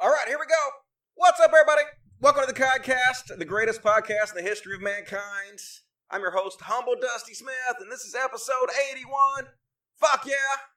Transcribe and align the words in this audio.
All 0.00 0.10
right, 0.10 0.28
here 0.28 0.38
we 0.38 0.46
go. 0.46 0.64
What's 1.16 1.40
up, 1.40 1.50
everybody? 1.52 1.82
Welcome 2.20 2.46
to 2.46 2.52
the 2.52 2.60
Codcast, 2.60 3.36
the 3.36 3.44
greatest 3.44 3.82
podcast 3.82 4.30
in 4.30 4.36
the 4.36 4.48
history 4.48 4.76
of 4.76 4.80
mankind. 4.80 5.58
I'm 6.08 6.20
your 6.20 6.30
host, 6.30 6.60
Humble 6.60 6.94
Dusty 7.00 7.34
Smith, 7.34 7.74
and 7.80 7.90
this 7.90 8.04
is 8.04 8.14
episode 8.14 8.70
81. 8.92 9.48
Fuck 9.96 10.24
yeah! 10.24 10.70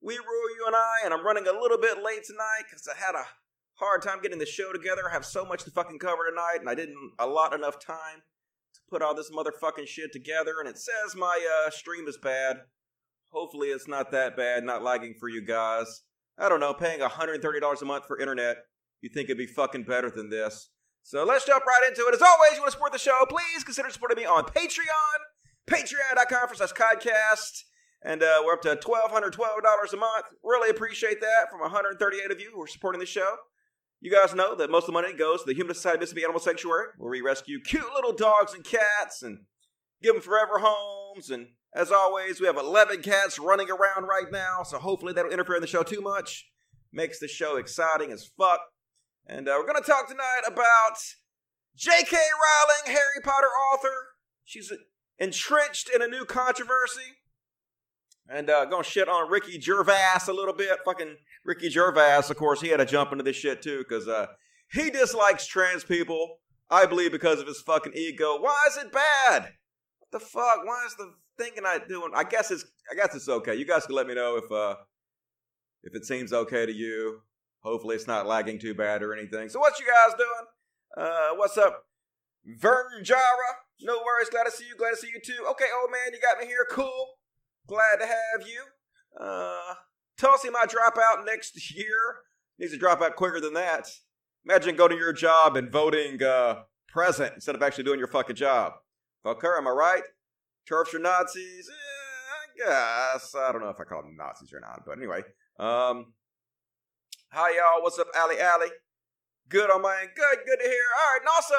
We 0.00 0.14
rule 0.14 0.50
you 0.56 0.64
and 0.68 0.76
I, 0.76 0.98
and 1.04 1.12
I'm 1.12 1.26
running 1.26 1.48
a 1.48 1.60
little 1.60 1.80
bit 1.80 2.04
late 2.04 2.22
tonight 2.24 2.66
because 2.70 2.86
I 2.86 2.96
had 2.96 3.16
a 3.16 3.26
hard 3.74 4.02
time 4.02 4.22
getting 4.22 4.38
the 4.38 4.46
show 4.46 4.72
together. 4.72 5.10
I 5.10 5.12
have 5.12 5.26
so 5.26 5.44
much 5.44 5.64
to 5.64 5.72
fucking 5.72 5.98
cover 5.98 6.30
tonight, 6.30 6.58
and 6.60 6.70
I 6.70 6.76
didn't 6.76 7.14
allot 7.18 7.54
enough 7.54 7.84
time 7.84 8.22
to 8.74 8.80
put 8.88 9.02
all 9.02 9.16
this 9.16 9.32
motherfucking 9.32 9.88
shit 9.88 10.12
together. 10.12 10.60
And 10.60 10.68
it 10.68 10.78
says 10.78 11.16
my 11.16 11.64
uh, 11.66 11.70
stream 11.70 12.06
is 12.06 12.16
bad. 12.16 12.58
Hopefully, 13.32 13.70
it's 13.70 13.88
not 13.88 14.12
that 14.12 14.36
bad, 14.36 14.62
not 14.62 14.84
lagging 14.84 15.14
for 15.18 15.28
you 15.28 15.44
guys. 15.44 16.02
I 16.38 16.48
don't 16.48 16.60
know, 16.60 16.72
paying 16.74 17.00
$130 17.00 17.82
a 17.82 17.84
month 17.84 18.06
for 18.06 18.20
internet. 18.20 18.58
You 19.00 19.10
think 19.12 19.26
it'd 19.26 19.38
be 19.38 19.46
fucking 19.46 19.84
better 19.84 20.10
than 20.10 20.30
this? 20.30 20.70
So 21.02 21.24
let's 21.24 21.44
jump 21.46 21.64
right 21.64 21.88
into 21.88 22.02
it. 22.02 22.14
As 22.14 22.22
always, 22.22 22.52
you 22.54 22.60
want 22.60 22.68
to 22.68 22.72
support 22.72 22.92
the 22.92 22.98
show, 22.98 23.24
please 23.28 23.64
consider 23.64 23.90
supporting 23.90 24.18
me 24.18 24.26
on 24.26 24.44
Patreon. 24.44 25.18
Patreon.com 25.68 26.48
for 26.48 26.54
slash 26.54 26.72
podcast. 26.72 27.64
And 28.02 28.22
uh, 28.22 28.42
we're 28.44 28.52
up 28.54 28.62
to 28.62 28.76
$1,212 28.76 29.92
a 29.92 29.96
month. 29.96 30.26
Really 30.44 30.70
appreciate 30.70 31.20
that 31.20 31.50
from 31.50 31.60
138 31.60 32.30
of 32.30 32.40
you 32.40 32.50
who 32.54 32.62
are 32.62 32.66
supporting 32.66 33.00
the 33.00 33.06
show. 33.06 33.36
You 34.00 34.12
guys 34.12 34.34
know 34.34 34.54
that 34.54 34.70
most 34.70 34.84
of 34.84 34.88
the 34.88 34.92
money 34.92 35.12
goes 35.12 35.40
to 35.40 35.46
the 35.46 35.54
Humane 35.54 35.74
Society 35.74 35.98
Mississippi 35.98 36.22
Animal 36.22 36.40
Sanctuary, 36.40 36.86
where 36.98 37.10
we 37.10 37.20
rescue 37.20 37.58
cute 37.60 37.92
little 37.94 38.12
dogs 38.12 38.54
and 38.54 38.62
cats 38.64 39.22
and 39.22 39.40
give 40.02 40.14
them 40.14 40.22
forever 40.22 40.58
homes. 40.60 41.30
And 41.30 41.48
as 41.74 41.90
always, 41.90 42.40
we 42.40 42.46
have 42.46 42.56
11 42.56 43.02
cats 43.02 43.38
running 43.38 43.68
around 43.70 44.06
right 44.06 44.30
now, 44.30 44.62
so 44.62 44.78
hopefully 44.78 45.12
don't 45.12 45.32
interfere 45.32 45.56
in 45.56 45.60
the 45.60 45.66
show 45.66 45.82
too 45.82 46.00
much. 46.00 46.50
Makes 46.92 47.18
the 47.18 47.28
show 47.28 47.56
exciting 47.56 48.12
as 48.12 48.30
fuck. 48.38 48.60
And 49.26 49.48
uh, 49.48 49.56
we're 49.58 49.70
going 49.70 49.82
to 49.82 49.88
talk 49.88 50.08
tonight 50.08 50.42
about 50.46 50.96
J.K. 51.76 52.16
Rowling, 52.16 52.86
Harry 52.86 53.22
Potter 53.22 53.48
author. 53.72 54.08
She's 54.44 54.72
entrenched 55.18 55.90
in 55.94 56.00
a 56.00 56.08
new 56.08 56.24
controversy. 56.24 57.18
And 58.30 58.50
uh, 58.50 58.64
to 58.66 58.82
shit 58.82 59.08
on 59.08 59.30
Ricky 59.30 59.60
Gervais 59.60 60.28
a 60.28 60.32
little 60.32 60.54
bit. 60.54 60.78
Fucking 60.84 61.16
Ricky 61.44 61.70
Gervais, 61.70 62.22
of 62.30 62.36
course, 62.36 62.60
he 62.60 62.68
had 62.68 62.78
to 62.78 62.86
jump 62.86 63.12
into 63.12 63.24
this 63.24 63.36
shit 63.36 63.62
too 63.62 63.78
because 63.78 64.08
uh, 64.08 64.26
he 64.72 64.90
dislikes 64.90 65.46
trans 65.46 65.84
people. 65.84 66.38
I 66.70 66.84
believe 66.84 67.12
because 67.12 67.40
of 67.40 67.46
his 67.46 67.60
fucking 67.62 67.94
ego. 67.94 68.38
Why 68.38 68.56
is 68.68 68.76
it 68.76 68.92
bad? 68.92 69.54
The 70.12 70.20
fuck? 70.20 70.64
Why 70.64 70.84
is 70.86 70.94
the 70.96 71.14
thinking 71.36 71.64
I 71.66 71.78
doing? 71.86 72.10
I 72.14 72.24
guess 72.24 72.50
it's 72.50 72.64
I 72.90 72.94
guess 72.94 73.14
it's 73.14 73.28
okay. 73.28 73.54
You 73.54 73.66
guys 73.66 73.86
can 73.86 73.94
let 73.94 74.06
me 74.06 74.14
know 74.14 74.36
if 74.36 74.50
uh 74.50 74.76
if 75.82 75.94
it 75.94 76.04
seems 76.04 76.32
okay 76.32 76.66
to 76.66 76.72
you. 76.72 77.20
Hopefully 77.60 77.96
it's 77.96 78.06
not 78.06 78.26
lagging 78.26 78.58
too 78.58 78.74
bad 78.74 79.02
or 79.02 79.14
anything. 79.14 79.48
So 79.48 79.58
what 79.58 79.78
you 79.78 79.86
guys 79.86 80.16
doing? 80.16 81.06
Uh 81.06 81.36
what's 81.36 81.58
up? 81.58 81.84
Vernon 82.46 83.04
Jara. 83.04 83.20
No 83.80 83.98
worries, 84.04 84.30
glad 84.30 84.44
to 84.44 84.50
see 84.50 84.64
you, 84.66 84.76
glad 84.76 84.90
to 84.90 84.96
see 84.96 85.08
you 85.08 85.20
too. 85.24 85.46
Okay, 85.50 85.66
old 85.80 85.90
man, 85.90 86.12
you 86.12 86.20
got 86.20 86.38
me 86.40 86.46
here, 86.46 86.66
cool. 86.70 87.06
Glad 87.66 87.98
to 88.00 88.06
have 88.06 88.48
you. 88.48 88.62
Uh 89.20 89.74
Tulsi 90.18 90.50
might 90.50 90.68
drop 90.68 90.98
out 90.98 91.24
next 91.24 91.74
year. 91.74 92.22
Needs 92.58 92.72
to 92.72 92.78
drop 92.78 93.00
out 93.00 93.14
quicker 93.14 93.40
than 93.40 93.54
that. 93.54 93.88
Imagine 94.44 94.76
going 94.76 94.90
to 94.90 94.96
your 94.96 95.12
job 95.12 95.56
and 95.56 95.70
voting 95.70 96.22
uh, 96.22 96.62
present 96.88 97.34
instead 97.34 97.54
of 97.54 97.62
actually 97.62 97.84
doing 97.84 97.98
your 97.98 98.08
fucking 98.08 98.36
job. 98.36 98.72
Fucker, 99.28 99.58
am 99.58 99.68
I 99.68 99.72
right? 99.72 100.02
Turfs 100.66 100.94
are 100.94 100.98
Nazis? 100.98 101.68
Eh, 101.68 102.64
I 102.64 103.14
guess. 103.14 103.34
I 103.34 103.52
don't 103.52 103.60
know 103.60 103.68
if 103.68 103.78
I 103.78 103.84
call 103.84 104.02
them 104.02 104.16
Nazis 104.16 104.54
or 104.54 104.60
not, 104.60 104.84
but 104.86 104.96
anyway. 104.96 105.18
Um, 105.58 106.14
hi, 107.30 107.50
y'all. 107.56 107.82
What's 107.82 107.98
up, 107.98 108.06
Ali 108.16 108.40
Ali? 108.40 108.68
Good 109.50 109.70
on 109.70 109.82
my 109.82 109.98
end. 110.00 110.10
Good, 110.16 110.38
good 110.46 110.56
to 110.56 110.64
hear. 110.64 110.80
All 110.98 111.12
right, 111.12 111.20
and 111.20 111.28
also, 111.28 111.56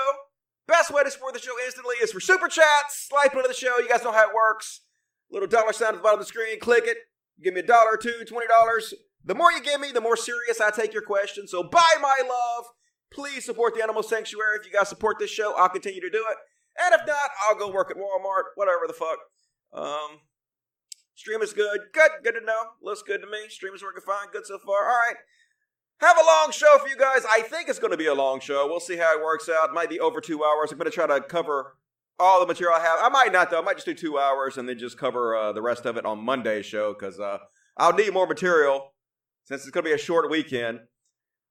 best 0.68 0.92
way 0.92 1.04
to 1.04 1.12
support 1.12 1.34
the 1.34 1.40
show 1.40 1.54
instantly 1.64 1.96
is 2.02 2.12
for 2.12 2.20
super 2.20 2.48
chats. 2.48 3.08
Slide 3.08 3.32
into 3.36 3.48
the 3.48 3.54
show. 3.54 3.78
You 3.78 3.88
guys 3.88 4.04
know 4.04 4.12
how 4.12 4.28
it 4.28 4.34
works. 4.34 4.82
Little 5.32 5.48
dollar 5.48 5.74
sign 5.74 5.90
at 5.90 5.96
the 5.98 6.02
bottom 6.02 6.20
of 6.20 6.26
the 6.26 6.30
screen. 6.30 6.60
Click 6.60 6.86
it. 6.88 6.98
Give 7.44 7.54
me 7.54 7.60
a 7.60 7.64
dollar 7.64 7.98
two, 7.98 8.24
twenty 8.28 8.48
dollars. 8.48 8.96
The 9.24 9.36
more 9.36 9.52
you 9.52 9.62
give 9.62 9.80
me, 9.80 9.92
the 9.92 10.02
more 10.02 10.18
serious 10.18 10.60
I 10.60 10.72
take 10.72 10.92
your 10.92 11.04
question. 11.04 11.48
So 11.48 11.62
buy 11.62 11.94
my 12.02 12.18
love. 12.24 12.66
Please 13.12 13.46
support 13.46 13.76
the 13.76 13.84
Animal 13.84 14.02
Sanctuary. 14.02 14.58
If 14.60 14.66
you 14.66 14.72
guys 14.72 14.90
support 14.90 15.18
this 15.20 15.30
show, 15.30 15.54
I'll 15.56 15.70
continue 15.70 16.02
to 16.02 16.10
do 16.10 16.26
it. 16.32 16.38
And 16.78 16.94
if 16.94 17.06
not, 17.08 17.32
I'll 17.44 17.56
go 17.56 17.72
work 17.72 17.92
at 17.92 17.98
Walmart, 17.98 18.56
whatever 18.56 18.88
the 18.88 18.94
fuck. 18.94 19.20
Um, 19.74 20.20
stream 21.16 21.42
is 21.42 21.54
good. 21.54 21.80
Good, 21.94 22.12
good 22.24 22.36
to 22.40 22.46
know. 22.46 22.62
Looks 22.82 23.04
good 23.04 23.22
to 23.22 23.28
me. 23.28 23.50
Stream 23.50 23.74
is 23.74 23.84
working 23.84 24.04
fine. 24.06 24.28
Good 24.32 24.46
so 24.46 24.58
far. 24.58 24.84
All 24.90 24.98
right. 24.98 25.16
Have 26.00 26.18
a 26.18 26.26
long 26.26 26.52
show 26.52 26.78
for 26.80 26.88
you 26.88 26.96
guys. 26.96 27.26
I 27.30 27.42
think 27.42 27.68
it's 27.68 27.80
going 27.80 27.92
to 27.92 27.98
be 27.98 28.06
a 28.06 28.14
long 28.14 28.40
show. 28.40 28.68
We'll 28.68 28.80
see 28.80 28.96
how 28.96 29.18
it 29.18 29.24
works 29.24 29.50
out. 29.50 29.70
It 29.70 29.74
might 29.74 29.90
be 29.90 30.00
over 30.00 30.22
two 30.22 30.44
hours. 30.44 30.72
I'm 30.72 30.78
going 30.78 30.90
to 30.90 30.96
try 30.96 31.08
to 31.08 31.20
cover 31.22 31.76
all 32.18 32.40
the 32.40 32.48
material 32.48 32.76
I 32.76 32.82
have. 32.82 33.00
I 33.02 33.10
might 33.10 33.34
not 33.34 33.50
though. 33.50 33.60
I 33.60 33.64
might 33.64 33.76
just 33.76 33.86
do 33.86 33.94
two 33.94 34.18
hours 34.18 34.58
and 34.58 34.68
then 34.68 34.78
just 34.78 34.98
cover 34.98 35.36
uh, 35.36 35.52
the 35.52 35.62
rest 35.62 35.86
of 35.86 35.98
it 35.98 36.06
on 36.06 36.24
Monday's 36.24 36.66
show 36.66 36.94
because 36.94 37.20
uh, 37.20 37.40
I'll 37.78 37.94
need 37.94 38.14
more 38.14 38.28
material 38.28 38.94
since 39.44 39.62
it's 39.62 39.72
going 39.72 39.84
to 39.84 39.90
be 39.90 39.96
a 39.96 39.98
short 39.98 40.30
weekend. 40.30 40.80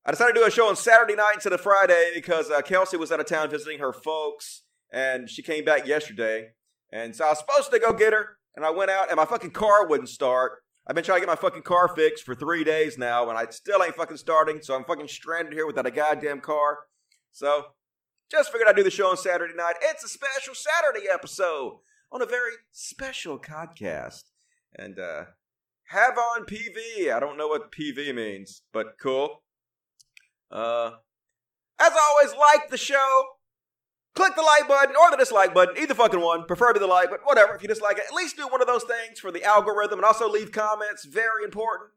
I 0.05 0.13
decided 0.13 0.35
to 0.35 0.41
do 0.41 0.47
a 0.47 0.51
show 0.51 0.69
on 0.69 0.77
Saturday 0.77 1.15
night 1.15 1.33
instead 1.35 1.53
of 1.53 1.61
Friday 1.61 2.13
because 2.15 2.51
uh, 2.51 2.63
Kelsey 2.63 2.97
was 2.97 3.13
out 3.13 3.21
of 3.21 3.27
town 3.27 3.51
visiting 3.51 3.79
her 3.81 3.93
folks 3.93 4.63
and 4.93 5.29
she 5.29 5.43
came 5.43 5.65
back 5.65 5.87
yesterday. 5.87 6.51
And 6.93 7.15
so 7.15 7.27
I 7.27 7.31
was 7.31 7.39
supposed 7.39 7.71
to 7.71 7.79
go 7.79 7.93
get 7.93 8.13
her 8.13 8.39
and 8.57 8.65
I 8.65 8.71
went 8.71 8.91
out 8.91 9.09
and 9.09 9.17
my 9.17 9.25
fucking 9.25 9.51
car 9.51 9.87
wouldn't 9.87 10.09
start. 10.09 10.63
I've 10.87 10.95
been 10.95 11.05
trying 11.05 11.21
to 11.21 11.27
get 11.27 11.33
my 11.33 11.37
fucking 11.37 11.63
car 11.63 11.89
fixed 11.89 12.25
for 12.25 12.35
three 12.35 12.65
days 12.65 12.97
now 12.97 13.29
and 13.29 13.37
I 13.39 13.47
still 13.51 13.83
ain't 13.83 13.95
fucking 13.95 14.17
starting. 14.17 14.61
So 14.63 14.75
I'm 14.75 14.85
fucking 14.85 15.09
stranded 15.09 15.53
here 15.53 15.67
without 15.67 15.87
a 15.87 15.91
goddamn 15.91 16.41
car. 16.41 16.79
So 17.33 17.67
just 18.31 18.51
figured 18.51 18.69
I'd 18.69 18.77
do 18.77 18.83
the 18.83 18.91
show 18.91 19.11
on 19.11 19.17
Saturday 19.17 19.55
night. 19.55 19.77
It's 19.83 20.05
a 20.05 20.09
special 20.09 20.55
Saturday 20.55 21.07
episode 21.13 21.79
on 22.11 22.23
a 22.23 22.27
very 22.27 22.53
special 22.73 23.39
podcast. 23.39 24.23
And 24.75 24.99
uh 24.99 25.25
have 25.89 26.19
on 26.19 26.45
PV. 26.45 27.13
I 27.13 27.21
don't 27.21 27.39
know 27.39 27.49
what 27.49 27.73
PV 27.73 28.15
means, 28.15 28.63
but 28.73 28.99
cool. 29.01 29.43
Uh 30.51 30.93
as 31.81 31.93
always, 31.93 32.35
like 32.35 32.71
the 32.71 32.77
show. 32.77 33.25
Click 34.19 34.35
the 34.35 34.43
like 34.43 34.67
button 34.67 34.97
or 34.97 35.13
the 35.13 35.17
dislike 35.17 35.55
button, 35.55 35.79
either 35.79 35.95
fucking 35.95 36.21
one. 36.21 36.45
Preferably 36.45 36.81
the 36.81 36.89
like, 36.89 37.09
but 37.09 37.21
whatever. 37.23 37.55
If 37.55 37.63
you 37.63 37.69
dislike 37.69 37.99
it, 37.99 38.05
at 38.09 38.13
least 38.13 38.37
do 38.37 38.49
one 38.49 38.61
of 38.61 38.67
those 38.67 38.83
things 38.83 39.21
for 39.21 39.31
the 39.31 39.45
algorithm 39.45 40.01
and 40.01 40.05
also 40.05 40.29
leave 40.29 40.51
comments. 40.51 41.05
Very 41.05 41.45
important. 41.45 41.91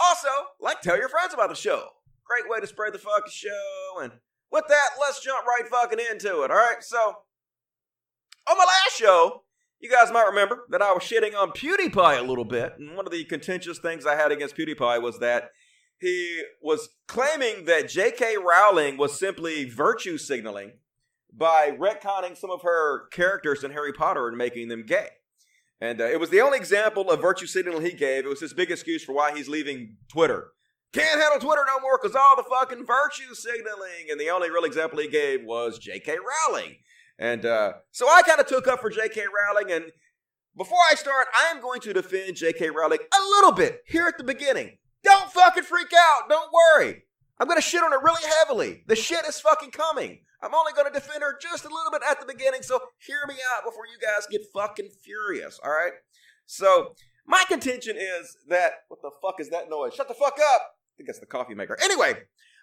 Also, 0.00 0.30
like 0.58 0.80
tell 0.80 0.96
your 0.96 1.10
friends 1.10 1.34
about 1.34 1.50
the 1.50 1.54
show. 1.54 1.88
Great 2.24 2.48
way 2.48 2.60
to 2.60 2.66
spread 2.66 2.94
the 2.94 2.98
fucking 2.98 3.30
show 3.30 4.00
and 4.02 4.12
with 4.50 4.64
that, 4.70 4.90
let's 4.98 5.22
jump 5.22 5.44
right 5.46 5.68
fucking 5.68 5.98
into 6.10 6.44
it, 6.44 6.50
all 6.50 6.56
right? 6.56 6.80
So, 6.80 6.96
on 8.48 8.56
my 8.56 8.64
last 8.64 8.96
show, 8.96 9.42
you 9.78 9.90
guys 9.90 10.10
might 10.10 10.24
remember 10.24 10.64
that 10.70 10.80
I 10.80 10.94
was 10.94 11.02
shitting 11.02 11.36
on 11.36 11.50
PewDiePie 11.50 12.18
a 12.18 12.22
little 12.22 12.46
bit, 12.46 12.72
and 12.78 12.96
one 12.96 13.04
of 13.04 13.12
the 13.12 13.24
contentious 13.24 13.78
things 13.80 14.06
I 14.06 14.14
had 14.14 14.32
against 14.32 14.56
PewDiePie 14.56 15.02
was 15.02 15.18
that 15.18 15.50
he 16.00 16.42
was 16.62 16.88
claiming 17.06 17.66
that 17.66 17.90
J.K. 17.90 18.36
Rowling 18.38 18.96
was 18.96 19.18
simply 19.18 19.68
virtue 19.68 20.16
signaling 20.16 20.78
by 21.36 21.76
retconning 21.78 22.36
some 22.36 22.50
of 22.50 22.62
her 22.62 23.08
characters 23.08 23.62
in 23.62 23.72
Harry 23.72 23.92
Potter 23.92 24.28
and 24.28 24.36
making 24.36 24.68
them 24.68 24.84
gay. 24.84 25.08
And 25.80 26.00
uh, 26.00 26.04
it 26.04 26.18
was 26.18 26.30
the 26.30 26.40
only 26.40 26.58
example 26.58 27.10
of 27.10 27.20
virtue 27.20 27.46
signaling 27.46 27.84
he 27.84 27.92
gave. 27.92 28.24
It 28.24 28.28
was 28.28 28.40
his 28.40 28.54
big 28.54 28.70
excuse 28.70 29.04
for 29.04 29.12
why 29.12 29.36
he's 29.36 29.48
leaving 29.48 29.96
Twitter. 30.08 30.52
Can't 30.92 31.20
handle 31.20 31.38
Twitter 31.38 31.62
no 31.66 31.80
more 31.80 31.98
because 32.00 32.16
all 32.16 32.36
the 32.36 32.48
fucking 32.48 32.86
virtue 32.86 33.34
signaling. 33.34 34.10
And 34.10 34.18
the 34.18 34.30
only 34.30 34.50
real 34.50 34.64
example 34.64 34.98
he 34.98 35.08
gave 35.08 35.44
was 35.44 35.78
J.K. 35.78 36.16
Rowling. 36.48 36.76
And 37.18 37.44
uh, 37.44 37.74
so 37.90 38.08
I 38.08 38.22
kind 38.22 38.40
of 38.40 38.46
took 38.46 38.66
up 38.66 38.80
for 38.80 38.88
J.K. 38.88 39.20
Rowling. 39.20 39.70
And 39.70 39.92
before 40.56 40.78
I 40.90 40.94
start, 40.94 41.26
I 41.36 41.50
am 41.54 41.60
going 41.60 41.80
to 41.82 41.92
defend 41.92 42.36
J.K. 42.36 42.70
Rowling 42.70 43.00
a 43.00 43.28
little 43.36 43.52
bit 43.52 43.82
here 43.86 44.06
at 44.06 44.16
the 44.16 44.24
beginning. 44.24 44.78
Don't 45.04 45.30
fucking 45.30 45.64
freak 45.64 45.92
out. 45.94 46.30
Don't 46.30 46.50
worry. 46.52 47.02
I'm 47.38 47.46
going 47.46 47.58
to 47.58 47.62
shit 47.62 47.82
on 47.82 47.92
her 47.92 48.00
really 48.02 48.22
heavily. 48.38 48.82
The 48.86 48.96
shit 48.96 49.26
is 49.26 49.38
fucking 49.38 49.72
coming. 49.72 50.20
I'm 50.42 50.54
only 50.54 50.72
going 50.72 50.86
to 50.86 50.92
defend 50.92 51.22
her 51.22 51.36
just 51.40 51.64
a 51.64 51.68
little 51.68 51.90
bit 51.90 52.02
at 52.08 52.20
the 52.20 52.26
beginning. 52.26 52.62
So 52.62 52.80
hear 52.98 53.20
me 53.26 53.34
out 53.54 53.64
before 53.64 53.86
you 53.86 53.98
guys 54.00 54.26
get 54.30 54.42
fucking 54.54 54.90
furious. 55.02 55.58
All 55.64 55.70
right. 55.70 55.92
So 56.46 56.94
my 57.26 57.44
contention 57.48 57.96
is 57.96 58.36
that 58.48 58.72
what 58.88 59.00
the 59.02 59.10
fuck 59.22 59.40
is 59.40 59.50
that 59.50 59.68
noise? 59.68 59.94
Shut 59.94 60.08
the 60.08 60.14
fuck 60.14 60.38
up. 60.54 60.62
I 60.62 60.92
think 60.96 61.08
that's 61.08 61.20
the 61.20 61.26
coffee 61.26 61.54
maker. 61.54 61.76
Anyway, 61.82 62.14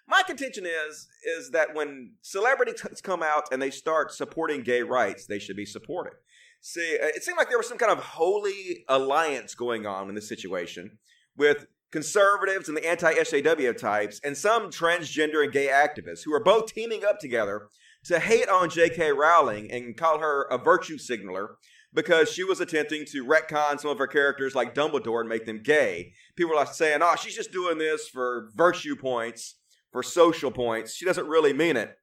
my 0.08 0.22
contention 0.26 0.66
is 0.66 1.08
is 1.36 1.50
that 1.50 1.74
when 1.74 2.12
celebrities 2.22 2.82
come 3.02 3.22
out 3.22 3.44
and 3.52 3.60
they 3.60 3.70
start 3.70 4.12
supporting 4.12 4.62
gay 4.62 4.82
rights, 4.82 5.26
they 5.26 5.38
should 5.38 5.56
be 5.56 5.66
supported. 5.66 6.14
See, 6.60 6.98
uh, 7.00 7.08
it 7.08 7.22
seemed 7.22 7.36
like 7.36 7.50
there 7.50 7.58
was 7.58 7.68
some 7.68 7.78
kind 7.78 7.92
of 7.92 7.98
holy 7.98 8.84
alliance 8.88 9.54
going 9.54 9.86
on 9.86 10.08
in 10.08 10.14
this 10.14 10.28
situation 10.28 10.98
with 11.36 11.66
conservatives 11.94 12.66
and 12.66 12.76
the 12.76 12.84
anti-SJW 12.84 13.78
types 13.78 14.20
and 14.24 14.36
some 14.36 14.68
transgender 14.68 15.44
and 15.44 15.52
gay 15.52 15.68
activists 15.68 16.24
who 16.24 16.34
are 16.34 16.42
both 16.42 16.74
teaming 16.74 17.04
up 17.04 17.20
together 17.20 17.68
to 18.02 18.18
hate 18.18 18.48
on 18.48 18.68
J.K. 18.68 19.12
Rowling 19.12 19.70
and 19.70 19.96
call 19.96 20.18
her 20.18 20.42
a 20.50 20.58
virtue 20.58 20.98
signaler 20.98 21.54
because 21.92 22.32
she 22.32 22.42
was 22.42 22.58
attempting 22.58 23.04
to 23.12 23.24
retcon 23.24 23.78
some 23.78 23.92
of 23.92 23.98
her 23.98 24.08
characters 24.08 24.56
like 24.56 24.74
Dumbledore 24.74 25.20
and 25.20 25.28
make 25.28 25.46
them 25.46 25.62
gay. 25.62 26.14
People 26.34 26.58
are 26.58 26.66
saying, 26.66 26.98
oh, 27.00 27.14
she's 27.14 27.36
just 27.36 27.52
doing 27.52 27.78
this 27.78 28.08
for 28.08 28.50
virtue 28.56 28.96
points 28.96 29.54
for 29.92 30.02
social 30.02 30.50
points. 30.50 30.96
She 30.96 31.04
doesn't 31.04 31.28
really 31.28 31.52
mean 31.52 31.76
it. 31.76 31.96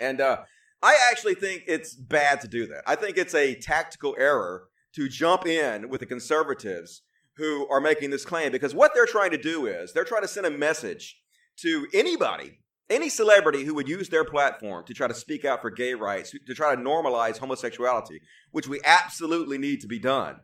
And 0.00 0.20
uh, 0.20 0.38
I 0.82 0.98
actually 1.12 1.36
think 1.36 1.62
it's 1.68 1.94
bad 1.94 2.40
to 2.40 2.48
do 2.48 2.66
that. 2.66 2.82
I 2.88 2.96
think 2.96 3.18
it's 3.18 3.36
a 3.36 3.54
tactical 3.54 4.16
error 4.18 4.64
to 4.96 5.08
jump 5.08 5.46
in 5.46 5.90
with 5.90 6.00
the 6.00 6.06
conservatives 6.06 7.02
who 7.36 7.68
are 7.68 7.80
making 7.80 8.10
this 8.10 8.24
claim 8.24 8.52
because 8.52 8.74
what 8.74 8.92
they're 8.94 9.06
trying 9.06 9.30
to 9.30 9.38
do 9.38 9.66
is 9.66 9.92
they're 9.92 10.04
trying 10.04 10.22
to 10.22 10.28
send 10.28 10.46
a 10.46 10.50
message 10.50 11.20
to 11.58 11.86
anybody, 11.92 12.58
any 12.88 13.08
celebrity 13.08 13.64
who 13.64 13.74
would 13.74 13.88
use 13.88 14.08
their 14.08 14.24
platform 14.24 14.84
to 14.86 14.94
try 14.94 15.06
to 15.06 15.14
speak 15.14 15.44
out 15.44 15.60
for 15.60 15.70
gay 15.70 15.94
rights, 15.94 16.34
to 16.46 16.54
try 16.54 16.74
to 16.74 16.80
normalize 16.80 17.38
homosexuality, 17.38 18.20
which 18.52 18.68
we 18.68 18.80
absolutely 18.84 19.58
need 19.58 19.80
to 19.80 19.86
be 19.86 19.98
done. 19.98 20.36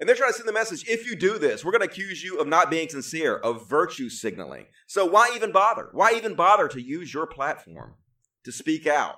And 0.00 0.08
they're 0.08 0.16
trying 0.16 0.30
to 0.30 0.36
send 0.36 0.48
the 0.48 0.52
message 0.52 0.88
if 0.88 1.08
you 1.08 1.16
do 1.16 1.38
this, 1.38 1.64
we're 1.64 1.72
going 1.72 1.86
to 1.86 1.92
accuse 1.92 2.22
you 2.22 2.38
of 2.38 2.46
not 2.46 2.70
being 2.70 2.88
sincere, 2.88 3.36
of 3.36 3.68
virtue 3.68 4.08
signaling. 4.08 4.66
So 4.86 5.04
why 5.06 5.32
even 5.34 5.50
bother? 5.50 5.88
Why 5.92 6.12
even 6.14 6.34
bother 6.34 6.68
to 6.68 6.80
use 6.80 7.12
your 7.12 7.26
platform 7.26 7.94
to 8.44 8.52
speak 8.52 8.86
out? 8.86 9.16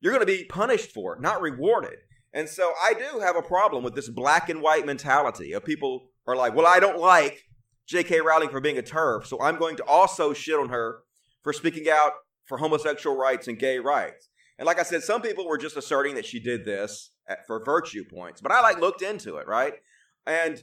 You're 0.00 0.12
going 0.12 0.26
to 0.26 0.32
be 0.32 0.44
punished 0.44 0.90
for 0.92 1.14
it, 1.14 1.20
not 1.20 1.40
rewarded. 1.40 1.98
And 2.32 2.48
so 2.48 2.72
I 2.80 2.94
do 2.94 3.20
have 3.20 3.36
a 3.36 3.42
problem 3.42 3.82
with 3.82 3.94
this 3.94 4.08
black 4.08 4.48
and 4.48 4.62
white 4.62 4.86
mentality 4.86 5.52
of 5.52 5.64
people 5.64 6.10
are 6.26 6.36
like, 6.36 6.54
well, 6.54 6.66
I 6.66 6.78
don't 6.78 6.98
like 6.98 7.42
J.K. 7.88 8.20
Rowling 8.20 8.50
for 8.50 8.60
being 8.60 8.78
a 8.78 8.82
turf, 8.82 9.26
so 9.26 9.40
I'm 9.40 9.58
going 9.58 9.76
to 9.76 9.84
also 9.84 10.32
shit 10.32 10.58
on 10.58 10.68
her 10.68 11.00
for 11.42 11.52
speaking 11.52 11.88
out 11.90 12.12
for 12.46 12.58
homosexual 12.58 13.16
rights 13.16 13.48
and 13.48 13.58
gay 13.58 13.78
rights. 13.78 14.28
And 14.58 14.66
like 14.66 14.78
I 14.78 14.84
said, 14.84 15.02
some 15.02 15.22
people 15.22 15.48
were 15.48 15.58
just 15.58 15.76
asserting 15.76 16.14
that 16.14 16.26
she 16.26 16.38
did 16.38 16.64
this 16.64 17.10
at, 17.28 17.46
for 17.46 17.64
virtue 17.64 18.04
points, 18.04 18.40
but 18.40 18.52
I 18.52 18.60
like 18.60 18.78
looked 18.78 19.02
into 19.02 19.38
it, 19.38 19.48
right? 19.48 19.74
And 20.26 20.62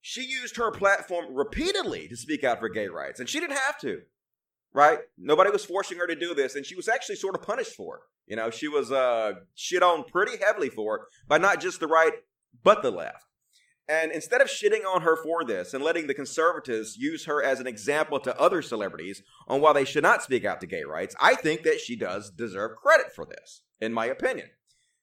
she 0.00 0.22
used 0.22 0.56
her 0.56 0.70
platform 0.70 1.34
repeatedly 1.34 2.08
to 2.08 2.16
speak 2.16 2.42
out 2.42 2.58
for 2.58 2.68
gay 2.68 2.88
rights, 2.88 3.20
and 3.20 3.28
she 3.28 3.38
didn't 3.38 3.58
have 3.58 3.78
to, 3.80 4.00
right? 4.72 4.98
Nobody 5.16 5.50
was 5.50 5.64
forcing 5.64 5.98
her 5.98 6.06
to 6.06 6.14
do 6.14 6.34
this, 6.34 6.54
and 6.54 6.64
she 6.64 6.74
was 6.74 6.88
actually 6.88 7.16
sort 7.16 7.34
of 7.34 7.42
punished 7.42 7.74
for 7.74 7.96
it. 7.96 8.02
You 8.26 8.36
know, 8.36 8.50
she 8.50 8.68
was 8.68 8.92
uh, 8.92 9.32
shit 9.54 9.82
on 9.82 10.04
pretty 10.04 10.42
heavily 10.42 10.68
for 10.68 10.96
it 10.96 11.02
by 11.26 11.38
not 11.38 11.60
just 11.60 11.80
the 11.80 11.86
right, 11.86 12.12
but 12.62 12.82
the 12.82 12.90
left. 12.90 13.24
And 13.88 14.12
instead 14.12 14.42
of 14.42 14.48
shitting 14.48 14.84
on 14.84 15.00
her 15.00 15.16
for 15.16 15.44
this 15.44 15.72
and 15.72 15.82
letting 15.82 16.06
the 16.06 16.14
conservatives 16.14 16.98
use 16.98 17.24
her 17.24 17.42
as 17.42 17.58
an 17.58 17.66
example 17.66 18.20
to 18.20 18.38
other 18.38 18.60
celebrities 18.60 19.22
on 19.46 19.62
why 19.62 19.72
they 19.72 19.86
should 19.86 20.02
not 20.02 20.22
speak 20.22 20.44
out 20.44 20.60
to 20.60 20.66
gay 20.66 20.82
rights, 20.82 21.16
I 21.18 21.34
think 21.34 21.62
that 21.62 21.80
she 21.80 21.96
does 21.96 22.30
deserve 22.30 22.76
credit 22.76 23.14
for 23.14 23.24
this, 23.24 23.62
in 23.80 23.94
my 23.94 24.04
opinion. 24.04 24.48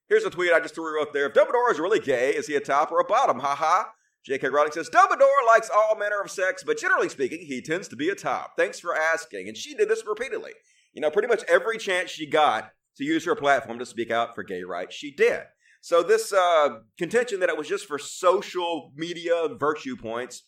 Here's 0.08 0.24
a 0.24 0.30
tweet 0.30 0.54
I 0.54 0.60
just 0.60 0.76
threw 0.76 1.02
up 1.02 1.14
there. 1.14 1.26
If 1.26 1.34
Dumbledore 1.34 1.72
is 1.72 1.80
really 1.80 2.00
gay, 2.00 2.36
is 2.36 2.46
he 2.46 2.54
a 2.54 2.60
top 2.60 2.92
or 2.92 3.00
a 3.00 3.06
bottom? 3.06 3.40
Haha. 3.40 3.86
J.K. 4.26 4.48
Rowling 4.48 4.72
says 4.72 4.90
Dumbledore 4.90 5.46
likes 5.48 5.70
all 5.70 5.98
manner 5.98 6.20
of 6.20 6.32
sex, 6.32 6.64
but 6.66 6.80
generally 6.80 7.10
speaking, 7.10 7.46
he 7.46 7.62
tends 7.62 7.88
to 7.90 7.96
be 7.96 8.10
a 8.10 8.16
top. 8.16 8.54
Thanks 8.58 8.80
for 8.80 8.96
asking. 8.96 9.48
And 9.48 9.56
she 9.56 9.76
did 9.76 9.88
this 9.88 10.04
repeatedly. 10.06 10.52
You 10.94 11.02
know, 11.02 11.12
pretty 11.12 11.28
much 11.28 11.44
every 11.48 11.78
chance 11.78 12.10
she 12.10 12.28
got 12.28 12.72
to 12.98 13.04
use 13.04 13.26
her 13.26 13.36
platform 13.36 13.78
to 13.80 13.86
speak 13.86 14.10
out 14.10 14.34
for 14.34 14.44
gay 14.44 14.64
rights, 14.64 14.96
she 14.96 15.12
did. 15.12 15.42
So 15.82 16.02
this 16.02 16.34
uh, 16.34 16.80
contention 16.98 17.42
that 17.42 17.50
it 17.50 17.58
was 17.58 17.68
just 17.68 17.86
for 17.86 18.00
social 18.00 18.92
media 18.96 19.50
virtue 19.60 19.96
points, 19.96 20.44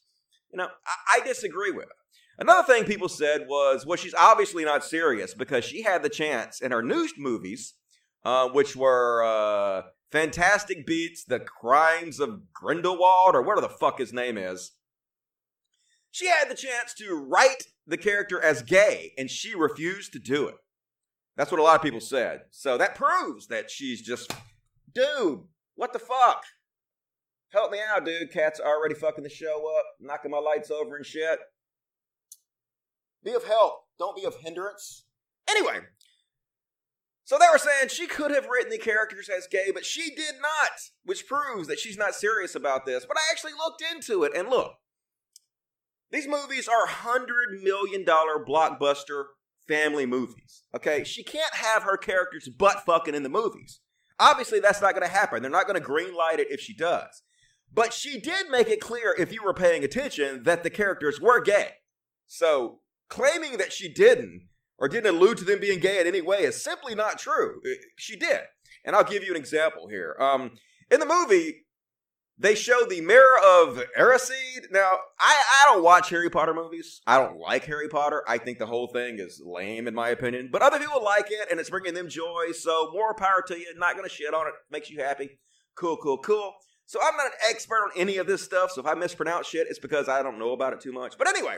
you 0.52 0.58
know, 0.58 0.68
I, 0.86 1.18
I 1.18 1.28
disagree 1.28 1.72
with. 1.72 1.86
It. 1.86 1.92
Another 2.40 2.66
thing 2.66 2.86
people 2.86 3.10
said 3.10 3.46
was, 3.48 3.86
well, 3.86 3.98
she's 3.98 4.16
obviously 4.16 4.66
not 4.66 4.84
serious 4.84 5.36
because 5.36 5.66
she 5.66 5.84
had 5.84 6.02
the 6.02 6.10
chance 6.10 6.62
in 6.62 6.72
her 6.72 6.82
news 6.82 7.14
movies, 7.18 7.76
uh, 8.26 8.48
which 8.50 8.76
were 8.76 9.24
uh, 9.24 9.82
Fantastic 10.12 10.86
Beasts, 10.86 11.26
The 11.26 11.40
Crimes 11.40 12.20
of 12.20 12.54
Grindelwald, 12.54 13.36
or 13.36 13.42
whatever 13.42 13.68
the 13.68 13.74
fuck 13.74 14.00
his 14.00 14.14
name 14.14 14.38
is. 14.38 14.72
She 16.12 16.28
had 16.28 16.50
the 16.50 16.56
chance 16.56 16.94
to 16.96 17.14
write 17.14 17.64
the 17.86 17.98
character 17.98 18.42
as 18.42 18.62
gay, 18.62 19.14
and 19.18 19.30
she 19.30 19.54
refused 19.54 20.14
to 20.14 20.20
do 20.20 20.48
it. 20.48 20.56
That's 21.36 21.52
what 21.52 21.60
a 21.60 21.64
lot 21.64 21.76
of 21.76 21.84
people 21.84 22.00
said. 22.00 22.42
So 22.52 22.78
that 22.78 22.96
proves 22.96 23.48
that 23.48 23.70
she's 23.70 24.02
just 24.02 24.34
dude, 24.94 25.42
what 25.76 25.94
the 25.94 26.00
fuck? 26.00 26.44
Help 27.52 27.72
me 27.72 27.80
out, 27.88 28.04
dude. 28.04 28.32
Cat's 28.32 28.60
already 28.60 28.96
fucking 28.96 29.24
the 29.24 29.30
show 29.30 29.72
up, 29.78 29.86
knocking 30.00 30.32
my 30.32 30.40
lights 30.40 30.72
over 30.72 30.96
and 30.96 31.06
shit. 31.06 31.40
Be 33.24 33.34
of 33.34 33.46
help. 33.46 33.84
Don't 34.00 34.16
be 34.16 34.26
of 34.26 34.36
hindrance. 34.38 35.06
Anyway, 35.50 35.80
so 37.28 37.38
they 37.38 37.46
were 37.52 37.58
saying 37.58 37.90
she 37.90 38.08
could 38.08 38.32
have 38.32 38.48
written 38.48 38.70
the 38.70 38.78
characters 38.78 39.28
as 39.28 39.48
gay, 39.48 39.70
but 39.74 39.84
she 39.84 40.16
did 40.16 40.36
not, 40.42 40.80
which 41.04 41.28
proves 41.28 41.68
that 41.68 41.78
she's 41.78 41.98
not 41.98 42.16
serious 42.16 42.56
about 42.56 42.86
this. 42.86 43.06
But 43.06 43.18
I 43.18 43.24
actually 43.30 43.52
looked 43.52 43.84
into 43.94 44.24
it, 44.24 44.32
and 44.34 44.48
look, 44.48 44.76
these 46.10 46.26
movies 46.26 46.70
are 46.70 46.88
$100 46.88 47.62
million 47.62 48.06
blockbuster 48.06 49.26
family 49.68 50.06
movies. 50.06 50.64
Okay? 50.74 51.04
She 51.04 51.22
can't 51.22 51.54
have 51.54 51.84
her 51.84 51.98
characters 51.98 52.48
butt 52.48 52.86
fucking 52.86 53.14
in 53.14 53.24
the 53.24 53.30
movies. 53.30 53.82
Obviously, 54.18 54.62
that's 54.62 54.82
not 54.82 54.94
going 54.94 55.06
to 55.06 55.14
happen. 55.14 55.42
They're 55.42 55.52
not 55.52 55.68
going 55.68 55.78
to 55.78 55.86
greenlight 55.86 56.40
it 56.40 56.48
if 56.50 56.62
she 56.62 56.74
does. 56.74 57.24
But 57.74 57.92
she 57.92 58.22
did 58.22 58.50
make 58.50 58.70
it 58.70 58.80
clear, 58.80 59.14
if 59.20 59.34
you 59.34 59.44
were 59.44 59.54
paying 59.54 59.84
attention, 59.84 60.44
that 60.44 60.64
the 60.64 60.70
characters 60.70 61.20
were 61.20 61.42
gay. 61.42 61.72
So 62.26 62.80
claiming 63.10 63.58
that 63.58 63.74
she 63.74 63.92
didn't 63.92 64.47
or 64.78 64.88
didn't 64.88 65.16
allude 65.16 65.38
to 65.40 65.46
them 65.46 65.60
being 65.60 65.80
gay 65.80 66.00
in 66.00 66.08
any 66.08 66.22
way 66.22 66.40
is 66.40 66.64
simply 66.64 66.96
not 66.96 67.20
true. 67.20 67.62
She 67.98 68.16
did. 68.16 68.42
And 68.86 68.96
I'll 68.96 69.04
give 69.04 69.24
you 69.24 69.32
an 69.32 69.38
example 69.38 69.88
here. 69.88 70.16
Um, 70.20 70.52
in 70.90 71.00
the 71.00 71.06
movie, 71.06 71.66
they 72.40 72.54
show 72.54 72.86
the 72.86 73.02
Mirror 73.02 73.40
of 73.44 73.84
Erised. 73.98 74.72
Now, 74.72 74.92
I, 75.20 75.44
I 75.62 75.74
don't 75.74 75.84
watch 75.84 76.10
Harry 76.10 76.30
Potter 76.30 76.54
movies. 76.54 77.02
I 77.08 77.18
don't 77.18 77.40
like 77.40 77.66
Harry 77.66 77.90
Potter. 77.90 78.24
I 78.28 78.38
think 78.38 78.60
the 78.60 78.68
whole 78.68 78.88
thing 78.88 79.18
is 79.20 79.42
lame, 79.44 79.88
in 79.88 79.96
my 79.96 80.10
opinion. 80.10 80.50
But 80.52 80.62
other 80.62 80.78
people 80.78 81.04
like 81.04 81.28
it, 81.32 81.50
and 81.50 81.60
it's 81.60 81.72
bringing 81.72 81.96
them 81.96 82.10
joy. 82.10 82.52
So 82.54 82.92
more 82.94 83.16
power 83.16 83.44
to 83.48 83.58
you. 83.58 83.74
Not 83.78 83.96
going 83.96 84.08
to 84.08 84.14
shit 84.14 84.34
on 84.34 84.48
it. 84.48 84.54
Makes 84.70 84.92
you 84.92 85.02
happy. 85.02 85.40
Cool, 85.76 85.98
cool, 85.98 86.20
cool. 86.20 86.54
So 86.86 87.00
I'm 87.02 87.18
not 87.18 87.26
an 87.26 87.32
expert 87.50 87.84
on 87.84 87.90
any 87.98 88.18
of 88.18 88.28
this 88.28 88.44
stuff. 88.44 88.72
So 88.72 88.82
if 88.82 88.88
I 88.88 88.94
mispronounce 88.94 89.48
shit, 89.48 89.68
it's 89.70 89.80
because 89.80 90.08
I 90.08 90.22
don't 90.24 90.40
know 90.40 90.52
about 90.52 90.74
it 90.74 90.80
too 90.80 90.94
much. 90.94 91.18
But 91.18 91.28
anyway, 91.28 91.58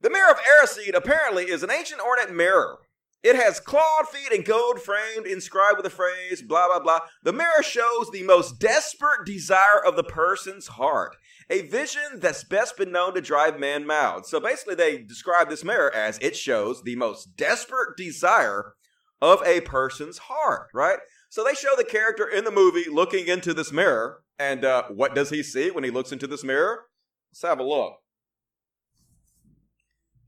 the 0.00 0.10
Mirror 0.10 0.32
of 0.32 0.38
Erised 0.38 0.94
apparently 0.94 1.44
is 1.44 1.62
an 1.62 1.70
ancient 1.70 2.00
ornate 2.00 2.34
mirror 2.34 2.78
it 3.26 3.34
has 3.34 3.58
clawed 3.58 4.06
feet 4.08 4.32
and 4.32 4.44
gold 4.44 4.80
framed, 4.80 5.26
inscribed 5.26 5.78
with 5.78 5.84
the 5.84 5.90
phrase, 5.90 6.42
blah, 6.42 6.68
blah, 6.68 6.78
blah. 6.78 7.00
The 7.24 7.32
mirror 7.32 7.60
shows 7.60 8.08
the 8.12 8.22
most 8.22 8.60
desperate 8.60 9.26
desire 9.26 9.84
of 9.84 9.96
the 9.96 10.04
person's 10.04 10.68
heart, 10.68 11.16
a 11.50 11.62
vision 11.62 12.20
that's 12.20 12.44
best 12.44 12.76
been 12.76 12.92
known 12.92 13.14
to 13.14 13.20
drive 13.20 13.58
man 13.58 13.84
mad. 13.84 14.26
So 14.26 14.38
basically, 14.38 14.76
they 14.76 14.98
describe 14.98 15.48
this 15.48 15.64
mirror 15.64 15.92
as 15.92 16.20
it 16.22 16.36
shows 16.36 16.82
the 16.82 16.94
most 16.94 17.36
desperate 17.36 17.96
desire 17.96 18.74
of 19.20 19.42
a 19.44 19.60
person's 19.62 20.18
heart, 20.18 20.68
right? 20.72 21.00
So 21.28 21.42
they 21.42 21.54
show 21.54 21.74
the 21.76 21.82
character 21.82 22.28
in 22.28 22.44
the 22.44 22.52
movie 22.52 22.88
looking 22.88 23.26
into 23.26 23.52
this 23.52 23.72
mirror, 23.72 24.22
and 24.38 24.64
uh, 24.64 24.84
what 24.84 25.16
does 25.16 25.30
he 25.30 25.42
see 25.42 25.72
when 25.72 25.82
he 25.82 25.90
looks 25.90 26.12
into 26.12 26.28
this 26.28 26.44
mirror? 26.44 26.84
Let's 27.32 27.42
have 27.42 27.58
a 27.58 27.64
look. 27.64 27.94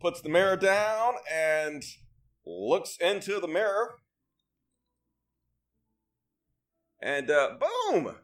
Puts 0.01 0.21
the 0.21 0.29
mirror 0.29 0.57
down 0.57 1.15
and 1.31 1.83
looks 2.47 2.97
into 2.99 3.41
the 3.41 3.49
mirror, 3.49 3.97
and 7.01 7.31
uh, 7.31 7.51
boom! 7.61 8.17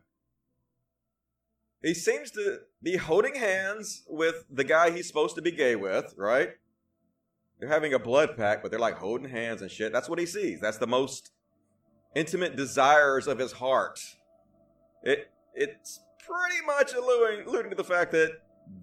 He 1.82 1.92
seems 1.92 2.30
to 2.32 2.60
be 2.82 2.96
holding 2.96 3.34
hands 3.34 4.04
with 4.08 4.46
the 4.50 4.64
guy 4.64 4.90
he's 4.90 5.06
supposed 5.06 5.34
to 5.36 5.42
be 5.42 5.50
gay 5.50 5.76
with, 5.76 6.14
right? 6.16 6.50
They're 7.58 7.68
having 7.68 7.92
a 7.92 7.98
blood 7.98 8.36
pact, 8.36 8.62
but 8.62 8.70
they're 8.70 8.80
like 8.80 8.98
holding 8.98 9.28
hands 9.28 9.60
and 9.60 9.70
shit. 9.70 9.92
That's 9.92 10.08
what 10.08 10.18
he 10.18 10.26
sees. 10.26 10.60
That's 10.60 10.78
the 10.78 10.86
most 10.86 11.32
intimate 12.14 12.56
desires 12.56 13.26
of 13.26 13.38
his 13.38 13.52
heart. 13.52 14.00
It 15.02 15.30
it's 15.54 16.00
pretty 16.26 16.64
much 16.66 16.94
alluding, 16.94 17.46
alluding 17.46 17.70
to 17.70 17.76
the 17.76 17.84
fact 17.84 18.12
that 18.12 18.32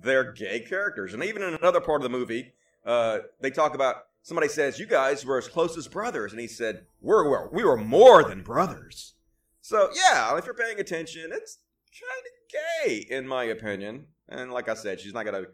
they're 0.01 0.31
gay 0.31 0.59
characters. 0.59 1.13
And 1.13 1.23
even 1.23 1.41
in 1.41 1.53
another 1.53 1.81
part 1.81 2.01
of 2.01 2.03
the 2.03 2.17
movie, 2.17 2.53
uh, 2.85 3.19
they 3.39 3.51
talk 3.51 3.75
about 3.75 3.95
somebody 4.23 4.47
says, 4.47 4.79
You 4.79 4.85
guys 4.85 5.25
were 5.25 5.37
as 5.37 5.47
close 5.47 5.77
as 5.77 5.87
brothers. 5.87 6.31
And 6.31 6.41
he 6.41 6.47
said, 6.47 6.85
We're, 7.01 7.29
we're 7.29 7.49
we 7.49 7.63
were 7.63 7.77
more 7.77 8.23
than 8.23 8.41
brothers. 8.43 9.15
So, 9.61 9.89
yeah, 9.93 10.35
if 10.37 10.45
you're 10.45 10.55
paying 10.55 10.79
attention, 10.79 11.29
it's 11.31 11.59
kind 11.99 12.25
of 12.25 12.87
gay, 12.87 13.15
in 13.15 13.27
my 13.27 13.43
opinion. 13.43 14.07
And 14.27 14.51
like 14.51 14.69
I 14.69 14.73
said, 14.73 14.99
she's 14.99 15.13
not 15.13 15.23
to 15.23 15.47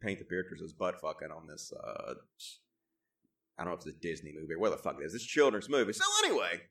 paint 0.00 0.18
the 0.18 0.24
pictures 0.24 0.62
as 0.64 0.72
butt 0.72 1.00
fucking 1.00 1.30
on 1.30 1.46
this. 1.46 1.72
Uh, 1.72 2.14
I 3.58 3.64
don't 3.64 3.72
know 3.72 3.78
if 3.78 3.86
it's 3.86 3.96
a 3.96 4.00
Disney 4.00 4.32
movie 4.34 4.54
or 4.54 4.58
where 4.58 4.70
the 4.70 4.78
fuck 4.78 4.96
it 5.00 5.04
is. 5.04 5.14
It's 5.14 5.24
children's 5.24 5.68
movie. 5.68 5.92
So, 5.92 6.04
anyway, 6.24 6.62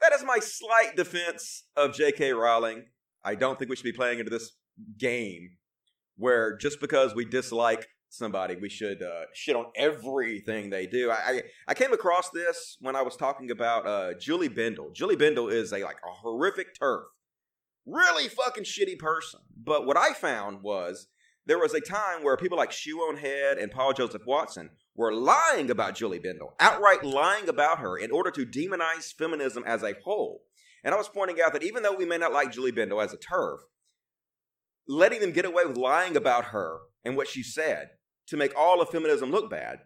that 0.00 0.12
is 0.12 0.24
my 0.24 0.38
slight 0.40 0.96
defense 0.96 1.64
of 1.76 1.94
J.K. 1.94 2.32
Rowling. 2.32 2.86
I 3.22 3.34
don't 3.34 3.58
think 3.58 3.70
we 3.70 3.76
should 3.76 3.84
be 3.84 3.92
playing 3.92 4.18
into 4.18 4.30
this 4.30 4.52
game 4.98 5.50
where 6.16 6.56
just 6.56 6.80
because 6.80 7.14
we 7.14 7.24
dislike 7.24 7.86
somebody, 8.10 8.56
we 8.56 8.68
should 8.68 9.02
uh, 9.02 9.22
shit 9.32 9.56
on 9.56 9.66
everything 9.76 10.68
they 10.68 10.86
do. 10.86 11.10
I, 11.10 11.14
I, 11.14 11.42
I 11.68 11.74
came 11.74 11.92
across 11.92 12.30
this 12.30 12.76
when 12.80 12.96
I 12.96 13.02
was 13.02 13.16
talking 13.16 13.50
about 13.50 13.86
uh, 13.86 14.14
Julie 14.18 14.48
Bindel. 14.48 14.92
Julie 14.92 15.16
Bindel 15.16 15.50
is 15.50 15.72
a 15.72 15.82
like 15.82 15.98
a 16.04 16.12
horrific 16.12 16.78
turf, 16.78 17.04
really 17.86 18.28
fucking 18.28 18.64
shitty 18.64 18.98
person. 18.98 19.40
But 19.56 19.86
what 19.86 19.96
I 19.96 20.12
found 20.12 20.62
was 20.62 21.06
there 21.46 21.58
was 21.58 21.72
a 21.72 21.80
time 21.80 22.22
where 22.22 22.36
people 22.36 22.58
like 22.58 22.72
Shoe 22.72 22.98
on 22.98 23.16
Head 23.16 23.58
and 23.58 23.70
Paul 23.70 23.92
Joseph 23.92 24.26
Watson 24.26 24.70
were 24.94 25.12
lying 25.12 25.70
about 25.70 25.94
Julie 25.94 26.20
Bindel, 26.20 26.52
outright 26.58 27.04
lying 27.04 27.48
about 27.48 27.78
her 27.78 27.96
in 27.96 28.10
order 28.10 28.30
to 28.32 28.44
demonize 28.44 29.14
feminism 29.16 29.62
as 29.66 29.82
a 29.82 29.94
whole. 30.04 30.42
And 30.82 30.94
I 30.94 30.98
was 30.98 31.08
pointing 31.08 31.40
out 31.44 31.52
that 31.52 31.62
even 31.62 31.82
though 31.82 31.94
we 31.94 32.06
may 32.06 32.18
not 32.18 32.32
like 32.32 32.52
Julie 32.52 32.72
Bindel 32.72 33.02
as 33.02 33.12
a 33.12 33.16
turf, 33.16 33.60
letting 34.88 35.20
them 35.20 35.32
get 35.32 35.44
away 35.44 35.64
with 35.64 35.76
lying 35.76 36.16
about 36.16 36.46
her 36.46 36.78
and 37.04 37.16
what 37.16 37.28
she 37.28 37.42
said 37.42 37.90
to 38.30 38.36
make 38.36 38.56
all 38.56 38.80
of 38.80 38.88
feminism 38.88 39.30
look 39.30 39.50
bad 39.50 39.80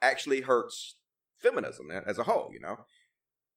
actually 0.00 0.40
hurts 0.40 0.96
feminism 1.38 1.90
as 1.90 2.18
a 2.18 2.24
whole, 2.24 2.50
you 2.52 2.60
know? 2.60 2.76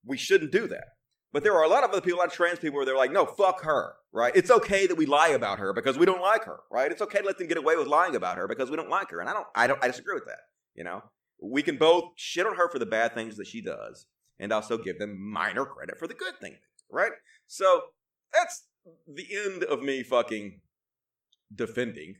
We 0.04 0.18
shouldn't 0.18 0.52
do 0.52 0.68
that. 0.68 0.86
But 1.32 1.44
there 1.44 1.56
are 1.56 1.64
a 1.64 1.70
lot 1.70 1.84
of 1.84 1.92
other 1.92 2.02
people, 2.02 2.20
a 2.20 2.22
lot 2.22 2.28
of 2.28 2.34
trans 2.34 2.60
people 2.60 2.78
where 2.78 2.86
they're 2.86 2.98
like, 2.98 3.12
no, 3.12 3.26
fuck 3.26 3.62
her, 3.62 3.94
right? 4.12 4.36
It's 4.36 4.52
okay 4.52 4.86
that 4.88 4.98
we 4.98 5.06
lie 5.06 5.30
about 5.30 5.60
her 5.60 5.72
because 5.72 5.98
we 5.98 6.06
don't 6.06 6.22
like 6.22 6.44
her, 6.44 6.60
right? 6.70 6.92
It's 6.92 7.02
okay 7.02 7.20
to 7.20 7.26
let 7.26 7.38
them 7.38 7.48
get 7.48 7.58
away 7.58 7.76
with 7.78 7.88
lying 7.88 8.16
about 8.16 8.38
her 8.38 8.48
because 8.48 8.70
we 8.70 8.76
don't 8.76 8.90
like 8.90 9.12
her. 9.12 9.22
And 9.22 9.30
I 9.30 9.34
don't, 9.34 9.48
I 9.56 9.68
don't, 9.68 9.82
I 9.84 9.88
disagree 9.88 10.16
with 10.16 10.26
that, 10.26 10.42
you 10.76 10.84
know? 10.84 11.04
We 11.42 11.62
can 11.62 11.78
both 11.78 12.12
shit 12.18 12.46
on 12.46 12.56
her 12.56 12.70
for 12.70 12.80
the 12.80 12.86
bad 12.86 13.14
things 13.14 13.38
that 13.38 13.48
she 13.48 13.62
does 13.62 14.08
and 14.40 14.52
also 14.52 14.78
give 14.78 15.00
them 15.00 15.18
minor 15.22 15.66
credit 15.66 15.98
for 15.98 16.08
the 16.08 16.14
good 16.14 16.34
things, 16.42 16.58
right? 16.92 17.12
So 17.48 17.82
that's 18.34 18.64
the 19.08 19.28
end 19.32 19.64
of 19.64 19.82
me 19.82 20.04
fucking 20.04 20.60
defending 21.54 22.16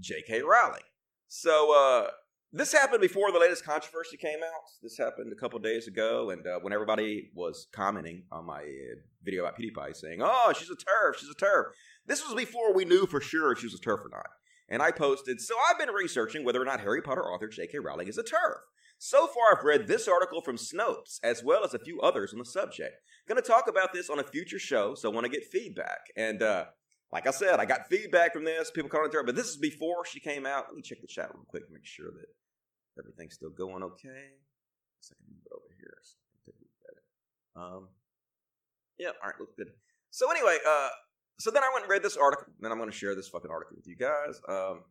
J.K. 0.00 0.42
Rowling. 0.42 0.82
So, 1.28 1.72
uh, 1.74 2.10
this 2.52 2.72
happened 2.72 3.00
before 3.00 3.32
the 3.32 3.38
latest 3.38 3.64
controversy 3.64 4.16
came 4.16 4.38
out. 4.42 4.62
This 4.82 4.96
happened 4.96 5.32
a 5.32 5.36
couple 5.36 5.58
days 5.58 5.88
ago, 5.88 6.30
and 6.30 6.46
uh, 6.46 6.58
when 6.62 6.72
everybody 6.72 7.30
was 7.34 7.66
commenting 7.72 8.22
on 8.30 8.46
my 8.46 8.60
uh, 8.60 9.00
video 9.22 9.44
about 9.44 9.58
PewDiePie 9.58 9.96
saying, 9.96 10.20
"Oh, 10.22 10.52
she's 10.56 10.70
a 10.70 10.76
turf, 10.76 11.18
she's 11.18 11.28
a 11.28 11.34
turf," 11.34 11.74
this 12.06 12.24
was 12.24 12.34
before 12.34 12.72
we 12.72 12.84
knew 12.84 13.06
for 13.06 13.20
sure 13.20 13.52
if 13.52 13.58
she 13.58 13.66
was 13.66 13.74
a 13.74 13.78
turf 13.78 14.00
or 14.04 14.08
not. 14.10 14.28
And 14.68 14.80
I 14.80 14.90
posted, 14.90 15.40
"So 15.40 15.54
I've 15.68 15.78
been 15.78 15.90
researching 15.90 16.44
whether 16.44 16.62
or 16.62 16.64
not 16.64 16.80
Harry 16.80 17.02
Potter 17.02 17.24
author 17.24 17.48
J.K. 17.48 17.78
Rowling 17.78 18.08
is 18.08 18.18
a 18.18 18.22
turf." 18.22 18.60
So 18.98 19.26
far, 19.26 19.58
I've 19.58 19.64
read 19.64 19.86
this 19.86 20.08
article 20.08 20.40
from 20.40 20.56
Snopes 20.56 21.18
as 21.22 21.44
well 21.44 21.64
as 21.64 21.74
a 21.74 21.78
few 21.78 22.00
others 22.00 22.32
on 22.32 22.38
the 22.38 22.46
subject. 22.46 22.94
Going 23.28 23.42
to 23.42 23.46
talk 23.46 23.68
about 23.68 23.92
this 23.92 24.08
on 24.08 24.18
a 24.18 24.24
future 24.24 24.58
show, 24.58 24.94
so 24.94 25.10
I 25.10 25.14
want 25.14 25.26
to 25.26 25.32
get 25.32 25.44
feedback. 25.44 25.98
And 26.16 26.42
uh, 26.42 26.66
like 27.16 27.26
I 27.26 27.30
said, 27.30 27.58
I 27.58 27.64
got 27.64 27.88
feedback 27.88 28.34
from 28.34 28.44
this. 28.44 28.70
People 28.70 28.90
calling 28.90 29.10
her, 29.10 29.22
but 29.22 29.34
this 29.34 29.46
is 29.46 29.56
before 29.56 30.04
she 30.04 30.20
came 30.20 30.44
out. 30.44 30.66
Let 30.68 30.76
me 30.76 30.82
check 30.82 31.00
the 31.00 31.06
chat 31.06 31.30
real 31.32 31.46
quick 31.48 31.62
make 31.72 31.86
sure 31.86 32.10
that 32.10 32.26
everything's 33.00 33.32
still 33.32 33.48
going 33.48 33.82
okay. 33.82 34.36
So 35.00 35.14
I 35.14 35.16
can 35.16 35.32
move 35.32 35.40
it 35.46 35.52
over 35.54 35.72
here 35.78 35.96
so 36.02 36.16
I 36.20 36.28
can 36.28 36.40
take 36.44 36.60
a 36.60 36.62
look 36.62 36.80
at 36.84 36.96
it. 36.98 37.04
Um, 37.56 37.88
yeah, 38.98 39.08
all 39.22 39.30
right, 39.30 39.40
looks 39.40 39.54
good. 39.56 39.68
So 40.10 40.30
anyway, 40.30 40.58
uh, 40.68 40.90
so 41.38 41.50
then 41.50 41.62
I 41.62 41.70
went 41.72 41.84
and 41.84 41.90
read 41.90 42.02
this 42.02 42.18
article. 42.18 42.44
Then 42.60 42.70
I'm 42.70 42.76
going 42.76 42.90
to 42.90 42.96
share 42.96 43.14
this 43.14 43.28
fucking 43.28 43.50
article 43.50 43.76
with 43.76 43.86
you 43.86 43.96
guys. 43.96 44.38
Um, 44.46 44.82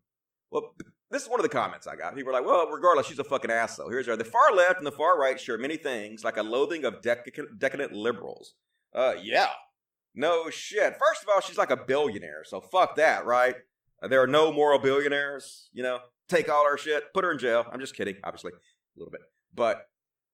well, 0.50 0.74
this 1.12 1.22
is 1.22 1.30
one 1.30 1.40
of 1.40 1.44
the 1.44 1.50
comments 1.50 1.86
I 1.86 1.96
got. 1.96 2.16
People 2.16 2.32
are 2.32 2.42
like, 2.42 2.46
well, 2.46 2.68
regardless, 2.72 3.06
she's 3.06 3.20
a 3.20 3.24
fucking 3.24 3.52
asshole. 3.52 3.92
Here's 3.92 4.08
her. 4.08 4.16
The 4.16 4.24
far 4.24 4.52
left 4.52 4.80
and 4.80 4.88
the 4.88 4.92
far 4.92 5.20
right 5.20 5.40
share 5.40 5.60
many 5.60 5.78
things, 5.78 6.24
like 6.24 6.38
a 6.38 6.44
loathing 6.44 6.86
of 6.86 7.04
decadent, 7.04 7.60
decadent 7.60 7.94
liberals. 7.94 8.56
Uh, 8.96 9.14
yeah. 9.22 9.50
No 10.16 10.50
shit. 10.50 10.94
First 10.98 11.24
of 11.24 11.30
all, 11.30 11.42
she's 11.42 11.58
like 11.58 11.72
a 11.72 11.78
billionaire, 11.78 12.44
so 12.46 12.62
fuck 12.62 12.96
that, 12.96 13.26
right? 13.26 13.56
Uh, 14.02 14.08
there 14.08 14.22
are 14.22 14.28
no 14.28 14.52
moral 14.52 14.80
billionaires, 14.80 15.70
you 15.74 15.84
know? 15.84 16.00
Take 16.28 16.50
all 16.50 16.66
her 16.68 16.78
shit, 16.78 17.14
put 17.14 17.24
her 17.24 17.32
in 17.32 17.38
jail. 17.38 17.66
I'm 17.72 17.80
just 17.80 17.96
kidding, 17.96 18.16
obviously, 18.24 18.52
a 18.52 19.00
little 19.00 19.12
bit. 19.12 19.22
But 19.54 19.88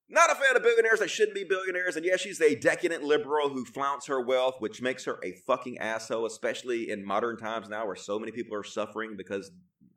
not 0.07 0.31
a 0.31 0.35
fan 0.35 0.55
of 0.55 0.63
billionaires 0.63 0.99
that 0.99 1.09
shouldn't 1.09 1.35
be 1.35 1.43
billionaires. 1.43 1.97
And 1.97 2.05
yes, 2.05 2.21
she's 2.21 2.39
a 2.39 2.55
decadent 2.55 3.03
liberal 3.03 3.49
who 3.49 3.65
flaunts 3.65 4.07
her 4.07 4.21
wealth, 4.21 4.55
which 4.59 4.81
makes 4.81 5.03
her 5.05 5.19
a 5.23 5.33
fucking 5.45 5.79
asshole, 5.79 6.25
especially 6.25 6.89
in 6.89 7.05
modern 7.05 7.37
times 7.37 7.67
now 7.67 7.85
where 7.85 7.95
so 7.95 8.19
many 8.19 8.31
people 8.31 8.55
are 8.55 8.63
suffering 8.63 9.15
because 9.17 9.51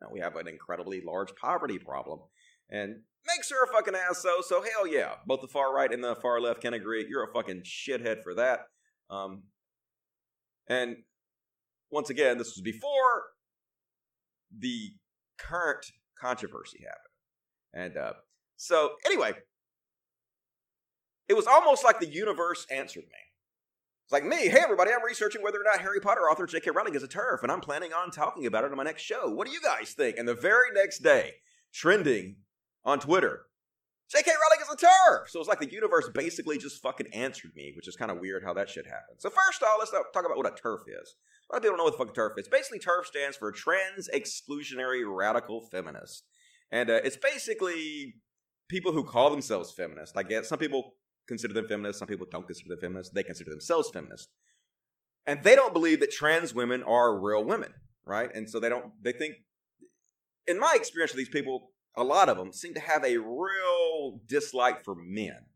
know, 0.05 0.11
we 0.13 0.21
have 0.21 0.37
an 0.37 0.49
incredibly 0.49 1.01
large 1.01 1.35
poverty 1.35 1.79
problem. 1.79 2.21
And 2.71 3.01
makes 3.27 3.51
her 3.51 3.65
a 3.65 3.73
fucking 3.73 3.95
asshole. 3.95 4.43
So 4.43 4.63
hell 4.63 4.87
yeah, 4.87 5.15
both 5.27 5.41
the 5.41 5.49
far 5.49 5.75
right 5.75 5.93
and 5.93 6.03
the 6.03 6.17
far 6.17 6.41
left 6.41 6.61
can 6.61 6.75
agree. 6.75 7.07
You're 7.09 7.25
a 7.25 7.33
fucking 7.33 7.63
shithead 7.63 8.23
for 8.23 8.35
that. 8.35 8.61
Um, 9.11 9.45
and 10.69 10.97
once 11.91 12.11
again, 12.11 12.39
this 12.39 12.55
was 12.55 12.61
before 12.61 13.25
the 14.57 14.93
current 15.39 15.87
controversy 16.19 16.81
happened. 16.85 17.97
And 17.97 17.97
uh, 17.97 18.13
so 18.57 18.93
anyway, 19.07 19.33
it 21.29 21.35
was 21.35 21.47
almost 21.47 21.85
like 21.85 22.01
the 22.01 22.09
universe 22.09 22.67
answered 22.71 23.05
me. 23.05 23.19
It's 24.05 24.13
like 24.13 24.25
me, 24.25 24.49
hey 24.49 24.61
everybody, 24.63 24.91
I'm 24.93 25.03
researching 25.03 25.43
whether 25.43 25.59
or 25.59 25.65
not 25.65 25.81
Harry 25.81 25.99
Potter 25.99 26.23
author 26.23 26.47
J.K. 26.47 26.73
Rowling 26.73 26.95
is 26.95 27.03
a 27.03 27.09
turf, 27.09 27.43
and 27.43 27.51
I'm 27.51 27.61
planning 27.61 27.93
on 27.95 28.11
talking 28.11 28.45
about 28.45 28.65
it 28.65 28.71
on 28.71 28.77
my 28.77 28.83
next 28.83 29.03
show. 29.03 29.31
What 29.31 29.47
do 29.47 29.53
you 29.53 29.63
guys 29.63 29.93
think? 29.93 30.19
And 30.19 30.29
the 30.29 30.35
very 30.35 30.71
next 30.75 30.99
day, 30.99 31.37
trending 31.73 32.37
on 32.85 33.01
Twitter, 33.01 33.47
J.K. 34.11 34.31
Rowling 34.31 34.63
is 34.63 34.69
a 34.71 34.87
TERF. 34.87 35.29
So 35.29 35.41
it's 35.41 35.49
like 35.49 35.61
the 35.61 35.71
universe 35.71 36.09
basically 36.13 36.59
just 36.59 36.83
fucking 36.83 37.09
answered 37.13 37.53
me, 37.57 37.73
which 37.75 37.89
is 37.89 37.97
kind 37.97 38.11
of 38.11 38.19
weird 38.21 38.45
how 38.45 38.53
that 38.55 38.69
shit 38.69 38.87
happened. 38.87 39.19
So 39.19 39.31
first 39.31 39.63
off, 39.63 39.77
let's 39.79 39.91
talk 39.91 40.25
about 40.27 40.37
what 40.37 40.47
a 40.47 40.51
TERF 40.51 40.81
is. 40.89 41.17
A 41.51 41.55
lot 41.55 41.59
of 41.59 41.63
people 41.63 41.77
don't 41.77 41.79
know 41.79 41.85
what 41.85 41.93
the 41.93 41.99
fucking 41.99 42.15
TERF 42.15 42.39
is. 42.39 42.49
Basically, 42.49 42.79
TERF 42.79 43.07
stands 43.07 43.37
for 43.37 43.51
Trans 43.51 44.09
Exclusionary 44.15 45.03
Radical 45.07 45.63
Feminist, 45.71 46.25
and 46.71 46.91
uh, 46.91 47.01
it's 47.05 47.17
basically 47.17 48.15
people 48.69 48.93
who 48.93 49.05
call 49.05 49.31
themselves 49.31 49.73
feminists. 49.73 50.17
I 50.17 50.23
guess 50.23 50.49
some 50.49 50.59
people 50.59 50.95
consider 51.27 51.55
them 51.55 51.67
feminists. 51.67 51.99
Some 51.99 52.09
people 52.09 52.27
don't 52.31 52.47
consider 52.47 52.71
them 52.71 52.81
feminists. 52.81 53.13
They 53.15 53.23
consider 53.23 53.51
themselves 53.51 53.91
feminists. 53.91 54.29
And 55.27 55.43
they 55.43 55.55
don't 55.55 55.73
believe 55.73 56.01
that 56.01 56.11
trans 56.11 56.55
women 56.55 56.83
are 56.83 57.19
real 57.19 57.45
women, 57.45 57.73
right? 58.05 58.31
And 58.35 58.49
so 58.49 58.61
they 58.61 58.69
don't, 58.69 58.93
they 59.03 59.13
think, 59.13 59.37
in 60.47 60.59
my 60.59 60.75
experience 60.75 61.13
with 61.13 61.19
these 61.19 61.31
people, 61.31 61.71
a 61.97 62.05
lot 62.05 62.29
of 62.29 62.37
them 62.37 62.53
seem 62.53 62.75
to 62.75 62.81
have 62.81 63.05
a 63.05 63.19
real 63.19 64.21
dislike 64.27 64.85
for 64.85 64.95
men. 64.95 65.47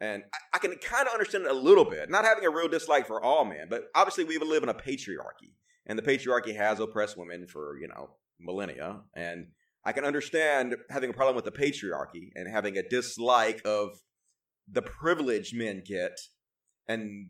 And 0.00 0.24
I, 0.32 0.56
I 0.56 0.58
can 0.58 0.74
kind 0.76 1.06
of 1.06 1.12
understand 1.12 1.44
it 1.44 1.50
a 1.50 1.54
little 1.54 1.84
bit, 1.84 2.10
not 2.10 2.24
having 2.24 2.44
a 2.44 2.50
real 2.50 2.68
dislike 2.68 3.06
for 3.06 3.22
all 3.22 3.44
men, 3.44 3.66
but 3.68 3.84
obviously 3.94 4.24
we 4.24 4.38
live 4.38 4.62
in 4.62 4.68
a 4.68 4.74
patriarchy. 4.74 5.54
And 5.86 5.98
the 5.98 6.02
patriarchy 6.02 6.54
has 6.56 6.80
oppressed 6.80 7.16
women 7.16 7.46
for, 7.46 7.78
you 7.80 7.88
know, 7.88 8.10
millennia. 8.38 9.00
And 9.14 9.48
I 9.84 9.92
can 9.92 10.04
understand 10.04 10.76
having 10.90 11.10
a 11.10 11.14
problem 11.14 11.34
with 11.34 11.44
the 11.44 11.52
patriarchy 11.52 12.30
and 12.34 12.48
having 12.48 12.76
a 12.76 12.88
dislike 12.88 13.62
of 13.64 14.00
the 14.70 14.82
privilege 14.82 15.54
men 15.54 15.82
get 15.84 16.18
and 16.86 17.28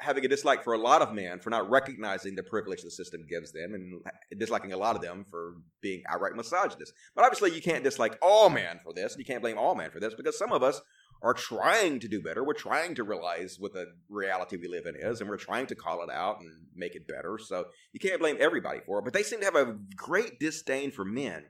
having 0.00 0.24
a 0.24 0.28
dislike 0.28 0.64
for 0.64 0.72
a 0.72 0.78
lot 0.78 1.02
of 1.02 1.12
men 1.12 1.38
for 1.38 1.50
not 1.50 1.68
recognizing 1.68 2.34
the 2.34 2.42
privilege 2.42 2.82
the 2.82 2.90
system 2.90 3.24
gives 3.28 3.52
them 3.52 3.74
and 3.74 4.02
disliking 4.38 4.72
a 4.72 4.76
lot 4.76 4.96
of 4.96 5.02
them 5.02 5.24
for 5.30 5.54
being 5.82 6.02
outright 6.08 6.34
misogynists. 6.34 6.94
But 7.14 7.24
obviously, 7.24 7.54
you 7.54 7.62
can't 7.62 7.84
dislike 7.84 8.18
all 8.22 8.50
men 8.50 8.80
for 8.82 8.92
this. 8.92 9.16
You 9.18 9.24
can't 9.24 9.42
blame 9.42 9.58
all 9.58 9.74
men 9.74 9.90
for 9.90 10.00
this 10.00 10.14
because 10.14 10.38
some 10.38 10.52
of 10.52 10.62
us 10.62 10.80
are 11.22 11.34
trying 11.34 12.00
to 12.00 12.08
do 12.08 12.22
better. 12.22 12.42
We're 12.42 12.54
trying 12.54 12.94
to 12.94 13.04
realize 13.04 13.56
what 13.58 13.74
the 13.74 13.86
reality 14.08 14.56
we 14.56 14.68
live 14.68 14.86
in 14.86 14.96
is, 14.96 15.20
and 15.20 15.28
we're 15.28 15.36
trying 15.36 15.66
to 15.66 15.74
call 15.74 16.02
it 16.02 16.10
out 16.10 16.40
and 16.40 16.50
make 16.74 16.94
it 16.94 17.06
better. 17.06 17.38
So 17.38 17.66
you 17.92 18.00
can't 18.00 18.20
blame 18.20 18.38
everybody 18.40 18.80
for 18.80 18.98
it. 18.98 19.04
But 19.04 19.12
they 19.12 19.22
seem 19.22 19.40
to 19.40 19.44
have 19.44 19.54
a 19.54 19.76
great 19.94 20.40
disdain 20.40 20.90
for 20.90 21.04
men. 21.04 21.44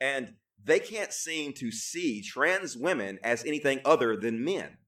And 0.00 0.34
they 0.62 0.78
can't 0.78 1.12
seem 1.12 1.52
to 1.54 1.72
see 1.72 2.22
trans 2.22 2.76
women 2.76 3.18
as 3.24 3.44
anything 3.44 3.80
other 3.84 4.16
than 4.16 4.44
men, 4.44 4.78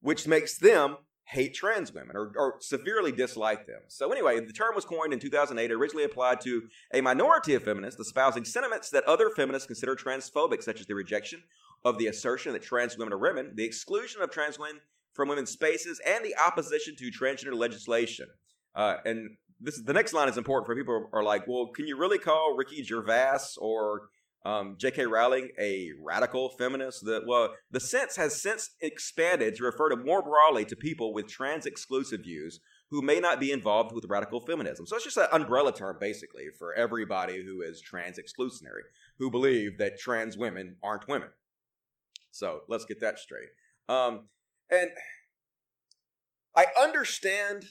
which 0.00 0.26
makes 0.26 0.58
them 0.58 0.96
hate 1.30 1.54
trans 1.54 1.94
women 1.94 2.16
or, 2.16 2.32
or, 2.36 2.54
severely 2.60 3.12
dislike 3.12 3.64
them. 3.66 3.80
So, 3.86 4.10
anyway, 4.10 4.40
the 4.40 4.52
term 4.52 4.74
was 4.74 4.84
coined 4.84 5.12
in 5.12 5.20
2008, 5.20 5.70
originally 5.70 6.04
applied 6.04 6.40
to 6.42 6.62
a 6.92 7.00
minority 7.00 7.54
of 7.54 7.62
feminists 7.62 8.00
espousing 8.00 8.44
sentiments 8.44 8.90
that 8.90 9.04
other 9.04 9.30
feminists 9.30 9.66
consider 9.66 9.94
transphobic, 9.94 10.62
such 10.62 10.80
as 10.80 10.86
the 10.86 10.94
rejection 10.94 11.42
of 11.84 11.98
the 11.98 12.08
assertion 12.08 12.52
that 12.52 12.62
trans 12.62 12.98
women 12.98 13.12
are 13.12 13.18
women, 13.18 13.52
the 13.54 13.64
exclusion 13.64 14.22
of 14.22 14.30
trans 14.30 14.58
women 14.58 14.80
from 15.12 15.28
women's 15.28 15.50
spaces, 15.50 16.00
and 16.04 16.24
the 16.24 16.34
opposition 16.36 16.96
to 16.96 17.10
transgender 17.10 17.54
legislation. 17.54 18.26
Uh, 18.74 18.96
and 19.04 19.36
this 19.60 19.80
the 19.80 19.92
next 19.92 20.12
line 20.12 20.28
is 20.28 20.36
important 20.36 20.66
for 20.66 20.74
people 20.74 21.08
who 21.10 21.16
are 21.16 21.22
like, 21.22 21.46
well, 21.46 21.68
can 21.68 21.86
you 21.86 21.96
really 21.96 22.18
call 22.18 22.56
Ricky 22.56 22.82
Gervais 22.82 23.56
or 23.58 24.08
um, 24.44 24.76
J.K. 24.78 25.06
Rowling 25.06 25.50
a 25.58 25.90
radical 26.02 26.50
feminist. 26.50 27.04
The, 27.04 27.22
well, 27.26 27.54
the 27.70 27.80
sense 27.80 28.16
has 28.16 28.40
since 28.40 28.70
expanded 28.80 29.56
to 29.56 29.64
refer 29.64 29.90
to 29.90 29.96
more 29.96 30.22
broadly 30.22 30.64
to 30.66 30.76
people 30.76 31.12
with 31.12 31.28
trans 31.28 31.66
exclusive 31.66 32.20
views 32.22 32.60
who 32.90 33.02
may 33.02 33.20
not 33.20 33.38
be 33.38 33.52
involved 33.52 33.94
with 33.94 34.04
radical 34.08 34.40
feminism. 34.40 34.86
So 34.86 34.96
it's 34.96 35.04
just 35.04 35.16
an 35.16 35.28
umbrella 35.32 35.72
term, 35.72 35.96
basically, 36.00 36.46
for 36.58 36.74
everybody 36.74 37.44
who 37.44 37.62
is 37.62 37.80
trans 37.80 38.18
exclusionary, 38.18 38.82
who 39.18 39.30
believe 39.30 39.78
that 39.78 39.98
trans 39.98 40.36
women 40.36 40.76
aren't 40.82 41.06
women. 41.06 41.28
So 42.32 42.60
let's 42.68 42.84
get 42.84 43.00
that 43.00 43.18
straight. 43.18 43.48
Um, 43.88 44.28
and 44.70 44.90
I 46.56 46.66
understand 46.80 47.64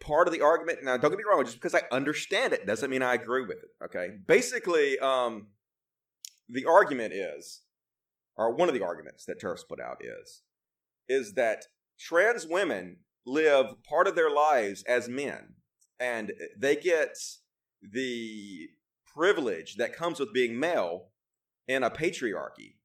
part 0.00 0.28
of 0.28 0.32
the 0.32 0.40
argument. 0.40 0.78
Now, 0.82 0.96
don't 0.96 1.10
get 1.10 1.18
me 1.18 1.24
wrong, 1.30 1.44
just 1.44 1.56
because 1.56 1.74
I 1.74 1.82
understand 1.92 2.52
it 2.52 2.66
doesn't 2.66 2.90
mean 2.90 3.02
I 3.02 3.14
agree 3.14 3.42
with 3.42 3.58
it. 3.58 3.84
Okay. 3.84 4.16
Basically, 4.26 4.98
um, 4.98 5.48
the 6.48 6.64
argument 6.64 7.12
is, 7.12 7.62
or 8.36 8.54
one 8.54 8.68
of 8.68 8.74
the 8.74 8.84
arguments 8.84 9.24
that 9.26 9.40
TERFs 9.40 9.68
put 9.68 9.80
out 9.80 9.98
is, 10.00 10.42
is 11.08 11.34
that 11.34 11.64
trans 11.98 12.46
women 12.46 12.98
live 13.26 13.82
part 13.88 14.06
of 14.06 14.14
their 14.14 14.30
lives 14.30 14.82
as 14.84 15.08
men, 15.08 15.54
and 16.00 16.32
they 16.56 16.76
get 16.76 17.16
the 17.82 18.68
privilege 19.14 19.76
that 19.76 19.96
comes 19.96 20.20
with 20.20 20.32
being 20.32 20.58
male 20.58 21.08
in 21.66 21.82
a 21.82 21.90
patriarchy. 21.90 22.76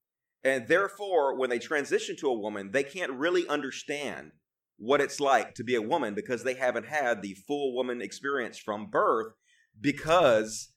And 0.44 0.68
therefore, 0.68 1.38
when 1.38 1.50
they 1.50 1.60
transition 1.60 2.16
to 2.18 2.28
a 2.28 2.38
woman, 2.38 2.72
they 2.72 2.84
can't 2.84 3.14
really 3.14 3.48
understand 3.48 4.32
what 4.78 5.00
it's 5.00 5.20
like 5.20 5.56
to 5.56 5.64
be 5.64 5.76
a 5.76 5.82
woman 5.82 6.14
because 6.14 6.44
they 6.44 6.56
haven't 6.56 6.88
had 6.88 7.22
the 7.22 7.36
full 7.48 7.74
woman 7.74 8.02
experience 8.02 8.58
from 8.58 8.88
birth 8.90 9.34
because 9.80 10.70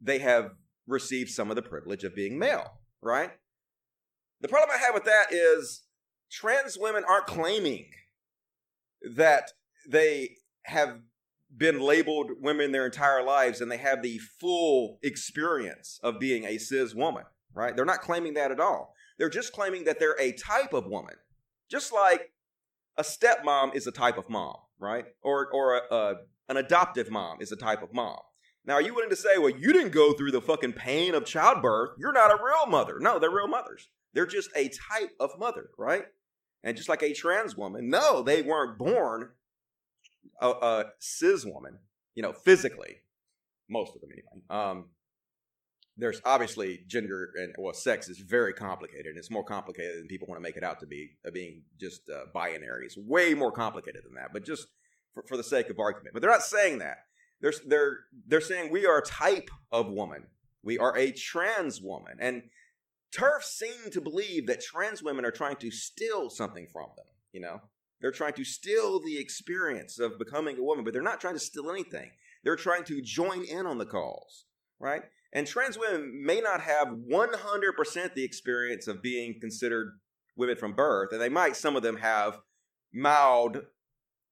they 0.00 0.20
have 0.20 0.52
received 0.86 1.30
some 1.30 1.50
of 1.50 1.56
the 1.56 1.62
privilege 1.62 2.04
of 2.04 2.14
being 2.14 2.38
male, 2.38 2.80
right? 3.02 3.30
The 4.40 4.48
problem 4.48 4.70
I 4.74 4.84
have 4.84 4.94
with 4.94 5.04
that 5.04 5.26
is 5.30 5.82
trans 6.30 6.76
women 6.78 7.04
aren't 7.08 7.26
claiming 7.26 7.86
that 9.16 9.50
they 9.88 10.36
have 10.64 11.00
been 11.56 11.80
labeled 11.80 12.32
women 12.40 12.72
their 12.72 12.86
entire 12.86 13.22
lives 13.22 13.60
and 13.60 13.70
they 13.70 13.76
have 13.76 14.02
the 14.02 14.18
full 14.40 14.98
experience 15.02 16.00
of 16.02 16.18
being 16.18 16.44
a 16.44 16.58
cis 16.58 16.94
woman, 16.94 17.24
right? 17.54 17.76
They're 17.76 17.84
not 17.84 18.00
claiming 18.00 18.34
that 18.34 18.50
at 18.50 18.60
all. 18.60 18.94
They're 19.18 19.30
just 19.30 19.52
claiming 19.52 19.84
that 19.84 19.98
they're 20.00 20.20
a 20.20 20.32
type 20.32 20.72
of 20.72 20.86
woman. 20.86 21.14
Just 21.70 21.92
like 21.92 22.32
a 22.96 23.02
stepmom 23.02 23.74
is 23.74 23.86
a 23.86 23.92
type 23.92 24.18
of 24.18 24.28
mom, 24.28 24.56
right? 24.78 25.06
Or 25.22 25.48
or 25.52 25.76
a, 25.76 25.94
a, 25.94 26.14
an 26.48 26.56
adoptive 26.56 27.10
mom 27.10 27.38
is 27.40 27.52
a 27.52 27.56
type 27.56 27.82
of 27.82 27.92
mom. 27.92 28.18
Now, 28.66 28.74
are 28.74 28.82
you 28.82 28.94
willing 28.94 29.10
to 29.10 29.16
say, 29.16 29.36
well, 29.38 29.50
you 29.50 29.72
didn't 29.72 29.92
go 29.92 30.14
through 30.14 30.30
the 30.30 30.40
fucking 30.40 30.72
pain 30.72 31.14
of 31.14 31.26
childbirth? 31.26 31.90
You're 31.98 32.12
not 32.12 32.30
a 32.30 32.42
real 32.42 32.66
mother. 32.66 32.98
No, 32.98 33.18
they're 33.18 33.30
real 33.30 33.48
mothers. 33.48 33.88
They're 34.14 34.26
just 34.26 34.50
a 34.56 34.68
type 34.68 35.10
of 35.20 35.38
mother, 35.38 35.68
right? 35.76 36.04
And 36.62 36.76
just 36.76 36.88
like 36.88 37.02
a 37.02 37.12
trans 37.12 37.56
woman, 37.56 37.90
no, 37.90 38.22
they 38.22 38.40
weren't 38.40 38.78
born 38.78 39.30
a, 40.40 40.48
a 40.48 40.84
cis 40.98 41.44
woman, 41.44 41.78
you 42.14 42.22
know, 42.22 42.32
physically. 42.32 43.02
Most 43.68 43.94
of 43.94 44.00
them, 44.00 44.10
anyway. 44.12 44.42
Um, 44.48 44.86
there's 45.96 46.20
obviously 46.24 46.80
gender 46.86 47.30
and 47.36 47.54
well 47.58 47.72
sex 47.72 48.08
is 48.08 48.18
very 48.18 48.52
complicated 48.52 49.06
and 49.06 49.18
it's 49.18 49.30
more 49.30 49.44
complicated 49.44 49.98
than 49.98 50.06
people 50.08 50.26
want 50.26 50.38
to 50.38 50.42
make 50.42 50.56
it 50.56 50.64
out 50.64 50.80
to 50.80 50.86
be 50.86 51.10
uh, 51.26 51.30
being 51.30 51.62
just 51.80 52.02
uh, 52.10 52.24
binary 52.32 52.84
it's 52.86 52.96
way 52.96 53.34
more 53.34 53.52
complicated 53.52 54.02
than 54.04 54.14
that 54.14 54.32
but 54.32 54.44
just 54.44 54.66
for, 55.12 55.22
for, 55.28 55.36
the 55.36 55.44
sake 55.44 55.70
of 55.70 55.78
argument 55.78 56.12
but 56.12 56.20
they're 56.20 56.30
not 56.30 56.42
saying 56.42 56.78
that 56.78 56.98
they're, 57.44 57.52
they're, 57.66 57.98
they're 58.26 58.40
saying 58.40 58.72
we 58.72 58.86
are 58.86 58.98
a 58.98 59.04
type 59.04 59.50
of 59.70 59.88
woman. 59.88 60.24
We 60.62 60.78
are 60.78 60.96
a 60.96 61.12
trans 61.12 61.80
woman. 61.80 62.16
And 62.18 62.44
turfs 63.12 63.50
seem 63.56 63.92
to 63.92 64.00
believe 64.00 64.46
that 64.46 64.62
trans 64.62 65.02
women 65.02 65.24
are 65.24 65.30
trying 65.30 65.56
to 65.56 65.70
steal 65.70 66.30
something 66.30 66.66
from 66.72 66.88
them 66.96 67.06
you 67.32 67.40
know? 67.40 67.60
They're 68.00 68.12
trying 68.12 68.34
to 68.34 68.44
steal 68.44 69.00
the 69.00 69.18
experience 69.18 69.98
of 69.98 70.18
becoming 70.18 70.56
a 70.56 70.62
woman 70.62 70.84
but 70.84 70.92
they're 70.92 71.02
not 71.02 71.20
trying 71.20 71.34
to 71.34 71.40
steal 71.40 71.70
anything. 71.70 72.10
They're 72.44 72.56
trying 72.56 72.84
to 72.84 73.02
join 73.02 73.44
in 73.44 73.66
on 73.66 73.78
the 73.78 73.86
cause 73.86 74.46
right? 74.80 75.02
And 75.32 75.46
trans 75.46 75.78
women 75.78 76.22
may 76.24 76.40
not 76.40 76.60
have 76.60 76.88
100% 76.88 78.14
the 78.14 78.24
experience 78.24 78.86
of 78.86 79.02
being 79.02 79.40
considered 79.40 79.98
women 80.36 80.56
from 80.56 80.74
birth, 80.74 81.12
and 81.12 81.20
they 81.20 81.28
might, 81.28 81.56
some 81.56 81.76
of 81.76 81.82
them, 81.82 81.96
have 81.96 82.38
mild 82.92 83.62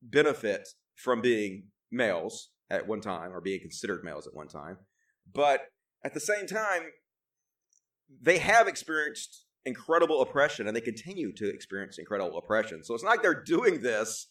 benefit 0.01 0.69
from 0.95 1.21
being 1.21 1.65
males 1.91 2.51
at 2.73 2.89
one 2.89 3.01
time 3.01 3.33
or 3.33 3.41
being 3.41 3.61
considered 3.61 4.03
males 4.03 4.27
at 4.27 4.35
one 4.35 4.49
time. 4.49 4.79
But 5.33 5.61
at 6.05 6.15
the 6.15 6.21
same 6.21 6.47
time, 6.47 6.83
they 8.21 8.39
have 8.39 8.67
experienced 8.67 9.45
incredible 9.65 10.23
oppression 10.23 10.67
and 10.67 10.75
they 10.75 10.81
continue 10.81 11.33
to 11.35 11.49
experience 11.49 11.99
incredible 11.99 12.37
oppression. 12.37 12.83
So 12.83 12.95
it's 12.95 13.05
not 13.05 13.11
like 13.11 13.23
they're 13.23 13.45
doing 13.45 13.83
this 13.83 14.29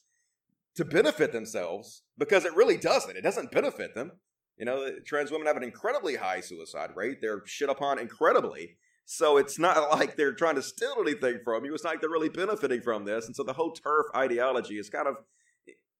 to 0.75 0.83
benefit 0.83 1.31
themselves 1.31 2.03
because 2.17 2.43
it 2.43 2.55
really 2.55 2.77
doesn't. 2.77 3.15
It 3.15 3.21
doesn't 3.21 3.51
benefit 3.51 3.95
them. 3.95 4.12
You 4.57 4.65
know, 4.65 4.89
trans 5.05 5.31
women 5.31 5.48
have 5.48 5.57
an 5.57 5.63
incredibly 5.63 6.15
high 6.15 6.41
suicide 6.41 6.91
rate. 6.95 7.19
They're 7.21 7.41
shit 7.45 7.69
upon 7.69 8.00
incredibly. 8.00 8.77
So 9.05 9.38
it's 9.38 9.57
not 9.57 9.91
like 9.98 10.17
they're 10.17 10.33
trying 10.33 10.55
to 10.55 10.62
steal 10.62 10.95
anything 11.00 11.39
from 11.43 11.63
you. 11.63 11.74
It's 11.74 11.83
not 11.83 11.91
like 11.91 12.01
they're 12.01 12.10
really 12.10 12.29
benefiting 12.29 12.81
from 12.81 13.05
this. 13.05 13.27
And 13.27 13.36
so 13.36 13.43
the 13.43 13.54
whole 13.54 13.71
turf 13.71 14.08
ideology 14.15 14.77
is 14.77 14.89
kind 14.89 15.08
of 15.08 15.15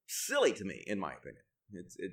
silly 0.08 0.54
to 0.54 0.66
me, 0.66 0.84
in 0.88 1.00
my 1.00 1.14
opinion. 1.14 1.44
It's, 1.74 1.96
it 1.98 2.12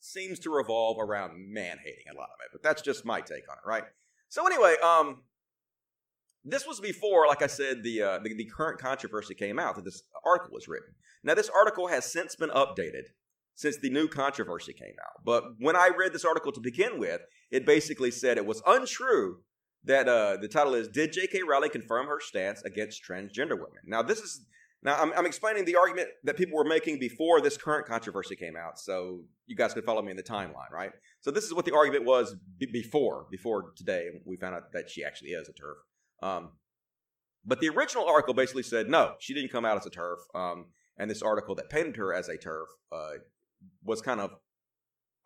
seems 0.00 0.38
to 0.40 0.50
revolve 0.50 0.98
around 1.00 1.32
man 1.36 1.78
hating 1.82 2.04
a 2.12 2.16
lot 2.16 2.28
of 2.28 2.44
it, 2.44 2.50
but 2.52 2.62
that's 2.62 2.82
just 2.82 3.04
my 3.04 3.20
take 3.20 3.48
on 3.50 3.56
it, 3.56 3.66
right? 3.66 3.84
So 4.28 4.46
anyway, 4.46 4.76
um, 4.82 5.22
this 6.44 6.66
was 6.66 6.80
before, 6.80 7.26
like 7.26 7.42
I 7.42 7.48
said, 7.48 7.82
the, 7.82 8.02
uh, 8.02 8.18
the, 8.22 8.34
the 8.34 8.44
current 8.44 8.78
controversy 8.78 9.34
came 9.34 9.58
out 9.58 9.76
that 9.76 9.84
this 9.84 10.02
article 10.24 10.52
was 10.52 10.68
written. 10.68 10.94
Now, 11.24 11.34
this 11.34 11.50
article 11.50 11.88
has 11.88 12.10
since 12.10 12.36
been 12.36 12.50
updated 12.50 13.04
since 13.56 13.78
the 13.78 13.90
new 13.90 14.06
controversy 14.06 14.72
came 14.72 14.94
out. 15.04 15.24
But 15.24 15.44
when 15.58 15.74
I 15.74 15.90
read 15.96 16.12
this 16.12 16.24
article 16.24 16.52
to 16.52 16.60
begin 16.60 16.98
with, 16.98 17.22
it 17.50 17.66
basically 17.66 18.10
said 18.10 18.36
it 18.36 18.46
was 18.46 18.62
untrue 18.66 19.38
that 19.84 20.08
uh, 20.08 20.36
the 20.40 20.48
title 20.48 20.74
is 20.74 20.88
Did 20.88 21.12
J.K. 21.12 21.42
Rowling 21.42 21.70
confirm 21.70 22.06
her 22.06 22.20
stance 22.20 22.62
against 22.62 23.02
transgender 23.02 23.54
women? 23.54 23.82
Now, 23.86 24.02
this 24.02 24.20
is. 24.20 24.46
Now, 24.82 25.00
I'm, 25.00 25.12
I'm 25.14 25.26
explaining 25.26 25.64
the 25.64 25.76
argument 25.76 26.08
that 26.24 26.36
people 26.36 26.56
were 26.56 26.64
making 26.64 26.98
before 26.98 27.40
this 27.40 27.56
current 27.56 27.86
controversy 27.86 28.36
came 28.36 28.56
out, 28.56 28.78
so 28.78 29.22
you 29.46 29.56
guys 29.56 29.74
could 29.74 29.84
follow 29.84 30.02
me 30.02 30.10
in 30.10 30.16
the 30.16 30.22
timeline, 30.22 30.70
right? 30.70 30.92
So 31.20 31.30
this 31.30 31.44
is 31.44 31.54
what 31.54 31.64
the 31.64 31.74
argument 31.74 32.04
was 32.04 32.36
b- 32.58 32.68
before, 32.72 33.26
before 33.30 33.72
today. 33.76 34.08
We 34.24 34.36
found 34.36 34.54
out 34.54 34.72
that 34.72 34.88
she 34.88 35.04
actually 35.04 35.30
is 35.30 35.48
a 35.48 35.52
turf. 35.52 35.78
Um, 36.22 36.50
but 37.44 37.60
the 37.60 37.68
original 37.68 38.06
article 38.06 38.34
basically 38.34 38.64
said 38.64 38.88
no, 38.88 39.14
she 39.18 39.34
didn't 39.34 39.50
come 39.50 39.64
out 39.64 39.76
as 39.76 39.86
a 39.86 39.90
turf. 39.90 40.18
Um, 40.34 40.66
and 40.98 41.10
this 41.10 41.22
article 41.22 41.54
that 41.56 41.70
painted 41.70 41.96
her 41.96 42.12
as 42.14 42.28
a 42.28 42.36
turf 42.36 42.68
uh, 42.92 43.18
was 43.82 44.00
kind 44.00 44.20
of 44.20 44.32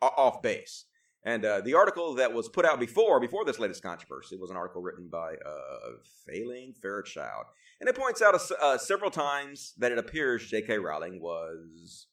off 0.03 0.43
base. 0.43 0.87
And 1.23 1.45
uh, 1.45 1.61
the 1.61 1.75
article 1.75 2.15
that 2.15 2.33
was 2.33 2.49
put 2.49 2.65
out 2.65 2.81
before 2.81 3.21
before 3.21 3.45
this 3.45 3.59
latest 3.59 3.83
controversy 3.83 4.37
was 4.37 4.51
an 4.51 4.57
article 4.57 4.81
written 4.81 5.09
by 5.11 5.35
uh, 5.35 5.91
Failing 6.27 6.73
Fairchild, 6.81 7.45
and 7.79 7.89
it 7.89 7.97
points 7.97 8.23
out 8.23 8.41
uh, 8.61 8.79
several 8.79 9.11
times 9.11 9.75
that 9.79 9.93
it 9.93 9.99
appears 9.99 10.47
J.K. 10.49 10.79
Rowling 10.79 11.21
was 11.21 12.07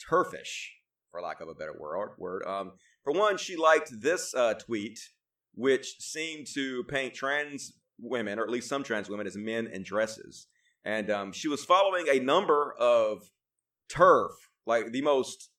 turfish, 0.00 0.72
for 1.10 1.20
lack 1.20 1.40
of 1.40 1.48
a 1.48 1.54
better 1.54 1.74
word. 1.78 2.10
Word. 2.18 2.44
Um, 2.46 2.72
for 3.04 3.12
one, 3.12 3.38
she 3.38 3.56
liked 3.56 4.00
this 4.00 4.34
uh, 4.34 4.54
tweet, 4.54 4.98
which 5.54 6.00
seemed 6.00 6.48
to 6.54 6.82
paint 6.84 7.14
trans 7.14 7.74
women, 8.00 8.40
or 8.40 8.42
at 8.42 8.50
least 8.50 8.68
some 8.68 8.82
trans 8.82 9.08
women, 9.08 9.28
as 9.28 9.36
men 9.36 9.68
in 9.68 9.84
dresses, 9.84 10.48
and 10.84 11.10
um, 11.10 11.30
she 11.30 11.46
was 11.46 11.64
following 11.64 12.06
a 12.10 12.18
number 12.18 12.74
of 12.76 13.30
turf 13.88 14.32
like 14.66 14.90
the 14.90 15.02
most 15.02 15.50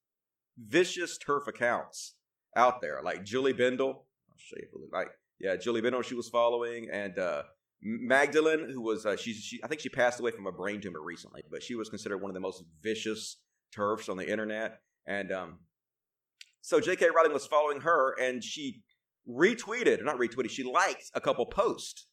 vicious 0.58 1.18
turf 1.18 1.48
accounts 1.48 2.16
out 2.56 2.82
there, 2.82 3.02
like 3.04 3.24
Julie 3.24 3.54
Bindel. 3.54 3.90
I'll 3.90 4.38
show 4.38 4.58
you, 4.58 4.90
like 4.92 5.10
yeah, 5.40 5.56
Julie 5.56 5.82
Bindel. 5.82 6.04
She 6.04 6.16
was 6.16 6.30
following, 6.30 6.90
and 6.92 7.18
uh, 7.18 7.44
Magdalen, 7.82 8.70
who 8.72 8.82
was 8.82 9.06
uh, 9.06 9.16
she's 9.16 9.38
she, 9.38 9.64
I 9.64 9.68
think 9.68 9.82
she 9.82 9.90
passed 9.90 10.20
away 10.20 10.32
from 10.32 10.48
a 10.48 10.52
brain 10.52 10.82
tumor 10.82 11.02
recently, 11.02 11.44
but 11.50 11.64
she 11.64 11.76
was 11.76 11.90
considered 11.90 12.20
one 12.20 12.30
of 12.30 12.36
the 12.36 12.42
most 12.42 12.64
vicious 12.82 13.38
turfs 13.74 14.10
on 14.10 14.18
the 14.18 14.30
internet, 14.30 14.80
and 15.06 15.32
um, 15.32 15.60
so 16.62 16.80
J.K. 16.80 17.08
Rowling 17.16 17.34
was 17.34 17.48
following 17.48 17.82
her, 17.82 18.16
and 18.20 18.44
she 18.44 18.84
retweeted, 19.28 20.04
not 20.04 20.18
retweeted, 20.18 20.50
she 20.50 20.64
liked 20.64 21.12
a 21.14 21.22
couple 21.22 21.46
posts 21.46 22.08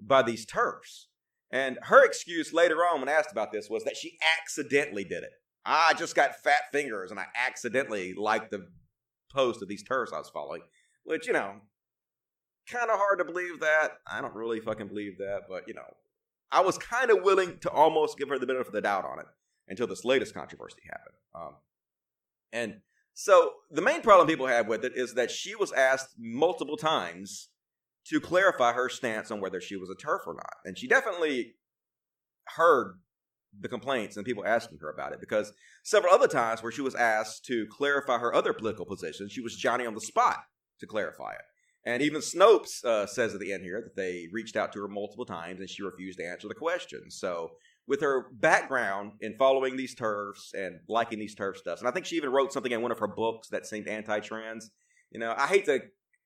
by 0.00 0.22
these 0.22 0.46
turfs. 0.46 1.08
And 1.50 1.78
her 1.82 2.04
excuse 2.04 2.52
later 2.52 2.76
on, 2.76 3.00
when 3.00 3.08
asked 3.08 3.32
about 3.32 3.52
this, 3.52 3.68
was 3.70 3.84
that 3.84 3.96
she 3.96 4.18
accidentally 4.38 5.04
did 5.04 5.22
it. 5.22 5.30
I 5.64 5.94
just 5.94 6.14
got 6.14 6.36
fat 6.42 6.70
fingers 6.72 7.10
and 7.10 7.18
I 7.18 7.26
accidentally 7.34 8.14
liked 8.14 8.50
the 8.50 8.68
post 9.32 9.62
of 9.62 9.68
these 9.68 9.82
turfs 9.82 10.12
I 10.12 10.18
was 10.18 10.30
following, 10.30 10.62
which, 11.04 11.26
you 11.26 11.32
know, 11.32 11.54
kind 12.70 12.90
of 12.90 12.98
hard 12.98 13.18
to 13.18 13.24
believe 13.24 13.60
that. 13.60 13.98
I 14.06 14.20
don't 14.20 14.34
really 14.34 14.60
fucking 14.60 14.88
believe 14.88 15.18
that, 15.18 15.42
but, 15.48 15.66
you 15.66 15.74
know, 15.74 15.94
I 16.50 16.60
was 16.60 16.78
kind 16.78 17.10
of 17.10 17.22
willing 17.22 17.58
to 17.60 17.70
almost 17.70 18.18
give 18.18 18.28
her 18.28 18.38
the 18.38 18.46
benefit 18.46 18.68
of 18.68 18.72
the 18.72 18.80
doubt 18.80 19.04
on 19.04 19.18
it 19.18 19.26
until 19.68 19.86
this 19.86 20.04
latest 20.04 20.34
controversy 20.34 20.80
happened. 20.84 21.16
Um, 21.34 21.54
and 22.52 22.80
so 23.14 23.52
the 23.70 23.82
main 23.82 24.00
problem 24.00 24.26
people 24.26 24.46
have 24.46 24.68
with 24.68 24.84
it 24.84 24.92
is 24.94 25.14
that 25.14 25.30
she 25.30 25.54
was 25.54 25.72
asked 25.72 26.14
multiple 26.18 26.76
times 26.76 27.48
to 28.06 28.20
clarify 28.20 28.72
her 28.72 28.88
stance 28.88 29.30
on 29.30 29.40
whether 29.40 29.60
she 29.60 29.76
was 29.76 29.90
a 29.90 29.94
turf 29.94 30.22
or 30.26 30.34
not. 30.34 30.54
And 30.64 30.78
she 30.78 30.86
definitely 30.86 31.54
heard 32.56 33.00
the 33.58 33.68
complaints 33.68 34.16
and 34.16 34.26
people 34.26 34.44
asking 34.46 34.78
her 34.80 34.90
about 34.90 35.12
it 35.12 35.20
because 35.20 35.52
several 35.82 36.14
other 36.14 36.28
times 36.28 36.62
where 36.62 36.72
she 36.72 36.82
was 36.82 36.94
asked 36.94 37.44
to 37.46 37.66
clarify 37.70 38.18
her 38.18 38.34
other 38.34 38.52
political 38.52 38.84
positions, 38.84 39.32
she 39.32 39.40
was 39.40 39.56
Johnny 39.56 39.86
on 39.86 39.94
the 39.94 40.00
spot 40.00 40.38
to 40.80 40.86
clarify 40.86 41.32
it. 41.32 41.42
And 41.84 42.02
even 42.02 42.20
Snopes 42.20 42.84
uh, 42.84 43.06
says 43.06 43.34
at 43.34 43.40
the 43.40 43.52
end 43.52 43.62
here 43.62 43.80
that 43.82 43.96
they 43.96 44.26
reached 44.32 44.56
out 44.56 44.72
to 44.72 44.80
her 44.80 44.88
multiple 44.88 45.24
times 45.24 45.60
and 45.60 45.70
she 45.70 45.82
refused 45.82 46.18
to 46.18 46.26
answer 46.26 46.48
the 46.48 46.54
question. 46.54 47.10
So, 47.10 47.52
with 47.86 48.02
her 48.02 48.26
background 48.32 49.12
in 49.22 49.34
following 49.38 49.78
these 49.78 49.94
turfs 49.94 50.52
and 50.52 50.80
liking 50.90 51.18
these 51.18 51.34
turf 51.34 51.56
stuff, 51.56 51.78
and 51.78 51.88
I 51.88 51.90
think 51.90 52.04
she 52.04 52.16
even 52.16 52.30
wrote 52.30 52.52
something 52.52 52.72
in 52.72 52.82
one 52.82 52.92
of 52.92 52.98
her 52.98 53.08
books 53.08 53.48
that 53.48 53.64
seemed 53.64 53.88
anti-trans. 53.88 54.70
You 55.10 55.20
know, 55.20 55.32
I 55.34 55.46
hate 55.46 55.64
to 55.64 55.80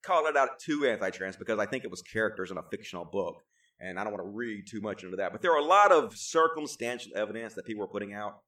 call 0.04 0.26
it 0.26 0.36
out 0.36 0.58
too 0.58 0.84
anti-trans 0.84 1.36
because 1.36 1.60
I 1.60 1.66
think 1.66 1.84
it 1.84 1.90
was 1.90 2.02
characters 2.02 2.50
in 2.50 2.58
a 2.58 2.62
fictional 2.68 3.04
book 3.04 3.36
and 3.82 3.98
I 3.98 4.04
don't 4.04 4.12
want 4.12 4.24
to 4.24 4.30
read 4.30 4.66
too 4.68 4.80
much 4.80 5.02
into 5.02 5.16
that, 5.16 5.32
but 5.32 5.42
there 5.42 5.52
are 5.52 5.58
a 5.58 5.64
lot 5.64 5.90
of 5.90 6.16
circumstantial 6.16 7.12
evidence 7.16 7.54
that 7.54 7.66
people 7.66 7.82
are 7.82 7.88
putting 7.88 8.14
out 8.14 8.38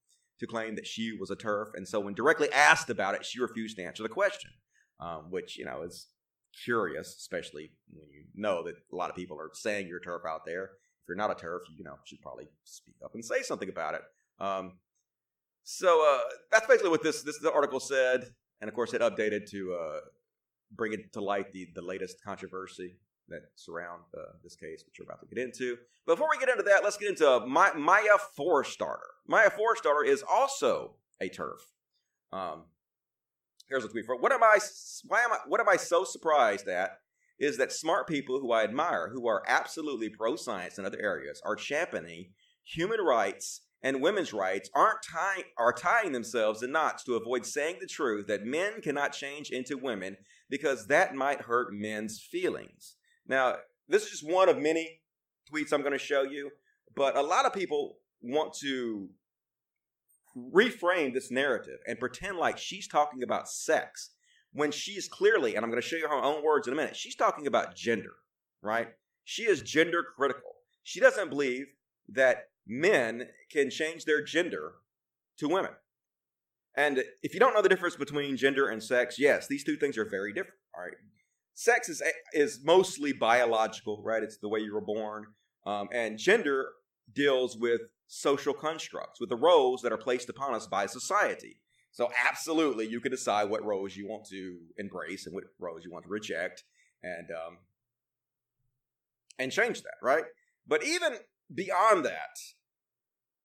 to 0.40 0.46
claim 0.46 0.76
that 0.76 0.86
she 0.86 1.12
was 1.18 1.30
a 1.30 1.36
turf. 1.36 1.68
And 1.74 1.86
so 1.86 2.00
when 2.00 2.14
directly 2.14 2.50
asked 2.52 2.88
about 2.90 3.14
it, 3.14 3.24
she 3.24 3.40
refused 3.40 3.76
to 3.76 3.84
answer 3.84 4.02
the 4.02 4.08
question, 4.08 4.50
um, 5.00 5.30
which, 5.30 5.58
you 5.58 5.64
know, 5.64 5.82
is 5.82 6.08
curious, 6.64 7.16
especially 7.18 7.72
when 7.92 8.08
you 8.10 8.24
know 8.34 8.62
that 8.64 8.74
a 8.92 8.96
lot 8.96 9.10
of 9.10 9.16
people 9.16 9.38
are 9.38 9.50
saying 9.54 9.88
you're 9.88 9.98
a 9.98 10.00
TERF 10.00 10.28
out 10.28 10.42
there. 10.46 10.64
If 10.64 11.08
you're 11.08 11.16
not 11.16 11.30
a 11.30 11.34
turf, 11.34 11.62
you 11.76 11.84
know, 11.84 11.96
should 12.04 12.22
probably 12.22 12.48
speak 12.64 12.94
up 13.04 13.14
and 13.14 13.24
say 13.24 13.42
something 13.42 13.68
about 13.68 13.94
it. 13.94 14.02
Um, 14.40 14.78
so 15.64 16.06
uh, 16.08 16.20
that's 16.50 16.66
basically 16.66 16.90
what 16.90 17.02
this 17.02 17.22
this 17.22 17.42
article 17.44 17.80
said, 17.80 18.24
and 18.60 18.68
of 18.68 18.74
course 18.74 18.92
it 18.94 19.00
updated 19.00 19.48
to 19.50 19.74
uh, 19.74 20.00
bring 20.72 20.92
it 20.92 21.12
to 21.14 21.20
light 21.20 21.52
the 21.52 21.68
the 21.74 21.82
latest 21.82 22.22
controversy 22.24 22.96
that 23.28 23.42
surround 23.54 24.02
uh, 24.16 24.32
this 24.42 24.56
case, 24.56 24.84
which 24.86 24.96
we're 24.98 25.04
about 25.04 25.20
to 25.20 25.34
get 25.34 25.42
into. 25.42 25.76
Before 26.06 26.28
we 26.30 26.38
get 26.38 26.48
into 26.48 26.62
that, 26.64 26.84
let's 26.84 26.96
get 26.96 27.08
into 27.08 27.44
My, 27.46 27.72
Maya 27.72 28.18
Forstater. 28.38 28.98
Maya 29.26 29.50
Forstater 29.50 30.06
is 30.06 30.22
also 30.28 30.96
a 31.20 31.28
turf. 31.28 31.60
Um, 32.32 32.64
here's 33.68 33.84
a 33.84 33.88
tweet 33.88 34.04
for 34.04 34.16
what 34.16 34.32
am 34.32 34.42
I? 34.42 34.58
Why 35.06 35.20
am 35.20 35.32
I? 35.32 35.38
What 35.46 35.60
am 35.60 35.68
I 35.68 35.76
so 35.76 36.04
surprised 36.04 36.68
at? 36.68 36.98
Is 37.38 37.58
that 37.58 37.72
smart 37.72 38.06
people 38.06 38.38
who 38.38 38.52
I 38.52 38.62
admire, 38.62 39.10
who 39.12 39.26
are 39.26 39.42
absolutely 39.46 40.08
pro 40.08 40.36
science 40.36 40.78
in 40.78 40.84
other 40.84 41.00
areas, 41.00 41.40
are 41.44 41.56
championing 41.56 42.30
human 42.64 43.00
rights 43.00 43.62
and 43.82 44.00
women's 44.00 44.32
rights 44.32 44.70
aren't 44.74 45.02
tying 45.02 45.44
are 45.58 45.72
tying 45.72 46.12
themselves 46.12 46.62
in 46.62 46.72
knots 46.72 47.04
to 47.04 47.14
avoid 47.14 47.44
saying 47.44 47.76
the 47.80 47.86
truth 47.86 48.26
that 48.26 48.46
men 48.46 48.80
cannot 48.80 49.12
change 49.12 49.50
into 49.50 49.76
women 49.76 50.16
because 50.48 50.86
that 50.86 51.14
might 51.14 51.42
hurt 51.42 51.72
men's 51.72 52.20
feelings. 52.20 52.96
Now, 53.26 53.56
this 53.88 54.04
is 54.04 54.10
just 54.10 54.28
one 54.28 54.48
of 54.48 54.58
many 54.58 55.00
tweets 55.52 55.72
I'm 55.72 55.80
going 55.80 55.92
to 55.92 55.98
show 55.98 56.22
you, 56.22 56.50
but 56.94 57.16
a 57.16 57.22
lot 57.22 57.46
of 57.46 57.52
people 57.52 57.98
want 58.20 58.54
to 58.60 59.08
reframe 60.36 61.14
this 61.14 61.30
narrative 61.30 61.78
and 61.86 61.98
pretend 61.98 62.38
like 62.38 62.58
she's 62.58 62.88
talking 62.88 63.22
about 63.22 63.48
sex 63.48 64.10
when 64.52 64.70
she's 64.70 65.08
clearly, 65.08 65.56
and 65.56 65.64
I'm 65.64 65.70
going 65.70 65.82
to 65.82 65.86
show 65.86 65.96
you 65.96 66.08
her 66.08 66.14
own 66.14 66.44
words 66.44 66.66
in 66.66 66.72
a 66.72 66.76
minute, 66.76 66.96
she's 66.96 67.16
talking 67.16 67.46
about 67.46 67.74
gender, 67.74 68.12
right? 68.62 68.88
She 69.24 69.42
is 69.42 69.62
gender 69.62 70.04
critical. 70.16 70.52
She 70.82 71.00
doesn't 71.00 71.28
believe 71.28 71.66
that 72.08 72.48
men 72.66 73.28
can 73.50 73.70
change 73.70 74.04
their 74.04 74.22
gender 74.22 74.74
to 75.38 75.48
women. 75.48 75.72
And 76.76 77.04
if 77.22 77.34
you 77.34 77.40
don't 77.40 77.54
know 77.54 77.62
the 77.62 77.68
difference 77.68 77.96
between 77.96 78.36
gender 78.36 78.68
and 78.68 78.82
sex, 78.82 79.18
yes, 79.18 79.46
these 79.48 79.64
two 79.64 79.76
things 79.76 79.98
are 79.98 80.08
very 80.08 80.32
different. 80.32 80.58
All 80.76 80.82
right, 80.82 80.94
sex 81.54 81.88
is 81.88 82.02
is 82.32 82.60
mostly 82.64 83.12
biological, 83.12 84.02
right? 84.04 84.22
It's 84.22 84.38
the 84.38 84.48
way 84.48 84.60
you 84.60 84.74
were 84.74 84.80
born, 84.80 85.26
um, 85.66 85.88
and 85.92 86.18
gender 86.18 86.68
deals 87.12 87.56
with 87.56 87.80
social 88.06 88.54
constructs, 88.54 89.20
with 89.20 89.30
the 89.30 89.36
roles 89.36 89.82
that 89.82 89.92
are 89.92 89.98
placed 89.98 90.28
upon 90.28 90.54
us 90.54 90.66
by 90.66 90.86
society. 90.86 91.60
So, 91.90 92.10
absolutely, 92.28 92.88
you 92.88 93.00
can 93.00 93.12
decide 93.12 93.48
what 93.48 93.64
roles 93.64 93.94
you 93.94 94.08
want 94.08 94.26
to 94.30 94.58
embrace 94.78 95.26
and 95.26 95.34
what 95.34 95.44
roles 95.60 95.84
you 95.84 95.92
want 95.92 96.04
to 96.04 96.10
reject, 96.10 96.64
and 97.02 97.30
um, 97.30 97.58
and 99.38 99.52
change 99.52 99.82
that, 99.82 99.94
right? 100.02 100.24
But 100.66 100.84
even 100.84 101.18
beyond 101.54 102.04
that, 102.04 102.36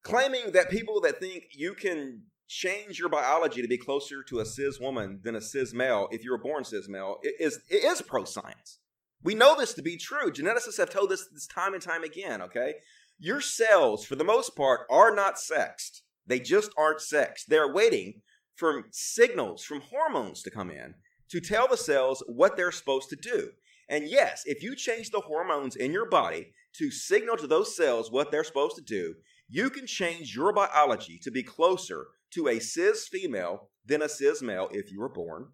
claiming 0.04 0.52
that 0.54 0.70
people 0.70 1.02
that 1.02 1.20
think 1.20 1.44
you 1.54 1.74
can 1.74 2.24
change 2.50 2.98
your 2.98 3.10
biology 3.10 3.62
to 3.62 3.68
be 3.68 3.78
closer 3.78 4.24
to 4.24 4.40
a 4.40 4.46
cis 4.46 4.80
woman 4.80 5.20
than 5.24 5.36
a 5.36 5.42
cis 5.42 5.72
male 5.72 6.10
if 6.12 6.24
you 6.24 6.32
were 6.32 6.38
born 6.38 6.64
cis 6.64 6.90
male 6.90 7.18
it 7.22 7.36
is 7.40 7.60
it 7.70 7.84
is 7.84 8.02
pro 8.02 8.26
science. 8.26 8.80
We 9.24 9.36
know 9.36 9.56
this 9.58 9.74
to 9.76 9.82
be 9.82 9.98
true. 9.98 10.32
Geneticists 10.32 10.78
have 10.78 10.90
told 10.90 11.12
us 11.12 11.28
this 11.32 11.46
time 11.46 11.74
and 11.74 11.84
time 11.84 12.04
again, 12.04 12.42
okay? 12.42 12.76
Your 13.20 13.42
cells, 13.42 14.06
for 14.06 14.16
the 14.16 14.24
most 14.24 14.56
part, 14.56 14.82
are 14.90 15.14
not 15.14 15.38
sexed. 15.38 16.04
They 16.26 16.40
just 16.40 16.72
aren't 16.78 17.02
sexed. 17.02 17.50
They're 17.50 17.72
waiting 17.72 18.22
for 18.56 18.86
signals 18.92 19.64
from 19.64 19.82
hormones 19.82 20.42
to 20.44 20.50
come 20.50 20.72
in 20.72 20.96
to 21.30 21.42
tell 21.42 21.68
the 21.68 21.78
cells 21.78 22.24
what 22.28 22.56
they're 22.56 22.72
supposed 22.72 23.10
to 23.10 23.16
do. 23.16 23.50
And 23.90 24.08
yes, 24.08 24.44
if 24.46 24.64
you 24.64 24.76
change 24.76 25.12
the 25.12 25.22
hormones 25.22 25.76
in 25.76 25.92
your 25.92 26.10
body 26.10 26.54
to 26.78 26.90
signal 26.90 27.38
to 27.38 27.48
those 27.48 27.76
cells 27.76 28.12
what 28.12 28.32
they're 28.32 28.44
supposed 28.44 28.76
to 28.78 28.82
do, 28.82 29.16
you 29.50 29.70
can 29.70 29.88
change 29.88 30.36
your 30.36 30.54
biology 30.54 31.20
to 31.24 31.32
be 31.32 31.44
closer 31.44 32.08
to 32.32 32.48
a 32.48 32.60
cis 32.60 33.08
female 33.08 33.70
than 33.86 34.02
a 34.02 34.10
cis 34.10 34.42
male 34.42 34.70
if 34.72 34.92
you 34.92 35.00
were 35.00 35.10
born 35.10 35.48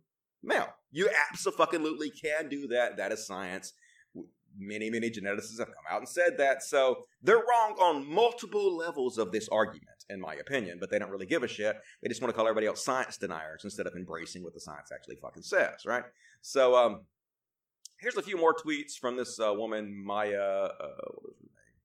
male. 0.43 0.69
You 0.91 1.09
absolutely 1.31 2.11
can 2.11 2.47
do 2.49 2.67
that. 2.67 2.97
That 2.97 3.11
is 3.11 3.25
science. 3.25 3.73
Many, 4.57 4.89
many 4.89 5.09
geneticists 5.09 5.59
have 5.59 5.67
come 5.67 5.83
out 5.89 5.99
and 5.99 6.07
said 6.07 6.37
that. 6.37 6.63
So 6.63 7.07
they're 7.21 7.37
wrong 7.37 7.75
on 7.81 8.09
multiple 8.09 8.77
levels 8.77 9.17
of 9.17 9.31
this 9.33 9.49
argument, 9.49 10.05
in 10.09 10.21
my 10.21 10.35
opinion, 10.35 10.77
but 10.79 10.89
they 10.89 10.99
don't 10.99 11.09
really 11.09 11.25
give 11.25 11.43
a 11.43 11.47
shit. 11.47 11.75
They 12.01 12.07
just 12.07 12.21
want 12.21 12.33
to 12.33 12.37
call 12.37 12.47
everybody 12.47 12.67
else 12.67 12.83
science 12.83 13.17
deniers 13.17 13.65
instead 13.65 13.87
of 13.87 13.95
embracing 13.95 14.43
what 14.43 14.53
the 14.53 14.61
science 14.61 14.91
actually 14.93 15.17
fucking 15.17 15.43
says, 15.43 15.85
right? 15.85 16.03
So, 16.41 16.75
um, 16.75 17.01
here's 17.99 18.15
a 18.15 18.21
few 18.21 18.37
more 18.37 18.53
tweets 18.53 18.93
from 18.99 19.17
this 19.17 19.39
uh, 19.39 19.53
woman, 19.53 19.93
Maya. 20.05 20.37
Uh, 20.37 20.87
what 21.19 21.33
is 21.33 21.39
her 21.39 21.49
name? 21.49 21.75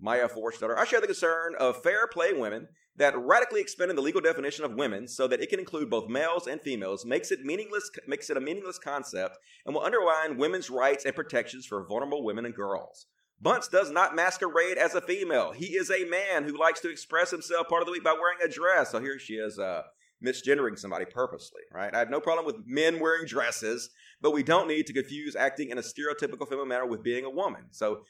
Maya 0.00 0.28
Forstater. 0.28 0.76
I 0.76 0.84
share 0.84 1.00
the 1.00 1.06
concern 1.06 1.54
of 1.58 1.82
fair 1.82 2.06
play 2.06 2.32
women 2.32 2.68
that 2.96 3.16
radically 3.16 3.60
expanding 3.60 3.96
the 3.96 4.02
legal 4.02 4.20
definition 4.20 4.64
of 4.64 4.74
women 4.74 5.08
so 5.08 5.26
that 5.28 5.40
it 5.40 5.48
can 5.48 5.58
include 5.58 5.88
both 5.90 6.08
males 6.08 6.46
and 6.46 6.60
females 6.60 7.04
makes 7.04 7.30
it 7.30 7.40
meaningless 7.40 7.90
makes 8.06 8.30
it 8.30 8.36
a 8.36 8.40
meaningless 8.40 8.78
concept 8.78 9.38
and 9.64 9.74
will 9.74 9.84
undermine 9.84 10.36
women's 10.36 10.70
rights 10.70 11.04
and 11.04 11.14
protections 11.14 11.66
for 11.66 11.86
vulnerable 11.86 12.24
women 12.24 12.44
and 12.44 12.54
girls. 12.54 13.06
Bunce 13.42 13.68
does 13.68 13.90
not 13.90 14.14
masquerade 14.14 14.76
as 14.76 14.94
a 14.94 15.00
female. 15.00 15.52
He 15.52 15.68
is 15.68 15.90
a 15.90 16.04
man 16.04 16.44
who 16.44 16.58
likes 16.58 16.80
to 16.80 16.90
express 16.90 17.30
himself 17.30 17.68
part 17.68 17.80
of 17.80 17.86
the 17.86 17.92
week 17.92 18.04
by 18.04 18.12
wearing 18.12 18.38
a 18.44 18.48
dress. 18.48 18.90
So 18.90 19.00
here 19.00 19.18
she 19.18 19.34
is 19.34 19.58
uh, 19.58 19.82
misgendering 20.22 20.78
somebody 20.78 21.06
purposely, 21.06 21.62
right? 21.72 21.94
I 21.94 21.98
have 21.98 22.10
no 22.10 22.20
problem 22.20 22.44
with 22.44 22.56
men 22.66 23.00
wearing 23.00 23.26
dresses, 23.26 23.88
but 24.20 24.32
we 24.32 24.42
don't 24.42 24.68
need 24.68 24.86
to 24.86 24.92
confuse 24.92 25.34
acting 25.34 25.70
in 25.70 25.78
a 25.78 25.82
stereotypical 25.82 26.48
female 26.48 26.66
manner 26.66 26.86
with 26.86 27.02
being 27.02 27.24
a 27.24 27.30
woman. 27.30 27.64
So 27.70 28.02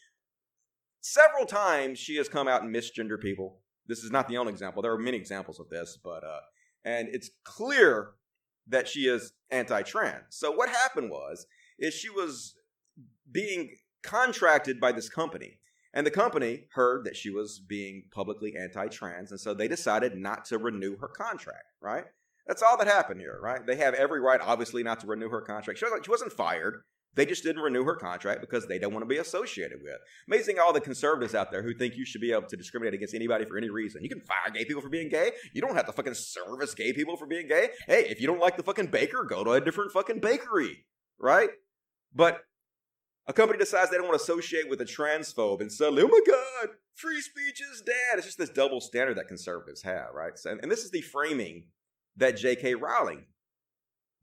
several 1.00 1.46
times 1.46 1.98
she 1.98 2.16
has 2.16 2.28
come 2.28 2.48
out 2.48 2.62
and 2.62 2.74
misgendered 2.74 3.20
people 3.20 3.60
this 3.90 4.04
is 4.04 4.12
not 4.12 4.28
the 4.28 4.38
only 4.38 4.52
example. 4.52 4.82
There 4.82 4.92
are 4.92 4.98
many 4.98 5.16
examples 5.16 5.58
of 5.58 5.68
this, 5.68 5.98
but 6.02 6.22
uh, 6.24 6.40
and 6.84 7.08
it's 7.12 7.30
clear 7.44 8.12
that 8.68 8.86
she 8.86 9.00
is 9.00 9.32
anti-trans. 9.50 10.24
So 10.30 10.52
what 10.52 10.68
happened 10.68 11.10
was 11.10 11.46
is 11.78 11.92
she 11.92 12.08
was 12.08 12.54
being 13.30 13.74
contracted 14.02 14.80
by 14.80 14.92
this 14.92 15.08
company. 15.08 15.58
And 15.92 16.06
the 16.06 16.12
company 16.12 16.68
heard 16.74 17.04
that 17.04 17.16
she 17.16 17.30
was 17.30 17.58
being 17.58 18.04
publicly 18.12 18.54
anti-trans, 18.56 19.32
and 19.32 19.40
so 19.40 19.54
they 19.54 19.66
decided 19.66 20.14
not 20.14 20.44
to 20.46 20.58
renew 20.58 20.96
her 20.98 21.08
contract, 21.08 21.72
right? 21.82 22.04
That's 22.46 22.62
all 22.62 22.78
that 22.78 22.86
happened 22.86 23.20
here, 23.20 23.40
right? 23.42 23.66
They 23.66 23.74
have 23.76 23.94
every 23.94 24.20
right, 24.20 24.40
obviously, 24.40 24.84
not 24.84 25.00
to 25.00 25.08
renew 25.08 25.30
her 25.30 25.40
contract. 25.40 25.80
She 25.80 25.86
she 26.04 26.10
wasn't 26.10 26.32
fired. 26.32 26.84
They 27.14 27.26
just 27.26 27.42
didn't 27.42 27.62
renew 27.62 27.84
her 27.84 27.96
contract 27.96 28.40
because 28.40 28.68
they 28.68 28.78
don't 28.78 28.92
want 28.92 29.02
to 29.02 29.08
be 29.08 29.16
associated 29.16 29.78
with. 29.82 29.96
Amazing 30.28 30.58
all 30.58 30.72
the 30.72 30.80
conservatives 30.80 31.34
out 31.34 31.50
there 31.50 31.62
who 31.62 31.74
think 31.74 31.96
you 31.96 32.04
should 32.04 32.20
be 32.20 32.32
able 32.32 32.46
to 32.48 32.56
discriminate 32.56 32.94
against 32.94 33.14
anybody 33.14 33.44
for 33.44 33.58
any 33.58 33.68
reason. 33.68 34.02
You 34.04 34.08
can 34.08 34.20
fire 34.20 34.50
gay 34.54 34.64
people 34.64 34.82
for 34.82 34.88
being 34.88 35.08
gay. 35.08 35.32
You 35.52 35.60
don't 35.60 35.74
have 35.74 35.86
to 35.86 35.92
fucking 35.92 36.14
service 36.14 36.74
gay 36.74 36.92
people 36.92 37.16
for 37.16 37.26
being 37.26 37.48
gay. 37.48 37.70
Hey, 37.86 38.06
if 38.08 38.20
you 38.20 38.26
don't 38.28 38.40
like 38.40 38.56
the 38.56 38.62
fucking 38.62 38.88
baker, 38.88 39.24
go 39.24 39.42
to 39.42 39.52
a 39.52 39.60
different 39.60 39.90
fucking 39.90 40.20
bakery, 40.20 40.86
right? 41.18 41.50
But 42.14 42.42
a 43.26 43.32
company 43.32 43.58
decides 43.58 43.90
they 43.90 43.96
don't 43.96 44.08
want 44.08 44.18
to 44.18 44.22
associate 44.22 44.68
with 44.68 44.80
a 44.80 44.84
transphobe 44.84 45.60
and 45.60 45.72
suddenly, 45.72 46.02
oh 46.02 46.08
my 46.08 46.20
God, 46.26 46.70
free 46.94 47.20
speech 47.20 47.60
is 47.60 47.82
dead. 47.84 48.18
It's 48.18 48.26
just 48.26 48.38
this 48.38 48.50
double 48.50 48.80
standard 48.80 49.16
that 49.16 49.28
conservatives 49.28 49.82
have, 49.82 50.14
right? 50.14 50.36
So, 50.36 50.50
and, 50.50 50.60
and 50.62 50.70
this 50.70 50.84
is 50.84 50.90
the 50.90 51.00
framing 51.00 51.64
that 52.16 52.36
J.K. 52.36 52.74
Rowling 52.74 53.26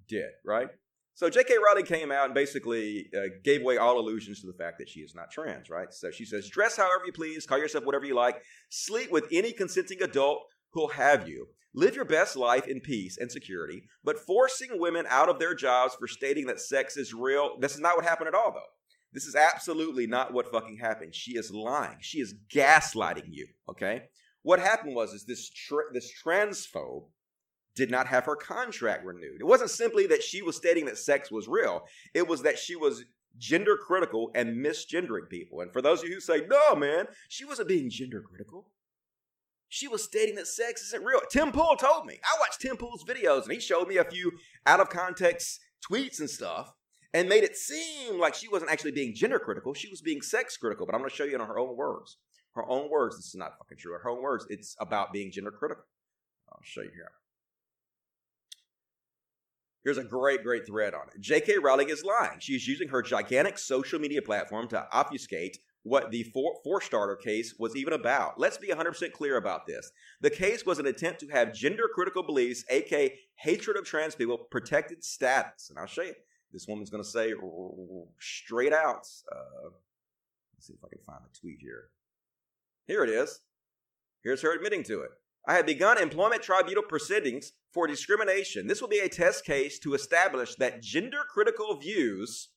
did, 0.07 0.31
right? 0.45 0.69
So 1.17 1.31
J.K. 1.31 1.55
Rowling 1.65 1.87
came 1.87 2.11
out 2.11 2.25
and 2.25 2.35
basically 2.35 3.09
uh, 3.11 3.29
gave 3.43 3.61
away 3.61 3.77
all 3.77 3.97
illusions 3.97 4.39
to 4.41 4.45
the 4.45 4.53
fact 4.53 4.77
that 4.77 4.87
she 4.87 4.99
is 4.99 5.15
not 5.15 5.31
trans, 5.31 5.67
right? 5.67 5.91
So 5.91 6.11
she 6.11 6.25
says, 6.25 6.47
dress 6.47 6.77
however 6.77 7.05
you 7.07 7.11
please, 7.11 7.47
call 7.47 7.57
yourself 7.57 7.85
whatever 7.85 8.05
you 8.05 8.13
like, 8.13 8.39
sleep 8.69 9.11
with 9.11 9.25
any 9.31 9.51
consenting 9.51 10.03
adult 10.03 10.43
who'll 10.73 10.89
have 10.89 11.27
you. 11.27 11.47
Live 11.73 11.95
your 11.95 12.05
best 12.05 12.35
life 12.35 12.67
in 12.67 12.81
peace 12.81 13.17
and 13.17 13.31
security, 13.31 13.81
but 14.03 14.19
forcing 14.19 14.79
women 14.79 15.07
out 15.09 15.27
of 15.27 15.39
their 15.39 15.55
jobs 15.55 15.95
for 15.95 16.07
stating 16.07 16.45
that 16.45 16.59
sex 16.59 16.97
is 16.97 17.15
real, 17.15 17.57
this 17.61 17.73
is 17.73 17.81
not 17.81 17.95
what 17.95 18.05
happened 18.05 18.27
at 18.27 18.35
all, 18.35 18.51
though. 18.51 18.59
This 19.11 19.25
is 19.25 19.33
absolutely 19.33 20.05
not 20.05 20.35
what 20.35 20.51
fucking 20.51 20.77
happened. 20.77 21.15
She 21.15 21.31
is 21.31 21.49
lying. 21.49 21.97
She 21.99 22.19
is 22.19 22.35
gaslighting 22.53 23.29
you, 23.31 23.47
okay? 23.67 24.03
What 24.43 24.59
happened 24.59 24.93
was 24.93 25.13
is 25.13 25.25
this 25.25 25.49
tra- 25.49 25.91
this 25.93 26.11
transphobe 26.23 27.05
did 27.77 27.91
not 27.91 28.07
have 28.07 28.25
her 28.25 28.35
contract 28.35 29.05
renewed. 29.05 29.39
It 29.39 29.45
wasn't 29.45 29.69
simply 29.69 30.07
that 30.07 30.23
she 30.23 30.41
was 30.41 30.57
stating 30.57 30.85
that 30.85 30.97
sex 30.97 31.31
was 31.31 31.47
real, 31.47 31.83
it 32.13 32.27
was 32.27 32.41
that 32.41 32.57
she 32.57 32.75
was 32.75 33.05
gender 33.37 33.77
critical 33.77 34.31
and 34.33 34.65
misgendering 34.65 35.29
people. 35.29 35.61
And 35.61 35.71
for 35.71 35.81
those 35.81 36.01
of 36.01 36.09
you 36.09 36.15
who 36.15 36.19
say, 36.19 36.41
no, 36.49 36.75
man, 36.75 37.05
she 37.29 37.45
wasn't 37.45 37.67
being 37.67 37.89
gender 37.89 38.21
critical. 38.21 38.71
She 39.69 39.87
was 39.87 40.03
stating 40.03 40.35
that 40.35 40.47
sex 40.47 40.81
isn't 40.81 41.03
real. 41.03 41.19
Tim 41.29 41.51
Pool 41.51 41.75
told 41.75 42.05
me. 42.05 42.19
I 42.23 42.39
watched 42.39 42.61
Tim 42.61 42.77
Pool's 42.77 43.03
videos 43.03 43.43
and 43.43 43.51
he 43.51 43.59
showed 43.59 43.87
me 43.87 43.97
a 43.97 44.05
few 44.05 44.31
out 44.65 44.79
of 44.79 44.89
context 44.89 45.59
tweets 45.87 46.19
and 46.19 46.29
stuff 46.29 46.71
and 47.13 47.29
made 47.29 47.43
it 47.43 47.55
seem 47.55 48.19
like 48.19 48.33
she 48.33 48.47
wasn't 48.47 48.71
actually 48.71 48.93
being 48.93 49.13
gender 49.13 49.39
critical. 49.39 49.73
She 49.73 49.89
was 49.89 50.01
being 50.01 50.21
sex 50.21 50.57
critical. 50.57 50.85
But 50.85 50.95
I'm 50.95 51.01
going 51.01 51.11
to 51.11 51.15
show 51.15 51.25
you 51.25 51.35
in 51.35 51.41
her 51.41 51.59
own 51.59 51.75
words. 51.75 52.17
Her 52.53 52.67
own 52.67 52.89
words, 52.89 53.17
this 53.17 53.27
is 53.27 53.35
not 53.35 53.57
fucking 53.59 53.77
true. 53.77 53.93
Her 54.01 54.09
own 54.09 54.23
words, 54.23 54.47
it's 54.49 54.75
about 54.79 55.13
being 55.13 55.31
gender 55.31 55.51
critical. 55.51 55.83
I'll 56.49 56.59
show 56.63 56.81
you 56.81 56.91
here. 56.93 57.11
Here's 59.87 59.97
a 59.97 60.03
great, 60.03 60.43
great 60.43 60.67
thread 60.67 60.93
on 60.93 61.03
it. 61.15 61.21
J.K. 61.21 61.59
Rowling 61.59 61.87
is 61.87 62.03
lying. 62.03 62.39
She's 62.41 62.67
using 62.67 62.89
her 62.89 63.01
gigantic 63.01 63.57
social 63.57 63.99
media 63.99 64.21
platform 64.21 64.67
to 64.67 64.85
obfuscate 64.91 65.59
what 65.83 66.11
the 66.11 66.23
four, 66.23 66.55
Forstater 66.65 67.17
case 67.17 67.55
was 67.57 67.73
even 67.73 67.93
about. 67.93 68.37
Let's 68.37 68.57
be 68.57 68.67
100% 68.67 69.13
clear 69.13 69.37
about 69.37 69.65
this. 69.65 69.89
The 70.19 70.29
case 70.29 70.65
was 70.65 70.79
an 70.79 70.87
attempt 70.87 71.21
to 71.21 71.27
have 71.27 71.53
gender 71.53 71.85
critical 71.95 72.21
beliefs, 72.21 72.65
aka 72.69 73.17
hatred 73.35 73.77
of 73.77 73.85
trans 73.85 74.13
people, 74.13 74.37
protected 74.37 75.05
status. 75.05 75.69
And 75.69 75.79
I'll 75.79 75.87
show 75.87 76.01
you. 76.01 76.15
This 76.51 76.67
woman's 76.67 76.89
going 76.89 77.03
to 77.03 77.09
say 77.09 77.33
straight 78.19 78.73
out. 78.73 79.07
Uh, 79.31 79.69
let's 80.53 80.67
see 80.67 80.73
if 80.73 80.83
I 80.83 80.89
can 80.89 80.99
find 81.05 81.21
the 81.23 81.39
tweet 81.39 81.59
here. 81.61 81.85
Here 82.87 83.05
it 83.05 83.09
is. 83.09 83.39
Here's 84.21 84.41
her 84.41 84.53
admitting 84.53 84.83
to 84.83 85.03
it. 85.03 85.11
I 85.47 85.55
have 85.55 85.65
begun 85.65 85.97
employment 85.97 86.43
tribunal 86.43 86.83
proceedings 86.83 87.53
for 87.73 87.87
discrimination. 87.87 88.67
This 88.67 88.81
will 88.81 88.89
be 88.89 88.99
a 88.99 89.07
test 89.07 89.45
case 89.45 89.79
to 89.79 89.93
establish 89.93 90.55
that 90.55 90.81
gender 90.81 91.19
critical 91.31 91.77
views, 91.77 92.49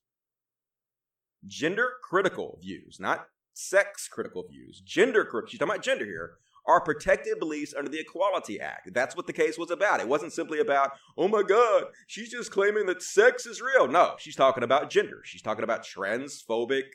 gender 1.47 1.91
critical 2.03 2.59
views, 2.61 2.99
not 2.99 3.29
sex 3.55 4.09
critical 4.09 4.45
views, 4.51 4.81
gender 4.85 5.25
critical, 5.25 5.51
she's 5.51 5.61
talking 5.61 5.73
about 5.73 5.85
gender 5.85 6.05
here, 6.05 6.33
are 6.67 6.81
protected 6.81 7.39
beliefs 7.39 7.75
under 7.77 7.91
the 7.91 8.01
Equality 8.01 8.61
Act. 8.61 8.93
That's 8.93 9.17
what 9.17 9.29
the 9.29 9.33
case 9.33 9.57
was 9.57 9.71
about. 9.71 10.01
It 10.01 10.09
wasn't 10.09 10.33
simply 10.33 10.59
about, 10.59 10.91
oh 11.17 11.29
my 11.29 11.43
God, 11.43 11.85
she's 12.09 12.31
just 12.31 12.51
claiming 12.51 12.87
that 12.87 13.03
sex 13.03 13.47
is 13.47 13.63
real. 13.63 13.87
No, 13.87 14.17
she's 14.19 14.37
talking 14.37 14.65
about 14.65 14.91
gender. 14.91 15.21
She's 15.25 15.43
talking 15.43 15.65
about 15.65 15.85
transphobic 15.85 16.87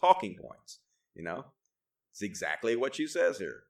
talking 0.00 0.36
points. 0.40 0.80
You 1.14 1.24
know, 1.24 1.44
it's 2.10 2.22
exactly 2.22 2.74
what 2.74 2.94
she 2.94 3.06
says 3.06 3.38
here. 3.38 3.65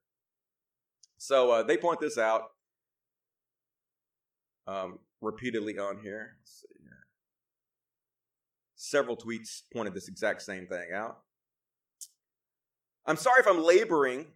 So 1.19 1.51
uh, 1.51 1.63
they 1.63 1.77
point 1.77 2.01
this 2.01 2.19
out 2.19 2.51
um, 4.67 4.99
repeatedly 5.21 5.79
on 5.79 5.99
here. 6.03 6.37
here. 6.83 7.07
Several 8.75 9.17
tweets 9.17 9.63
pointed 9.73 9.95
this 9.95 10.09
exact 10.09 10.43
same 10.43 10.67
thing 10.67 10.89
out. 10.95 11.19
I'm 13.07 13.17
sorry 13.17 13.41
if 13.41 13.47
I'm 13.47 13.63
laboring 13.63 14.27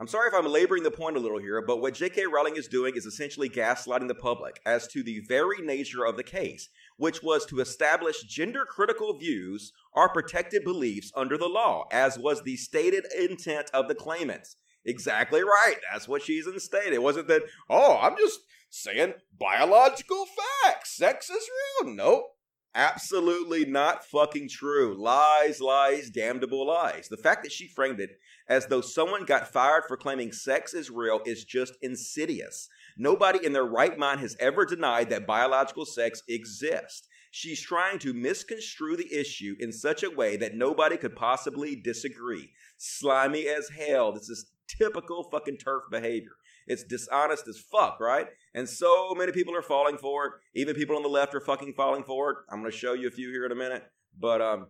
I'm 0.00 0.06
sorry 0.06 0.28
if 0.28 0.34
I'm 0.34 0.50
laboring 0.50 0.82
the 0.82 0.90
point 0.90 1.18
a 1.18 1.20
little 1.20 1.38
here, 1.38 1.60
but 1.60 1.82
what 1.82 1.92
J.K. 1.92 2.24
Rowling 2.24 2.56
is 2.56 2.68
doing 2.68 2.96
is 2.96 3.04
essentially 3.04 3.50
gaslighting 3.50 4.08
the 4.08 4.14
public 4.14 4.58
as 4.64 4.88
to 4.88 5.02
the 5.02 5.20
very 5.28 5.60
nature 5.60 6.06
of 6.06 6.16
the 6.16 6.22
case, 6.22 6.70
which 6.96 7.22
was 7.22 7.46
to 7.46 7.60
establish 7.60 8.22
gender 8.22 8.64
critical 8.64 9.18
views 9.18 9.72
or 9.92 10.08
protected 10.08 10.64
beliefs 10.64 11.12
under 11.14 11.38
the 11.38 11.48
law, 11.48 11.86
as 11.90 12.18
was 12.18 12.42
the 12.42 12.56
stated 12.56 13.06
intent 13.18 13.70
of 13.72 13.88
the 13.88 13.94
claimants. 13.94 14.56
Exactly 14.84 15.42
right. 15.42 15.76
That's 15.92 16.08
what 16.08 16.22
she's 16.22 16.46
instated. 16.46 16.92
It 16.92 17.02
wasn't 17.02 17.28
that, 17.28 17.42
oh, 17.68 17.98
I'm 18.00 18.16
just 18.16 18.40
saying 18.70 19.14
biological 19.38 20.26
facts. 20.64 20.96
Sex 20.96 21.28
is 21.28 21.48
real. 21.82 21.94
Nope. 21.94 22.36
Absolutely 22.74 23.64
not 23.64 24.04
fucking 24.04 24.48
true. 24.48 24.94
Lies, 24.96 25.60
lies, 25.60 26.08
damnable 26.08 26.66
lies. 26.66 27.08
The 27.08 27.16
fact 27.16 27.42
that 27.42 27.50
she 27.50 27.66
framed 27.66 27.98
it 27.98 28.10
as 28.48 28.66
though 28.66 28.80
someone 28.80 29.24
got 29.24 29.52
fired 29.52 29.84
for 29.88 29.96
claiming 29.96 30.30
sex 30.30 30.72
is 30.72 30.88
real 30.88 31.20
is 31.26 31.44
just 31.44 31.74
insidious. 31.82 32.68
Nobody 33.00 33.46
in 33.46 33.54
their 33.54 33.64
right 33.64 33.98
mind 33.98 34.20
has 34.20 34.36
ever 34.38 34.66
denied 34.66 35.08
that 35.08 35.26
biological 35.26 35.86
sex 35.86 36.22
exists. 36.28 37.08
She's 37.30 37.62
trying 37.62 37.98
to 38.00 38.12
misconstrue 38.12 38.94
the 38.94 39.10
issue 39.10 39.54
in 39.58 39.72
such 39.72 40.02
a 40.02 40.10
way 40.10 40.36
that 40.36 40.54
nobody 40.54 40.98
could 40.98 41.16
possibly 41.16 41.74
disagree. 41.74 42.50
Slimy 42.76 43.48
as 43.48 43.70
hell. 43.70 44.12
This 44.12 44.28
is 44.28 44.50
typical 44.68 45.30
fucking 45.30 45.56
turf 45.56 45.84
behavior. 45.90 46.32
It's 46.66 46.84
dishonest 46.84 47.48
as 47.48 47.58
fuck, 47.72 48.00
right? 48.00 48.26
And 48.54 48.68
so 48.68 49.14
many 49.16 49.32
people 49.32 49.56
are 49.56 49.62
falling 49.62 49.96
for 49.96 50.26
it. 50.26 50.32
Even 50.54 50.76
people 50.76 50.96
on 50.96 51.02
the 51.02 51.08
left 51.08 51.34
are 51.34 51.40
fucking 51.40 51.72
falling 51.72 52.04
for 52.04 52.30
it. 52.30 52.36
I'm 52.50 52.60
going 52.60 52.70
to 52.70 52.76
show 52.76 52.92
you 52.92 53.08
a 53.08 53.10
few 53.10 53.30
here 53.30 53.46
in 53.46 53.52
a 53.52 53.54
minute. 53.54 53.84
But 54.18 54.42
um, 54.42 54.66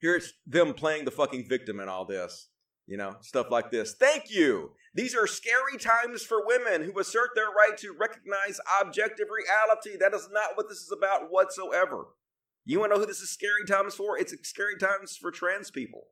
here's 0.00 0.34
them 0.46 0.74
playing 0.74 1.04
the 1.04 1.10
fucking 1.10 1.48
victim 1.48 1.80
in 1.80 1.88
all 1.88 2.04
this. 2.04 2.48
You 2.90 2.96
know, 2.96 3.14
stuff 3.20 3.52
like 3.52 3.70
this. 3.70 3.94
Thank 3.94 4.32
you. 4.32 4.72
These 4.94 5.14
are 5.14 5.28
scary 5.28 5.78
times 5.78 6.24
for 6.24 6.44
women 6.44 6.82
who 6.82 6.98
assert 6.98 7.30
their 7.36 7.46
right 7.46 7.78
to 7.78 7.94
recognize 7.96 8.58
objective 8.82 9.28
reality. 9.30 9.96
That 9.96 10.12
is 10.12 10.28
not 10.32 10.56
what 10.56 10.68
this 10.68 10.78
is 10.78 10.92
about 10.92 11.30
whatsoever. 11.30 12.06
You 12.64 12.80
want 12.80 12.90
to 12.90 12.96
know 12.96 13.00
who 13.00 13.06
this 13.06 13.20
is 13.20 13.30
scary 13.30 13.64
times 13.64 13.94
for? 13.94 14.18
It's 14.18 14.34
scary 14.42 14.76
times 14.76 15.16
for 15.16 15.30
trans 15.30 15.70
people. 15.70 16.08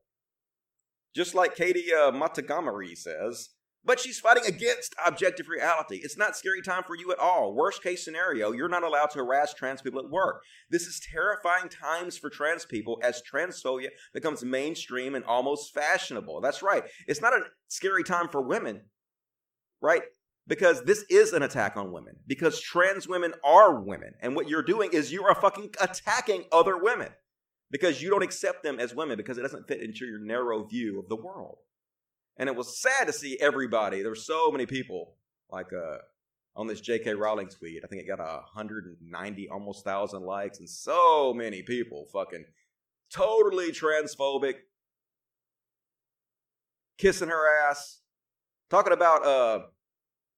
Just 1.17 1.35
like 1.35 1.57
Katy 1.57 1.93
uh, 1.93 2.13
Montgomerie 2.13 2.95
says, 2.95 3.51
but 3.89 3.99
she's 3.99 4.21
fighting 4.21 4.45
against 4.47 4.95
objective 5.05 5.49
reality. 5.49 6.01
It's 6.03 6.19
not 6.19 6.37
scary 6.37 6.61
time 6.61 6.83
for 6.87 6.95
you 6.95 7.11
at 7.11 7.19
all. 7.19 7.55
Worst 7.55 7.83
case 7.83 8.05
scenario, 8.05 8.53
you're 8.53 8.69
not 8.69 8.83
allowed 8.83 9.09
to 9.13 9.19
harass 9.19 9.55
trans 9.55 9.81
people 9.81 9.99
at 9.99 10.11
work. 10.11 10.43
This 10.69 10.83
is 10.83 11.01
terrifying 11.11 11.71
times 11.71 12.19
for 12.19 12.29
trans 12.29 12.67
people 12.67 13.01
as 13.03 13.23
transphobia 13.23 13.89
becomes 14.13 14.45
mainstream 14.45 15.15
and 15.15 15.25
almost 15.25 15.73
fashionable. 15.73 16.43
That's 16.43 16.63
right. 16.63 16.85
It's 17.07 17.23
not 17.23 17.33
a 17.33 17.45
scary 17.69 18.05
time 18.05 18.29
for 18.29 18.43
women, 18.43 18.83
right? 19.81 20.03
Because 20.47 20.83
this 20.83 21.07
is 21.09 21.33
an 21.33 21.43
attack 21.43 21.79
on 21.79 21.91
women. 21.91 22.17
Because 22.27 22.61
trans 22.61 23.09
women 23.09 23.33
are 23.43 23.81
women. 23.81 24.13
And 24.21 24.37
what 24.37 24.51
you're 24.51 24.63
doing 24.63 24.91
is 24.93 25.13
you 25.13 25.25
are 25.25 25.35
fucking 25.35 25.71
attacking 25.81 26.45
other 26.53 26.77
women 26.77 27.09
because 27.71 28.03
you 28.03 28.11
don't 28.11 28.23
accept 28.23 28.63
them 28.63 28.81
as 28.81 28.95
women 28.95 29.17
because 29.17 29.39
it 29.39 29.43
doesn't 29.43 29.67
fit 29.67 29.83
into 29.83 30.05
your 30.05 30.21
narrow 30.21 30.65
view 30.65 30.99
of 30.99 31.09
the 31.09 31.17
world. 31.17 31.57
And 32.39 32.49
it 32.49 32.55
was 32.55 32.81
sad 32.81 33.07
to 33.09 33.13
see 33.13 33.37
everybody. 33.41 34.01
There 34.01 34.11
were 34.11 34.15
so 34.15 34.51
many 34.51 34.65
people 34.65 35.17
like 35.51 35.73
uh, 35.73 35.99
on 36.55 36.69
this 36.69 36.81
J.K. 36.81 37.15
Rowling 37.15 37.49
tweet. 37.49 37.83
I 37.85 37.89
think 37.89 38.03
it 38.03 38.07
got 38.07 38.21
a 38.21 38.43
190 38.55 39.49
almost 39.49 39.85
thousand 39.85 40.23
likes, 40.23 40.61
and 40.61 40.69
so 40.69 41.35
many 41.35 41.63
people 41.63 42.07
fucking 42.13 42.45
totally 43.13 43.73
transphobic, 43.73 44.55
kissing 46.97 47.29
her 47.29 47.69
ass, 47.69 48.01
talking 48.71 48.93
about 48.93 49.27
uh, 49.27 49.61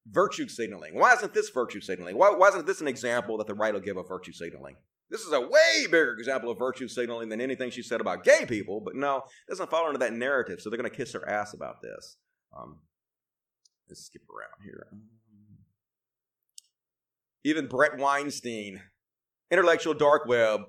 virtue 0.06 0.48
signaling. 0.48 0.94
Why 0.94 1.14
isn't 1.14 1.34
this 1.34 1.50
virtue 1.50 1.80
signaling? 1.80 2.16
Why, 2.16 2.30
why 2.30 2.48
isn't 2.48 2.66
this 2.66 2.80
an 2.80 2.88
example 2.88 3.38
that 3.38 3.46
the 3.46 3.54
right 3.54 3.74
will 3.74 3.80
give 3.80 3.96
of 3.96 4.08
virtue 4.08 4.32
signaling? 4.32 4.76
This 5.10 5.22
is 5.22 5.32
a 5.32 5.40
way 5.40 5.86
bigger 5.86 6.12
example 6.12 6.50
of 6.50 6.58
virtue 6.58 6.86
signaling 6.86 7.28
than 7.28 7.40
anything 7.40 7.70
she 7.70 7.82
said 7.82 8.00
about 8.00 8.22
gay 8.22 8.46
people, 8.46 8.80
but 8.80 8.94
no, 8.94 9.16
it 9.16 9.50
doesn't 9.50 9.70
fall 9.70 9.86
into 9.88 9.98
that 9.98 10.12
narrative, 10.12 10.60
so 10.60 10.70
they're 10.70 10.78
going 10.78 10.90
to 10.90 10.96
kiss 10.96 11.12
her 11.12 11.28
ass 11.28 11.52
about 11.52 11.82
this. 11.82 12.16
Um, 12.56 12.78
let's 13.88 14.04
skip 14.04 14.22
around 14.30 14.64
here. 14.64 14.86
Even 17.42 17.66
Bret 17.66 17.98
Weinstein, 17.98 18.82
intellectual 19.50 19.94
dark 19.94 20.26
web, 20.26 20.60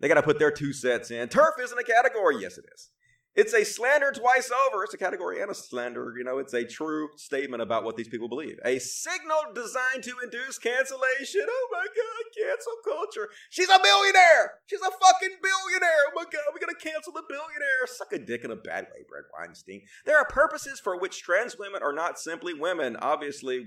they 0.00 0.08
got 0.08 0.14
to 0.14 0.22
put 0.22 0.38
their 0.38 0.50
two 0.50 0.72
sets 0.72 1.10
in. 1.10 1.28
Turf 1.28 1.54
isn't 1.62 1.78
a 1.78 1.84
category. 1.84 2.40
Yes, 2.40 2.56
it 2.56 2.64
is. 2.74 2.90
It's 3.36 3.52
a 3.52 3.64
slander 3.64 4.12
twice 4.12 4.50
over. 4.50 4.82
It's 4.82 4.94
a 4.94 4.98
category 4.98 5.42
and 5.42 5.50
a 5.50 5.54
slander. 5.54 6.14
You 6.16 6.24
know, 6.24 6.38
it's 6.38 6.54
a 6.54 6.64
true 6.64 7.10
statement 7.16 7.62
about 7.62 7.84
what 7.84 7.96
these 7.96 8.08
people 8.08 8.28
believe. 8.28 8.56
A 8.64 8.78
signal 8.78 9.52
designed 9.54 10.02
to 10.04 10.14
induce 10.24 10.58
cancellation. 10.58 11.44
Oh 11.46 11.68
my 11.70 11.84
God, 11.84 12.24
cancel 12.34 12.72
culture. 12.82 13.28
She's 13.50 13.68
a 13.68 13.78
billionaire. 13.82 14.52
She's 14.64 14.80
a 14.80 14.90
fucking 14.90 15.36
billionaire. 15.42 16.04
Oh 16.08 16.12
my 16.14 16.24
God, 16.24 16.48
we're 16.52 16.64
going 16.64 16.74
to 16.74 16.90
cancel 16.90 17.12
the 17.12 17.24
billionaire. 17.28 17.86
Suck 17.86 18.12
a 18.14 18.18
dick 18.18 18.42
in 18.44 18.50
a 18.50 18.56
bad 18.56 18.84
way, 18.84 19.04
Bret 19.06 19.24
Weinstein. 19.38 19.82
There 20.06 20.16
are 20.18 20.26
purposes 20.26 20.80
for 20.80 20.98
which 20.98 21.22
trans 21.22 21.58
women 21.58 21.82
are 21.82 21.92
not 21.92 22.18
simply 22.18 22.54
women. 22.54 22.96
Obviously, 22.96 23.66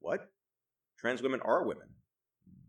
what? 0.00 0.28
Trans 0.98 1.22
women 1.22 1.40
are 1.44 1.64
women. 1.64 1.86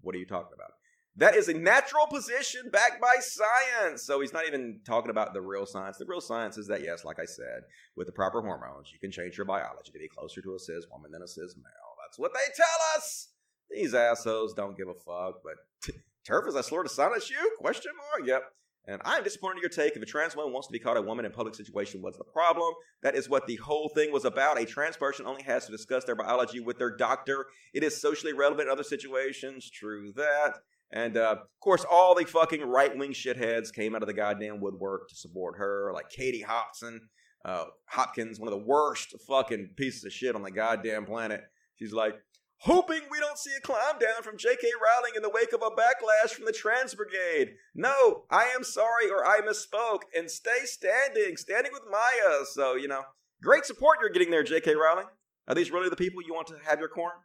What 0.02 0.14
are 0.14 0.20
you 0.20 0.28
talking 0.28 0.54
about? 0.54 0.74
That 1.16 1.36
is 1.36 1.48
a 1.48 1.54
natural 1.54 2.08
position 2.08 2.70
backed 2.72 3.00
by 3.00 3.16
science. 3.20 4.04
So 4.04 4.20
he's 4.22 4.34
not 4.34 4.48
even 4.48 4.80
talking 4.86 5.12
about 5.12 5.34
the 5.34 5.42
real 5.42 5.66
science. 5.66 5.98
The 5.98 6.06
real 6.08 6.22
science 6.22 6.58
is 6.58 6.68
that, 6.68 6.82
yes, 6.82 7.06
like 7.06 7.20
I 7.20 7.26
said, 7.26 7.64
with 7.96 8.08
the 8.08 8.14
proper 8.14 8.42
hormones, 8.42 8.90
you 8.92 9.00
can 9.00 9.12
change 9.12 9.38
your 9.38 9.46
biology 9.46 9.92
to 9.92 10.00
be 10.00 10.08
closer 10.08 10.42
to 10.42 10.56
a 10.56 10.60
cis 10.60 10.86
woman 10.92 11.12
than 11.12 11.22
a 11.22 11.28
cis 11.28 11.56
male. 11.56 11.96
That's 12.04 12.18
what 12.18 12.34
they 12.34 12.52
tell 12.56 12.98
us. 12.98 13.30
These 13.70 13.94
assholes 13.94 14.54
don't 14.54 14.78
give 14.78 14.88
a 14.88 14.94
fuck. 14.94 15.42
But 15.44 15.56
t- 15.84 16.00
turf 16.26 16.48
is 16.48 16.56
a 16.56 16.64
slur 16.64 16.84
to 16.84 16.90
silence 16.90 17.30
you? 17.30 17.58
Question 17.60 17.92
mark. 17.96 18.28
Yep. 18.28 18.44
And 18.86 19.02
I'm 19.06 19.24
disappointed 19.24 19.58
in 19.58 19.62
your 19.62 19.70
take. 19.70 19.96
If 19.96 20.02
a 20.02 20.06
trans 20.06 20.36
woman 20.36 20.52
wants 20.52 20.68
to 20.68 20.74
be 20.74 20.80
called 20.80 20.98
a 20.98 21.02
woman 21.02 21.26
in 21.26 21.32
public 21.32 21.56
situation, 21.56 22.02
what's 22.02 22.18
the 22.18 22.26
problem? 22.26 22.74
That 23.02 23.16
is 23.16 23.30
what 23.30 23.48
the 23.48 23.56
whole 23.58 23.90
thing 23.90 24.12
was 24.12 24.26
about. 24.26 24.60
A 24.60 24.66
trans 24.66 24.98
person 24.98 25.26
only 25.26 25.44
has 25.44 25.66
to 25.68 25.72
discuss 25.72 26.04
their 26.04 26.16
biology 26.16 26.60
with 26.60 26.80
their 26.80 26.96
doctor. 26.96 27.46
It 27.74 27.84
is 27.84 28.02
socially 28.02 28.34
relevant 28.34 28.68
in 28.68 28.72
other 28.72 28.84
situations. 28.84 29.70
True 29.70 30.12
that. 30.16 30.56
And 30.94 31.18
uh, 31.18 31.32
of 31.32 31.60
course, 31.60 31.84
all 31.90 32.14
the 32.14 32.24
fucking 32.24 32.62
right 32.62 32.96
wing 32.96 33.14
shitheads 33.14 33.74
came 33.74 33.96
out 33.96 34.04
of 34.04 34.08
the 34.08 34.14
goddamn 34.14 34.62
woodwork 34.62 35.10
to 35.10 35.16
support 35.16 35.58
her, 35.58 35.92
like 35.92 36.10
Katie 36.10 36.46
Hopson, 36.48 37.10
uh, 37.44 37.66
Hopkins, 37.90 38.40
one 38.40 38.48
of 38.48 38.58
the 38.58 38.64
worst 38.64 39.16
fucking 39.28 39.72
pieces 39.76 40.06
of 40.06 40.14
shit 40.14 40.36
on 40.36 40.44
the 40.44 40.52
goddamn 40.52 41.06
planet. 41.06 41.42
She's 41.78 41.94
like, 41.94 42.14
hoping 42.60 43.02
we 43.10 43.20
don't 43.20 43.40
see 43.40 43.50
a 43.58 43.62
climb 43.62 43.98
down 44.00 44.22
from 44.22 44.38
J.K. 44.38 44.68
Rowling 44.76 45.14
in 45.16 45.24
the 45.24 45.32
wake 45.32 45.52
of 45.52 45.64
a 45.64 45.72
backlash 45.72 46.30
from 46.30 46.46
the 46.46 46.52
trans 46.52 46.94
brigade. 46.94 47.56
No, 47.74 48.26
I 48.30 48.52
am 48.56 48.64
sorry 48.64 49.10
or 49.10 49.26
I 49.26 49.40
misspoke, 49.42 50.02
and 50.16 50.30
stay 50.30 50.66
standing, 50.66 51.38
standing 51.38 51.72
with 51.74 51.84
Maya. 51.90 52.46
So, 52.52 52.76
you 52.76 52.88
know, 52.88 53.02
great 53.42 53.66
support 53.66 53.98
you're 54.00 54.12
getting 54.12 54.30
there, 54.30 54.44
J.K. 54.44 54.76
Rowling. 54.76 55.08
Are 55.48 55.56
these 55.56 55.72
really 55.72 55.90
the 55.90 55.96
people 55.96 56.22
you 56.22 56.36
want 56.36 56.48
to 56.50 56.58
have 56.64 56.80
your 56.80 56.88
corner? 56.88 57.16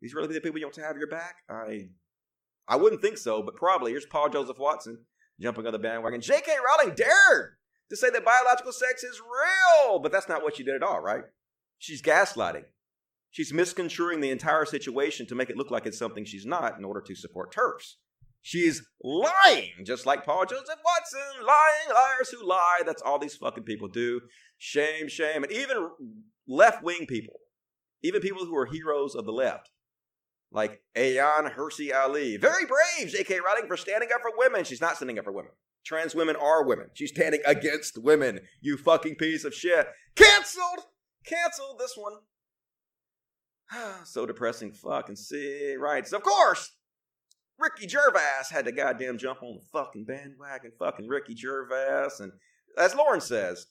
These 0.00 0.14
really 0.14 0.32
the 0.32 0.40
people 0.40 0.58
you 0.58 0.64
want 0.64 0.74
to 0.76 0.82
have 0.82 0.96
your 0.96 1.06
back? 1.06 1.36
I 1.50 1.90
I 2.70 2.76
wouldn't 2.76 3.02
think 3.02 3.18
so, 3.18 3.42
but 3.42 3.56
probably. 3.56 3.90
Here's 3.90 4.06
Paul 4.06 4.28
Joseph 4.28 4.58
Watson 4.58 4.98
jumping 5.40 5.66
on 5.66 5.72
the 5.72 5.78
bandwagon. 5.78 6.20
J.K. 6.20 6.52
Rowling 6.64 6.94
dared 6.94 7.56
to 7.90 7.96
say 7.96 8.10
that 8.10 8.24
biological 8.24 8.72
sex 8.72 9.02
is 9.02 9.20
real, 9.20 9.98
but 9.98 10.12
that's 10.12 10.28
not 10.28 10.44
what 10.44 10.56
she 10.56 10.62
did 10.62 10.76
at 10.76 10.82
all, 10.82 11.00
right? 11.00 11.24
She's 11.78 12.00
gaslighting. 12.00 12.64
She's 13.32 13.52
misconstruing 13.52 14.20
the 14.20 14.30
entire 14.30 14.64
situation 14.64 15.26
to 15.26 15.34
make 15.34 15.50
it 15.50 15.56
look 15.56 15.70
like 15.70 15.84
it's 15.84 15.98
something 15.98 16.24
she's 16.24 16.46
not 16.46 16.78
in 16.78 16.84
order 16.84 17.00
to 17.00 17.14
support 17.16 17.52
TERFs. 17.52 17.94
She's 18.42 18.82
lying, 19.02 19.84
just 19.84 20.06
like 20.06 20.24
Paul 20.24 20.46
Joseph 20.46 20.78
Watson, 20.84 21.44
lying 21.46 21.94
liars 21.94 22.30
who 22.30 22.46
lie. 22.46 22.82
That's 22.86 23.02
all 23.02 23.18
these 23.18 23.36
fucking 23.36 23.64
people 23.64 23.88
do. 23.88 24.20
Shame, 24.58 25.08
shame. 25.08 25.42
And 25.42 25.52
even 25.52 25.90
left 26.48 26.82
wing 26.82 27.06
people, 27.06 27.40
even 28.02 28.20
people 28.20 28.46
who 28.46 28.56
are 28.56 28.66
heroes 28.66 29.14
of 29.14 29.26
the 29.26 29.32
left, 29.32 29.70
like 30.52 30.82
Ayaan 30.96 31.54
Hirsi 31.54 31.94
Ali. 31.94 32.36
Very 32.36 32.64
brave, 32.66 33.12
J.K. 33.12 33.38
Rowling, 33.40 33.68
for 33.68 33.76
standing 33.76 34.08
up 34.14 34.20
for 34.20 34.30
women. 34.36 34.64
She's 34.64 34.80
not 34.80 34.96
standing 34.96 35.18
up 35.18 35.24
for 35.24 35.32
women. 35.32 35.52
Trans 35.84 36.14
women 36.14 36.36
are 36.36 36.64
women. 36.64 36.86
She's 36.94 37.10
standing 37.10 37.40
against 37.46 37.98
women. 37.98 38.40
You 38.60 38.76
fucking 38.76 39.16
piece 39.16 39.44
of 39.44 39.54
shit. 39.54 39.86
Cancelled! 40.14 40.86
Cancelled 41.24 41.78
this 41.78 41.94
one. 41.96 42.14
so 44.04 44.26
depressing. 44.26 44.72
Fucking 44.72 45.16
see. 45.16 45.76
Right. 45.76 46.06
So, 46.06 46.16
of 46.16 46.22
course, 46.22 46.72
Ricky 47.58 47.88
Gervais 47.88 48.48
had 48.50 48.64
to 48.64 48.72
goddamn 48.72 49.18
jump 49.18 49.42
on 49.42 49.56
the 49.56 49.62
fucking 49.72 50.04
bandwagon. 50.04 50.72
Fucking 50.78 51.08
Ricky 51.08 51.36
Gervais. 51.36 52.08
And 52.18 52.32
as 52.76 52.94
Lauren 52.94 53.20
says, 53.20 53.66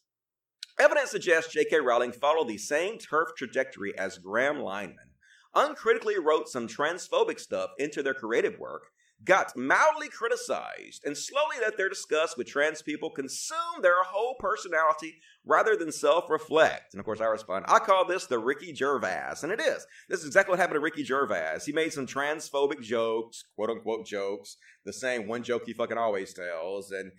evidence 0.79 1.11
suggests 1.11 1.53
J.K. 1.53 1.79
Rowling 1.79 2.11
followed 2.11 2.47
the 2.47 2.57
same 2.57 2.97
turf 2.97 3.29
trajectory 3.37 3.97
as 3.97 4.17
Graham 4.17 4.57
Linehan 4.57 5.08
uncritically 5.55 6.17
wrote 6.19 6.49
some 6.49 6.67
transphobic 6.67 7.39
stuff 7.39 7.71
into 7.77 8.03
their 8.03 8.13
creative 8.13 8.59
work, 8.59 8.83
got 9.23 9.55
mildly 9.55 10.07
criticized, 10.09 11.03
and 11.03 11.17
slowly 11.17 11.57
let 11.61 11.77
their 11.77 11.89
disgust 11.89 12.37
with 12.37 12.47
trans 12.47 12.81
people 12.81 13.09
consume 13.09 13.81
their 13.81 14.03
whole 14.03 14.35
personality 14.39 15.19
rather 15.45 15.75
than 15.75 15.91
self 15.91 16.29
reflect. 16.29 16.93
And 16.93 16.99
of 16.99 17.05
course, 17.05 17.21
I 17.21 17.25
respond, 17.25 17.65
I 17.67 17.79
call 17.79 18.05
this 18.05 18.25
the 18.25 18.39
Ricky 18.39 18.73
Gervais. 18.73 19.35
And 19.43 19.51
it 19.51 19.59
is. 19.59 19.85
This 20.07 20.21
is 20.21 20.27
exactly 20.27 20.51
what 20.51 20.59
happened 20.59 20.77
to 20.77 20.81
Ricky 20.81 21.03
Gervais. 21.03 21.59
He 21.65 21.71
made 21.71 21.93
some 21.93 22.07
transphobic 22.07 22.81
jokes, 22.81 23.43
quote 23.55 23.69
unquote 23.69 24.05
jokes, 24.05 24.57
the 24.85 24.93
same 24.93 25.27
one 25.27 25.43
joke 25.43 25.63
he 25.65 25.73
fucking 25.73 25.97
always 25.97 26.33
tells. 26.33 26.91
And 26.91 27.11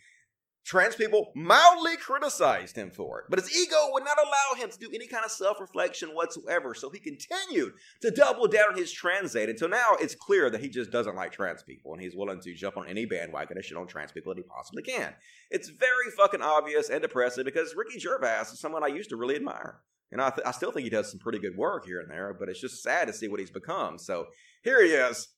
Trans 0.64 0.94
people 0.94 1.32
mildly 1.34 1.96
criticized 1.96 2.76
him 2.76 2.90
for 2.90 3.20
it, 3.20 3.24
but 3.30 3.38
his 3.38 3.56
ego 3.56 3.76
would 3.92 4.04
not 4.04 4.18
allow 4.18 4.62
him 4.62 4.70
to 4.70 4.78
do 4.78 4.90
any 4.94 5.06
kind 5.06 5.24
of 5.24 5.30
self 5.30 5.58
reflection 5.58 6.10
whatsoever. 6.10 6.74
So 6.74 6.90
he 6.90 6.98
continued 6.98 7.72
to 8.02 8.10
double 8.10 8.46
down 8.46 8.76
his 8.76 8.92
trans 8.92 9.32
hate 9.32 9.48
until 9.48 9.70
now 9.70 9.96
it's 10.00 10.14
clear 10.14 10.50
that 10.50 10.60
he 10.60 10.68
just 10.68 10.90
doesn't 10.90 11.16
like 11.16 11.32
trans 11.32 11.62
people 11.62 11.92
and 11.92 12.02
he's 12.02 12.14
willing 12.14 12.40
to 12.40 12.54
jump 12.54 12.76
on 12.76 12.86
any 12.86 13.06
bandwagon 13.06 13.56
and 13.56 13.64
shit 13.64 13.78
on 13.78 13.86
trans 13.86 14.12
people 14.12 14.34
that 14.34 14.38
he 14.38 14.44
possibly 14.44 14.82
can. 14.82 15.14
It's 15.50 15.70
very 15.70 16.10
fucking 16.16 16.42
obvious 16.42 16.90
and 16.90 17.02
depressing 17.02 17.44
because 17.44 17.74
Ricky 17.74 17.98
Gervais 17.98 18.42
is 18.52 18.60
someone 18.60 18.84
I 18.84 18.88
used 18.88 19.10
to 19.10 19.16
really 19.16 19.36
admire. 19.36 19.80
And 20.12 20.20
I, 20.20 20.30
th- 20.30 20.46
I 20.46 20.50
still 20.50 20.72
think 20.72 20.84
he 20.84 20.90
does 20.90 21.10
some 21.10 21.20
pretty 21.20 21.38
good 21.38 21.56
work 21.56 21.86
here 21.86 22.00
and 22.00 22.10
there, 22.10 22.34
but 22.38 22.48
it's 22.48 22.60
just 22.60 22.82
sad 22.82 23.06
to 23.06 23.14
see 23.14 23.28
what 23.28 23.40
he's 23.40 23.50
become. 23.50 23.96
So 23.96 24.26
here 24.62 24.82
he 24.84 24.90
is 24.90 25.28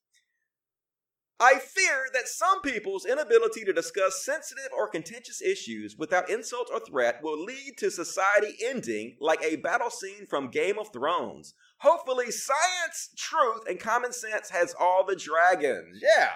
I 1.43 1.59
fear 1.59 2.07
that 2.15 2.29
some 2.29 2.63
people's 2.63 3.05
inability 3.05 3.65
to 3.65 3.73
discuss 3.73 4.25
sensitive 4.25 4.69
or 4.73 4.87
contentious 4.89 5.43
issues 5.43 5.97
without 5.99 6.31
insult 6.31 6.71
or 6.73 6.79
threat 6.79 7.21
will 7.21 7.43
lead 7.43 7.73
to 7.79 7.91
society 7.91 8.55
ending 8.65 9.17
like 9.21 9.43
a 9.43 9.57
battle 9.57 9.91
scene 9.91 10.25
from 10.31 10.53
Game 10.53 10.79
of 10.79 10.93
Thrones. 10.93 11.55
Hopefully, 11.79 12.31
science, 12.31 13.11
truth, 13.17 13.63
and 13.69 13.81
common 13.81 14.13
sense 14.13 14.51
has 14.51 14.73
all 14.79 15.05
the 15.05 15.17
dragons. 15.17 16.01
Yeah. 16.01 16.29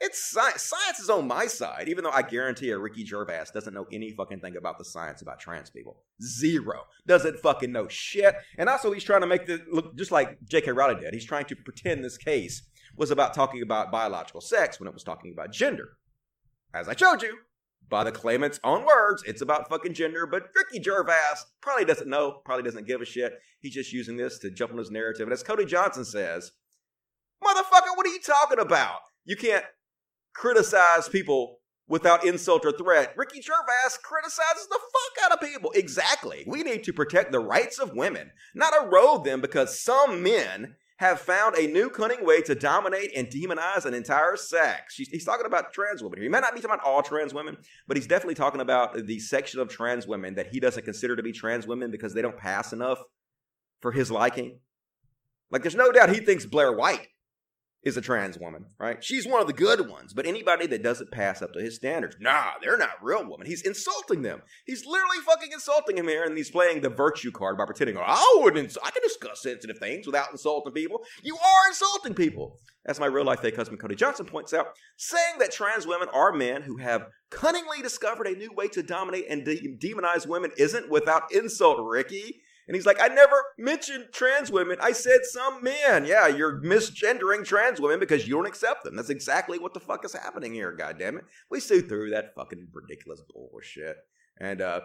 It's 0.00 0.30
science. 0.30 0.62
Science 0.62 1.00
is 1.00 1.10
on 1.10 1.28
my 1.28 1.46
side, 1.48 1.90
even 1.90 2.04
though 2.04 2.10
I 2.10 2.22
guarantee 2.22 2.70
a 2.70 2.78
Ricky 2.78 3.04
Gervais 3.04 3.44
doesn't 3.52 3.74
know 3.74 3.86
any 3.92 4.12
fucking 4.12 4.40
thing 4.40 4.56
about 4.56 4.78
the 4.78 4.86
science 4.86 5.20
about 5.20 5.38
trans 5.38 5.68
people. 5.68 5.98
Zero. 6.22 6.84
Doesn't 7.06 7.40
fucking 7.40 7.72
know 7.72 7.88
shit. 7.88 8.34
And 8.56 8.70
also, 8.70 8.90
he's 8.92 9.04
trying 9.04 9.20
to 9.20 9.26
make 9.26 9.46
this 9.46 9.60
look 9.70 9.96
just 9.96 10.12
like 10.12 10.38
J.K. 10.48 10.72
Rowling 10.72 11.00
did. 11.00 11.12
He's 11.12 11.26
trying 11.26 11.44
to 11.46 11.56
pretend 11.56 12.02
this 12.02 12.16
case 12.16 12.62
was 12.96 13.10
about 13.10 13.34
talking 13.34 13.62
about 13.62 13.92
biological 13.92 14.40
sex 14.40 14.80
when 14.80 14.88
it 14.88 14.94
was 14.94 15.04
talking 15.04 15.32
about 15.32 15.52
gender. 15.52 15.96
As 16.74 16.88
I 16.88 16.96
showed 16.96 17.22
you, 17.22 17.38
by 17.88 18.04
the 18.04 18.12
claimant's 18.12 18.58
own 18.64 18.84
words, 18.84 19.22
it's 19.26 19.42
about 19.42 19.68
fucking 19.68 19.94
gender, 19.94 20.26
but 20.26 20.50
Ricky 20.54 20.82
Gervais 20.82 21.14
probably 21.60 21.84
doesn't 21.84 22.08
know, 22.08 22.40
probably 22.44 22.64
doesn't 22.64 22.86
give 22.86 23.00
a 23.00 23.04
shit. 23.04 23.34
He's 23.60 23.74
just 23.74 23.92
using 23.92 24.16
this 24.16 24.38
to 24.40 24.50
jump 24.50 24.72
on 24.72 24.78
his 24.78 24.90
narrative. 24.90 25.26
And 25.26 25.32
as 25.32 25.42
Cody 25.42 25.64
Johnson 25.64 26.04
says, 26.04 26.52
motherfucker, 27.44 27.96
what 27.96 28.06
are 28.06 28.12
you 28.12 28.20
talking 28.20 28.58
about? 28.58 29.00
You 29.24 29.36
can't 29.36 29.64
criticize 30.34 31.08
people 31.08 31.60
without 31.88 32.26
insult 32.26 32.64
or 32.64 32.72
threat. 32.72 33.14
Ricky 33.16 33.40
Gervais 33.40 33.96
criticizes 34.02 34.66
the 34.68 34.78
fuck 34.80 35.24
out 35.24 35.32
of 35.32 35.48
people. 35.48 35.70
Exactly. 35.74 36.44
We 36.46 36.62
need 36.62 36.82
to 36.84 36.92
protect 36.92 37.30
the 37.30 37.38
rights 37.38 37.78
of 37.78 37.94
women, 37.94 38.32
not 38.54 38.74
erode 38.74 39.24
them 39.24 39.40
because 39.40 39.80
some 39.80 40.22
men 40.22 40.74
have 40.98 41.20
found 41.20 41.56
a 41.56 41.66
new 41.66 41.90
cunning 41.90 42.24
way 42.24 42.40
to 42.40 42.54
dominate 42.54 43.14
and 43.14 43.28
demonize 43.28 43.84
an 43.84 43.92
entire 43.92 44.36
sex. 44.36 44.96
He's 44.96 45.24
talking 45.24 45.44
about 45.44 45.72
trans 45.72 46.02
women 46.02 46.18
here. 46.18 46.24
He 46.24 46.30
may 46.30 46.40
not 46.40 46.54
be 46.54 46.60
talking 46.60 46.74
about 46.74 46.86
all 46.86 47.02
trans 47.02 47.34
women, 47.34 47.58
but 47.86 47.96
he's 47.96 48.06
definitely 48.06 48.34
talking 48.34 48.62
about 48.62 49.06
the 49.06 49.18
section 49.18 49.60
of 49.60 49.68
trans 49.68 50.06
women 50.06 50.36
that 50.36 50.48
he 50.48 50.60
doesn't 50.60 50.84
consider 50.84 51.14
to 51.14 51.22
be 51.22 51.32
trans 51.32 51.66
women 51.66 51.90
because 51.90 52.14
they 52.14 52.22
don't 52.22 52.38
pass 52.38 52.72
enough 52.72 52.98
for 53.80 53.92
his 53.92 54.10
liking. 54.10 54.58
Like, 55.50 55.62
there's 55.62 55.74
no 55.74 55.92
doubt 55.92 56.08
he 56.08 56.20
thinks 56.20 56.46
Blair 56.46 56.72
White 56.72 57.08
is 57.86 57.96
a 57.96 58.00
trans 58.00 58.36
woman, 58.36 58.66
right? 58.80 59.02
She's 59.02 59.28
one 59.28 59.40
of 59.40 59.46
the 59.46 59.52
good 59.52 59.88
ones, 59.88 60.12
but 60.12 60.26
anybody 60.26 60.66
that 60.66 60.82
doesn't 60.82 61.12
pass 61.12 61.40
up 61.40 61.52
to 61.52 61.60
his 61.60 61.76
standards, 61.76 62.16
nah, 62.18 62.50
they're 62.60 62.76
not 62.76 63.00
real 63.00 63.22
women. 63.22 63.46
He's 63.46 63.62
insulting 63.62 64.22
them. 64.22 64.42
He's 64.66 64.84
literally 64.84 65.18
fucking 65.24 65.52
insulting 65.52 65.96
him 65.96 66.08
here, 66.08 66.24
and 66.24 66.36
he's 66.36 66.50
playing 66.50 66.80
the 66.80 66.90
virtue 66.90 67.30
card 67.30 67.56
by 67.56 67.64
pretending, 67.64 67.96
oh, 67.96 68.02
I 68.04 68.40
wouldn't, 68.42 68.76
I 68.84 68.90
can 68.90 69.02
discuss 69.04 69.40
sensitive 69.40 69.78
things 69.78 70.04
without 70.04 70.32
insulting 70.32 70.72
people. 70.72 71.04
You 71.22 71.36
are 71.36 71.68
insulting 71.68 72.14
people. 72.14 72.58
As 72.86 72.98
my 72.98 73.06
real 73.06 73.24
life 73.24 73.40
fake 73.40 73.54
husband 73.54 73.80
Cody 73.80 73.94
Johnson 73.94 74.26
points 74.26 74.52
out, 74.52 74.66
saying 74.96 75.38
that 75.38 75.52
trans 75.52 75.86
women 75.86 76.08
are 76.12 76.32
men 76.32 76.62
who 76.62 76.78
have 76.78 77.06
cunningly 77.30 77.82
discovered 77.82 78.26
a 78.26 78.34
new 78.34 78.50
way 78.52 78.66
to 78.68 78.82
dominate 78.82 79.26
and 79.30 79.44
de- 79.44 79.76
demonize 79.78 80.26
women 80.26 80.50
isn't 80.58 80.90
without 80.90 81.32
insult, 81.32 81.78
Ricky. 81.80 82.40
And 82.66 82.74
he's 82.74 82.86
like, 82.86 83.00
I 83.00 83.08
never 83.08 83.36
mentioned 83.58 84.06
trans 84.12 84.50
women. 84.50 84.78
I 84.80 84.92
said 84.92 85.20
some 85.24 85.62
men. 85.62 86.04
Yeah, 86.04 86.26
you're 86.26 86.60
misgendering 86.60 87.44
trans 87.44 87.80
women 87.80 88.00
because 88.00 88.26
you 88.26 88.34
don't 88.34 88.46
accept 88.46 88.82
them. 88.84 88.96
That's 88.96 89.10
exactly 89.10 89.58
what 89.58 89.72
the 89.72 89.80
fuck 89.80 90.04
is 90.04 90.12
happening 90.14 90.52
here, 90.52 90.72
God 90.72 90.98
damn 90.98 91.18
it. 91.18 91.24
We 91.50 91.60
see 91.60 91.80
through 91.80 92.10
that 92.10 92.34
fucking 92.34 92.68
ridiculous 92.72 93.22
bullshit. 93.32 93.96
And 94.40 94.60
uh, 94.60 94.80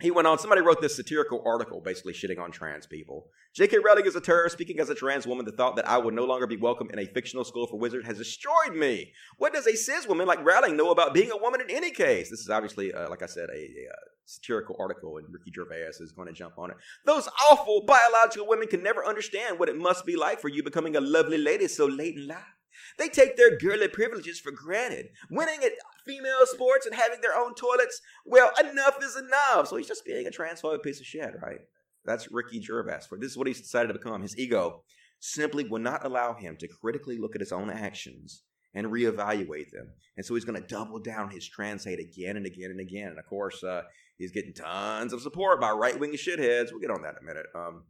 he 0.00 0.10
went 0.10 0.28
on, 0.28 0.38
somebody 0.38 0.60
wrote 0.60 0.82
this 0.82 0.96
satirical 0.96 1.42
article 1.46 1.80
basically 1.80 2.12
shitting 2.12 2.38
on 2.38 2.50
trans 2.50 2.86
people. 2.86 3.28
J.K. 3.54 3.78
Rowling 3.78 4.04
is 4.04 4.14
a 4.14 4.20
terrorist. 4.20 4.54
Speaking 4.54 4.78
as 4.78 4.90
a 4.90 4.94
trans 4.94 5.26
woman, 5.26 5.46
the 5.46 5.52
thought 5.52 5.76
that 5.76 5.88
I 5.88 5.96
would 5.96 6.12
no 6.12 6.24
longer 6.24 6.46
be 6.46 6.58
welcome 6.58 6.90
in 6.92 6.98
a 6.98 7.06
fictional 7.06 7.44
school 7.44 7.66
for 7.66 7.78
wizards 7.78 8.06
has 8.06 8.18
destroyed 8.18 8.74
me. 8.74 9.12
What 9.38 9.54
does 9.54 9.66
a 9.66 9.74
cis 9.74 10.06
woman 10.06 10.26
like 10.26 10.44
Rowling 10.44 10.76
know 10.76 10.90
about 10.90 11.14
being 11.14 11.30
a 11.30 11.36
woman 11.36 11.62
in 11.62 11.70
any 11.70 11.90
case? 11.90 12.28
This 12.28 12.40
is 12.40 12.50
obviously, 12.50 12.92
uh, 12.92 13.08
like 13.08 13.22
I 13.22 13.26
said, 13.26 13.48
a, 13.48 13.56
a, 13.56 13.88
uh, 13.90 13.96
satirical 14.26 14.76
article, 14.78 15.18
and 15.18 15.26
Ricky 15.32 15.52
Gervais 15.54 15.92
is 16.00 16.12
going 16.12 16.28
to 16.28 16.34
jump 16.34 16.58
on 16.58 16.70
it. 16.70 16.76
Those 17.04 17.28
awful 17.48 17.84
biological 17.86 18.48
women 18.48 18.66
can 18.66 18.82
never 18.82 19.06
understand 19.06 19.58
what 19.58 19.68
it 19.68 19.76
must 19.76 20.04
be 20.04 20.16
like 20.16 20.40
for 20.40 20.48
you 20.48 20.62
becoming 20.62 20.96
a 20.96 21.00
lovely 21.00 21.38
lady 21.38 21.68
so 21.68 21.86
late 21.86 22.16
in 22.16 22.26
life. 22.26 22.55
They 22.98 23.08
take 23.08 23.36
their 23.36 23.56
girly 23.56 23.88
privileges 23.88 24.40
for 24.40 24.52
granted. 24.52 25.08
Winning 25.30 25.62
at 25.64 25.72
female 26.06 26.44
sports 26.44 26.86
and 26.86 26.94
having 26.94 27.20
their 27.20 27.36
own 27.36 27.54
toilets, 27.54 28.00
well, 28.24 28.50
enough 28.58 28.96
is 29.02 29.16
enough. 29.16 29.68
So 29.68 29.76
he's 29.76 29.88
just 29.88 30.04
being 30.04 30.26
a 30.26 30.30
transphobic 30.30 30.82
piece 30.82 31.00
of 31.00 31.06
shit, 31.06 31.34
right? 31.42 31.60
That's 32.04 32.30
Ricky 32.30 32.62
Gervais. 32.62 33.00
For 33.08 33.18
this 33.18 33.32
is 33.32 33.36
what 33.36 33.46
he's 33.46 33.60
decided 33.60 33.88
to 33.88 33.94
become. 33.98 34.22
His 34.22 34.38
ego 34.38 34.82
simply 35.20 35.64
will 35.68 35.80
not 35.80 36.04
allow 36.04 36.34
him 36.34 36.56
to 36.58 36.68
critically 36.68 37.18
look 37.18 37.34
at 37.34 37.40
his 37.40 37.52
own 37.52 37.70
actions 37.70 38.42
and 38.74 38.86
reevaluate 38.86 39.70
them. 39.70 39.88
And 40.16 40.24
so 40.24 40.34
he's 40.34 40.44
going 40.44 40.60
to 40.60 40.66
double 40.66 40.98
down 40.98 41.30
his 41.30 41.48
trans 41.48 41.84
hate 41.84 41.98
again 41.98 42.36
and 42.36 42.46
again 42.46 42.70
and 42.70 42.80
again. 42.80 43.08
And 43.08 43.18
of 43.18 43.26
course, 43.26 43.64
uh, 43.64 43.82
he's 44.18 44.32
getting 44.32 44.52
tons 44.52 45.12
of 45.12 45.22
support 45.22 45.60
by 45.60 45.70
right 45.70 45.98
wing 45.98 46.12
shitheads. 46.12 46.70
We'll 46.70 46.80
get 46.80 46.90
on 46.90 47.02
that 47.02 47.16
in 47.20 47.22
a 47.22 47.26
minute. 47.26 47.46
Um, 47.54 47.84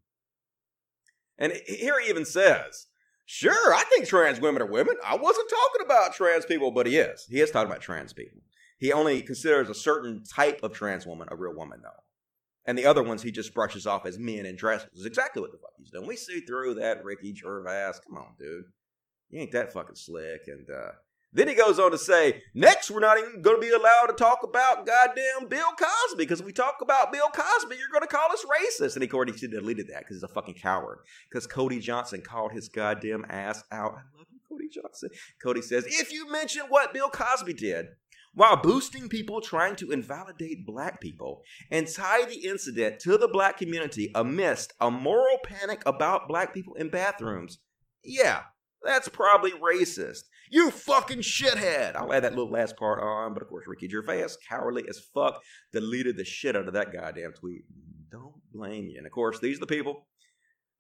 and 1.39 1.53
here 1.67 2.01
he 2.01 2.09
even 2.09 2.25
says, 2.25 2.87
Sure, 3.29 3.75
I 3.75 3.83
think 3.91 4.07
trans 4.07 4.41
women 4.41 4.63
are 4.63 4.71
women. 4.71 4.95
I 5.05 5.17
wasn't 5.17 5.51
talking 5.51 5.85
about 5.85 6.15
trans 6.15 6.47
people, 6.47 6.71
but 6.71 6.87
he 6.87 6.97
is. 6.97 7.27
He 7.29 7.41
is 7.41 7.51
talking 7.51 7.69
about 7.69 7.83
trans 7.83 8.13
people. 8.13 8.41
He 8.79 8.93
only 8.93 9.21
considers 9.21 9.69
a 9.69 9.75
certain 9.75 10.23
type 10.23 10.61
of 10.63 10.73
trans 10.73 11.07
woman 11.07 11.29
a 11.31 11.37
real 11.37 11.55
woman, 11.55 11.81
though. 11.83 11.91
And 12.67 12.79
the 12.79 12.87
other 12.87 13.03
ones 13.03 13.23
he 13.23 13.33
just 13.33 13.53
brushes 13.53 13.87
off 13.87 14.07
as 14.07 14.19
men 14.19 14.47
in 14.47 14.55
dresses. 14.57 15.07
Exactly 15.07 15.43
what 15.43 15.53
the 15.53 15.59
fuck 15.59 15.73
he's 15.77 15.91
doing. 15.91 16.07
We 16.07 16.17
see 16.17 16.41
through 16.41 16.75
that 16.75 17.05
Ricky 17.05 17.35
Gervais. 17.35 17.93
Come 18.07 18.19
on, 18.19 18.35
dude. 18.39 18.65
You 19.31 19.41
ain't 19.41 19.53
that 19.53 19.73
fucking 19.73 19.97
slick. 19.97 20.43
And 20.47 20.69
uh, 20.71 20.93
then 21.33 21.49
he 21.49 21.55
goes 21.55 21.79
on 21.79 21.91
to 21.91 21.99
say, 21.99 22.43
next, 22.55 22.91
we're 22.91 23.01
not 23.01 23.19
even 23.19 23.43
going 23.43 23.61
to 23.61 23.61
be 23.61 23.73
allowed 23.73 24.07
to 24.07 24.15
talk 24.15 24.39
about 24.43 24.87
goddamn 24.87 25.49
Bill 25.49 25.69
Cosby 25.79 26.17
because 26.17 26.43
we 26.43 26.53
talk 26.53 26.77
about 26.81 27.13
Bill 27.13 27.29
Cosby, 27.29 27.77
you're 27.77 27.91
going 27.93 28.01
to 28.01 28.07
call 28.07 28.33
us 28.33 28.45
racist. 28.45 28.95
And 28.95 29.03
he 29.03 29.11
already 29.11 29.33
deleted 29.33 29.89
that 29.89 30.01
because 30.01 30.17
he's 30.17 30.23
a 30.23 30.29
fucking 30.29 30.55
coward. 30.55 30.99
Because 31.29 31.47
Cody 31.47 31.79
Johnson 31.79 32.23
called 32.23 32.53
his 32.53 32.69
goddamn 32.69 33.27
ass 33.29 33.65
out. 33.71 33.93
I 33.93 34.19
love 34.19 34.27
you, 34.31 34.41
Cody 34.49 34.69
Johnson. 34.69 35.11
Cody 35.43 35.63
says, 35.63 35.85
if 35.87 36.13
you 36.13 36.31
mention 36.31 36.63
what 36.69 36.95
Bill 36.95 37.11
Cosby 37.11 37.53
did, 37.55 37.87
while 38.37 38.57
boosting 38.57 39.09
people 39.09 39.41
trying 39.41 39.77
to 39.77 39.91
invalidate 39.91 40.67
black 40.67 41.01
people 41.01 41.43
and 41.71 41.89
tie 41.89 42.27
the 42.27 42.47
incident 42.47 43.01
to 43.01 43.17
the 43.17 43.29
black 43.29 43.57
community 43.57 44.11
amidst 44.15 44.75
a 44.79 44.91
moral 44.91 45.39
panic 45.43 45.83
about 45.87 46.29
black 46.29 46.53
people 46.53 46.75
in 46.75 46.91
bathrooms, 46.91 47.59
yeah, 48.05 48.43
that's 48.83 49.09
probably 49.09 49.53
racist. 49.53 50.25
You 50.51 50.71
fucking 50.71 51.19
shithead. 51.19 51.97
I'll 51.97 52.13
add 52.13 52.25
that 52.25 52.35
little 52.35 52.51
last 52.51 52.77
part 52.77 53.03
on, 53.03 53.35
but 53.35 53.43
of 53.43 53.49
course, 53.49 53.67
Ricky 53.67 53.89
Gervais, 53.89 54.27
cowardly 54.49 54.85
as 54.89 55.01
fuck, 55.15 55.43
deleted 55.73 56.17
the 56.17 56.25
shit 56.25 56.57
out 56.57 56.69
of 56.69 56.75
that 56.75 56.93
goddamn 56.93 57.33
tweet. 57.33 57.63
Don't 58.11 58.35
blame 58.53 58.89
you. 58.89 58.99
And 58.99 59.07
of 59.07 59.13
course, 59.13 59.39
these 59.41 59.57
are 59.57 59.61
the 59.61 59.67
people 59.67 60.07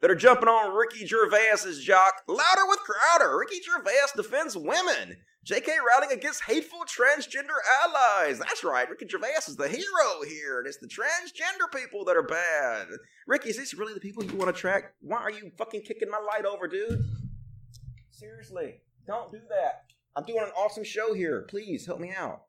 that 0.01 0.11
are 0.11 0.15
jumping 0.15 0.49
on 0.49 0.77
Ricky 0.77 1.07
Gervais's 1.07 1.83
jock. 1.83 2.23
Louder 2.29 2.67
with 2.69 2.81
Crowder. 2.81 3.39
Ricky 3.39 3.61
Gervais 3.63 4.13
defends 4.15 4.57
women. 4.57 5.17
J.K. 5.45 5.73
Rowling 5.79 6.11
against 6.11 6.43
hateful 6.43 6.81
transgender 6.81 7.57
allies. 7.85 8.41
That's 8.41 8.65
right. 8.65 8.91
Ricky 8.91 9.07
Gervais 9.09 9.47
is 9.47 9.55
the 9.57 9.69
hero 9.69 10.23
here, 10.27 10.59
and 10.59 10.67
it's 10.67 10.79
the 10.79 10.89
transgender 10.89 11.73
people 11.73 12.05
that 12.05 12.17
are 12.17 12.25
bad. 12.25 12.89
Ricky, 13.29 13.51
is 13.51 13.57
this 13.57 13.73
really 13.73 13.95
the 13.95 14.01
people 14.01 14.25
you 14.25 14.37
want 14.37 14.55
to 14.55 14.61
track? 14.61 14.95
Why 15.01 15.19
are 15.19 15.31
you 15.31 15.53
fucking 15.57 15.83
kicking 15.83 16.11
my 16.11 16.19
light 16.19 16.45
over, 16.45 16.67
dude? 16.67 17.01
Seriously, 18.11 18.81
don't 19.07 19.31
do 19.31 19.41
that. 19.49 19.85
I'm 20.17 20.25
doing 20.25 20.43
an 20.43 20.53
awesome 20.57 20.85
show 20.85 21.15
here. 21.15 21.47
Please 21.49 21.87
help 21.87 22.01
me 22.01 22.13
out. 22.17 22.43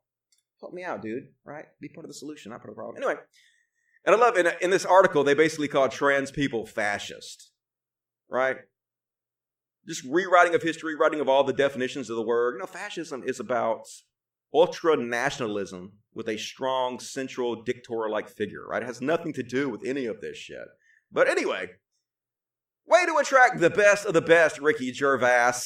Help 0.60 0.72
me 0.72 0.82
out, 0.82 1.02
dude. 1.02 1.28
Right? 1.44 1.66
Be 1.80 1.88
part 1.88 2.04
of 2.04 2.08
the 2.08 2.14
solution, 2.14 2.50
not 2.50 2.60
part 2.60 2.70
of 2.70 2.76
the 2.76 2.80
problem. 2.80 2.96
Anyway, 2.96 3.20
and 4.04 4.14
I 4.14 4.18
love 4.18 4.36
in, 4.36 4.48
in 4.60 4.70
this 4.70 4.84
article 4.84 5.24
they 5.24 5.34
basically 5.34 5.68
call 5.68 5.88
trans 5.88 6.30
people 6.30 6.66
fascist. 6.66 7.50
Right? 8.30 8.56
Just 9.86 10.04
rewriting 10.04 10.54
of 10.54 10.62
history, 10.62 10.94
writing 10.96 11.20
of 11.20 11.28
all 11.28 11.44
the 11.44 11.52
definitions 11.52 12.10
of 12.10 12.16
the 12.16 12.22
word. 12.22 12.54
You 12.54 12.60
know, 12.60 12.66
fascism 12.66 13.22
is 13.24 13.40
about 13.40 13.82
ultra 14.52 14.96
nationalism 14.96 15.92
with 16.14 16.28
a 16.28 16.36
strong 16.36 16.98
central 16.98 17.62
dictator 17.62 18.08
like 18.10 18.28
figure, 18.28 18.66
right? 18.66 18.82
It 18.82 18.86
has 18.86 19.00
nothing 19.00 19.32
to 19.34 19.42
do 19.42 19.68
with 19.68 19.84
any 19.86 20.06
of 20.06 20.20
this 20.20 20.36
shit. 20.36 20.66
But 21.10 21.28
anyway, 21.28 21.70
Way 22.88 23.04
to 23.04 23.16
attract 23.18 23.60
the 23.60 23.68
best 23.68 24.06
of 24.06 24.14
the 24.14 24.22
best, 24.22 24.58
Ricky 24.58 24.94
Gervais. 24.94 25.60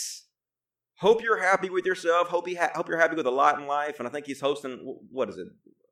Hope 0.97 1.23
you're 1.23 1.43
happy 1.43 1.71
with 1.71 1.85
yourself. 1.85 2.29
Hope 2.29 2.47
he 2.47 2.55
ha- 2.55 2.71
hope 2.75 2.89
you're 2.89 2.99
happy 2.99 3.17
with 3.17 3.27
a 3.27 3.31
lot 3.31 3.59
in 3.59 3.67
life. 3.67 3.99
And 3.99 4.07
I 4.07 4.11
think 4.11 4.27
he's 4.27 4.41
hosting 4.41 4.99
what 5.11 5.29
is 5.29 5.37
it, 5.37 5.49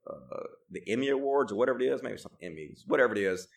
uh, 0.09 0.45
the 0.71 0.83
Emmy 0.87 1.09
Awards 1.09 1.53
or 1.53 1.57
whatever 1.57 1.81
it 1.81 1.87
is, 1.87 2.03
maybe 2.03 2.19
some 2.19 2.33
Emmys, 2.43 2.83
whatever 2.87 3.13
it 3.13 3.19
is. 3.19 3.49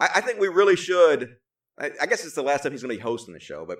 I, 0.00 0.08
I 0.16 0.20
think 0.20 0.40
we 0.40 0.48
really 0.48 0.76
should. 0.76 1.36
I, 1.78 1.90
I 2.00 2.06
guess 2.06 2.24
it's 2.24 2.34
the 2.34 2.42
last 2.42 2.62
time 2.62 2.72
he's 2.72 2.82
going 2.82 2.94
to 2.94 2.96
be 2.96 3.02
hosting 3.02 3.34
the 3.34 3.40
show, 3.40 3.64
but 3.66 3.78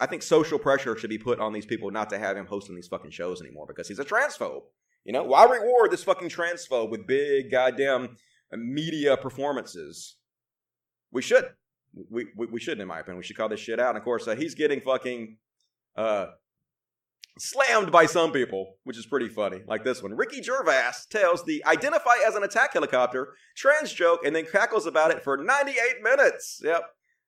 I 0.00 0.06
think 0.06 0.22
social 0.22 0.58
pressure 0.58 0.96
should 0.96 1.10
be 1.10 1.18
put 1.18 1.40
on 1.40 1.52
these 1.52 1.66
people 1.66 1.90
not 1.90 2.10
to 2.10 2.18
have 2.18 2.36
him 2.36 2.46
hosting 2.46 2.74
these 2.74 2.88
fucking 2.88 3.10
shows 3.10 3.40
anymore 3.40 3.66
because 3.66 3.88
he's 3.88 3.98
a 3.98 4.04
transphobe. 4.04 4.62
You 5.04 5.12
know, 5.12 5.24
why 5.24 5.44
reward 5.44 5.90
this 5.90 6.04
fucking 6.04 6.28
transphobe 6.28 6.90
with 6.90 7.06
big 7.06 7.50
goddamn 7.50 8.16
media 8.52 9.16
performances? 9.16 10.16
We 11.10 11.22
should 11.22 11.50
we, 12.10 12.26
we, 12.36 12.46
we 12.46 12.60
shouldn't, 12.60 12.82
in 12.82 12.88
my 12.88 13.00
opinion. 13.00 13.18
We 13.18 13.24
should 13.24 13.36
call 13.36 13.48
this 13.48 13.60
shit 13.60 13.78
out. 13.78 13.90
And 13.90 13.98
of 13.98 14.04
course, 14.04 14.26
uh, 14.26 14.34
he's 14.34 14.54
getting 14.54 14.80
fucking 14.80 15.36
uh, 15.96 16.26
slammed 17.38 17.90
by 17.90 18.06
some 18.06 18.32
people, 18.32 18.76
which 18.84 18.98
is 18.98 19.06
pretty 19.06 19.28
funny. 19.28 19.60
Like 19.66 19.84
this 19.84 20.02
one. 20.02 20.14
Ricky 20.16 20.42
Gervais 20.42 20.92
tells 21.10 21.44
the 21.44 21.64
identify 21.66 22.16
as 22.26 22.34
an 22.34 22.44
attack 22.44 22.72
helicopter 22.72 23.34
trans 23.56 23.92
joke 23.92 24.24
and 24.24 24.34
then 24.34 24.46
cackles 24.46 24.86
about 24.86 25.10
it 25.10 25.22
for 25.22 25.36
98 25.36 26.02
minutes. 26.02 26.60
Yep. 26.64 26.82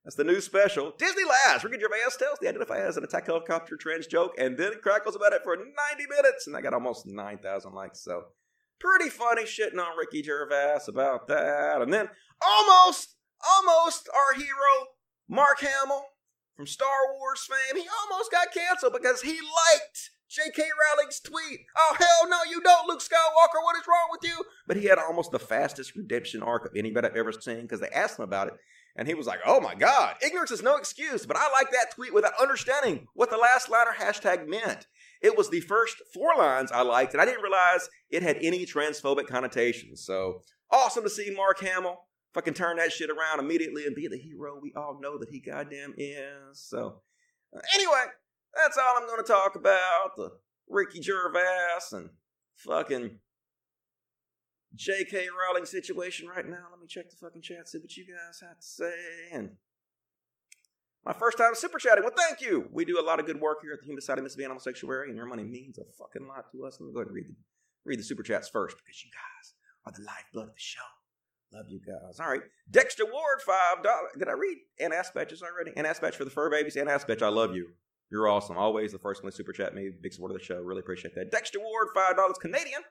That's 0.04 0.16
the 0.16 0.24
new 0.24 0.40
special. 0.40 0.92
Disney 0.98 1.24
Laughs. 1.24 1.64
Ricky 1.64 1.80
Gervais 1.80 2.16
tells 2.18 2.38
the 2.38 2.48
identify 2.48 2.78
as 2.78 2.98
an 2.98 3.04
attack 3.04 3.26
helicopter 3.26 3.76
trans 3.76 4.06
joke 4.06 4.32
and 4.38 4.58
then 4.58 4.72
crackles 4.82 5.16
about 5.16 5.32
it 5.32 5.42
for 5.42 5.56
90 5.56 5.72
minutes. 6.10 6.46
And 6.46 6.54
I 6.54 6.60
got 6.60 6.74
almost 6.74 7.06
9,000 7.06 7.72
likes. 7.72 8.04
So 8.04 8.24
pretty 8.78 9.08
funny 9.08 9.44
shitting 9.44 9.78
on 9.78 9.96
Ricky 9.96 10.22
Gervais 10.22 10.80
about 10.88 11.26
that. 11.28 11.80
And 11.80 11.92
then 11.92 12.08
almost 12.46 13.16
almost 13.44 14.08
our 14.14 14.38
hero, 14.38 14.88
Mark 15.28 15.60
Hamill 15.60 16.04
from 16.56 16.66
Star 16.66 17.14
Wars 17.18 17.48
fame, 17.48 17.80
he 17.80 17.88
almost 18.02 18.30
got 18.30 18.52
canceled 18.52 18.92
because 18.92 19.22
he 19.22 19.32
liked 19.32 20.10
J.K. 20.28 20.62
Rowling's 20.62 21.20
tweet. 21.20 21.60
Oh, 21.76 21.96
hell 21.98 22.28
no, 22.28 22.38
you 22.50 22.60
don't, 22.60 22.88
Luke 22.88 23.00
Skywalker. 23.00 23.62
What 23.62 23.76
is 23.76 23.86
wrong 23.86 24.08
with 24.10 24.28
you? 24.28 24.44
But 24.66 24.76
he 24.76 24.86
had 24.86 24.98
almost 24.98 25.30
the 25.30 25.38
fastest 25.38 25.94
redemption 25.94 26.42
arc 26.42 26.64
of 26.66 26.72
anybody 26.76 27.08
I've 27.08 27.16
ever 27.16 27.32
seen 27.32 27.62
because 27.62 27.80
they 27.80 27.88
asked 27.88 28.18
him 28.18 28.24
about 28.24 28.48
it. 28.48 28.54
And 28.96 29.08
he 29.08 29.14
was 29.14 29.26
like, 29.26 29.40
oh 29.44 29.60
my 29.60 29.74
God, 29.74 30.14
ignorance 30.24 30.52
is 30.52 30.62
no 30.62 30.76
excuse. 30.76 31.26
But 31.26 31.36
I 31.36 31.50
like 31.52 31.70
that 31.72 31.92
tweet 31.94 32.14
without 32.14 32.40
understanding 32.40 33.06
what 33.14 33.30
the 33.30 33.36
last 33.36 33.68
liner 33.68 33.94
hashtag 33.98 34.46
meant. 34.46 34.86
It 35.20 35.36
was 35.36 35.50
the 35.50 35.60
first 35.60 35.96
four 36.12 36.32
lines 36.36 36.70
I 36.70 36.82
liked, 36.82 37.12
and 37.12 37.20
I 37.20 37.24
didn't 37.24 37.42
realize 37.42 37.88
it 38.10 38.22
had 38.22 38.36
any 38.40 38.66
transphobic 38.66 39.26
connotations. 39.26 40.04
So 40.04 40.42
awesome 40.70 41.02
to 41.02 41.10
see 41.10 41.34
Mark 41.34 41.60
Hamill 41.60 42.04
fucking 42.34 42.54
turn 42.54 42.76
that 42.76 42.92
shit 42.92 43.10
around 43.10 43.38
immediately 43.38 43.86
and 43.86 43.94
be 43.94 44.08
the 44.08 44.18
hero 44.18 44.58
we 44.60 44.72
all 44.76 44.98
know 45.00 45.16
that 45.18 45.30
he 45.30 45.40
goddamn 45.40 45.94
is. 45.96 46.60
So, 46.60 47.00
uh, 47.56 47.60
anyway, 47.74 48.04
that's 48.54 48.76
all 48.76 48.96
I'm 48.98 49.06
going 49.06 49.22
to 49.24 49.32
talk 49.32 49.54
about. 49.54 50.16
The 50.16 50.30
Ricky 50.68 51.00
Gervais 51.00 51.92
and 51.92 52.10
fucking 52.56 53.18
J.K. 54.74 55.26
Rowling 55.28 55.66
situation 55.66 56.28
right 56.28 56.46
now. 56.46 56.66
Let 56.70 56.80
me 56.80 56.86
check 56.88 57.08
the 57.10 57.16
fucking 57.16 57.42
chat, 57.42 57.68
see 57.68 57.78
what 57.78 57.96
you 57.96 58.04
guys 58.04 58.40
have 58.40 58.58
to 58.58 58.66
say. 58.66 58.94
And 59.32 59.50
my 61.04 61.12
first 61.12 61.38
time 61.38 61.54
super 61.54 61.78
chatting. 61.78 62.02
Well, 62.02 62.14
thank 62.16 62.40
you. 62.40 62.68
We 62.72 62.84
do 62.84 62.98
a 62.98 63.04
lot 63.04 63.20
of 63.20 63.26
good 63.26 63.40
work 63.40 63.58
here 63.62 63.72
at 63.74 63.80
the 63.80 63.86
Humane 63.86 64.00
Society 64.00 64.20
of 64.20 64.24
Mississippi 64.24 64.44
Animal 64.44 64.60
Sanctuary, 64.60 65.08
and 65.08 65.16
your 65.16 65.26
money 65.26 65.44
means 65.44 65.78
a 65.78 65.84
fucking 65.98 66.26
lot 66.26 66.50
to 66.52 66.64
us. 66.64 66.78
Let 66.80 66.86
me 66.86 66.92
go 66.92 67.00
ahead 67.00 67.08
and 67.08 67.14
read 67.14 67.28
the, 67.28 67.34
read 67.84 67.98
the 67.98 68.04
super 68.04 68.22
chats 68.22 68.48
first 68.48 68.76
because 68.78 69.04
you 69.04 69.10
guys 69.12 69.54
are 69.86 69.92
the 69.92 70.04
lifeblood 70.04 70.48
of 70.48 70.54
the 70.54 70.60
show. 70.60 70.80
Love 71.54 71.66
you 71.68 71.80
guys. 71.86 72.18
All 72.18 72.28
right. 72.28 72.42
Dexter 72.70 73.04
Ward, 73.04 73.40
$5. 73.46 74.18
Did 74.18 74.28
I 74.28 74.32
read 74.32 74.58
Ann 74.80 74.92
Aspatches 74.92 75.42
already? 75.42 75.70
Ann 75.76 75.84
Aspatch 75.84 76.14
for 76.14 76.24
the 76.24 76.30
fur 76.30 76.50
babies. 76.50 76.76
Ann 76.76 76.86
Aspatch, 76.86 77.22
I 77.22 77.28
love 77.28 77.54
you. 77.54 77.68
You're 78.10 78.28
awesome. 78.28 78.56
Always 78.56 78.92
the 78.92 78.98
first 78.98 79.22
one 79.22 79.30
to 79.30 79.36
super 79.36 79.52
chat 79.52 79.74
me. 79.74 79.90
Big 80.02 80.12
support 80.12 80.32
of 80.32 80.38
the 80.38 80.44
show. 80.44 80.60
Really 80.60 80.80
appreciate 80.80 81.14
that. 81.14 81.30
Dexter 81.30 81.60
Ward, 81.60 81.88
$5 81.96 82.34
Canadian. 82.40 82.82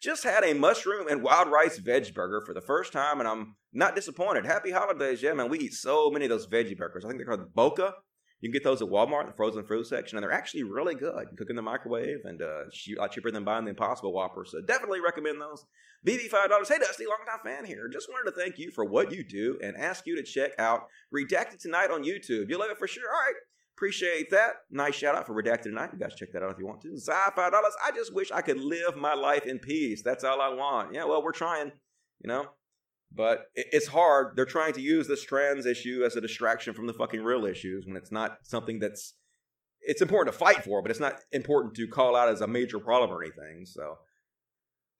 Just 0.00 0.24
had 0.24 0.44
a 0.44 0.54
mushroom 0.54 1.08
and 1.08 1.22
wild 1.22 1.48
rice 1.48 1.78
veg 1.78 2.14
burger 2.14 2.42
for 2.44 2.54
the 2.54 2.60
first 2.60 2.92
time, 2.92 3.18
and 3.18 3.28
I'm 3.28 3.56
not 3.72 3.96
disappointed. 3.96 4.46
Happy 4.46 4.70
holidays, 4.70 5.22
yeah, 5.22 5.32
man. 5.32 5.48
We 5.48 5.58
eat 5.58 5.74
so 5.74 6.10
many 6.10 6.24
of 6.24 6.28
those 6.28 6.46
veggie 6.46 6.76
burgers. 6.76 7.04
I 7.04 7.08
think 7.08 7.18
they're 7.18 7.26
called 7.36 7.52
Boca. 7.54 7.94
You 8.40 8.48
can 8.48 8.52
get 8.52 8.64
those 8.64 8.82
at 8.82 8.88
Walmart, 8.88 9.26
the 9.26 9.32
frozen 9.32 9.64
fruit 9.64 9.86
section, 9.86 10.16
and 10.16 10.22
they're 10.22 10.32
actually 10.32 10.62
really 10.62 10.94
good. 10.94 11.26
You 11.30 11.36
cook 11.36 11.50
in 11.50 11.56
the 11.56 11.62
microwave 11.62 12.20
and 12.24 12.40
uh, 12.40 12.64
a 12.66 13.00
lot 13.00 13.10
cheaper 13.10 13.32
than 13.32 13.42
buying 13.42 13.64
the 13.64 13.70
Impossible 13.70 14.12
Whopper. 14.12 14.44
So 14.46 14.60
definitely 14.60 15.00
recommend 15.00 15.40
those. 15.40 15.64
BB 16.06 16.30
$5. 16.30 16.68
Hey, 16.68 16.78
Dusty, 16.78 17.04
longtime 17.06 17.40
fan 17.44 17.64
here. 17.64 17.88
Just 17.88 18.08
wanted 18.08 18.30
to 18.30 18.36
thank 18.40 18.58
you 18.58 18.70
for 18.70 18.84
what 18.84 19.10
you 19.10 19.24
do 19.24 19.58
and 19.62 19.76
ask 19.76 20.06
you 20.06 20.14
to 20.14 20.22
check 20.22 20.52
out 20.58 20.86
Redacted 21.12 21.58
Tonight 21.60 21.90
on 21.90 22.04
YouTube. 22.04 22.48
You'll 22.48 22.60
love 22.60 22.70
it 22.70 22.78
for 22.78 22.86
sure. 22.86 23.08
All 23.08 23.20
right. 23.20 23.34
Appreciate 23.76 24.30
that. 24.30 24.54
Nice 24.70 24.94
shout 24.94 25.16
out 25.16 25.26
for 25.26 25.34
Redacted 25.34 25.64
Tonight. 25.64 25.90
You 25.92 25.98
guys 25.98 26.14
check 26.14 26.32
that 26.32 26.42
out 26.44 26.52
if 26.52 26.58
you 26.58 26.66
want 26.66 26.80
to. 26.82 26.96
Zai 26.96 27.30
$5. 27.36 27.50
I 27.52 27.90
just 27.94 28.14
wish 28.14 28.30
I 28.30 28.42
could 28.42 28.60
live 28.60 28.96
my 28.96 29.14
life 29.14 29.46
in 29.46 29.58
peace. 29.58 30.02
That's 30.02 30.22
all 30.22 30.40
I 30.40 30.54
want. 30.54 30.94
Yeah, 30.94 31.04
well, 31.04 31.22
we're 31.22 31.32
trying, 31.32 31.72
you 32.22 32.28
know. 32.28 32.46
But 33.14 33.46
it's 33.54 33.88
hard. 33.88 34.36
They're 34.36 34.44
trying 34.44 34.74
to 34.74 34.80
use 34.80 35.08
this 35.08 35.24
trans 35.24 35.66
issue 35.66 36.02
as 36.04 36.14
a 36.16 36.20
distraction 36.20 36.74
from 36.74 36.86
the 36.86 36.92
fucking 36.92 37.22
real 37.22 37.46
issues 37.46 37.86
when 37.86 37.96
it's 37.96 38.12
not 38.12 38.38
something 38.42 38.78
that's 38.78 39.14
it's 39.80 40.02
important 40.02 40.32
to 40.32 40.38
fight 40.38 40.64
for, 40.64 40.82
but 40.82 40.90
it's 40.90 41.00
not 41.00 41.20
important 41.32 41.74
to 41.74 41.86
call 41.86 42.14
out 42.14 42.28
as 42.28 42.40
a 42.40 42.46
major 42.46 42.78
problem 42.78 43.10
or 43.10 43.22
anything. 43.22 43.64
So 43.64 43.98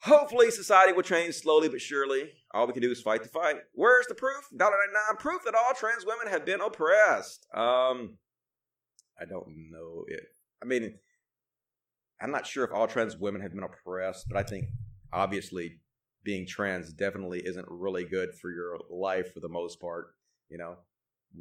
hopefully 0.03 0.51
society 0.51 0.93
will 0.93 1.03
change 1.03 1.35
slowly 1.35 1.69
but 1.69 1.81
surely. 1.81 2.31
All 2.55 2.67
we 2.67 2.73
can 2.73 2.83
do 2.83 2.91
is 2.91 3.03
fight 3.03 3.23
the 3.23 3.29
fight. 3.29 3.57
Where's 3.75 4.07
the 4.07 4.15
proof? 4.15 4.47
$1.99 4.57 5.19
proof 5.19 5.43
that 5.45 5.55
all 5.55 5.75
trans 5.75 6.07
women 6.07 6.29
have 6.29 6.47
been 6.47 6.61
oppressed. 6.61 7.47
Um 7.55 8.19
I 9.21 9.25
don't 9.29 9.49
know 9.71 10.05
it. 10.07 10.29
I 10.63 10.67
mean 10.67 10.95
I'm 12.21 12.31
not 12.31 12.47
sure 12.47 12.65
if 12.65 12.73
all 12.73 12.89
trans 12.89 13.17
women 13.17 13.43
have 13.43 13.53
been 13.53 13.63
oppressed, 13.63 14.27
but 14.29 14.39
I 14.39 14.43
think 14.43 14.67
obviously 15.13 15.81
being 16.29 16.47
trans 16.47 16.93
definitely 16.93 17.41
isn't 17.43 17.65
really 17.71 18.05
good 18.05 18.35
for 18.35 18.51
your 18.51 18.77
life 18.91 19.33
for 19.33 19.41
the 19.41 19.49
most 19.49 19.81
part. 19.81 20.09
You 20.51 20.59
know, 20.59 20.77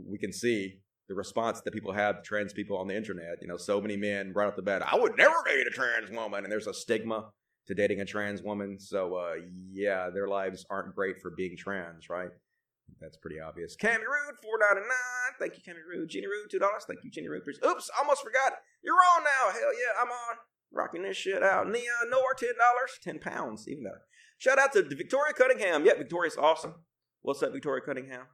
we 0.10 0.18
can 0.18 0.32
see 0.32 0.80
the 1.10 1.14
response 1.14 1.60
that 1.60 1.74
people 1.74 1.92
have 1.92 2.16
to 2.16 2.22
trans 2.22 2.54
people 2.54 2.78
on 2.78 2.88
the 2.88 2.96
internet. 2.96 3.42
You 3.42 3.50
know, 3.50 3.58
so 3.58 3.82
many 3.82 3.98
men 3.98 4.32
right 4.34 4.48
off 4.48 4.56
the 4.56 4.62
bat, 4.62 4.82
I 4.90 4.96
would 4.98 5.18
never 5.18 5.36
date 5.46 5.68
a 5.68 5.72
trans 5.72 6.10
woman, 6.10 6.46
and 6.46 6.50
there's 6.50 6.68
a 6.68 6.74
stigma 6.74 7.32
to 7.68 7.76
dating 7.76 8.00
a 8.00 8.06
trans 8.06 8.42
woman. 8.42 8.80
So 8.80 9.16
uh, 9.16 9.34
yeah, 9.74 10.10
their 10.10 10.30
lives 10.30 10.66
aren't 10.70 10.96
great 10.96 11.20
for 11.22 11.32
being 11.32 11.58
trans, 11.58 12.08
right? 12.10 12.30
That's 13.02 13.18
pretty 13.18 13.42
obvious. 13.42 13.76
Cammy 13.76 14.08
Rude, 14.08 14.38
four 14.42 14.58
ninety 14.58 14.88
nine. 14.88 15.34
Thank 15.38 15.56
you, 15.58 15.64
Cammy 15.68 15.84
Rude. 15.86 16.08
Jenny 16.08 16.28
Rude, 16.28 16.50
two 16.50 16.60
dollars. 16.60 16.86
Thank 16.88 17.04
you, 17.04 17.12
Jenny 17.12 17.28
Rude. 17.28 17.44
Oops, 17.46 17.90
almost 18.00 18.24
forgot. 18.24 18.54
You're 18.82 18.96
on 19.18 19.24
now. 19.26 19.52
Hell 19.52 19.74
yeah, 19.74 20.02
I'm 20.02 20.08
on. 20.08 20.38
Rocking 20.72 21.04
this 21.04 21.18
shit 21.18 21.44
out. 21.44 21.68
Neon 21.68 22.10
Nor, 22.10 22.34
ten 22.40 22.56
dollars, 22.58 23.00
ten 23.04 23.20
pounds, 23.20 23.68
even 23.68 23.84
better. 23.84 24.04
Shout 24.38 24.60
out 24.60 24.72
to 24.74 24.84
Victoria 24.84 25.34
Cunningham. 25.34 25.86
Yep, 25.86 25.98
Victoria's 25.98 26.38
awesome. 26.38 26.76
What's 27.22 27.42
up, 27.42 27.52
Victoria 27.52 27.82
Cunningham? 27.86 28.26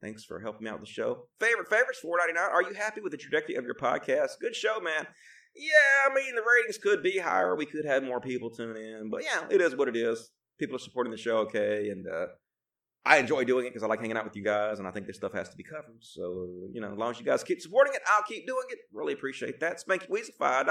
Thanks 0.00 0.24
for 0.24 0.40
helping 0.40 0.64
me 0.64 0.70
out 0.70 0.80
with 0.80 0.88
the 0.88 0.92
show. 0.92 1.28
Favorite 1.40 1.68
favorites, 1.68 1.98
four 2.00 2.18
ninety 2.18 2.34
nine. 2.34 2.50
Are 2.50 2.62
you 2.62 2.74
happy 2.74 3.00
with 3.00 3.12
the 3.12 3.18
trajectory 3.18 3.56
of 3.56 3.64
your 3.64 3.74
podcast? 3.74 4.38
Good 4.40 4.54
show, 4.54 4.80
man. 4.80 5.06
Yeah, 5.54 6.10
I 6.10 6.14
mean 6.14 6.34
the 6.34 6.42
ratings 6.42 6.78
could 6.78 7.02
be 7.02 7.18
higher. 7.18 7.54
We 7.54 7.66
could 7.66 7.84
have 7.84 8.02
more 8.02 8.20
people 8.20 8.50
tune 8.50 8.76
in, 8.76 9.10
but 9.10 9.22
yeah, 9.22 9.44
it 9.50 9.60
is 9.60 9.76
what 9.76 9.88
it 9.88 9.96
is. 9.96 10.30
People 10.58 10.76
are 10.76 10.80
supporting 10.80 11.10
the 11.10 11.18
show, 11.18 11.38
okay, 11.38 11.88
and 11.90 12.06
uh, 12.06 12.26
I 13.04 13.18
enjoy 13.18 13.44
doing 13.44 13.66
it 13.66 13.70
because 13.70 13.82
I 13.82 13.86
like 13.86 14.00
hanging 14.00 14.16
out 14.16 14.24
with 14.24 14.36
you 14.36 14.44
guys, 14.44 14.78
and 14.78 14.86
I 14.86 14.92
think 14.92 15.06
this 15.06 15.16
stuff 15.16 15.32
has 15.34 15.48
to 15.50 15.56
be 15.56 15.64
covered. 15.64 15.98
So, 16.00 16.48
you 16.72 16.80
know, 16.80 16.92
as 16.92 16.98
long 16.98 17.10
as 17.10 17.18
you 17.18 17.26
guys 17.26 17.42
keep 17.42 17.60
supporting 17.60 17.94
it, 17.94 18.02
I'll 18.06 18.22
keep 18.22 18.46
doing 18.46 18.64
it. 18.70 18.78
Really 18.92 19.12
appreciate 19.12 19.58
that. 19.60 19.82
Spanky 19.84 20.08
Weasel, 20.08 20.34
$5. 20.40 20.66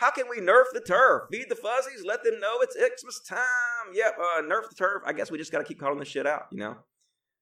How 0.00 0.10
can 0.10 0.24
we 0.30 0.38
nerf 0.40 0.64
the 0.72 0.80
turf? 0.80 1.24
Feed 1.30 1.50
the 1.50 1.54
fuzzies, 1.54 2.02
let 2.06 2.24
them 2.24 2.40
know 2.40 2.60
it's 2.62 2.74
Xmas 2.74 3.20
time. 3.20 3.92
Yep, 3.92 4.16
uh, 4.18 4.40
nerf 4.40 4.66
the 4.70 4.74
turf. 4.74 5.02
I 5.04 5.12
guess 5.12 5.30
we 5.30 5.36
just 5.36 5.52
got 5.52 5.58
to 5.58 5.64
keep 5.64 5.78
calling 5.78 5.98
this 5.98 6.08
shit 6.08 6.26
out, 6.26 6.44
you 6.50 6.58
know? 6.58 6.74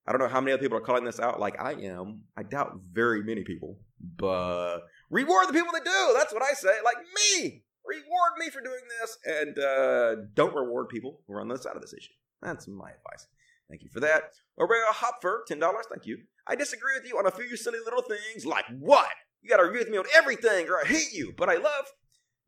I 0.05 0.11
don't 0.11 0.21
know 0.21 0.27
how 0.27 0.41
many 0.41 0.53
other 0.53 0.63
people 0.63 0.77
are 0.77 0.81
calling 0.81 1.05
this 1.05 1.21
out 1.21 1.39
like 1.39 1.61
I 1.61 1.75
am. 1.75 2.23
I 2.37 2.43
doubt 2.43 2.81
very 2.93 3.23
many 3.23 3.45
people, 3.45 3.79
but 4.17 4.81
reward 5.09 5.47
the 5.47 5.53
people 5.53 5.73
that 5.73 5.85
do. 5.85 6.15
That's 6.17 6.33
what 6.33 6.43
I 6.43 6.53
say. 6.55 6.73
Like 6.85 6.97
me, 7.15 7.63
reward 7.87 8.33
me 8.39 8.51
for 8.51 8.61
doing 8.61 8.81
this, 9.01 9.19
and 9.25 9.57
uh, 9.57 10.17
don't 10.35 10.53
reward 10.53 10.89
people 10.89 11.21
who 11.29 11.35
are 11.35 11.41
on 11.41 11.47
the 11.47 11.59
side 11.59 11.77
of 11.77 11.81
this 11.81 11.95
issue. 11.95 12.13
That's 12.43 12.67
my 12.67 12.89
advice. 12.89 13.29
Thank 13.71 13.85
you 13.85 13.91
for 13.93 14.01
that. 14.01 14.33
Aurelia 14.59 14.85
Hopfer, 14.95 15.43
$10. 15.49 15.61
Thank 15.61 16.07
you. 16.07 16.19
I 16.49 16.57
disagree 16.57 16.95
with 16.99 17.09
you 17.09 17.19
on 17.19 17.27
a 17.27 17.31
few 17.31 17.57
silly 17.57 17.79
little 17.85 18.03
things 18.03 18.45
like 18.45 18.65
what? 18.81 19.11
You 19.43 19.49
got 19.49 19.59
to 19.59 19.69
agree 19.69 19.79
with 19.79 19.91
me 19.91 19.99
on 19.99 20.07
everything 20.17 20.69
or 20.69 20.81
I 20.85 20.89
hate 20.89 21.13
you. 21.13 21.35
But 21.37 21.49
I 21.51 21.59
love 21.59 21.85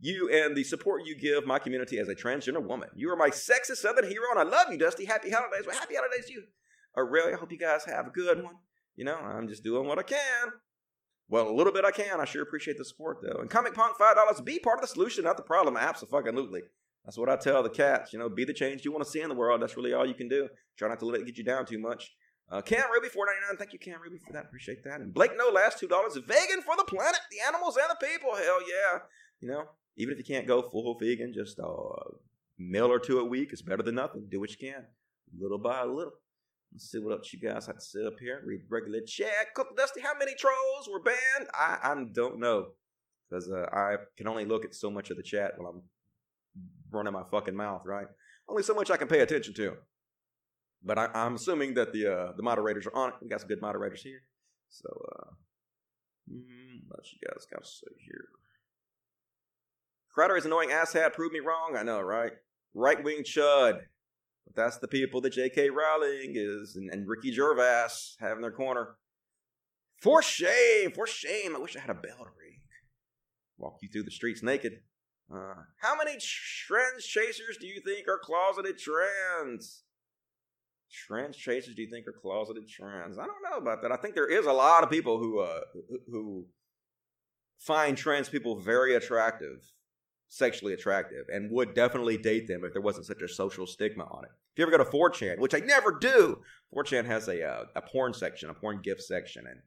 you 0.00 0.30
and 0.32 0.56
the 0.56 0.64
support 0.64 1.02
you 1.04 1.14
give 1.14 1.46
my 1.46 1.58
community 1.58 1.98
as 1.98 2.08
a 2.08 2.14
transgender 2.14 2.62
woman. 2.62 2.88
You 2.94 3.10
are 3.10 3.16
my 3.16 3.28
sexist 3.28 3.76
southern 3.76 4.08
hero 4.08 4.24
and 4.30 4.40
I 4.40 4.42
love 4.44 4.68
you, 4.70 4.78
Dusty. 4.78 5.04
Happy 5.04 5.30
holidays. 5.30 5.64
Well, 5.66 5.78
happy 5.78 5.94
holidays 5.94 6.26
to 6.26 6.32
you. 6.32 6.44
Aurelia, 6.96 7.36
I 7.36 7.38
hope 7.38 7.52
you 7.52 7.58
guys 7.58 7.84
have 7.84 8.06
a 8.06 8.10
good 8.10 8.42
one. 8.42 8.54
You 8.96 9.04
know, 9.04 9.16
I'm 9.16 9.46
just 9.46 9.62
doing 9.62 9.86
what 9.86 9.98
I 9.98 10.02
can. 10.02 10.52
Well, 11.28 11.48
a 11.48 11.54
little 11.54 11.72
bit 11.72 11.84
I 11.84 11.92
can. 11.92 12.20
I 12.20 12.24
sure 12.24 12.42
appreciate 12.42 12.78
the 12.78 12.84
support 12.84 13.18
though. 13.22 13.40
And 13.40 13.50
Comic 13.50 13.74
Punk, 13.74 13.96
$5. 13.98 14.44
Be 14.44 14.58
part 14.58 14.78
of 14.78 14.82
the 14.82 14.88
solution, 14.88 15.24
not 15.24 15.36
the 15.36 15.42
problem. 15.42 15.76
Absolutely. 15.76 16.62
That's 17.04 17.16
what 17.16 17.28
I 17.28 17.36
tell 17.36 17.62
the 17.62 17.70
cats. 17.70 18.12
You 18.12 18.18
know, 18.18 18.28
be 18.28 18.44
the 18.44 18.52
change 18.54 18.84
you 18.84 18.92
want 18.92 19.04
to 19.04 19.10
see 19.10 19.20
in 19.20 19.28
the 19.28 19.34
world. 19.34 19.62
That's 19.62 19.76
really 19.76 19.92
all 19.92 20.06
you 20.06 20.14
can 20.14 20.28
do. 20.28 20.48
Try 20.76 20.88
not 20.88 20.98
to 21.00 21.06
let 21.06 21.20
it 21.20 21.26
get 21.26 21.38
you 21.38 21.44
down 21.44 21.66
too 21.66 21.78
much. 21.78 22.12
Uh, 22.50 22.60
Cam 22.60 22.90
Ruby, 22.92 23.08
four 23.08 23.26
ninety 23.26 23.40
nine. 23.46 23.56
Thank 23.56 23.72
you, 23.72 23.78
Cam 23.78 24.00
Ruby, 24.02 24.18
for 24.18 24.32
that. 24.32 24.46
Appreciate 24.46 24.82
that. 24.84 25.00
And 25.00 25.14
Blake 25.14 25.32
No 25.36 25.50
last 25.50 25.78
two 25.78 25.86
dollars. 25.86 26.16
Vegan 26.16 26.62
for 26.62 26.76
the 26.76 26.84
planet, 26.84 27.20
the 27.30 27.46
animals, 27.46 27.76
and 27.76 27.86
the 27.88 28.06
people. 28.06 28.34
Hell 28.34 28.58
yeah. 28.62 28.98
You 29.40 29.48
know, 29.48 29.64
even 30.00 30.12
if 30.12 30.18
you 30.18 30.24
can't 30.24 30.46
go 30.46 30.62
full 30.62 30.98
vegan, 30.98 31.32
just 31.34 31.58
a 31.58 31.66
meal 32.58 32.90
or 32.90 32.98
two 32.98 33.18
a 33.18 33.24
week 33.24 33.52
is 33.52 33.62
better 33.62 33.82
than 33.82 33.96
nothing. 33.96 34.26
Do 34.30 34.40
what 34.40 34.50
you 34.50 34.56
can, 34.56 34.84
little 35.38 35.58
by 35.58 35.84
little. 35.84 36.12
Let's 36.72 36.90
see 36.90 36.98
what 36.98 37.12
else 37.12 37.32
you 37.32 37.40
guys 37.40 37.66
have 37.66 37.76
to 37.76 37.84
sit 37.84 38.06
up 38.06 38.18
here. 38.18 38.42
Read 38.44 38.62
regular 38.68 39.00
chat. 39.00 39.54
Cook 39.54 39.76
Dusty, 39.76 40.00
how 40.00 40.16
many 40.18 40.34
trolls 40.36 40.88
were 40.90 41.02
banned? 41.02 41.48
I, 41.52 41.78
I 41.82 41.94
don't 42.12 42.38
know 42.38 42.68
because 43.28 43.50
uh, 43.50 43.66
I 43.72 43.96
can 44.16 44.26
only 44.26 44.44
look 44.44 44.64
at 44.64 44.74
so 44.74 44.90
much 44.90 45.10
of 45.10 45.16
the 45.16 45.22
chat 45.22 45.52
while 45.56 45.72
I'm 45.72 45.82
running 46.90 47.12
my 47.12 47.24
fucking 47.30 47.54
mouth, 47.54 47.82
right? 47.84 48.06
Only 48.48 48.62
so 48.62 48.74
much 48.74 48.90
I 48.90 48.96
can 48.96 49.08
pay 49.08 49.20
attention 49.20 49.54
to. 49.54 49.76
But 50.82 50.98
I, 50.98 51.26
am 51.26 51.34
assuming 51.34 51.74
that 51.74 51.92
the 51.92 52.06
uh, 52.06 52.32
the 52.36 52.42
moderators 52.42 52.86
are 52.86 52.94
on 52.94 53.10
it. 53.10 53.16
We 53.20 53.28
got 53.28 53.40
some 53.40 53.48
good 53.48 53.60
moderators 53.60 54.02
here. 54.02 54.22
So, 54.70 54.88
uh, 55.12 55.30
mm, 56.32 56.80
what 56.88 57.00
you 57.12 57.18
guys 57.26 57.46
got 57.52 57.64
to 57.64 57.68
say 57.68 57.86
here? 57.98 58.28
Crowder 60.12 60.36
is 60.36 60.44
annoying 60.44 60.70
asshat. 60.70 61.12
Prove 61.12 61.32
me 61.32 61.40
wrong. 61.40 61.76
I 61.76 61.82
know, 61.82 62.00
right? 62.00 62.32
Right 62.74 63.02
wing 63.02 63.22
chud. 63.24 63.80
But 64.46 64.56
that's 64.56 64.78
the 64.78 64.88
people 64.88 65.20
that 65.20 65.30
J.K. 65.30 65.70
Rowling 65.70 66.32
is 66.34 66.76
and, 66.76 66.90
and 66.90 67.08
Ricky 67.08 67.32
Gervais 67.32 68.16
have 68.20 68.36
in 68.36 68.42
their 68.42 68.50
corner. 68.50 68.96
For 70.00 70.22
shame, 70.22 70.92
for 70.92 71.06
shame. 71.06 71.54
I 71.54 71.58
wish 71.58 71.76
I 71.76 71.80
had 71.80 71.90
a 71.90 71.94
bell 71.94 72.18
to 72.18 72.30
ring. 72.38 72.60
Walk 73.58 73.78
you 73.82 73.88
through 73.88 74.04
the 74.04 74.10
streets 74.10 74.42
naked. 74.42 74.80
Uh, 75.32 75.54
how 75.80 75.96
many 75.96 76.18
trans 76.66 77.04
chasers 77.04 77.56
do 77.60 77.66
you 77.66 77.80
think 77.80 78.08
are 78.08 78.18
closeted 78.18 78.78
trans? 78.78 79.82
Trans 80.90 81.36
chasers 81.36 81.76
do 81.76 81.82
you 81.82 81.90
think 81.90 82.08
are 82.08 82.18
closeted 82.20 82.68
trans? 82.68 83.16
I 83.16 83.26
don't 83.26 83.42
know 83.48 83.58
about 83.58 83.82
that. 83.82 83.92
I 83.92 83.96
think 83.96 84.14
there 84.16 84.26
is 84.26 84.46
a 84.46 84.52
lot 84.52 84.82
of 84.82 84.90
people 84.90 85.18
who 85.18 85.38
uh, 85.38 85.60
who 86.10 86.46
find 87.60 87.96
trans 87.96 88.28
people 88.28 88.58
very 88.58 88.96
attractive, 88.96 89.70
sexually 90.30 90.72
attractive, 90.72 91.26
and 91.28 91.50
would 91.50 91.74
definitely 91.74 92.16
date 92.16 92.46
them 92.46 92.64
if 92.64 92.72
there 92.72 92.80
wasn't 92.80 93.04
such 93.04 93.20
a 93.20 93.28
social 93.28 93.66
stigma 93.66 94.04
on 94.04 94.24
it. 94.24 94.30
If 94.52 94.58
you 94.58 94.64
ever 94.64 94.70
go 94.70 94.82
to 94.82 94.90
4chan, 94.90 95.38
which 95.38 95.54
I 95.54 95.58
never 95.58 95.98
do, 95.98 96.40
4chan 96.74 97.04
has 97.04 97.28
a 97.28 97.44
uh, 97.44 97.64
a 97.74 97.82
porn 97.82 98.14
section, 98.14 98.48
a 98.48 98.54
porn 98.54 98.80
gift 98.82 99.02
section, 99.02 99.44
and 99.46 99.60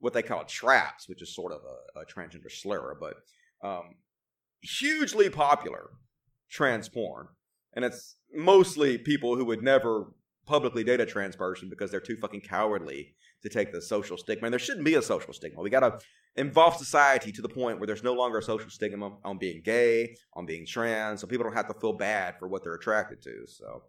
what 0.00 0.12
they 0.12 0.22
call 0.22 0.44
traps, 0.44 1.08
which 1.08 1.22
is 1.22 1.34
sort 1.34 1.52
of 1.52 1.60
a, 1.64 2.00
a 2.00 2.04
transgender 2.04 2.50
slur, 2.50 2.96
but 3.00 3.14
um, 3.66 3.94
hugely 4.60 5.30
popular 5.30 5.90
trans 6.50 6.88
porn. 6.88 7.28
And 7.74 7.84
it's 7.84 8.16
mostly 8.34 8.98
people 8.98 9.36
who 9.36 9.44
would 9.46 9.62
never 9.62 10.12
publicly 10.46 10.84
date 10.84 11.00
a 11.00 11.06
trans 11.06 11.36
person 11.36 11.68
because 11.70 11.90
they're 11.90 12.00
too 12.00 12.16
fucking 12.16 12.42
cowardly 12.42 13.14
to 13.42 13.48
take 13.48 13.72
the 13.72 13.80
social 13.80 14.16
stigma. 14.16 14.46
And 14.46 14.52
there 14.52 14.58
shouldn't 14.58 14.84
be 14.84 14.94
a 14.94 15.02
social 15.02 15.32
stigma. 15.32 15.62
We 15.62 15.70
got 15.70 15.80
to 15.80 15.98
involve 16.36 16.76
society 16.76 17.30
to 17.32 17.42
the 17.42 17.48
point 17.48 17.78
where 17.78 17.86
there's 17.86 18.02
no 18.02 18.14
longer 18.14 18.38
a 18.38 18.42
social 18.42 18.70
stigma 18.70 19.12
on 19.24 19.38
being 19.38 19.62
gay, 19.64 20.16
on 20.34 20.46
being 20.46 20.66
trans, 20.66 21.20
so 21.20 21.26
people 21.26 21.44
don't 21.44 21.54
have 21.54 21.68
to 21.68 21.80
feel 21.80 21.92
bad 21.92 22.38
for 22.38 22.48
what 22.48 22.62
they're 22.62 22.74
attracted 22.74 23.22
to. 23.22 23.46
So 23.46 23.82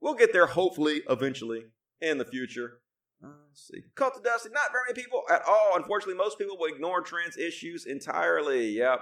we'll 0.00 0.14
get 0.14 0.32
there 0.32 0.46
hopefully 0.46 1.02
eventually 1.08 1.64
in 2.00 2.18
the 2.18 2.24
future. 2.24 2.80
Uh, 3.22 3.30
see. 3.52 3.82
Cult 3.96 4.16
of 4.16 4.22
Dusty, 4.22 4.50
not 4.50 4.70
very 4.70 4.84
many 4.88 5.02
people 5.02 5.22
at 5.28 5.42
all. 5.46 5.72
Unfortunately, 5.74 6.14
most 6.14 6.38
people 6.38 6.56
will 6.56 6.72
ignore 6.72 7.02
trans 7.02 7.36
issues 7.36 7.84
entirely. 7.84 8.68
Yep. 8.68 9.00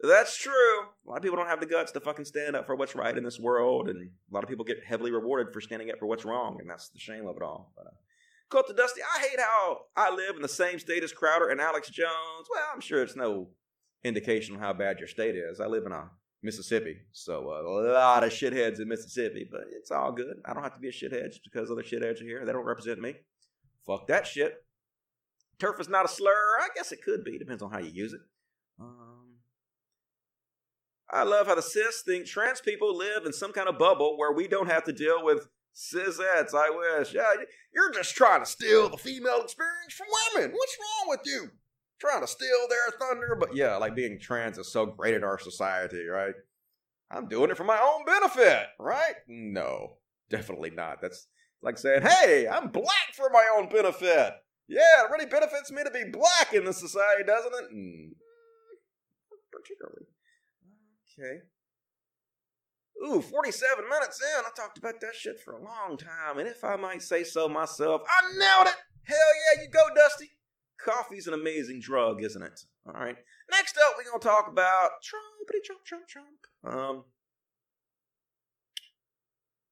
That's 0.00 0.36
true. 0.36 0.80
A 1.06 1.08
lot 1.08 1.16
of 1.18 1.22
people 1.22 1.36
don't 1.36 1.48
have 1.48 1.60
the 1.60 1.66
guts 1.66 1.92
to 1.92 2.00
fucking 2.00 2.24
stand 2.24 2.54
up 2.56 2.66
for 2.66 2.76
what's 2.76 2.94
right 2.94 3.16
in 3.16 3.24
this 3.24 3.38
world, 3.40 3.88
and 3.88 4.10
a 4.30 4.34
lot 4.34 4.44
of 4.44 4.50
people 4.50 4.64
get 4.64 4.84
heavily 4.84 5.10
rewarded 5.10 5.52
for 5.52 5.60
standing 5.60 5.90
up 5.90 5.98
for 5.98 6.06
what's 6.06 6.24
wrong, 6.24 6.58
and 6.60 6.70
that's 6.70 6.88
the 6.88 7.00
shame 7.00 7.26
of 7.26 7.36
it 7.36 7.42
all. 7.42 7.72
But, 7.76 7.86
uh, 7.86 7.96
Cult 8.50 8.70
of 8.70 8.76
Dusty, 8.76 9.00
I 9.02 9.20
hate 9.20 9.38
how 9.38 9.80
I 9.96 10.14
live 10.14 10.36
in 10.36 10.42
the 10.42 10.48
same 10.48 10.78
state 10.78 11.04
as 11.04 11.12
Crowder 11.12 11.48
and 11.48 11.60
Alex 11.60 11.90
Jones. 11.90 12.48
Well, 12.50 12.64
I'm 12.72 12.80
sure 12.80 13.02
it's 13.02 13.16
no 13.16 13.48
indication 14.02 14.54
of 14.54 14.60
how 14.60 14.72
bad 14.72 14.98
your 14.98 15.08
state 15.08 15.34
is. 15.34 15.60
I 15.60 15.66
live 15.66 15.84
in 15.84 15.92
a 15.92 16.10
Mississippi, 16.42 16.96
so 17.12 17.50
uh, 17.50 17.62
a 17.62 17.92
lot 17.92 18.24
of 18.24 18.30
shitheads 18.30 18.80
in 18.80 18.88
Mississippi, 18.88 19.46
but 19.50 19.62
it's 19.72 19.90
all 19.90 20.12
good. 20.12 20.36
I 20.44 20.54
don't 20.54 20.62
have 20.62 20.74
to 20.74 20.80
be 20.80 20.88
a 20.88 20.92
shithead 20.92 21.28
just 21.28 21.44
because 21.44 21.70
other 21.70 21.82
shitheads 21.82 22.20
are 22.20 22.24
here. 22.24 22.44
They 22.46 22.52
don't 22.52 22.64
represent 22.64 23.00
me. 23.00 23.16
Fuck 23.86 24.06
that 24.06 24.26
shit. 24.26 24.54
Turf 25.58 25.80
is 25.80 25.88
not 25.88 26.04
a 26.04 26.08
slur. 26.08 26.58
I 26.60 26.68
guess 26.74 26.92
it 26.92 27.02
could 27.02 27.24
be. 27.24 27.38
Depends 27.38 27.62
on 27.62 27.70
how 27.70 27.78
you 27.78 27.90
use 27.90 28.12
it. 28.12 28.20
Um, 28.80 29.38
I 31.10 31.24
love 31.24 31.48
how 31.48 31.54
the 31.54 31.62
cis 31.62 32.02
think 32.06 32.26
trans 32.26 32.60
people 32.60 32.96
live 32.96 33.26
in 33.26 33.32
some 33.32 33.52
kind 33.52 33.68
of 33.68 33.78
bubble 33.78 34.16
where 34.16 34.32
we 34.32 34.46
don't 34.46 34.70
have 34.70 34.84
to 34.84 34.92
deal 34.92 35.24
with 35.24 35.48
cisettes. 35.78 36.54
I 36.54 36.70
wish. 36.70 37.14
Yeah, 37.14 37.32
you're 37.72 37.92
just 37.92 38.14
trying 38.16 38.40
to 38.40 38.46
steal 38.46 38.88
the 38.88 38.96
female 38.96 39.42
experience 39.42 39.94
from 39.96 40.08
women. 40.34 40.50
What's 40.52 40.76
wrong 40.78 41.08
with 41.08 41.20
you? 41.24 41.50
Trying 42.00 42.20
to 42.20 42.26
steal 42.26 42.66
their 42.68 42.98
thunder. 42.98 43.36
But 43.38 43.54
yeah, 43.54 43.76
like 43.76 43.94
being 43.94 44.18
trans 44.20 44.58
is 44.58 44.72
so 44.72 44.86
great 44.86 45.14
in 45.14 45.24
our 45.24 45.38
society, 45.38 46.06
right? 46.06 46.34
I'm 47.10 47.28
doing 47.28 47.50
it 47.50 47.56
for 47.56 47.64
my 47.64 47.78
own 47.78 48.04
benefit, 48.04 48.66
right? 48.78 49.14
No, 49.28 49.98
definitely 50.28 50.70
not. 50.70 51.00
That's 51.00 51.26
like 51.62 51.78
saying, 51.78 52.02
hey, 52.02 52.46
I'm 52.46 52.68
black 52.68 53.14
for 53.14 53.30
my 53.32 53.44
own 53.56 53.68
benefit. 53.68 54.34
Yeah, 54.68 55.04
it 55.04 55.10
really 55.10 55.26
benefits 55.26 55.72
me 55.72 55.82
to 55.82 55.90
be 55.90 56.10
black 56.10 56.52
in 56.52 56.64
this 56.64 56.78
society, 56.78 57.24
doesn't 57.26 57.54
it? 57.54 57.74
Mm, 57.74 58.10
particularly. 59.50 60.06
Okay. 61.18 61.40
Ooh, 63.06 63.22
47 63.22 63.88
minutes 63.88 64.20
in. 64.20 64.44
I 64.44 64.50
talked 64.56 64.78
about 64.78 65.00
that 65.00 65.14
shit 65.14 65.40
for 65.40 65.54
a 65.54 65.62
long 65.62 65.96
time. 65.96 66.38
And 66.38 66.48
if 66.48 66.64
I 66.64 66.76
might 66.76 67.02
say 67.02 67.22
so 67.22 67.48
myself, 67.48 68.02
I 68.06 68.38
nailed 68.38 68.68
it. 68.68 68.76
Hell 69.04 69.16
yeah, 69.56 69.62
you 69.62 69.68
go, 69.70 69.86
Dusty. 69.94 70.30
Coffee's 70.78 71.26
an 71.26 71.34
amazing 71.34 71.80
drug, 71.80 72.22
isn't 72.22 72.42
it? 72.42 72.60
All 72.86 73.00
right. 73.00 73.16
Next 73.50 73.76
up, 73.76 73.94
we're 73.96 74.04
going 74.04 74.20
to 74.20 74.26
talk 74.26 74.48
about 74.48 74.90
Trumpity 75.02 75.64
Trump, 75.64 75.84
Trump, 75.84 76.08
Trump. 76.08 76.26
Um, 76.64 77.04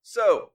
so, 0.03 0.53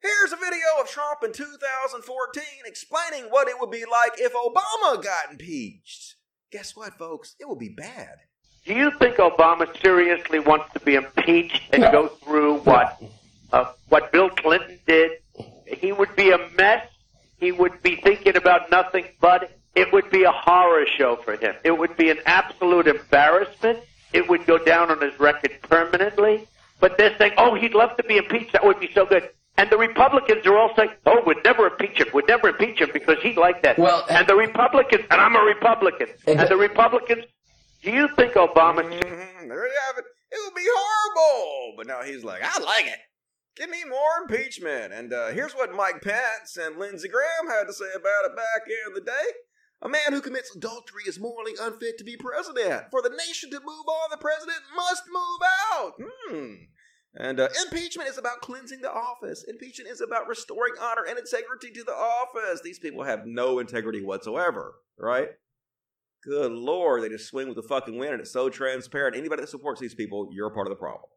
here's 0.00 0.32
a 0.32 0.36
video 0.36 0.80
of 0.80 0.88
Trump 0.88 1.20
in 1.24 1.32
2014 1.32 2.44
explaining 2.64 3.30
what 3.30 3.48
it 3.48 3.56
would 3.60 3.70
be 3.70 3.84
like 3.84 4.12
if 4.18 4.32
Obama 4.32 5.02
got 5.02 5.32
impeached. 5.32 6.16
Guess 6.50 6.76
what, 6.76 6.94
folks? 6.94 7.34
It 7.40 7.48
would 7.48 7.58
be 7.58 7.74
bad. 7.76 8.16
Do 8.64 8.74
you 8.74 8.90
think 8.98 9.16
Obama 9.16 9.66
seriously 9.80 10.38
wants 10.38 10.72
to 10.72 10.80
be 10.80 10.94
impeached 10.94 11.62
and 11.72 11.82
no. 11.82 11.92
go 11.92 12.08
through 12.08 12.58
what 12.60 13.02
uh, 13.52 13.72
what 13.88 14.10
Bill 14.10 14.30
Clinton 14.30 14.78
did? 14.86 15.12
He 15.66 15.92
would 15.92 16.16
be 16.16 16.30
a 16.30 16.38
mess. 16.56 16.86
He 17.38 17.52
would 17.52 17.82
be 17.82 17.96
thinking 17.96 18.36
about 18.36 18.70
nothing 18.70 19.06
but 19.20 19.50
it 19.74 19.92
would 19.92 20.10
be 20.10 20.22
a 20.22 20.30
horror 20.30 20.86
show 20.86 21.16
for 21.16 21.36
him. 21.36 21.54
It 21.64 21.76
would 21.76 21.96
be 21.96 22.10
an 22.10 22.18
absolute 22.26 22.86
embarrassment. 22.86 23.80
It 24.12 24.28
would 24.28 24.46
go 24.46 24.58
down 24.58 24.90
on 24.90 25.00
his 25.00 25.18
record 25.18 25.50
permanently. 25.62 26.46
But 26.80 26.96
they're 26.96 27.16
saying, 27.18 27.32
oh, 27.38 27.54
he'd 27.54 27.74
love 27.74 27.96
to 27.96 28.04
be 28.04 28.16
impeached. 28.16 28.52
That 28.52 28.64
would 28.64 28.78
be 28.78 28.90
so 28.94 29.04
good. 29.04 29.28
And 29.56 29.70
the 29.70 29.78
Republicans 29.78 30.44
are 30.46 30.56
all 30.56 30.74
saying, 30.76 30.90
oh, 31.06 31.22
we'd 31.26 31.42
never 31.44 31.66
impeach 31.66 31.98
him. 31.98 32.08
We'd 32.12 32.28
never 32.28 32.48
impeach 32.48 32.80
him 32.80 32.90
because 32.92 33.18
he'd 33.22 33.36
like 33.36 33.62
that. 33.62 33.78
Well, 33.78 34.04
and 34.10 34.26
the 34.26 34.34
Republicans, 34.34 35.04
and 35.10 35.20
I'm 35.20 35.36
a 35.36 35.42
Republican, 35.42 36.08
and 36.26 36.48
the 36.48 36.56
Republicans, 36.56 37.24
do 37.84 37.90
you 37.90 38.08
think 38.16 38.34
Obama... 38.34 38.82
Mm-hmm, 38.82 39.48
there 39.48 39.66
you 39.66 39.78
have 39.86 39.98
it. 39.98 40.04
It 40.32 40.40
would 40.44 40.54
be 40.54 40.66
horrible. 40.66 41.74
But 41.76 41.86
now 41.86 42.02
he's 42.02 42.24
like, 42.24 42.42
I 42.42 42.60
like 42.60 42.86
it. 42.86 42.98
Give 43.56 43.70
me 43.70 43.84
more 43.88 44.22
impeachment. 44.22 44.92
And 44.92 45.12
uh, 45.12 45.28
here's 45.28 45.52
what 45.52 45.74
Mike 45.74 46.02
Pence 46.02 46.56
and 46.60 46.78
Lindsey 46.78 47.08
Graham 47.08 47.48
had 47.48 47.66
to 47.66 47.72
say 47.72 47.90
about 47.94 48.24
it 48.24 48.36
back 48.36 48.62
in 48.66 48.94
the 48.94 49.00
day. 49.00 49.12
A 49.82 49.88
man 49.88 50.10
who 50.10 50.20
commits 50.20 50.54
adultery 50.56 51.02
is 51.06 51.20
morally 51.20 51.52
unfit 51.60 51.98
to 51.98 52.04
be 52.04 52.16
president. 52.16 52.84
For 52.90 53.02
the 53.02 53.10
nation 53.10 53.50
to 53.50 53.60
move 53.60 53.86
on, 53.86 54.10
the 54.10 54.16
president 54.16 54.60
must 54.74 55.02
move 55.12 55.40
out. 55.74 55.92
Hmm. 56.00 56.54
And 57.16 57.38
uh, 57.38 57.48
impeachment 57.64 58.08
is 58.08 58.18
about 58.18 58.40
cleansing 58.40 58.80
the 58.80 58.92
office. 58.92 59.44
Impeachment 59.46 59.90
is 59.90 60.00
about 60.00 60.26
restoring 60.26 60.72
honor 60.80 61.04
and 61.08 61.18
integrity 61.18 61.70
to 61.72 61.84
the 61.84 61.92
office. 61.92 62.60
These 62.62 62.80
people 62.80 63.04
have 63.04 63.26
no 63.26 63.60
integrity 63.60 64.02
whatsoever, 64.02 64.74
right? 64.98 65.28
Good 66.24 66.52
lord, 66.52 67.02
they 67.02 67.08
just 67.10 67.28
swing 67.28 67.48
with 67.48 67.56
the 67.56 67.62
fucking 67.62 67.98
wind 67.98 68.12
and 68.12 68.20
it's 68.20 68.32
so 68.32 68.48
transparent. 68.48 69.16
Anybody 69.16 69.42
that 69.42 69.48
supports 69.48 69.80
these 69.80 69.94
people, 69.94 70.30
you're 70.32 70.50
part 70.50 70.66
of 70.66 70.70
the 70.70 70.76
problem. 70.76 71.10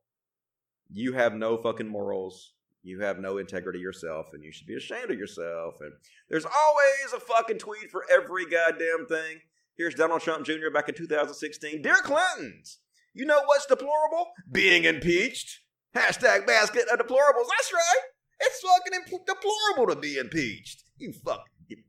You 0.92 1.14
have 1.14 1.34
no 1.34 1.58
fucking 1.58 1.88
morals. 1.88 2.54
You 2.84 3.02
have 3.02 3.20
no 3.20 3.38
integrity 3.38 3.80
yourself, 3.80 4.28
and 4.32 4.42
you 4.42 4.52
should 4.52 4.68
be 4.68 4.76
ashamed 4.76 5.12
of 5.12 5.20
yourself. 5.20 5.76
And 5.82 5.92
there's 6.30 6.46
always 6.46 7.14
a 7.14 7.20
fucking 7.20 7.58
tweet 7.58 7.92
for 7.92 8.06
every 8.10 8.46
goddamn 8.46 9.08
thing. 9.08 9.40
Here's 9.76 9.94
Donald 9.94 10.22
Trump 10.22 10.46
Jr. 10.46 10.70
back 10.74 10.88
in 10.88 10.96
2016. 10.96 11.82
Dear 11.82 11.96
Clintons, 11.96 12.80
you 13.14 13.26
know 13.26 13.42
what's 13.46 13.66
deplorable? 13.66 14.28
Being 14.50 14.86
impeached. 14.86 15.60
Hashtag 15.96 16.48
basket 16.48 16.86
of 16.92 17.00
deplorables. 17.00 17.50
That's 17.58 17.74
right. 17.74 18.02
It's 18.40 18.62
fucking 18.62 18.94
imp- 18.94 19.26
deplorable 19.26 19.94
to 19.94 20.00
be 20.00 20.18
impeached. 20.18 20.84
You 20.98 21.12
fucking 21.12 21.84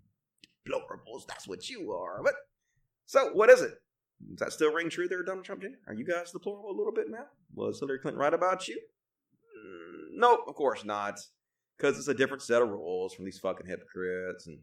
deplorables. 0.67 1.27
That's 1.29 1.47
what 1.47 1.69
you 1.69 1.93
are. 1.93 2.23
But 2.25 2.35
so, 3.09 3.31
what 3.33 3.49
is 3.49 3.63
it? 3.63 3.73
Does 4.35 4.39
that 4.41 4.53
still 4.53 4.71
ring 4.71 4.91
true 4.91 5.09
there, 5.09 5.23
Donald 5.23 5.47
Trump 5.47 5.63
Jr.? 5.63 5.69
Are 5.87 5.95
you 5.95 6.05
guys 6.05 6.31
deplorable 6.31 6.71
a 6.71 6.77
little 6.77 6.93
bit 6.93 7.07
now? 7.09 7.25
Was 7.55 7.81
Hillary 7.81 8.01
Clinton 8.01 8.21
right 8.21 8.35
about 8.35 8.69
you? 8.69 8.77
Mm, 8.77 10.19
nope, 10.21 10.41
of 10.47 10.55
course 10.55 10.85
not. 10.85 11.19
Because 11.79 11.99
it's 11.99 12.09
a 12.09 12.15
different 12.15 12.43
set 12.43 12.61
of 12.61 12.69
rules 12.69 13.15
from 13.15 13.25
these 13.25 13.39
fucking 13.39 13.67
hypocrites. 13.67 14.47
And 14.47 14.59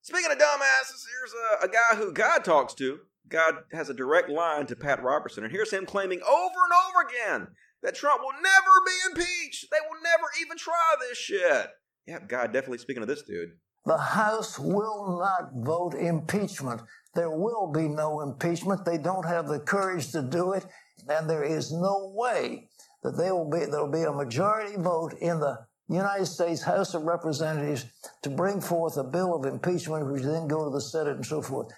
speaking 0.00 0.32
of 0.32 0.38
dumbasses, 0.38 1.04
here's 1.06 1.34
a, 1.62 1.66
a 1.66 1.68
guy 1.68 1.96
who 1.96 2.12
God 2.12 2.44
talks 2.44 2.74
to. 2.74 2.98
God 3.28 3.54
has 3.72 3.88
a 3.88 3.94
direct 3.94 4.28
line 4.28 4.66
to 4.66 4.74
Pat 4.74 5.00
Robertson, 5.00 5.44
and 5.44 5.52
here's 5.52 5.72
him 5.72 5.86
claiming 5.86 6.20
over 6.22 6.54
and 6.64 6.72
over 6.88 7.06
again 7.06 7.54
that 7.84 7.94
Trump 7.94 8.20
will 8.20 8.32
never 8.32 8.72
be 8.84 8.92
impeached. 9.10 9.66
They 9.70 9.78
will 9.88 10.02
never 10.02 10.24
even 10.40 10.56
try 10.56 10.96
this 10.98 11.16
shit. 11.16 11.68
Yeah, 12.08 12.18
God 12.26 12.52
definitely 12.52 12.78
speaking 12.78 13.04
of 13.04 13.08
this 13.08 13.22
dude. 13.22 13.50
The 13.86 13.96
House 13.96 14.58
will 14.58 15.18
not 15.18 15.50
vote 15.54 15.94
impeachment. 15.94 16.82
There 17.14 17.30
will 17.30 17.72
be 17.72 17.88
no 17.88 18.20
impeachment. 18.20 18.84
They 18.84 18.98
don't 18.98 19.26
have 19.26 19.48
the 19.48 19.58
courage 19.58 20.12
to 20.12 20.22
do 20.22 20.52
it, 20.52 20.66
and 21.08 21.28
there 21.28 21.44
is 21.44 21.72
no 21.72 22.12
way 22.14 22.68
that 23.02 23.16
will 23.16 23.50
be, 23.50 23.64
there 23.64 23.80
will 23.80 23.90
be 23.90 24.02
a 24.02 24.12
majority 24.12 24.76
vote 24.76 25.14
in 25.20 25.40
the 25.40 25.58
United 25.88 26.26
States 26.26 26.62
House 26.62 26.94
of 26.94 27.02
Representatives 27.02 27.86
to 28.22 28.30
bring 28.30 28.60
forth 28.60 28.96
a 28.96 29.04
bill 29.04 29.34
of 29.34 29.44
impeachment, 29.44 30.12
which 30.12 30.22
then 30.22 30.46
go 30.46 30.64
to 30.64 30.70
the 30.70 30.80
Senate 30.80 31.16
and 31.16 31.26
so 31.26 31.42
forth. 31.42 31.72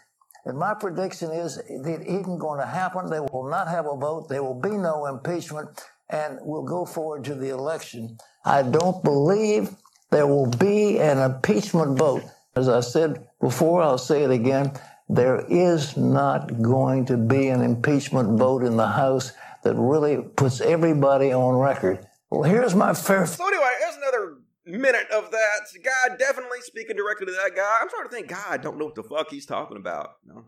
And 0.44 0.58
my 0.58 0.74
prediction 0.74 1.30
is 1.30 1.58
it 1.58 2.02
isn't 2.02 2.38
going 2.38 2.58
to 2.60 2.66
happen. 2.66 3.08
They 3.08 3.20
will 3.20 3.48
not 3.48 3.68
have 3.68 3.86
a 3.86 3.96
vote. 3.96 4.28
There 4.28 4.42
will 4.42 4.60
be 4.60 4.76
no 4.76 5.06
impeachment, 5.06 5.68
and 6.10 6.38
we'll 6.42 6.64
go 6.64 6.84
forward 6.84 7.24
to 7.24 7.34
the 7.36 7.50
election. 7.50 8.18
I 8.44 8.62
don't 8.62 9.02
believe 9.04 9.70
there 10.12 10.26
will 10.26 10.46
be 10.46 10.98
an 10.98 11.18
impeachment 11.18 11.98
vote. 11.98 12.22
As 12.54 12.68
I 12.68 12.80
said 12.80 13.26
before, 13.40 13.82
I'll 13.82 13.98
say 13.98 14.22
it 14.24 14.30
again. 14.30 14.72
There 15.08 15.44
is 15.48 15.96
not 15.96 16.60
going 16.62 17.06
to 17.06 17.16
be 17.16 17.48
an 17.48 17.62
impeachment 17.62 18.38
vote 18.38 18.62
in 18.62 18.76
the 18.76 18.86
House 18.86 19.32
that 19.64 19.74
really 19.74 20.18
puts 20.18 20.60
everybody 20.60 21.32
on 21.32 21.56
record. 21.56 22.06
Well, 22.30 22.42
here's 22.42 22.74
my 22.74 22.94
fair. 22.94 23.26
So 23.26 23.46
anyway, 23.46 23.72
here's 23.80 23.96
another 23.96 24.38
minute 24.66 25.10
of 25.10 25.30
that. 25.30 25.60
God 25.82 26.18
definitely 26.18 26.60
speaking 26.60 26.96
directly 26.96 27.26
to 27.26 27.32
that 27.32 27.56
guy. 27.56 27.76
I'm 27.80 27.88
starting 27.88 28.10
to 28.10 28.16
think 28.16 28.28
God 28.28 28.62
don't 28.62 28.78
know 28.78 28.84
what 28.84 28.94
the 28.94 29.02
fuck 29.02 29.30
he's 29.30 29.46
talking 29.46 29.78
about. 29.78 30.16
No. 30.26 30.44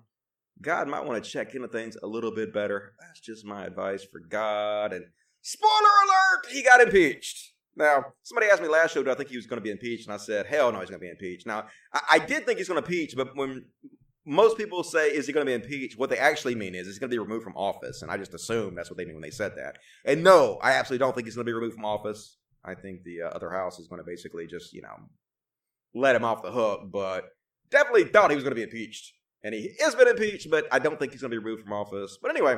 God 0.60 0.88
might 0.88 1.04
want 1.04 1.22
to 1.22 1.30
check 1.30 1.54
into 1.54 1.68
things 1.68 1.96
a 2.02 2.06
little 2.06 2.34
bit 2.34 2.52
better. 2.52 2.92
That's 3.00 3.20
just 3.20 3.44
my 3.46 3.64
advice 3.64 4.04
for 4.04 4.20
God. 4.20 4.92
And 4.92 5.06
spoiler 5.40 5.70
alert, 5.72 6.52
he 6.52 6.62
got 6.62 6.80
impeached. 6.80 7.53
Now, 7.76 8.04
somebody 8.22 8.46
asked 8.50 8.62
me 8.62 8.68
last 8.68 8.94
show, 8.94 9.02
do 9.02 9.10
I 9.10 9.14
think 9.14 9.30
he 9.30 9.36
was 9.36 9.46
going 9.46 9.58
to 9.58 9.64
be 9.64 9.70
impeached? 9.70 10.06
And 10.06 10.14
I 10.14 10.18
said, 10.18 10.46
hell 10.46 10.70
no, 10.72 10.80
he's 10.80 10.90
going 10.90 11.00
to 11.00 11.04
be 11.04 11.10
impeached. 11.10 11.46
Now, 11.46 11.66
I, 11.92 12.00
I 12.12 12.18
did 12.18 12.46
think 12.46 12.58
he's 12.58 12.68
going 12.68 12.80
to 12.80 12.86
impeach, 12.86 13.16
but 13.16 13.36
when 13.36 13.64
most 14.24 14.56
people 14.56 14.82
say, 14.82 15.08
is 15.08 15.26
he 15.26 15.32
going 15.32 15.44
to 15.44 15.50
be 15.50 15.54
impeached? 15.54 15.98
What 15.98 16.08
they 16.08 16.18
actually 16.18 16.54
mean 16.54 16.74
is, 16.74 16.86
he's 16.86 16.98
going 16.98 17.10
to 17.10 17.14
be 17.14 17.18
removed 17.18 17.44
from 17.44 17.56
office. 17.56 18.02
And 18.02 18.10
I 18.10 18.16
just 18.16 18.32
assume 18.32 18.74
that's 18.74 18.90
what 18.90 18.96
they 18.96 19.04
mean 19.04 19.14
when 19.14 19.22
they 19.22 19.30
said 19.30 19.52
that. 19.56 19.78
And 20.04 20.22
no, 20.22 20.58
I 20.62 20.72
absolutely 20.72 21.04
don't 21.04 21.14
think 21.14 21.26
he's 21.26 21.34
going 21.34 21.46
to 21.46 21.50
be 21.50 21.54
removed 21.54 21.74
from 21.74 21.84
office. 21.84 22.38
I 22.64 22.74
think 22.74 23.02
the 23.02 23.22
uh, 23.22 23.28
other 23.28 23.50
house 23.50 23.78
is 23.78 23.88
going 23.88 24.00
to 24.00 24.06
basically 24.06 24.46
just, 24.46 24.72
you 24.72 24.82
know, 24.82 24.96
let 25.94 26.16
him 26.16 26.24
off 26.24 26.42
the 26.42 26.52
hook. 26.52 26.90
But 26.90 27.24
definitely 27.70 28.04
thought 28.04 28.30
he 28.30 28.36
was 28.36 28.44
going 28.44 28.52
to 28.52 28.56
be 28.56 28.62
impeached. 28.62 29.12
And 29.42 29.54
he 29.54 29.72
has 29.80 29.94
been 29.94 30.08
impeached, 30.08 30.50
but 30.50 30.66
I 30.72 30.78
don't 30.78 30.98
think 30.98 31.12
he's 31.12 31.20
going 31.20 31.30
to 31.30 31.38
be 31.38 31.44
removed 31.44 31.64
from 31.64 31.74
office. 31.74 32.16
But 32.22 32.30
anyway, 32.30 32.56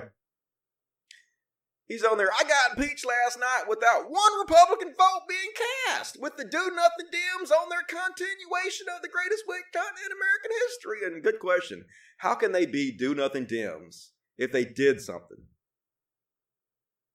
He's 1.88 2.02
on 2.02 2.18
there. 2.18 2.30
I 2.32 2.42
got 2.42 2.76
impeached 2.76 3.06
last 3.06 3.38
night 3.38 3.64
without 3.68 4.10
one 4.10 4.38
Republican 4.40 4.92
vote 4.98 5.22
being 5.28 5.52
cast, 5.86 6.20
with 6.20 6.36
the 6.36 6.44
do 6.44 6.58
nothing 6.58 7.06
Dems 7.12 7.52
on 7.52 7.68
their 7.68 7.86
continuation 7.86 8.86
of 8.94 9.02
the 9.02 9.08
greatest 9.08 9.44
time 9.72 9.94
in 10.04 10.10
American 10.10 10.50
history. 10.66 11.06
And 11.06 11.22
good 11.22 11.38
question. 11.38 11.84
How 12.18 12.34
can 12.34 12.50
they 12.50 12.66
be 12.66 12.90
do 12.90 13.14
nothing 13.14 13.46
Dems 13.46 14.10
if 14.36 14.50
they 14.50 14.64
did 14.64 15.00
something? 15.00 15.38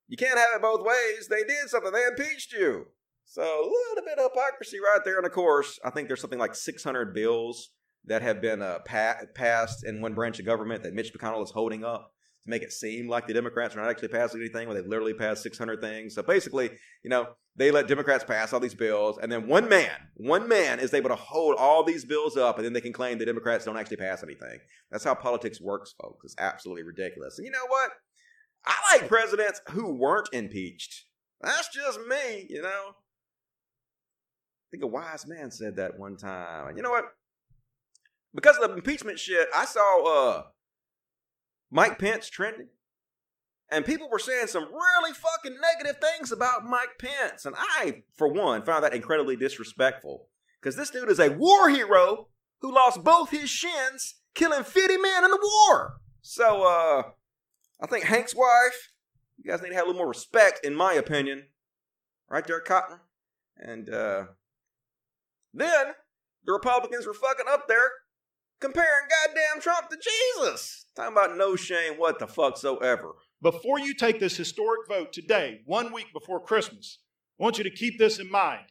You 0.07 0.15
can't 0.15 0.39
have 0.39 0.55
it 0.55 0.61
both 0.61 0.85
ways. 0.85 1.27
They 1.29 1.43
did 1.43 1.69
something. 1.69 1.91
They 1.91 2.05
impeached 2.05 2.53
you. 2.53 2.87
So 3.25 3.41
a 3.41 3.63
little 3.63 4.03
bit 4.05 4.19
of 4.19 4.31
hypocrisy 4.31 4.79
right 4.79 4.99
there. 5.03 5.17
And 5.17 5.25
of 5.25 5.31
course, 5.33 5.79
I 5.83 5.89
think 5.89 6.07
there's 6.07 6.21
something 6.21 6.39
like 6.39 6.55
600 6.55 7.13
bills 7.13 7.71
that 8.05 8.21
have 8.21 8.41
been 8.41 8.61
uh, 8.61 8.79
pa- 8.85 9.21
passed 9.35 9.85
in 9.85 10.01
one 10.01 10.13
branch 10.13 10.39
of 10.39 10.45
government 10.45 10.83
that 10.83 10.93
Mitch 10.93 11.13
McConnell 11.13 11.43
is 11.43 11.51
holding 11.51 11.83
up 11.83 12.13
to 12.43 12.49
make 12.49 12.63
it 12.63 12.71
seem 12.71 13.07
like 13.07 13.27
the 13.27 13.33
Democrats 13.33 13.75
are 13.75 13.81
not 13.81 13.89
actually 13.89 14.07
passing 14.07 14.41
anything 14.41 14.67
when 14.67 14.75
they've 14.75 14.87
literally 14.87 15.13
passed 15.13 15.43
600 15.43 15.79
things. 15.79 16.15
So 16.15 16.23
basically, 16.23 16.71
you 17.03 17.09
know, 17.09 17.27
they 17.55 17.69
let 17.69 17.87
Democrats 17.87 18.23
pass 18.23 18.53
all 18.53 18.59
these 18.59 18.73
bills, 18.73 19.19
and 19.21 19.31
then 19.31 19.47
one 19.47 19.67
man, 19.67 19.91
one 20.15 20.47
man 20.47 20.79
is 20.79 20.93
able 20.93 21.09
to 21.09 21.15
hold 21.15 21.55
all 21.57 21.83
these 21.83 22.05
bills 22.05 22.37
up, 22.37 22.57
and 22.57 22.65
then 22.65 22.73
they 22.73 22.81
can 22.81 22.93
claim 22.93 23.17
the 23.17 23.25
Democrats 23.25 23.65
don't 23.65 23.77
actually 23.77 23.97
pass 23.97 24.23
anything. 24.23 24.59
That's 24.89 25.03
how 25.03 25.13
politics 25.13 25.61
works, 25.61 25.93
folks. 26.01 26.23
It's 26.25 26.35
absolutely 26.39 26.83
ridiculous. 26.83 27.37
And 27.37 27.45
you 27.45 27.51
know 27.51 27.67
what? 27.67 27.91
I 28.65 28.75
like 28.93 29.09
presidents 29.09 29.61
who 29.71 29.93
weren't 29.93 30.29
impeached. 30.31 31.05
That's 31.41 31.69
just 31.69 31.99
me, 32.07 32.47
you 32.49 32.61
know. 32.61 32.95
I 32.97 34.67
think 34.71 34.83
a 34.83 34.87
wise 34.87 35.27
man 35.27 35.51
said 35.51 35.75
that 35.75 35.99
one 35.99 36.15
time. 36.15 36.67
And 36.67 36.77
you 36.77 36.83
know 36.83 36.91
what? 36.91 37.05
Because 38.33 38.57
of 38.57 38.69
the 38.69 38.75
impeachment 38.75 39.19
shit, 39.19 39.49
I 39.53 39.65
saw 39.65 40.05
uh 40.05 40.43
Mike 41.71 41.97
Pence 41.97 42.29
trending. 42.29 42.67
And 43.69 43.85
people 43.85 44.09
were 44.09 44.19
saying 44.19 44.47
some 44.47 44.65
really 44.65 45.13
fucking 45.13 45.57
negative 45.59 46.01
things 46.01 46.31
about 46.31 46.65
Mike 46.65 46.99
Pence. 46.99 47.45
And 47.45 47.55
I, 47.57 48.03
for 48.13 48.27
one, 48.27 48.63
found 48.63 48.83
that 48.83 48.93
incredibly 48.93 49.37
disrespectful. 49.37 50.27
Because 50.59 50.75
this 50.75 50.89
dude 50.89 51.09
is 51.09 51.19
a 51.19 51.31
war 51.31 51.69
hero 51.69 52.27
who 52.59 52.75
lost 52.75 53.03
both 53.03 53.31
his 53.31 53.49
shins 53.49 54.15
killing 54.35 54.65
50 54.65 54.97
men 54.97 55.23
in 55.23 55.31
the 55.31 55.39
war. 55.41 56.01
So, 56.21 56.63
uh, 56.63 57.03
I 57.81 57.87
think 57.87 58.03
Hank's 58.03 58.35
wife, 58.35 58.91
you 59.37 59.49
guys 59.49 59.61
need 59.61 59.69
to 59.69 59.75
have 59.75 59.85
a 59.85 59.87
little 59.87 60.01
more 60.01 60.09
respect, 60.09 60.65
in 60.65 60.75
my 60.75 60.93
opinion. 60.93 61.45
Right 62.29 62.45
there, 62.45 62.59
Cotton? 62.59 62.99
And, 63.57 63.89
uh, 63.89 64.25
then 65.53 65.93
the 66.45 66.51
Republicans 66.51 67.07
were 67.07 67.13
fucking 67.13 67.45
up 67.49 67.67
there 67.67 67.89
comparing 68.61 69.07
goddamn 69.25 69.61
Trump 69.61 69.89
to 69.89 69.97
Jesus. 69.97 70.85
Talking 70.95 71.13
about 71.13 71.37
no 71.37 71.55
shame 71.55 71.93
what 71.97 72.19
the 72.19 72.27
fuck 72.27 72.57
so 72.57 72.77
ever. 72.77 73.13
Before 73.41 73.79
you 73.79 73.93
take 73.93 74.19
this 74.19 74.37
historic 74.37 74.87
vote 74.87 75.11
today, 75.11 75.61
one 75.65 75.91
week 75.91 76.13
before 76.13 76.39
Christmas, 76.39 76.99
I 77.39 77.43
want 77.43 77.57
you 77.57 77.63
to 77.63 77.71
keep 77.71 77.97
this 77.97 78.19
in 78.19 78.29
mind. 78.29 78.65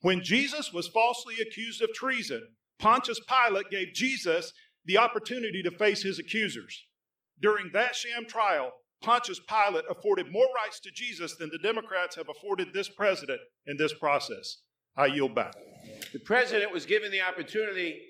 When 0.00 0.22
Jesus 0.22 0.72
was 0.72 0.86
falsely 0.86 1.34
accused 1.40 1.82
of 1.82 1.92
treason, 1.92 2.46
Pontius 2.78 3.20
Pilate 3.28 3.70
gave 3.70 3.92
Jesus 3.92 4.52
the 4.84 4.98
opportunity 4.98 5.62
to 5.64 5.72
face 5.72 6.02
his 6.02 6.20
accusers. 6.20 6.84
During 7.42 7.70
that 7.72 7.96
sham 7.96 8.24
trial, 8.24 8.70
Pontius 9.02 9.40
Pilate 9.40 9.84
afforded 9.90 10.30
more 10.30 10.46
rights 10.54 10.78
to 10.80 10.90
Jesus 10.92 11.34
than 11.34 11.50
the 11.50 11.58
Democrats 11.58 12.14
have 12.14 12.28
afforded 12.28 12.72
this 12.72 12.88
president 12.88 13.40
in 13.66 13.76
this 13.76 13.92
process. 13.92 14.58
I 14.96 15.06
yield 15.06 15.34
back. 15.34 15.54
The 16.12 16.18
president 16.20 16.72
was 16.72 16.86
given 16.86 17.10
the 17.10 17.20
opportunity 17.20 18.00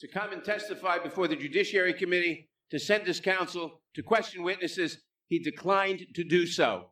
to 0.00 0.08
come 0.08 0.32
and 0.32 0.44
testify 0.44 0.98
before 0.98 1.28
the 1.28 1.36
Judiciary 1.36 1.94
Committee, 1.94 2.50
to 2.70 2.78
send 2.78 3.06
his 3.06 3.20
counsel, 3.20 3.82
to 3.94 4.02
question 4.02 4.42
witnesses. 4.42 4.98
He 5.28 5.38
declined 5.38 6.06
to 6.14 6.24
do 6.24 6.46
so. 6.46 6.90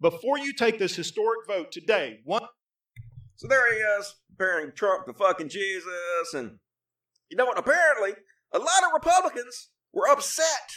Before 0.00 0.38
you 0.38 0.52
take 0.52 0.78
this 0.78 0.96
historic 0.96 1.46
vote 1.46 1.70
today, 1.72 2.20
one 2.24 2.42
So 3.36 3.48
there 3.48 3.72
he 3.72 3.78
is, 3.78 4.14
comparing 4.28 4.72
Trump 4.74 5.06
to 5.06 5.12
fucking 5.12 5.48
Jesus. 5.48 6.34
And 6.34 6.58
you 7.30 7.36
know 7.36 7.46
what? 7.46 7.58
Apparently, 7.58 8.12
a 8.52 8.58
lot 8.58 8.84
of 8.86 8.92
Republicans 8.92 9.70
were 9.92 10.08
upset 10.08 10.70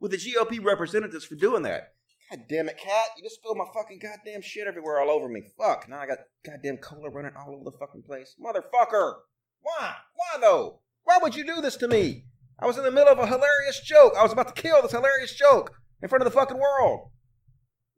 with 0.00 0.10
the 0.10 0.18
GOP 0.18 0.62
representatives 0.64 1.24
for 1.24 1.36
doing 1.36 1.62
that. 1.62 1.94
God 2.30 2.40
damn 2.48 2.68
it, 2.68 2.78
cat. 2.78 3.06
You 3.16 3.22
just 3.22 3.36
spilled 3.36 3.56
my 3.56 3.66
fucking 3.72 4.00
goddamn 4.00 4.42
shit 4.42 4.66
everywhere 4.66 5.00
all 5.00 5.10
over 5.10 5.28
me. 5.28 5.42
Fuck. 5.56 5.88
Now 5.88 6.00
I 6.00 6.06
got 6.06 6.18
goddamn 6.44 6.78
cola 6.78 7.08
running 7.10 7.32
all 7.36 7.54
over 7.54 7.64
the 7.64 7.78
fucking 7.78 8.02
place. 8.02 8.34
Motherfucker. 8.40 9.14
Why? 9.62 9.94
Why 10.14 10.40
though? 10.40 10.80
Why 11.06 11.18
would 11.22 11.36
you 11.36 11.46
do 11.46 11.60
this 11.60 11.76
to 11.76 11.86
me? 11.88 12.24
I 12.58 12.66
was 12.66 12.78
in 12.78 12.82
the 12.82 12.90
middle 12.90 13.12
of 13.12 13.20
a 13.20 13.26
hilarious 13.26 13.80
joke. 13.84 14.14
I 14.18 14.24
was 14.24 14.32
about 14.32 14.54
to 14.54 14.60
kill 14.60 14.82
this 14.82 14.90
hilarious 14.90 15.32
joke 15.34 15.70
in 16.02 16.08
front 16.08 16.26
of 16.26 16.32
the 16.32 16.36
fucking 16.36 16.58
world. 16.58 17.10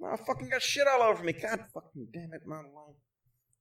I 0.06 0.16
fucking 0.16 0.50
got 0.50 0.60
shit 0.60 0.86
all 0.86 1.02
over 1.02 1.24
me. 1.24 1.32
God 1.32 1.64
fucking 1.72 2.08
damn 2.12 2.34
it, 2.34 2.42
my 2.46 2.56
life. 2.56 2.96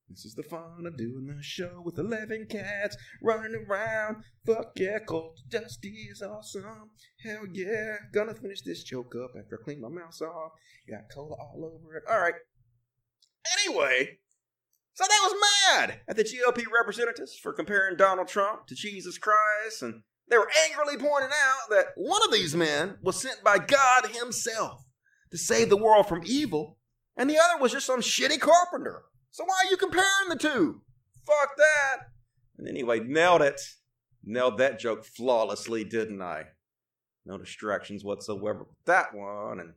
This 0.10 0.26
is 0.26 0.36
the 0.36 0.44
fun 0.44 0.84
of 0.86 0.98
doing 0.98 1.28
the 1.28 1.42
show 1.42 1.82
with 1.84 1.98
11 1.98 2.48
cats 2.50 2.98
running 3.24 3.66
around. 3.70 4.18
Fuck 4.46 4.74
yeah, 4.76 5.00
Colt 5.00 5.40
Dusty 5.48 6.10
is 6.12 6.22
awesome. 6.22 6.92
Hell 7.24 7.44
yeah. 7.50 7.96
Gonna 8.14 8.34
finish 8.34 8.62
this 8.64 8.84
joke 8.84 9.16
up 9.16 9.32
after 9.40 9.60
I 9.62 9.64
clean 9.64 9.80
my 9.80 9.88
mouth 9.88 10.22
off. 10.22 10.52
Got 10.90 11.10
cola 11.14 11.36
all 11.36 11.72
over 11.74 11.96
it. 11.96 12.04
Alright. 12.10 12.36
Anyway, 13.66 14.20
so 14.98 15.04
they 15.08 15.28
was 15.28 15.36
mad 15.70 16.00
at 16.08 16.16
the 16.16 16.24
GOP 16.24 16.64
representatives 16.76 17.38
for 17.38 17.54
comparing 17.54 17.98
Donald 17.98 18.28
Trump 18.28 18.66
to 18.66 18.74
Jesus 18.74 19.20
Christ, 19.20 19.84
and 19.84 20.02
they 20.28 20.40
were 20.40 20.50
angrily 20.68 20.98
pointing 20.98 21.30
out 21.30 21.70
that 21.70 21.90
one 21.96 22.24
of 22.26 22.34
these 22.34 22.56
men 22.56 22.98
was 23.04 23.22
sent 23.22 23.44
by 23.44 23.60
God 23.60 24.08
Himself 24.08 24.86
to 25.30 25.38
save 25.38 25.70
the 25.70 25.78
world 25.78 26.08
from 26.08 26.24
evil, 26.26 26.80
and 27.16 27.30
the 27.30 27.38
other 27.38 27.62
was 27.62 27.74
just 27.74 27.86
some 27.86 28.02
shitty 28.02 28.40
carpenter. 28.40 29.04
So 29.30 29.44
why 29.46 29.62
are 29.64 29.70
you 29.70 29.78
comparing 29.78 30.30
the 30.30 30.36
two? 30.36 30.82
Fuck 31.28 31.56
that. 31.58 31.98
And 32.58 32.68
anyway, 32.68 33.00
nailed 33.00 33.44
it. 33.44 33.62
Nailed 34.24 34.58
that 34.58 34.80
joke 34.80 35.06
flawlessly, 35.06 35.84
didn't 35.84 36.24
I? 36.24 36.46
No 37.24 37.38
distractions 37.38 38.04
whatsoever 38.04 38.64
with 38.64 38.86
that 38.88 39.14
one. 39.14 39.60
And 39.60 39.74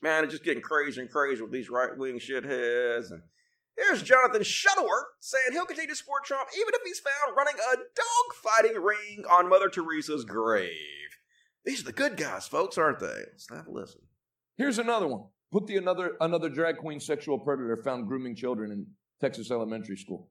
man, 0.00 0.24
it's 0.24 0.32
just 0.32 0.44
getting 0.44 0.62
crazy 0.62 1.02
and 1.02 1.10
crazy 1.10 1.42
with 1.42 1.52
these 1.52 1.68
right 1.68 1.94
wing 1.94 2.18
shitheads. 2.18 3.10
And 3.10 3.20
here's 3.78 4.02
Jonathan 4.02 4.42
Shuttleworth 4.42 5.06
saying 5.20 5.52
he'll 5.52 5.66
continue 5.66 5.88
to 5.90 5.96
support 5.96 6.24
Trump 6.24 6.48
even 6.54 6.74
if 6.74 6.82
he's 6.84 7.00
found 7.00 7.36
running 7.36 7.54
a 7.54 7.76
dog 7.76 8.34
fighting 8.42 8.82
ring 8.82 9.24
on 9.30 9.48
Mother 9.48 9.68
Teresa's 9.68 10.24
grave. 10.24 10.70
These 11.64 11.82
are 11.82 11.84
the 11.84 11.92
good 11.92 12.16
guys, 12.16 12.46
folks, 12.48 12.78
aren't 12.78 13.00
they? 13.00 13.06
Let's 13.06 13.48
have 13.50 13.66
a 13.66 13.70
listen. 13.70 14.00
Here's 14.56 14.78
another 14.78 15.06
one. 15.06 15.24
Put 15.52 15.66
the 15.66 15.76
another 15.76 16.16
another 16.20 16.48
drag 16.48 16.78
queen 16.78 17.00
sexual 17.00 17.38
predator 17.38 17.76
found 17.76 18.06
grooming 18.06 18.36
children 18.36 18.70
in 18.70 18.86
Texas 19.20 19.50
elementary 19.50 19.96
school. 19.96 20.28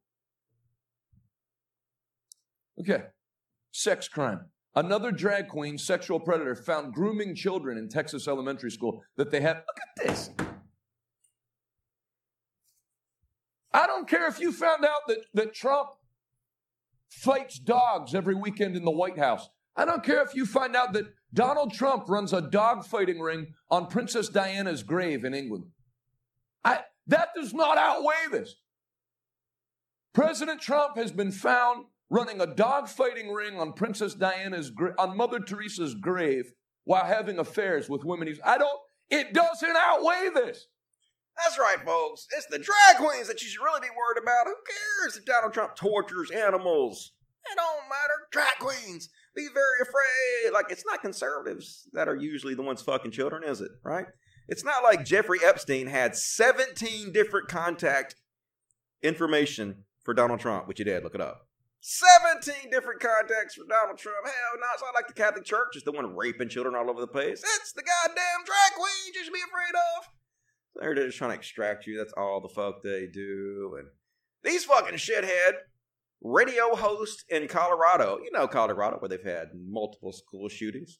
Okay. 2.80 3.04
Sex 3.72 4.08
crime. 4.08 4.42
Another 4.76 5.12
drag 5.12 5.48
queen 5.48 5.78
sexual 5.80 6.20
predator 6.20 6.56
found 6.56 6.94
grooming 6.94 7.34
children 7.34 7.80
in 7.80 7.90
Texas 7.90 8.28
elementary 8.28 8.70
school 8.70 9.02
that 9.16 9.32
they 9.32 9.42
had. 9.42 9.58
Look 9.58 9.80
at 9.98 10.08
this. 10.08 10.30
I 13.74 13.87
don't 13.98 14.08
care 14.08 14.28
if 14.28 14.40
you 14.40 14.52
found 14.52 14.86
out 14.86 15.08
that, 15.08 15.26
that 15.34 15.56
Trump 15.56 15.90
fights 17.10 17.58
dogs 17.58 18.14
every 18.14 18.36
weekend 18.36 18.76
in 18.76 18.86
the 18.86 18.92
White 18.92 19.18
House. 19.18 19.50
I 19.76 19.86
don't 19.86 20.04
care 20.04 20.22
if 20.22 20.36
you 20.36 20.46
find 20.46 20.76
out 20.76 20.94
that 20.94 21.06
Donald 21.34 21.74
Trump 21.74 22.08
runs 22.08 22.32
a 22.32 22.42
dog 22.42 22.86
fighting 22.86 23.20
ring 23.20 23.54
on 23.72 23.88
Princess 23.88 24.30
Diana's 24.30 24.84
grave 24.84 25.26
in 25.26 25.34
England. 25.34 25.66
I, 26.64 26.82
that 27.08 27.30
does 27.36 27.54
not 27.54 27.78
outweigh 27.78 28.32
this. 28.32 28.56
President 30.14 30.62
Trump 30.62 30.96
has 30.96 31.12
been 31.12 31.32
found 31.32 31.86
running 32.10 32.40
a 32.40 32.48
dog 32.48 32.88
fighting 32.88 33.32
ring 33.32 33.60
on 33.60 33.74
Princess 33.74 34.14
Diana's 34.14 34.72
on 35.00 35.18
Mother 35.18 35.40
Teresa's 35.40 35.96
grave 35.96 36.52
while 36.86 37.06
having 37.06 37.40
affairs 37.40 37.90
with 37.90 38.04
women. 38.04 38.28
He's, 38.28 38.40
I 38.46 38.58
don't. 38.58 38.80
It 39.10 39.34
doesn't 39.34 39.76
outweigh 39.76 40.30
this. 40.34 40.68
That's 41.38 41.60
right, 41.60 41.78
folks. 41.86 42.28
It's 42.36 42.48
the 42.48 42.60
drag 42.60 42.98
queens 42.98 43.28
that 43.28 43.42
you 43.42 43.48
should 43.48 43.64
really 43.64 43.82
be 43.82 43.88
worried 43.96 44.22
about. 44.22 44.48
Who 44.48 44.56
cares 45.04 45.18
if 45.18 45.26
Donald 45.26 45.54
Trump 45.54 45.76
tortures 45.76 46.32
animals? 46.32 47.14
It 47.50 47.56
don't 47.56 47.90
matter. 47.90 48.28
Drag 48.32 48.58
queens. 48.60 49.10
Be 49.36 49.48
very 49.54 49.82
afraid. 49.82 50.54
Like, 50.54 50.72
it's 50.72 50.84
not 50.86 51.02
conservatives 51.02 51.88
that 51.94 52.10
are 52.10 52.16
usually 52.16 52.56
the 52.56 52.64
ones 52.64 52.82
fucking 52.82 53.12
children, 53.12 53.44
is 53.44 53.62
it? 53.62 53.72
Right? 53.84 54.08
It's 54.48 54.64
not 54.64 54.84
like 54.84 55.06
Jeffrey 55.06 55.40
Epstein 55.44 55.88
had 55.88 56.16
17 56.16 57.12
different 57.12 57.48
contact 57.48 58.16
information 59.04 59.84
for 60.04 60.14
Donald 60.14 60.40
Trump, 60.40 60.68
which 60.68 60.80
he 60.80 60.84
did. 60.84 61.04
Look 61.04 61.16
it 61.16 61.22
up. 61.22 61.48
17 61.82 62.72
different 62.72 63.00
contacts 63.00 63.56
for 63.56 63.64
Donald 63.70 63.98
Trump. 63.98 64.26
Hell 64.26 64.60
no, 64.60 64.68
it's 64.74 64.82
not 64.82 64.96
like 64.96 65.08
the 65.08 65.14
Catholic 65.14 65.46
Church 65.46 65.76
is 65.76 65.84
the 65.84 65.92
one 65.92 66.16
raping 66.16 66.50
children 66.50 66.76
all 66.76 66.90
over 66.90 67.00
the 67.00 67.08
place. 67.08 67.44
It's 67.44 67.74
the 67.74 67.84
goddamn 67.84 68.44
drag 68.46 68.72
queens 68.76 69.16
you 69.16 69.24
should 69.24 69.34
be 69.34 69.40
afraid 69.40 69.76
of. 69.76 70.10
They're 70.80 70.96
just 70.96 71.18
trying 71.18 71.32
to 71.32 71.38
extract 71.38 71.88
you. 71.88 71.98
That's 71.98 72.14
all 72.16 72.40
the 72.40 72.50
fuck 72.50 72.84
they 72.84 73.08
do. 73.08 73.78
And 73.80 73.88
these 74.44 74.66
fucking 74.66 74.98
shithead 74.98 75.54
radio 76.22 76.76
host 76.76 77.26
in 77.30 77.48
Colorado, 77.48 78.20
you 78.24 78.32
know 78.32 78.48
Colorado, 78.48 78.98
where 78.98 79.10
they've 79.10 79.24
had 79.24 79.50
multiple 79.56 80.14
school 80.14 80.50
shootings. 80.50 81.00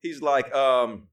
He's 0.00 0.22
like, 0.22 0.54
um, 0.54 1.08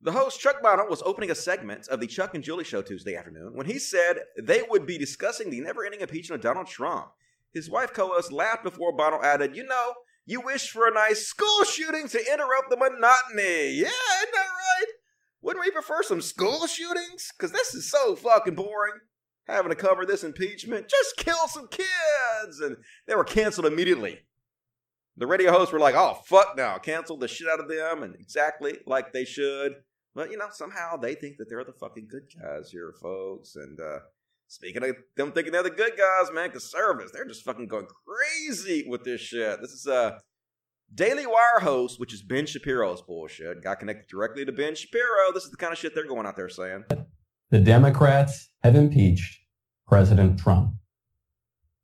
the 0.00 0.12
host 0.12 0.40
Chuck 0.40 0.62
Bonniwell 0.62 0.90
was 0.90 1.02
opening 1.04 1.30
a 1.30 1.34
segment 1.34 1.88
of 1.88 2.00
the 2.00 2.06
Chuck 2.06 2.34
and 2.34 2.42
Julie 2.42 2.64
show 2.64 2.82
Tuesday 2.82 3.14
afternoon 3.14 3.52
when 3.54 3.66
he 3.66 3.78
said 3.78 4.16
they 4.40 4.62
would 4.68 4.86
be 4.86 4.98
discussing 4.98 5.50
the 5.50 5.60
never-ending 5.60 6.00
impeachment 6.00 6.40
of 6.40 6.42
Donald 6.42 6.66
Trump. 6.66 7.08
His 7.52 7.70
wife 7.70 7.92
co-host 7.92 8.32
laughed 8.32 8.64
before 8.64 8.96
Bonniwell 8.96 9.22
added, 9.22 9.54
"You 9.54 9.64
know, 9.64 9.94
you 10.24 10.40
wish 10.40 10.70
for 10.70 10.88
a 10.88 10.92
nice 10.92 11.26
school 11.26 11.64
shooting 11.64 12.08
to 12.08 12.32
interrupt 12.32 12.70
the 12.70 12.76
monotony. 12.76 13.72
Yeah, 13.72 13.88
isn't 13.88 14.32
that? 14.32 14.51
Wouldn't 15.42 15.64
we 15.64 15.70
prefer 15.70 16.02
some 16.02 16.20
school 16.20 16.66
shootings? 16.66 17.32
Because 17.36 17.52
this 17.52 17.74
is 17.74 17.90
so 17.90 18.16
fucking 18.16 18.54
boring." 18.54 19.00
having 19.46 19.70
to 19.70 19.76
cover 19.76 20.06
this 20.06 20.24
impeachment. 20.24 20.88
Just 20.88 21.16
kill 21.16 21.48
some 21.48 21.68
kids. 21.68 22.60
And 22.60 22.76
they 23.06 23.14
were 23.14 23.24
canceled 23.24 23.66
immediately. 23.66 24.20
The 25.16 25.26
radio 25.26 25.52
hosts 25.52 25.72
were 25.72 25.80
like, 25.80 25.94
oh, 25.94 26.18
fuck 26.24 26.56
now. 26.56 26.78
Canceled 26.78 27.20
the 27.20 27.28
shit 27.28 27.48
out 27.48 27.60
of 27.60 27.68
them 27.68 28.02
and 28.02 28.14
exactly 28.14 28.78
like 28.86 29.12
they 29.12 29.24
should. 29.24 29.74
But, 30.14 30.30
you 30.30 30.36
know, 30.36 30.48
somehow 30.50 30.96
they 30.96 31.14
think 31.14 31.36
that 31.38 31.48
they're 31.48 31.64
the 31.64 31.72
fucking 31.72 32.08
good 32.10 32.24
guys 32.40 32.70
here, 32.70 32.94
folks. 33.00 33.56
And 33.56 33.78
uh, 33.80 34.00
speaking 34.46 34.82
of 34.84 34.96
them 35.16 35.32
thinking 35.32 35.52
they're 35.52 35.62
the 35.62 35.70
good 35.70 35.92
guys, 35.96 36.32
man, 36.32 36.50
conservatives, 36.50 37.12
they're 37.12 37.26
just 37.26 37.44
fucking 37.44 37.68
going 37.68 37.86
crazy 38.06 38.84
with 38.88 39.04
this 39.04 39.20
shit. 39.20 39.60
This 39.60 39.72
is 39.72 39.86
uh, 39.86 40.18
Daily 40.94 41.26
Wire 41.26 41.60
host, 41.60 41.98
which 41.98 42.12
is 42.12 42.22
Ben 42.22 42.44
Shapiro's 42.44 43.00
bullshit. 43.00 43.62
Got 43.62 43.80
connected 43.80 44.08
directly 44.08 44.44
to 44.44 44.52
Ben 44.52 44.74
Shapiro. 44.74 45.32
This 45.32 45.44
is 45.44 45.50
the 45.50 45.56
kind 45.56 45.72
of 45.72 45.78
shit 45.78 45.94
they're 45.94 46.06
going 46.06 46.26
out 46.26 46.36
there 46.36 46.50
saying. 46.50 46.84
The 47.50 47.60
Democrats 47.60 48.50
have 48.62 48.76
impeached 48.76 49.40
President 49.86 50.38
Trump. 50.38 50.74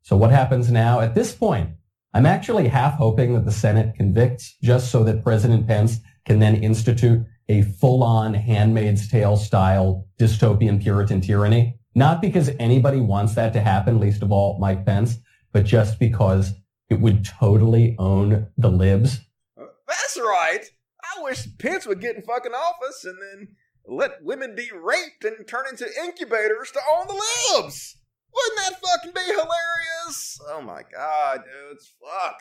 So 0.02 0.16
what 0.16 0.30
happens 0.30 0.70
now? 0.70 1.00
At 1.00 1.14
this 1.14 1.34
point, 1.34 1.70
I'm 2.12 2.26
actually 2.26 2.68
half 2.68 2.94
hoping 2.94 3.34
that 3.34 3.46
the 3.46 3.52
Senate 3.52 3.94
convicts 3.96 4.56
just 4.62 4.90
so 4.90 5.04
that 5.04 5.24
President 5.24 5.66
Pence 5.66 5.98
can 6.26 6.38
then 6.38 6.56
institute 6.56 7.24
a 7.48 7.62
full-on 7.62 8.34
Handmaid's 8.34 9.09
Tale 9.09 9.38
style 9.38 10.06
dystopian 10.18 10.82
Puritan 10.82 11.22
tyranny. 11.22 11.78
Not 11.94 12.20
because 12.20 12.50
anybody 12.59 13.00
wants 13.00 13.34
that 13.36 13.54
to 13.54 13.61
happen, 13.61 14.00
least 14.00 14.22
of 14.22 14.32
all 14.32 14.59
Mike 14.59 14.84
Pence, 14.84 15.16
but 15.52 15.64
just 15.64 15.98
because 15.98 16.52
it 16.91 17.01
would 17.01 17.24
totally 17.24 17.97
own 17.99 18.49
the 18.57 18.70
libs. 18.70 19.20
That's 19.57 20.18
right. 20.18 20.64
I 21.03 21.22
wish 21.22 21.47
Pence 21.59 21.86
would 21.86 22.01
get 22.01 22.16
in 22.16 22.22
fucking 22.22 22.53
office 22.53 23.05
and 23.05 23.16
then 23.20 23.49
let 23.86 24.22
women 24.22 24.55
be 24.55 24.70
raped 24.74 25.24
and 25.24 25.47
turn 25.47 25.64
into 25.70 25.86
incubators 26.05 26.70
to 26.72 26.80
own 26.93 27.07
the 27.07 27.22
libs. 27.55 27.97
Wouldn't 28.34 28.59
that 28.59 28.80
fucking 28.80 29.12
be 29.14 29.20
hilarious? 29.20 30.39
Oh 30.49 30.62
my 30.62 30.82
god, 30.95 31.41
dudes. 31.45 31.95
Fuck. 32.01 32.41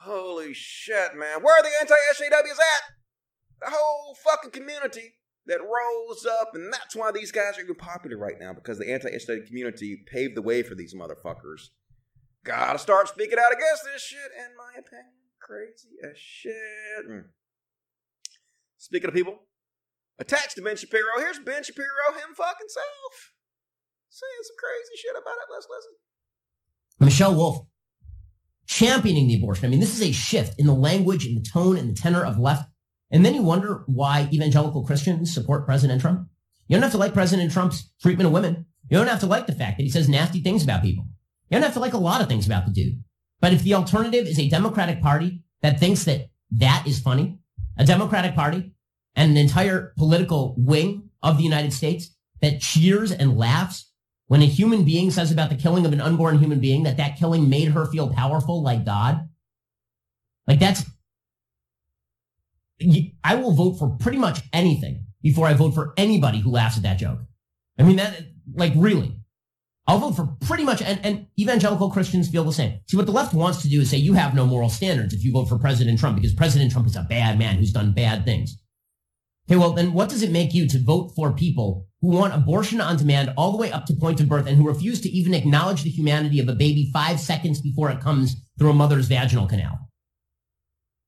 Holy 0.00 0.54
shit, 0.54 1.16
man. 1.16 1.42
Where 1.42 1.58
are 1.58 1.62
the 1.62 1.70
anti 1.80 1.94
SJWs 1.94 2.52
at? 2.52 2.82
The 3.60 3.70
whole 3.70 4.16
fucking 4.24 4.52
community 4.52 5.14
that 5.46 5.60
rose 5.60 6.24
up, 6.24 6.50
and 6.54 6.72
that's 6.72 6.94
why 6.94 7.10
these 7.10 7.32
guys 7.32 7.58
are 7.58 7.62
even 7.62 7.74
popular 7.74 8.16
right 8.16 8.36
now, 8.38 8.52
because 8.52 8.78
the 8.78 8.90
anti 8.92 9.08
SJW 9.08 9.46
community 9.46 10.04
paved 10.10 10.36
the 10.36 10.42
way 10.42 10.62
for 10.62 10.76
these 10.76 10.94
motherfuckers. 10.94 11.70
Gotta 12.48 12.78
start 12.78 13.08
speaking 13.08 13.38
out 13.38 13.52
against 13.52 13.84
this 13.84 14.00
shit, 14.00 14.32
in 14.32 14.56
my 14.56 14.72
opinion. 14.78 15.12
crazy 15.38 15.90
as 16.02 16.16
shit. 16.16 17.04
Mm. 17.06 17.24
Speaking 18.78 19.08
of 19.08 19.14
people 19.14 19.40
attached 20.18 20.54
to 20.54 20.62
Ben 20.62 20.74
Shapiro, 20.74 21.18
here's 21.18 21.38
Ben 21.38 21.62
Shapiro 21.62 22.14
him 22.14 22.34
fucking 22.34 22.68
self 22.68 23.34
saying 24.08 24.42
some 24.44 24.56
crazy 24.58 24.96
shit 24.96 25.14
about 25.20 25.36
it. 25.36 25.52
Let's 25.52 25.66
listen. 25.68 25.92
Michelle 27.00 27.34
Wolf 27.34 27.66
championing 28.66 29.28
the 29.28 29.36
abortion. 29.36 29.66
I 29.66 29.68
mean, 29.68 29.80
this 29.80 29.94
is 29.94 30.08
a 30.08 30.12
shift 30.12 30.58
in 30.58 30.66
the 30.66 30.72
language, 30.72 31.26
in 31.26 31.34
the 31.34 31.42
tone, 31.42 31.76
and 31.76 31.90
the 31.90 32.00
tenor 32.00 32.24
of 32.24 32.38
left. 32.38 32.70
And 33.10 33.26
then 33.26 33.34
you 33.34 33.42
wonder 33.42 33.84
why 33.86 34.26
evangelical 34.32 34.86
Christians 34.86 35.34
support 35.34 35.66
President 35.66 36.00
Trump. 36.00 36.28
You 36.66 36.76
don't 36.76 36.82
have 36.82 36.92
to 36.92 36.98
like 36.98 37.12
President 37.12 37.52
Trump's 37.52 37.92
treatment 38.00 38.26
of 38.26 38.32
women. 38.32 38.64
You 38.90 38.96
don't 38.96 39.06
have 39.08 39.20
to 39.20 39.26
like 39.26 39.46
the 39.46 39.54
fact 39.54 39.76
that 39.76 39.84
he 39.84 39.90
says 39.90 40.08
nasty 40.08 40.40
things 40.40 40.64
about 40.64 40.82
people. 40.82 41.06
You 41.48 41.56
don't 41.56 41.62
have 41.62 41.74
to 41.74 41.80
like 41.80 41.94
a 41.94 41.98
lot 41.98 42.20
of 42.20 42.28
things 42.28 42.46
about 42.46 42.66
the 42.66 42.72
dude. 42.72 43.02
But 43.40 43.52
if 43.52 43.62
the 43.62 43.74
alternative 43.74 44.26
is 44.26 44.38
a 44.38 44.48
Democratic 44.48 45.00
Party 45.00 45.42
that 45.62 45.80
thinks 45.80 46.04
that 46.04 46.30
that 46.52 46.84
is 46.86 47.00
funny, 47.00 47.38
a 47.76 47.84
Democratic 47.84 48.34
Party 48.34 48.72
and 49.14 49.30
an 49.30 49.36
entire 49.36 49.92
political 49.96 50.54
wing 50.58 51.10
of 51.22 51.36
the 51.36 51.44
United 51.44 51.72
States 51.72 52.14
that 52.40 52.60
cheers 52.60 53.12
and 53.12 53.38
laughs 53.38 53.90
when 54.26 54.42
a 54.42 54.46
human 54.46 54.84
being 54.84 55.10
says 55.10 55.32
about 55.32 55.48
the 55.48 55.56
killing 55.56 55.86
of 55.86 55.92
an 55.92 56.00
unborn 56.00 56.38
human 56.38 56.60
being 56.60 56.82
that 56.82 56.98
that 56.98 57.16
killing 57.16 57.48
made 57.48 57.68
her 57.68 57.86
feel 57.86 58.12
powerful 58.12 58.62
like 58.62 58.84
God, 58.84 59.28
like 60.46 60.60
that's, 60.60 60.84
I 63.24 63.34
will 63.36 63.52
vote 63.52 63.78
for 63.78 63.88
pretty 63.98 64.18
much 64.18 64.40
anything 64.52 65.06
before 65.22 65.46
I 65.46 65.54
vote 65.54 65.74
for 65.74 65.94
anybody 65.96 66.40
who 66.40 66.50
laughs 66.50 66.76
at 66.76 66.82
that 66.84 66.98
joke. 66.98 67.20
I 67.78 67.82
mean, 67.82 67.96
that, 67.96 68.20
like, 68.54 68.72
really. 68.76 69.17
I'll 69.88 69.98
vote 69.98 70.16
for 70.16 70.26
pretty 70.42 70.64
much, 70.64 70.82
and, 70.82 71.00
and 71.02 71.26
evangelical 71.40 71.90
Christians 71.90 72.28
feel 72.28 72.44
the 72.44 72.52
same. 72.52 72.78
See, 72.86 72.98
what 72.98 73.06
the 73.06 73.12
left 73.12 73.32
wants 73.32 73.62
to 73.62 73.70
do 73.70 73.80
is 73.80 73.88
say 73.88 73.96
you 73.96 74.12
have 74.12 74.34
no 74.34 74.44
moral 74.44 74.68
standards 74.68 75.14
if 75.14 75.24
you 75.24 75.32
vote 75.32 75.46
for 75.48 75.58
President 75.58 75.98
Trump 75.98 76.16
because 76.16 76.34
President 76.34 76.70
Trump 76.70 76.86
is 76.86 76.94
a 76.94 77.06
bad 77.08 77.38
man 77.38 77.56
who's 77.56 77.72
done 77.72 77.94
bad 77.94 78.26
things. 78.26 78.58
Okay, 79.48 79.56
well, 79.56 79.72
then 79.72 79.94
what 79.94 80.10
does 80.10 80.22
it 80.22 80.30
make 80.30 80.52
you 80.52 80.68
to 80.68 80.84
vote 80.84 81.12
for 81.16 81.32
people 81.32 81.86
who 82.02 82.08
want 82.08 82.34
abortion 82.34 82.82
on 82.82 82.98
demand 82.98 83.32
all 83.38 83.50
the 83.50 83.56
way 83.56 83.72
up 83.72 83.86
to 83.86 83.94
point 83.94 84.20
of 84.20 84.28
birth 84.28 84.46
and 84.46 84.58
who 84.58 84.68
refuse 84.68 85.00
to 85.00 85.08
even 85.08 85.32
acknowledge 85.32 85.82
the 85.82 85.90
humanity 85.90 86.38
of 86.38 86.50
a 86.50 86.54
baby 86.54 86.90
five 86.92 87.18
seconds 87.18 87.62
before 87.62 87.90
it 87.90 88.02
comes 88.02 88.36
through 88.58 88.70
a 88.70 88.74
mother's 88.74 89.08
vaginal 89.08 89.46
canal? 89.46 89.88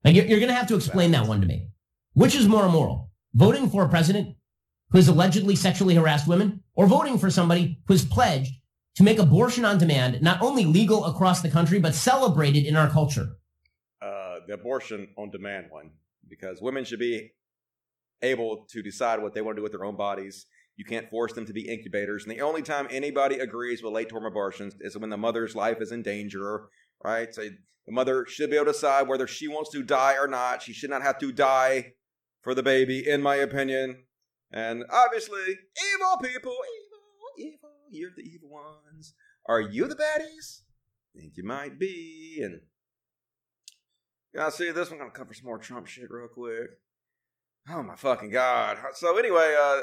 Like, 0.04 0.14
you're, 0.14 0.24
you're 0.24 0.40
going 0.40 0.48
to 0.48 0.56
have 0.56 0.68
to 0.68 0.76
explain 0.76 1.10
that 1.10 1.26
one 1.26 1.42
to 1.42 1.46
me. 1.46 1.68
Which 2.14 2.34
is 2.34 2.48
more 2.48 2.64
immoral? 2.64 3.10
Voting 3.34 3.68
for 3.68 3.84
a 3.84 3.90
president 3.90 4.36
who 4.90 4.96
has 4.96 5.06
allegedly 5.06 5.54
sexually 5.54 5.96
harassed 5.96 6.26
women 6.26 6.62
or 6.74 6.86
voting 6.86 7.18
for 7.18 7.30
somebody 7.30 7.78
who 7.86 7.92
has 7.92 8.06
pledged 8.06 8.54
to 8.96 9.02
make 9.02 9.18
abortion 9.18 9.64
on 9.64 9.78
demand 9.78 10.20
not 10.20 10.42
only 10.42 10.64
legal 10.64 11.04
across 11.04 11.42
the 11.42 11.50
country, 11.50 11.78
but 11.78 11.94
celebrated 11.94 12.66
in 12.66 12.76
our 12.76 12.88
culture? 12.88 13.36
Uh, 14.02 14.36
the 14.46 14.54
abortion 14.54 15.08
on 15.16 15.30
demand 15.30 15.66
one, 15.70 15.90
because 16.28 16.60
women 16.60 16.84
should 16.84 16.98
be 16.98 17.32
able 18.22 18.66
to 18.70 18.82
decide 18.82 19.22
what 19.22 19.34
they 19.34 19.40
want 19.40 19.56
to 19.56 19.60
do 19.60 19.62
with 19.62 19.72
their 19.72 19.84
own 19.84 19.96
bodies. 19.96 20.46
You 20.76 20.84
can't 20.84 21.10
force 21.10 21.32
them 21.32 21.46
to 21.46 21.52
be 21.52 21.68
incubators. 21.68 22.24
And 22.24 22.32
the 22.32 22.40
only 22.40 22.62
time 22.62 22.88
anybody 22.90 23.38
agrees 23.38 23.82
with 23.82 23.92
late 23.92 24.08
term 24.08 24.24
abortions 24.24 24.74
is 24.80 24.96
when 24.96 25.10
the 25.10 25.16
mother's 25.16 25.54
life 25.54 25.78
is 25.80 25.92
in 25.92 26.02
danger, 26.02 26.68
right? 27.04 27.34
So 27.34 27.42
the 27.42 27.92
mother 27.92 28.24
should 28.26 28.50
be 28.50 28.56
able 28.56 28.66
to 28.66 28.72
decide 28.72 29.08
whether 29.08 29.26
she 29.26 29.48
wants 29.48 29.70
to 29.70 29.82
die 29.82 30.16
or 30.18 30.26
not. 30.26 30.62
She 30.62 30.72
should 30.72 30.90
not 30.90 31.02
have 31.02 31.18
to 31.18 31.32
die 31.32 31.92
for 32.42 32.54
the 32.54 32.62
baby, 32.62 33.06
in 33.06 33.20
my 33.20 33.36
opinion. 33.36 34.04
And 34.52 34.84
obviously, 34.90 35.40
evil 35.40 36.18
people, 36.22 36.52
evil, 36.52 36.89
you're 37.90 38.10
the 38.16 38.22
evil 38.22 38.48
ones. 38.50 39.14
Are 39.46 39.60
you 39.60 39.86
the 39.86 39.94
baddies? 39.94 40.62
Think 41.14 41.32
you 41.36 41.44
might 41.44 41.78
be. 41.78 42.40
And 42.42 42.60
yeah, 44.34 44.48
see 44.48 44.70
this. 44.70 44.90
I'm 44.90 44.98
gonna 44.98 45.10
cover 45.10 45.34
some 45.34 45.46
more 45.46 45.58
Trump 45.58 45.86
shit 45.86 46.10
real 46.10 46.28
quick. 46.28 46.70
Oh 47.68 47.82
my 47.82 47.96
fucking 47.96 48.30
god. 48.30 48.78
So 48.94 49.18
anyway, 49.18 49.56
uh, 49.60 49.80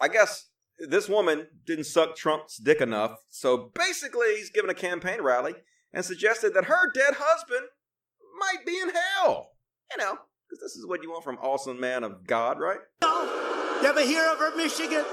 I 0.00 0.08
guess 0.08 0.50
this 0.78 1.08
woman 1.08 1.46
didn't 1.66 1.84
suck 1.84 2.16
Trump's 2.16 2.58
dick 2.58 2.80
enough. 2.80 3.18
So 3.30 3.70
basically, 3.74 4.36
he's 4.36 4.50
given 4.50 4.70
a 4.70 4.74
campaign 4.74 5.22
rally 5.22 5.54
and 5.92 6.04
suggested 6.04 6.54
that 6.54 6.64
her 6.64 6.92
dead 6.92 7.14
husband 7.18 7.68
might 8.38 8.66
be 8.66 8.78
in 8.78 8.90
hell. 8.90 9.52
You 9.90 9.98
know, 9.98 10.18
because 10.48 10.60
this 10.60 10.76
is 10.76 10.86
what 10.86 11.02
you 11.02 11.10
want 11.10 11.24
from 11.24 11.38
awesome 11.38 11.80
man 11.80 12.04
of 12.04 12.26
God, 12.26 12.58
right? 12.58 12.80
You 13.02 13.88
ever 13.88 14.02
hear 14.02 14.26
of 14.30 14.38
her, 14.38 14.56
Michigan? 14.56 15.04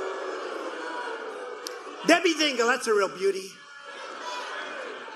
Debbie 2.08 2.34
Dingell, 2.34 2.68
that's 2.68 2.88
a 2.88 2.94
real 2.94 3.10
beauty. 3.10 3.50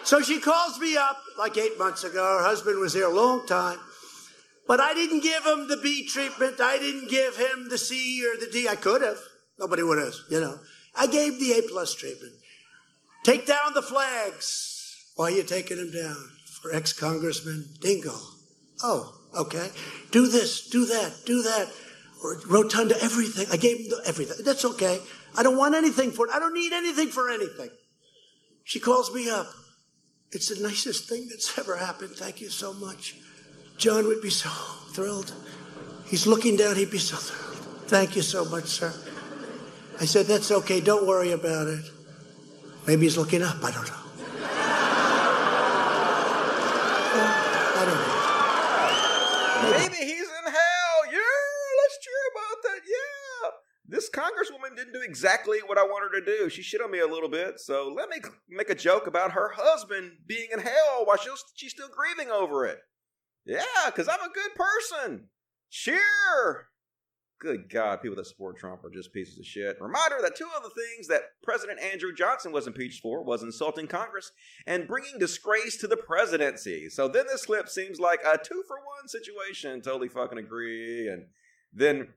So 0.03 0.21
she 0.21 0.39
calls 0.39 0.79
me 0.79 0.97
up 0.97 1.17
like 1.38 1.57
eight 1.57 1.79
months 1.79 2.03
ago. 2.03 2.38
Her 2.38 2.43
husband 2.43 2.79
was 2.79 2.93
here 2.93 3.07
a 3.07 3.13
long 3.13 3.47
time. 3.47 3.79
But 4.67 4.79
I 4.79 4.93
didn't 4.93 5.21
give 5.21 5.43
him 5.45 5.67
the 5.67 5.77
B 5.77 6.07
treatment. 6.07 6.59
I 6.59 6.77
didn't 6.77 7.09
give 7.09 7.38
him 7.38 7.69
the 7.69 7.77
C 7.77 8.25
or 8.25 8.38
the 8.39 8.51
D. 8.51 8.67
I 8.67 8.75
could 8.75 9.01
have. 9.01 9.17
Nobody 9.59 9.83
would 9.83 9.99
have, 9.99 10.13
you 10.29 10.39
know. 10.39 10.59
I 10.95 11.07
gave 11.07 11.39
the 11.39 11.53
A 11.53 11.61
plus 11.69 11.93
treatment. 11.93 12.33
Take 13.23 13.47
down 13.47 13.73
the 13.73 13.81
flags. 13.81 15.11
Why 15.15 15.25
are 15.25 15.31
you 15.31 15.43
taking 15.43 15.77
them 15.77 15.91
down? 15.91 16.31
For 16.61 16.73
ex 16.73 16.93
Congressman 16.93 17.65
Dingell. 17.79 18.21
Oh, 18.83 19.15
okay. 19.36 19.69
Do 20.11 20.27
this, 20.27 20.67
do 20.69 20.86
that, 20.86 21.13
do 21.25 21.41
that. 21.43 21.71
Rotunda, 22.47 22.95
everything. 23.01 23.47
I 23.51 23.57
gave 23.57 23.77
him 23.77 23.99
everything. 24.05 24.43
That's 24.43 24.65
okay. 24.65 24.99
I 25.38 25.43
don't 25.43 25.57
want 25.57 25.75
anything 25.75 26.11
for 26.11 26.27
it. 26.27 26.33
I 26.33 26.39
don't 26.39 26.53
need 26.53 26.73
anything 26.73 27.09
for 27.09 27.29
anything. 27.29 27.69
She 28.63 28.79
calls 28.79 29.13
me 29.13 29.29
up. 29.29 29.47
It's 30.31 30.49
the 30.49 30.61
nicest 30.61 31.07
thing 31.07 31.27
that's 31.29 31.57
ever 31.57 31.77
happened. 31.77 32.11
Thank 32.15 32.41
you 32.41 32.49
so 32.49 32.73
much. 32.73 33.15
John 33.77 34.05
would 34.07 34.21
be 34.21 34.29
so 34.29 34.49
thrilled. 34.93 35.33
He's 36.07 36.25
looking 36.27 36.55
down, 36.55 36.75
he'd 36.75 36.91
be 36.91 36.97
so 36.97 37.17
thrilled. 37.17 37.57
Thank 37.88 38.15
you 38.15 38.21
so 38.21 38.45
much, 38.45 38.65
sir. 38.65 38.93
I 39.99 40.05
said, 40.05 40.25
That's 40.25 40.51
okay, 40.51 40.81
don't 40.81 41.05
worry 41.07 41.31
about 41.31 41.67
it. 41.67 41.86
Maybe 42.88 43.03
he's 43.03 43.17
looking 43.17 43.41
up, 43.41 43.63
I 43.63 43.71
don't 43.71 43.88
know. 43.88 43.95
I 47.77 47.83
don't 47.86 47.99
know. 47.99 49.77
Maybe 49.77 49.95
he's 50.05 50.27
in 50.27 50.45
hell. 50.45 51.05
Yeah, 51.11 51.41
let's 51.81 51.97
cheer 52.01 52.23
about 52.31 52.61
that. 52.63 52.81
Yeah. 52.86 53.74
This 53.88 54.09
congresswoman 54.09 54.75
didn't 54.75 54.93
do 54.93 55.01
exactly 55.01 55.59
what 55.65 55.77
I 55.77 55.83
want 55.83 56.11
her 56.11 56.19
to 56.19 56.25
do. 56.25 56.49
She 56.49 56.63
shit 56.63 56.81
on 56.81 56.89
me 56.89 56.99
a 56.99 57.07
little 57.07 57.29
bit. 57.29 57.59
So 57.59 57.93
let 57.95 58.09
me 58.09 58.17
make 58.49 58.69
a 58.69 58.75
joke 58.75 59.05
about 59.05 59.33
her 59.33 59.51
husband 59.55 60.13
being 60.25 60.47
in 60.51 60.59
hell 60.59 61.03
while 61.03 61.17
she's 61.17 61.71
still 61.71 61.89
grieving 61.89 62.31
over 62.31 62.65
it. 62.65 62.79
Yeah, 63.45 63.61
because 63.86 64.07
I'm 64.07 64.21
a 64.21 64.33
good 64.33 64.51
person. 64.55 65.29
Cheer! 65.69 66.69
Good 67.39 67.69
God, 67.69 68.01
people 68.01 68.15
that 68.15 68.25
support 68.25 68.57
Trump 68.57 68.83
are 68.86 68.89
just 68.89 69.13
pieces 69.13 69.38
of 69.38 69.45
shit. 69.45 69.77
Reminder 69.79 70.17
that 70.21 70.36
two 70.36 70.47
of 70.55 70.63
the 70.63 70.69
things 70.69 71.07
that 71.09 71.23
President 71.43 71.79
Andrew 71.79 72.13
Johnson 72.15 72.51
was 72.51 72.65
impeached 72.65 73.01
for 73.01 73.23
was 73.23 73.43
insulting 73.43 73.88
Congress 73.88 74.31
and 74.65 74.88
bringing 74.88 75.19
disgrace 75.19 75.77
to 75.77 75.88
the 75.88 75.97
presidency. 75.97 76.89
So 76.89 77.07
then 77.07 77.25
this 77.27 77.45
clip 77.45 77.69
seems 77.69 77.99
like 77.99 78.21
a 78.25 78.38
two 78.38 78.63
for 78.67 78.77
one 78.77 79.07
situation. 79.07 79.81
Totally 79.81 80.07
fucking 80.07 80.39
agree. 80.39 81.09
And 81.09 81.25
then 81.73 82.13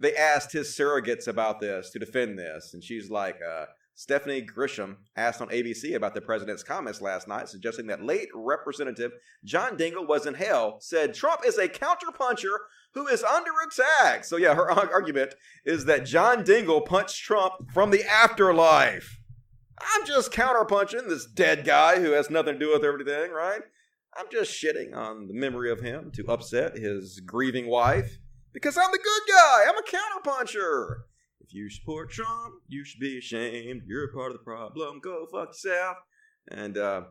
they 0.00 0.14
asked 0.16 0.52
his 0.52 0.68
surrogates 0.68 1.28
about 1.28 1.60
this 1.60 1.90
to 1.90 1.98
defend 1.98 2.38
this, 2.38 2.74
and 2.74 2.82
she's 2.82 3.10
like, 3.10 3.38
uh, 3.46 3.66
Stephanie 3.94 4.40
Grisham 4.40 4.96
asked 5.14 5.42
on 5.42 5.48
ABC 5.48 5.94
about 5.94 6.14
the 6.14 6.22
president's 6.22 6.62
comments 6.62 7.02
last 7.02 7.28
night, 7.28 7.50
suggesting 7.50 7.86
that 7.88 8.02
late 8.02 8.28
Representative 8.34 9.12
John 9.44 9.76
Dingell 9.76 10.08
was 10.08 10.24
in 10.24 10.32
hell, 10.32 10.78
said 10.80 11.12
Trump 11.12 11.42
is 11.44 11.58
a 11.58 11.68
counterpuncher 11.68 12.56
who 12.94 13.06
is 13.08 13.22
under 13.22 13.50
attack. 13.66 14.24
So, 14.24 14.38
yeah, 14.38 14.54
her 14.54 14.70
argument 14.92 15.34
is 15.66 15.84
that 15.84 16.06
John 16.06 16.44
Dingell 16.44 16.86
punched 16.86 17.22
Trump 17.22 17.52
from 17.74 17.90
the 17.90 18.02
afterlife. 18.04 19.18
I'm 19.78 20.06
just 20.06 20.32
counterpunching 20.32 21.06
this 21.06 21.26
dead 21.26 21.66
guy 21.66 22.00
who 22.00 22.12
has 22.12 22.30
nothing 22.30 22.54
to 22.54 22.58
do 22.58 22.72
with 22.72 22.84
everything, 22.84 23.32
right? 23.32 23.60
I'm 24.16 24.26
just 24.32 24.52
shitting 24.52 24.96
on 24.96 25.28
the 25.28 25.34
memory 25.34 25.70
of 25.70 25.80
him 25.80 26.10
to 26.12 26.26
upset 26.26 26.76
his 26.76 27.20
grieving 27.20 27.66
wife 27.66 28.18
because 28.52 28.76
I'm 28.76 28.90
the 28.92 28.98
good 28.98 29.32
guy. 29.32 29.64
I'm 29.68 29.76
a 29.76 29.82
counterpuncher. 29.82 31.02
If 31.40 31.54
you 31.54 31.70
support 31.70 32.10
Trump, 32.10 32.54
you 32.68 32.84
should 32.84 33.00
be 33.00 33.18
ashamed. 33.18 33.82
You're 33.86 34.04
a 34.04 34.12
part 34.12 34.32
of 34.32 34.38
the 34.38 34.44
problem. 34.44 35.00
Go 35.00 35.26
fuck 35.32 35.48
yourself. 35.48 35.96
And 36.48 36.78
uh, 36.78 37.02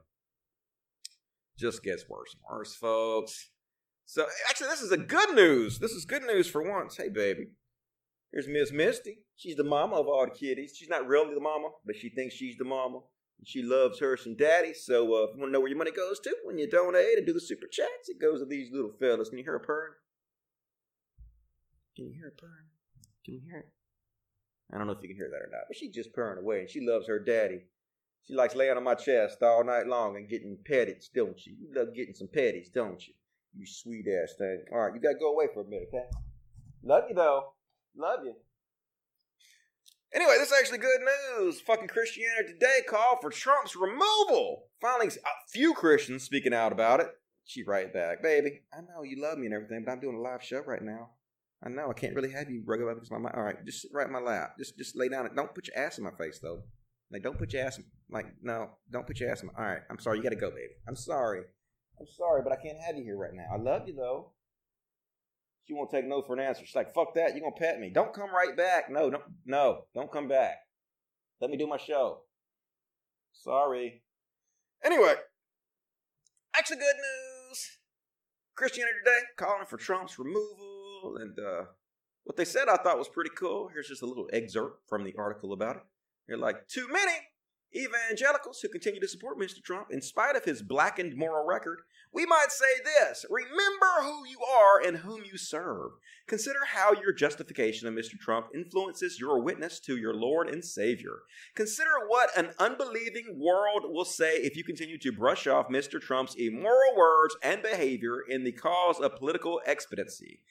just 1.58 1.84
gets 1.84 2.08
worse 2.10 2.34
and 2.34 2.42
worse, 2.50 2.76
folks. 2.76 3.50
So 4.06 4.26
actually, 4.50 4.70
this 4.70 4.82
is 4.82 4.92
a 4.92 4.98
good 4.98 5.36
news. 5.36 5.80
This 5.80 5.92
is 5.92 6.06
good 6.06 6.24
news 6.24 6.50
for 6.50 6.64
once. 6.64 6.98
Hey, 6.98 7.10
baby. 7.10 7.48
Here's 8.32 8.48
Miss 8.48 8.72
Misty. 8.72 9.20
She's 9.36 9.56
the 9.56 9.64
mama 9.64 9.96
of 9.96 10.08
all 10.08 10.26
the 10.26 10.32
kiddies. 10.32 10.74
She's 10.78 10.90
not 10.90 11.08
really 11.08 11.34
the 11.34 11.42
mama, 11.42 11.70
but 11.86 11.96
she 11.96 12.10
thinks 12.10 12.36
she's 12.36 12.58
the 12.58 12.66
mama. 12.66 13.00
And 13.40 13.48
she 13.48 13.64
loves 13.64 14.00
her 14.00 14.18
some 14.18 14.36
daddy. 14.36 14.74
So 14.74 15.04
uh, 15.16 15.24
if 15.24 15.36
you 15.36 15.40
want 15.40 15.50
to 15.50 15.52
know 15.52 15.60
where 15.60 15.70
your 15.70 15.78
money 15.78 15.92
goes 15.92 16.20
to 16.22 16.36
when 16.44 16.58
you 16.58 16.70
donate 16.70 17.18
and 17.18 17.26
do 17.26 17.34
the 17.34 17.42
super 17.42 17.68
chats, 17.72 18.10
it 18.10 18.22
goes 18.22 18.40
to 18.40 18.46
these 18.46 18.70
little 18.72 18.92
fellas. 19.00 19.30
Can 19.30 19.38
you 19.38 19.44
hear 19.44 19.56
a 19.56 19.60
purring? 19.60 19.94
Can 22.00 22.08
you 22.08 22.14
hear 22.14 22.30
a 22.30 22.40
purring? 22.40 22.72
Can 23.26 23.34
you 23.34 23.42
hear 23.44 23.58
it? 23.58 23.70
I 24.74 24.78
don't 24.78 24.88
know 24.88 24.94
if 24.94 25.02
you 25.02 25.10
can 25.10 25.18
hear 25.18 25.30
that 25.30 25.46
or 25.46 25.50
not, 25.52 25.64
but 25.68 25.76
she's 25.76 25.94
just 25.94 26.14
purring 26.14 26.40
away 26.40 26.62
and 26.62 26.70
she 26.70 26.80
loves 26.80 27.08
her 27.08 27.20
daddy. 27.20 27.66
She 28.26 28.34
likes 28.36 28.56
laying 28.56 28.78
on 28.78 28.86
my 28.86 28.96
chest 28.96 29.44
all 29.44 29.66
night 29.66 29.86
long 29.86 30.16
and 30.16 30.30
getting 30.30 30.58
petted, 30.66 31.04
don't 31.14 31.46
you? 31.46 31.58
You 31.60 31.68
love 31.76 31.94
getting 31.94 32.14
some 32.14 32.30
petties, 32.30 32.72
don't 32.74 33.06
you? 33.06 33.14
You 33.54 33.66
sweet 33.66 34.06
ass 34.08 34.36
thing. 34.38 34.64
All 34.72 34.80
right, 34.80 34.96
you 34.96 35.02
gotta 35.02 35.20
go 35.20 35.34
away 35.34 35.48
for 35.54 35.60
a 35.60 35.66
minute, 35.66 35.90
okay? 35.94 36.06
Love 36.84 37.04
you 37.10 37.16
though. 37.16 37.52
Love 37.98 38.20
you. 38.24 38.36
Anyway, 40.14 40.36
this 40.38 40.54
is 40.54 40.58
actually 40.58 40.78
good 40.78 41.02
news. 41.36 41.60
Fucking 41.60 41.90
Christianity 41.90 42.54
Today 42.54 42.80
called 42.88 43.18
for 43.22 43.30
Trump's 43.30 43.76
removal. 43.76 44.68
Finally, 44.80 45.08
a 45.08 45.52
few 45.52 45.74
Christians 45.74 46.24
speaking 46.24 46.54
out 46.54 46.72
about 46.72 47.02
it. 47.02 47.10
She 47.44 47.64
right 47.64 47.94
back, 47.94 48.24
baby. 48.24 48.62
I 48.74 48.80
know 48.80 49.04
you 49.04 49.22
love 49.22 49.38
me 49.38 49.48
and 49.48 49.54
everything, 49.54 49.84
but 49.86 49.92
I'm 49.92 50.00
doing 50.00 50.16
a 50.16 50.22
live 50.22 50.42
show 50.42 50.62
right 50.66 50.82
now. 50.82 51.10
I 51.64 51.70
know 51.70 51.90
I 51.90 51.94
can't 51.94 52.16
really 52.16 52.32
have 52.32 52.50
you 52.50 52.64
rug 52.66 52.82
up 52.82 52.90
against 52.90 53.12
my 53.12 53.18
mind. 53.18 53.36
All 53.36 53.44
right, 53.44 53.66
just 53.66 53.82
sit 53.82 53.92
right 53.94 54.08
in 54.08 54.14
my 54.14 54.20
lap. 54.20 54.58
Just 54.58 54.78
just 54.78 54.96
lay 54.96 55.10
down. 55.10 55.30
Don't 55.36 55.54
put 55.54 55.68
your 55.68 55.78
ass 55.78 55.98
in 55.98 56.04
my 56.04 56.12
face 56.12 56.40
though. 56.42 56.64
Like 57.12 57.24
don't 57.24 57.38
put 57.38 57.52
your 57.54 57.66
ass. 57.66 57.80
Like 58.10 58.28
no, 58.42 58.70
don't 58.90 59.06
put 59.06 59.20
your 59.20 59.30
ass 59.30 59.42
in. 59.42 59.48
My, 59.48 59.54
all 59.58 59.70
right, 59.70 59.82
I'm 59.90 60.00
sorry. 60.00 60.18
You 60.18 60.24
got 60.24 60.30
to 60.30 60.36
go, 60.36 60.50
baby. 60.50 60.74
I'm 60.88 60.96
sorry. 60.96 61.42
I'm 62.00 62.08
sorry, 62.18 62.42
but 62.44 62.54
I 62.54 62.56
can't 62.56 62.78
have 62.86 62.96
you 62.96 63.04
here 63.04 63.18
right 63.18 63.34
now. 63.34 63.48
I 63.54 63.58
love 63.58 63.88
you 63.88 63.96
though. 63.96 64.32
She 65.66 65.74
won't 65.74 65.92
take 65.92 66.08
no 66.08 66.22
for 66.22 66.34
an 66.34 66.40
answer. 66.40 66.66
She's 66.66 66.76
like, 66.76 66.94
fuck 66.94 67.14
that. 67.16 67.36
You're 67.36 67.42
gonna 67.42 67.56
pet 67.60 67.80
me. 67.80 67.92
Don't 67.94 68.14
come 68.14 68.34
right 68.34 68.56
back. 68.56 68.90
No, 68.90 69.12
no, 69.46 69.86
don't 69.94 70.12
come 70.12 70.28
back. 70.28 70.56
Let 71.42 71.52
me 71.52 71.58
do 71.58 71.68
my 71.68 71.78
show. 71.78 72.22
Sorry. 73.34 74.02
Anyway, 74.84 75.14
actually 76.56 76.78
good 76.78 76.96
news. 76.96 77.78
Christianity 78.56 78.98
Today 79.04 79.20
calling 79.38 79.66
for 79.66 79.78
Trump's 79.78 80.18
removal. 80.18 80.79
And 81.20 81.38
uh, 81.40 81.66
what 82.24 82.38
they 82.38 82.46
said 82.46 82.68
I 82.70 82.78
thought 82.78 82.98
was 82.98 83.08
pretty 83.08 83.32
cool. 83.36 83.70
Here's 83.74 83.88
just 83.88 84.02
a 84.02 84.06
little 84.06 84.30
excerpt 84.32 84.88
from 84.88 85.04
the 85.04 85.16
article 85.18 85.54
about 85.54 85.78
it. 85.78 85.84
They're 86.28 86.38
like, 86.38 86.68
too 86.68 86.88
many 86.92 87.14
evangelicals 87.76 88.60
who 88.62 88.70
continue 88.70 89.00
to 89.00 89.08
support 89.08 89.40
Mr. 89.40 89.64
Trump 89.64 89.88
in 89.92 90.02
spite 90.02 90.36
of 90.36 90.46
his 90.46 90.62
blackened 90.62 91.16
moral 91.16 91.46
record, 91.46 91.80
we 92.12 92.26
might 92.26 92.52
say 92.52 92.84
this 92.84 93.26
Remember 93.30 94.02
who 94.02 94.28
you 94.28 94.40
are 94.42 94.82
and 94.82 94.98
whom 94.98 95.24
you 95.24 95.38
serve. 95.38 95.92
Consider 96.28 96.60
how 96.74 96.94
your 96.94 97.14
justification 97.14 97.88
of 97.88 97.94
Mr. 97.94 98.20
Trump 98.20 98.48
influences 98.54 99.20
your 99.20 99.42
witness 99.42 99.80
to 99.82 99.98
your 99.98 100.14
Lord 100.14 100.50
and 100.50 100.64
Savior. 100.64 101.20
Consider 101.56 101.90
what 102.08 102.36
an 102.38 102.52
unbelieving 102.60 103.40
world 103.40 103.84
will 103.86 104.06
say 104.06 104.36
if 104.38 104.56
you 104.56 104.64
continue 104.64 104.98
to 105.00 105.12
brush 105.12 105.48
off 105.48 105.70
Mr. 105.70 106.00
Trump's 106.00 106.36
immoral 106.36 106.96
words 106.96 107.36
and 107.44 107.62
behavior 107.62 108.20
in 108.28 108.44
the 108.44 108.52
cause 108.52 109.00
of 109.00 109.16
political 109.16 109.62
expediency. 109.66 110.42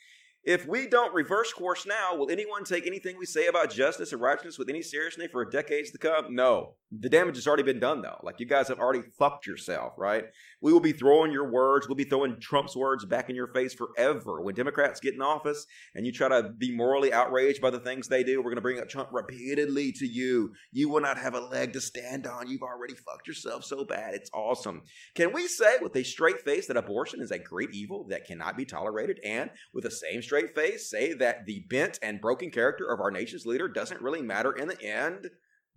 If 0.49 0.66
we 0.66 0.86
don't 0.86 1.12
reverse 1.12 1.53
course 1.53 1.84
now, 1.84 2.16
will 2.16 2.30
anyone 2.30 2.64
take 2.64 2.86
anything 2.86 3.18
we 3.18 3.26
say 3.26 3.49
about 3.49 3.70
justice 3.70 4.12
and 4.12 4.22
righteousness 4.22 4.59
with 4.59 4.70
any 4.70 4.80
seriousness 4.80 5.28
for 5.30 5.44
decades 5.44 5.90
to 5.90 5.99
come? 5.99 6.34
No. 6.34 6.72
The 6.91 7.11
damage 7.11 7.36
has 7.36 7.47
already 7.47 7.64
been 7.64 7.80
done, 7.80 8.01
though. 8.01 8.18
Like, 8.22 8.41
you 8.41 8.47
guys 8.47 8.68
have 8.68 8.78
already 8.78 9.03
fucked 9.18 9.47
yourself, 9.47 9.93
right? 9.99 10.24
We 10.62 10.72
will 10.72 10.80
be 10.80 10.93
throwing 10.93 11.32
your 11.32 11.51
words, 11.51 11.86
we'll 11.86 11.97
be 11.97 12.05
throwing 12.05 12.41
Trump's 12.41 12.74
words 12.74 13.05
back 13.05 13.28
in 13.28 13.36
your 13.36 13.49
face 13.49 13.74
forever. 13.74 14.41
When 14.41 14.55
Democrats 14.55 14.99
get 14.99 15.12
in 15.12 15.20
office 15.20 15.66
and 15.95 16.07
you 16.07 16.12
try 16.12 16.28
to 16.28 16.49
be 16.49 16.74
morally 16.74 17.12
outraged 17.12 17.61
by 17.61 17.68
the 17.68 17.78
things 17.78 18.09
they 18.09 18.24
do, 18.24 18.39
we're 18.39 18.51
going 18.51 18.57
to 18.57 18.62
bring 18.62 18.80
up 18.80 18.89
Trump 18.89 19.11
repeatedly 19.12 19.93
to 19.93 20.07
you. 20.07 20.55
You 20.72 20.89
will 20.89 21.03
not 21.03 21.18
have 21.18 21.34
a 21.34 21.41
leg 21.41 21.74
to 21.74 21.80
stand 21.80 22.26
on. 22.26 22.49
You've 22.49 22.62
already 22.62 22.95
fucked 22.95 23.28
yourself 23.28 23.64
so 23.64 23.84
bad. 23.84 24.14
It's 24.14 24.30
awesome. 24.32 24.82
Can 25.14 25.34
we 25.34 25.47
say 25.47 25.76
with 25.82 25.95
a 25.95 26.03
straight 26.03 26.41
face 26.41 26.68
that 26.68 26.78
abortion 26.78 27.20
is 27.20 27.30
a 27.30 27.39
great 27.39 27.74
evil 27.74 28.07
that 28.09 28.26
cannot 28.26 28.57
be 28.57 28.64
tolerated 28.64 29.20
and 29.22 29.51
with 29.74 29.84
the 29.84 29.91
same 29.91 30.22
straight 30.22 30.55
face 30.55 30.89
say 30.89 31.12
that 31.14 31.45
the 31.45 31.66
bent 31.68 31.99
and 32.03 32.20
broken 32.20 32.51
character 32.51 32.86
of 32.86 33.01
our 33.01 33.11
nation's 33.11 33.45
leader 33.45 33.68
doesn't 33.68 34.01
really 34.01 34.22
matter 34.22 34.53
in 34.53 34.68
the 34.68 34.82
end? 34.82 35.28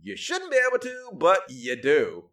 You 0.01 0.15
shouldn't 0.15 0.51
be 0.51 0.59
able 0.67 0.79
to, 0.79 1.11
but 1.13 1.41
you 1.49 1.75
do. 1.75 2.25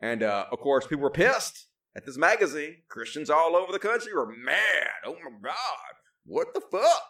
And 0.00 0.22
uh, 0.22 0.46
of 0.50 0.60
course, 0.60 0.86
people 0.86 1.02
were 1.02 1.10
pissed 1.10 1.66
at 1.96 2.06
this 2.06 2.16
magazine. 2.16 2.78
Christians 2.88 3.28
all 3.28 3.54
over 3.54 3.72
the 3.72 3.78
country 3.78 4.14
were 4.14 4.32
mad. 4.32 5.04
Oh 5.04 5.14
my 5.14 5.30
God, 5.42 5.94
what 6.24 6.54
the 6.54 6.62
fuck? 6.72 7.02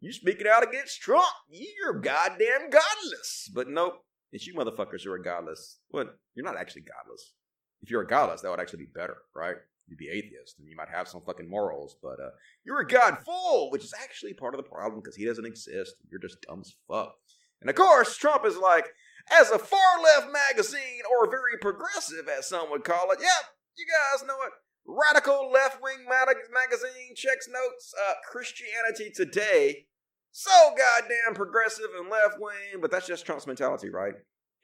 You 0.00 0.12
speaking 0.12 0.46
out 0.46 0.66
against 0.66 1.00
Trump? 1.00 1.24
You're 1.48 2.00
goddamn 2.00 2.68
godless. 2.70 3.50
But 3.54 3.68
nope, 3.68 4.04
it's 4.30 4.46
you 4.46 4.54
motherfuckers 4.54 5.04
who 5.04 5.12
are 5.12 5.18
godless. 5.18 5.78
Well, 5.90 6.10
you're 6.34 6.44
not 6.44 6.58
actually 6.58 6.82
godless. 6.82 7.32
If 7.80 7.90
you're 7.90 8.02
a 8.02 8.06
godless, 8.06 8.42
that 8.42 8.50
would 8.50 8.60
actually 8.60 8.84
be 8.84 8.90
better, 8.94 9.16
right? 9.34 9.56
You'd 9.88 9.98
be 9.98 10.10
atheist 10.10 10.58
and 10.58 10.68
you 10.68 10.76
might 10.76 10.88
have 10.88 11.08
some 11.08 11.22
fucking 11.22 11.48
morals, 11.48 11.96
but 12.02 12.20
uh, 12.20 12.30
you're 12.64 12.80
a 12.80 12.86
god 12.86 13.18
fool, 13.24 13.70
which 13.70 13.84
is 13.84 13.94
actually 14.02 14.34
part 14.34 14.54
of 14.54 14.58
the 14.58 14.68
problem 14.68 15.00
because 15.00 15.16
he 15.16 15.24
doesn't 15.24 15.46
exist. 15.46 15.94
You're 16.10 16.20
just 16.20 16.42
dumb 16.42 16.60
as 16.60 16.74
fuck. 16.88 17.14
And 17.60 17.70
of 17.70 17.76
course, 17.76 18.16
Trump 18.16 18.44
is 18.44 18.56
like, 18.56 18.86
as 19.32 19.50
a 19.50 19.58
far 19.58 20.02
left 20.02 20.28
magazine, 20.32 21.02
or 21.10 21.30
very 21.30 21.58
progressive, 21.60 22.28
as 22.28 22.48
some 22.48 22.70
would 22.70 22.84
call 22.84 23.10
it. 23.10 23.18
Yep, 23.20 23.44
you 23.76 23.86
guys 23.86 24.26
know 24.26 24.36
it. 24.46 24.52
Radical 24.86 25.50
left 25.50 25.82
wing 25.82 26.06
magazine 26.08 27.14
checks 27.16 27.48
notes. 27.48 27.92
Uh, 28.08 28.14
Christianity 28.30 29.10
Today. 29.14 29.86
So 30.30 30.50
goddamn 30.76 31.34
progressive 31.34 31.88
and 31.98 32.10
left 32.10 32.36
wing, 32.38 32.80
but 32.80 32.90
that's 32.90 33.06
just 33.06 33.24
Trump's 33.24 33.46
mentality, 33.46 33.88
right? 33.88 34.14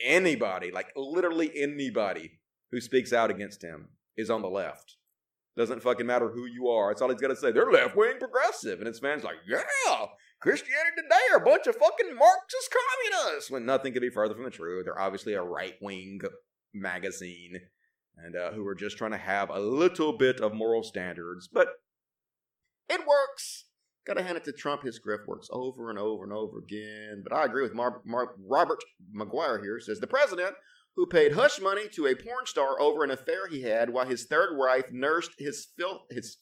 Anybody, 0.00 0.70
like 0.70 0.88
literally 0.96 1.50
anybody 1.56 2.40
who 2.70 2.80
speaks 2.80 3.12
out 3.12 3.30
against 3.30 3.64
him 3.64 3.88
is 4.16 4.28
on 4.28 4.42
the 4.42 4.50
left. 4.50 4.96
Doesn't 5.56 5.82
fucking 5.82 6.06
matter 6.06 6.28
who 6.28 6.46
you 6.46 6.68
are. 6.68 6.90
That's 6.90 7.02
all 7.02 7.10
he's 7.10 7.20
got 7.20 7.28
to 7.28 7.36
say. 7.36 7.52
They're 7.52 7.70
left 7.70 7.96
wing 7.96 8.18
progressive. 8.18 8.78
And 8.78 8.86
his 8.86 8.98
fans 8.98 9.24
like, 9.24 9.36
yeah, 9.48 10.06
Christianity 10.42 10.96
Today 10.96 11.20
are 11.32 11.36
a 11.36 11.44
bunch 11.44 11.68
of 11.68 11.76
fucking 11.76 12.16
Marxist 12.16 12.74
communists. 12.74 13.50
When 13.50 13.64
nothing 13.64 13.92
could 13.92 14.02
be 14.02 14.10
further 14.10 14.34
from 14.34 14.42
the 14.42 14.50
truth. 14.50 14.84
They're 14.84 15.00
obviously 15.00 15.34
a 15.34 15.42
right 15.42 15.74
wing 15.80 16.20
magazine 16.74 17.60
and 18.16 18.34
uh, 18.34 18.50
who 18.50 18.66
are 18.66 18.74
just 18.74 18.98
trying 18.98 19.12
to 19.12 19.18
have 19.18 19.50
a 19.50 19.60
little 19.60 20.18
bit 20.18 20.40
of 20.40 20.52
moral 20.52 20.82
standards. 20.82 21.48
But 21.50 21.68
it 22.88 23.00
works. 23.06 23.66
Got 24.04 24.14
to 24.14 24.24
hand 24.24 24.36
it 24.36 24.44
to 24.44 24.52
Trump. 24.52 24.82
His 24.82 25.00
grift 25.00 25.28
works 25.28 25.46
over 25.52 25.90
and 25.90 25.98
over 25.98 26.24
and 26.24 26.32
over 26.32 26.58
again. 26.58 27.22
But 27.22 27.36
I 27.36 27.44
agree 27.44 27.62
with 27.62 27.74
Mar- 27.74 28.02
Mar- 28.04 28.34
Robert 28.44 28.80
McGuire 29.16 29.62
here. 29.62 29.78
Says 29.78 30.00
the 30.00 30.08
president 30.08 30.54
who 30.96 31.06
paid 31.06 31.32
hush 31.32 31.60
money 31.60 31.88
to 31.88 32.06
a 32.06 32.14
porn 32.14 32.44
star 32.44 32.80
over 32.80 33.02
an 33.02 33.10
affair 33.10 33.48
he 33.48 33.62
had 33.62 33.90
while 33.90 34.06
his 34.06 34.26
third 34.26 34.56
wife 34.58 34.84
nursed 34.92 35.30
his 35.38 35.68
his 36.10 36.38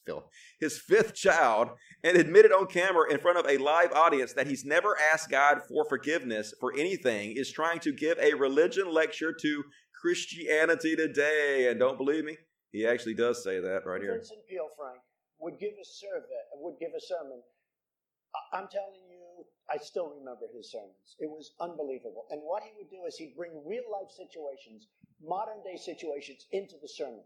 his 0.59 0.77
fifth 0.77 1.13
child, 1.13 1.69
and 2.03 2.17
admitted 2.17 2.51
on 2.51 2.67
camera 2.67 3.11
in 3.11 3.19
front 3.19 3.37
of 3.37 3.45
a 3.47 3.57
live 3.57 3.91
audience 3.93 4.33
that 4.33 4.47
he's 4.47 4.65
never 4.65 4.97
asked 5.13 5.29
God 5.29 5.59
for 5.67 5.85
forgiveness 5.87 6.53
for 6.59 6.73
anything, 6.77 7.33
is 7.35 7.51
trying 7.51 7.79
to 7.79 7.93
give 7.93 8.17
a 8.19 8.33
religion 8.33 8.91
lecture 8.91 9.33
to 9.41 9.63
Christianity 10.01 10.95
today. 10.95 11.67
And 11.69 11.79
don't 11.79 11.97
believe 11.97 12.25
me, 12.25 12.37
he 12.71 12.85
actually 12.85 13.13
does 13.13 13.43
say 13.43 13.59
that 13.59 13.85
right 13.85 14.01
here. 14.01 14.13
Vincent 14.13 14.41
Peale, 14.49 14.69
Frank, 14.77 14.99
would 15.39 15.59
give 15.59 15.71
a 15.71 15.85
would 16.55 16.77
give 16.79 16.91
a 16.95 17.01
sermon. 17.01 17.41
I'm 18.53 18.67
telling 18.71 19.01
you, 19.09 19.20
I 19.69 19.77
still 19.77 20.11
remember 20.17 20.47
his 20.51 20.71
sermons. 20.71 21.15
It 21.19 21.29
was 21.29 21.53
unbelievable. 21.59 22.25
And 22.29 22.41
what 22.43 22.63
he 22.63 22.71
would 22.77 22.89
do 22.89 23.05
is 23.07 23.15
he'd 23.15 23.35
bring 23.35 23.51
real 23.65 23.85
life 23.91 24.11
situations, 24.11 24.87
modern 25.21 25.63
day 25.63 25.77
situations, 25.77 26.47
into 26.51 26.75
the 26.81 26.89
sermon. 26.89 27.23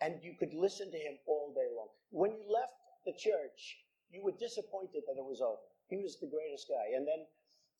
And 0.00 0.20
you 0.22 0.36
could 0.38 0.52
listen 0.52 0.90
to 0.92 0.98
him 0.98 1.18
all 1.26 1.52
day 1.52 1.68
long. 1.72 1.88
When 2.10 2.32
you 2.32 2.44
left 2.48 2.76
the 3.04 3.16
church, 3.16 3.80
you 4.10 4.22
were 4.22 4.36
disappointed 4.36 5.02
that 5.08 5.18
it 5.18 5.24
was 5.24 5.40
over. 5.40 5.60
He 5.88 5.98
was 5.98 6.18
the 6.20 6.28
greatest 6.28 6.68
guy. 6.68 6.96
And 6.96 7.06
then, 7.06 7.24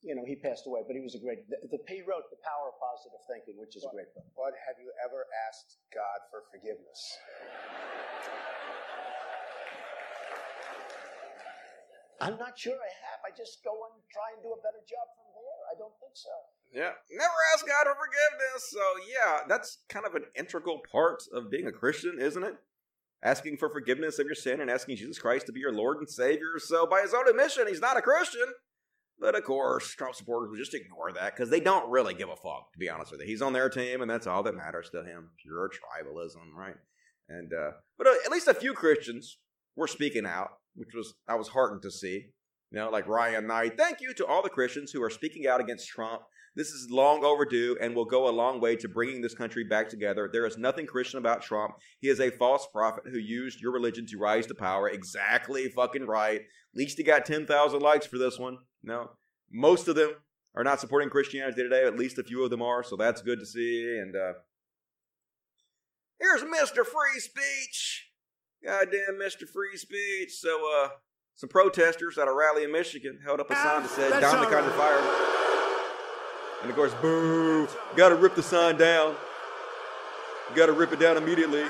you 0.01 0.15
know, 0.15 0.25
he 0.25 0.35
passed 0.35 0.65
away, 0.65 0.81
but 0.85 0.95
he 0.95 1.01
was 1.01 1.15
a 1.15 1.21
great. 1.21 1.45
The, 1.49 1.57
the 1.67 1.79
he 1.87 2.01
wrote 2.01 2.29
The 2.29 2.41
Power 2.41 2.73
of 2.73 2.77
Positive 2.81 3.21
Thinking, 3.29 3.57
which 3.57 3.75
is 3.75 3.85
a 3.85 3.93
great 3.93 4.13
book. 4.13 4.25
But 4.35 4.53
have 4.65 4.77
you 4.81 4.89
ever 5.05 5.25
asked 5.49 5.77
God 5.93 6.19
for 6.29 6.45
forgiveness? 6.49 7.01
I'm 12.19 12.37
not 12.37 12.57
sure 12.57 12.73
I 12.73 12.93
have. 13.07 13.19
I 13.25 13.31
just 13.35 13.63
go 13.63 13.71
and 13.71 14.01
try 14.09 14.33
and 14.33 14.41
do 14.41 14.49
a 14.49 14.61
better 14.61 14.81
job 14.87 15.05
from 15.13 15.27
there. 15.37 15.59
I 15.69 15.75
don't 15.77 15.93
think 16.01 16.15
so. 16.15 16.33
Yeah, 16.73 16.97
never 17.11 17.39
ask 17.53 17.65
God 17.65 17.85
for 17.85 17.95
forgiveness. 17.95 18.69
So 18.69 18.83
yeah, 19.07 19.47
that's 19.47 19.79
kind 19.89 20.05
of 20.05 20.15
an 20.15 20.25
integral 20.35 20.81
part 20.91 21.23
of 21.33 21.51
being 21.51 21.67
a 21.67 21.71
Christian, 21.71 22.17
isn't 22.19 22.43
it? 22.43 22.55
Asking 23.23 23.57
for 23.57 23.69
forgiveness 23.69 24.19
of 24.19 24.25
your 24.25 24.35
sin 24.35 24.61
and 24.61 24.69
asking 24.69 24.97
Jesus 24.97 25.19
Christ 25.19 25.45
to 25.47 25.51
be 25.51 25.59
your 25.59 25.73
Lord 25.73 25.97
and 25.97 26.09
Savior. 26.09 26.57
So 26.57 26.85
by 26.85 27.01
his 27.01 27.13
own 27.13 27.27
admission, 27.27 27.67
he's 27.67 27.81
not 27.81 27.97
a 27.97 28.01
Christian. 28.01 28.53
But 29.19 29.35
of 29.35 29.43
course, 29.43 29.95
Trump 29.95 30.13
supporters 30.13 30.49
will 30.51 30.57
just 30.57 30.75
ignore 30.75 31.11
that 31.11 31.35
because 31.35 31.49
they 31.49 31.59
don't 31.59 31.89
really 31.89 32.13
give 32.13 32.29
a 32.29 32.35
fuck, 32.35 32.71
to 32.73 32.79
be 32.79 32.89
honest 32.89 33.11
with 33.11 33.21
you. 33.21 33.27
He's 33.27 33.41
on 33.41 33.53
their 33.53 33.69
team, 33.69 34.01
and 34.01 34.09
that's 34.09 34.27
all 34.27 34.43
that 34.43 34.55
matters 34.55 34.91
to 34.91 35.03
him. 35.03 35.31
Pure 35.41 35.71
tribalism, 35.71 36.53
right? 36.55 36.75
And 37.27 37.51
uh, 37.51 37.71
but 37.97 38.07
uh, 38.07 38.13
at 38.25 38.31
least 38.31 38.47
a 38.47 38.53
few 38.53 38.73
Christians 38.73 39.39
were 39.75 39.87
speaking 39.87 40.25
out, 40.27 40.59
which 40.77 40.93
was 40.95 41.15
I 41.27 41.35
was 41.35 41.49
heartened 41.49 41.81
to 41.81 41.91
see. 41.91 42.27
You 42.71 42.79
know, 42.79 42.89
like 42.89 43.07
Ryan 43.07 43.47
Knight. 43.47 43.77
Thank 43.77 44.01
you 44.01 44.13
to 44.15 44.25
all 44.25 44.41
the 44.41 44.49
Christians 44.49 44.91
who 44.91 45.01
are 45.01 45.09
speaking 45.09 45.47
out 45.47 45.61
against 45.61 45.87
Trump. 45.87 46.21
This 46.55 46.69
is 46.69 46.89
long 46.89 47.23
overdue 47.23 47.77
and 47.79 47.95
will 47.95 48.05
go 48.05 48.27
a 48.27 48.31
long 48.31 48.59
way 48.59 48.75
to 48.77 48.89
bringing 48.89 49.21
this 49.21 49.35
country 49.35 49.63
back 49.63 49.89
together. 49.89 50.29
There 50.31 50.45
is 50.45 50.57
nothing 50.57 50.85
Christian 50.85 51.19
about 51.19 51.43
Trump. 51.43 51.75
He 51.99 52.09
is 52.09 52.19
a 52.19 52.31
false 52.31 52.67
prophet 52.73 53.03
who 53.05 53.19
used 53.19 53.61
your 53.61 53.71
religion 53.71 54.05
to 54.07 54.17
rise 54.17 54.47
to 54.47 54.55
power. 54.55 54.89
Exactly 54.89 55.69
fucking 55.69 56.07
right. 56.07 56.41
At 56.41 56.75
least 56.75 56.97
he 56.97 57.03
got 57.03 57.25
10,000 57.25 57.79
likes 57.79 58.07
for 58.07 58.17
this 58.17 58.39
one. 58.39 58.57
No, 58.83 59.11
most 59.51 59.87
of 59.87 59.95
them 59.95 60.11
are 60.55 60.63
not 60.63 60.79
supporting 60.79 61.09
Christianity 61.09 61.61
today. 61.61 61.85
At 61.85 61.97
least 61.97 62.17
a 62.17 62.23
few 62.23 62.43
of 62.43 62.49
them 62.49 62.63
are, 62.63 62.83
so 62.83 62.95
that's 62.95 63.21
good 63.21 63.39
to 63.39 63.45
see. 63.45 63.99
And 64.01 64.15
uh, 64.15 64.33
here's 66.19 66.41
Mr. 66.41 66.83
Free 66.83 67.19
Speech 67.19 68.06
Goddamn 68.67 69.17
Mr. 69.17 69.47
Free 69.47 69.77
Speech. 69.77 70.33
So, 70.33 70.59
uh, 70.83 70.89
some 71.35 71.47
protesters 71.47 72.17
at 72.17 72.27
a 72.27 72.33
rally 72.33 72.65
in 72.65 72.71
Michigan 72.71 73.17
held 73.23 73.39
up 73.39 73.49
a 73.49 73.55
sign 73.55 73.83
that 73.83 73.89
said, 73.89 74.19
down 74.19 74.41
the 74.41 74.47
kind 74.47 74.65
of 74.65 74.75
fire. 74.75 74.99
And 76.61 76.69
of 76.69 76.75
course, 76.75 76.93
boo, 76.95 77.65
gotta 77.95 78.15
rip 78.15 78.35
the 78.35 78.43
sign 78.43 78.75
down. 78.75 79.15
Gotta 80.53 80.73
rip 80.73 80.91
it 80.91 80.99
down 80.99 81.15
immediately. 81.15 81.63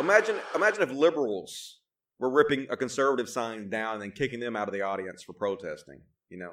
Imagine, 0.00 0.36
imagine 0.54 0.82
if 0.82 0.90
liberals 0.90 1.80
were 2.18 2.30
ripping 2.30 2.66
a 2.70 2.78
conservative 2.78 3.28
sign 3.28 3.68
down 3.68 3.94
and 3.94 4.02
then 4.02 4.10
kicking 4.10 4.40
them 4.40 4.56
out 4.56 4.68
of 4.68 4.72
the 4.72 4.80
audience 4.80 5.22
for 5.22 5.34
protesting. 5.34 6.00
You 6.30 6.38
know, 6.38 6.52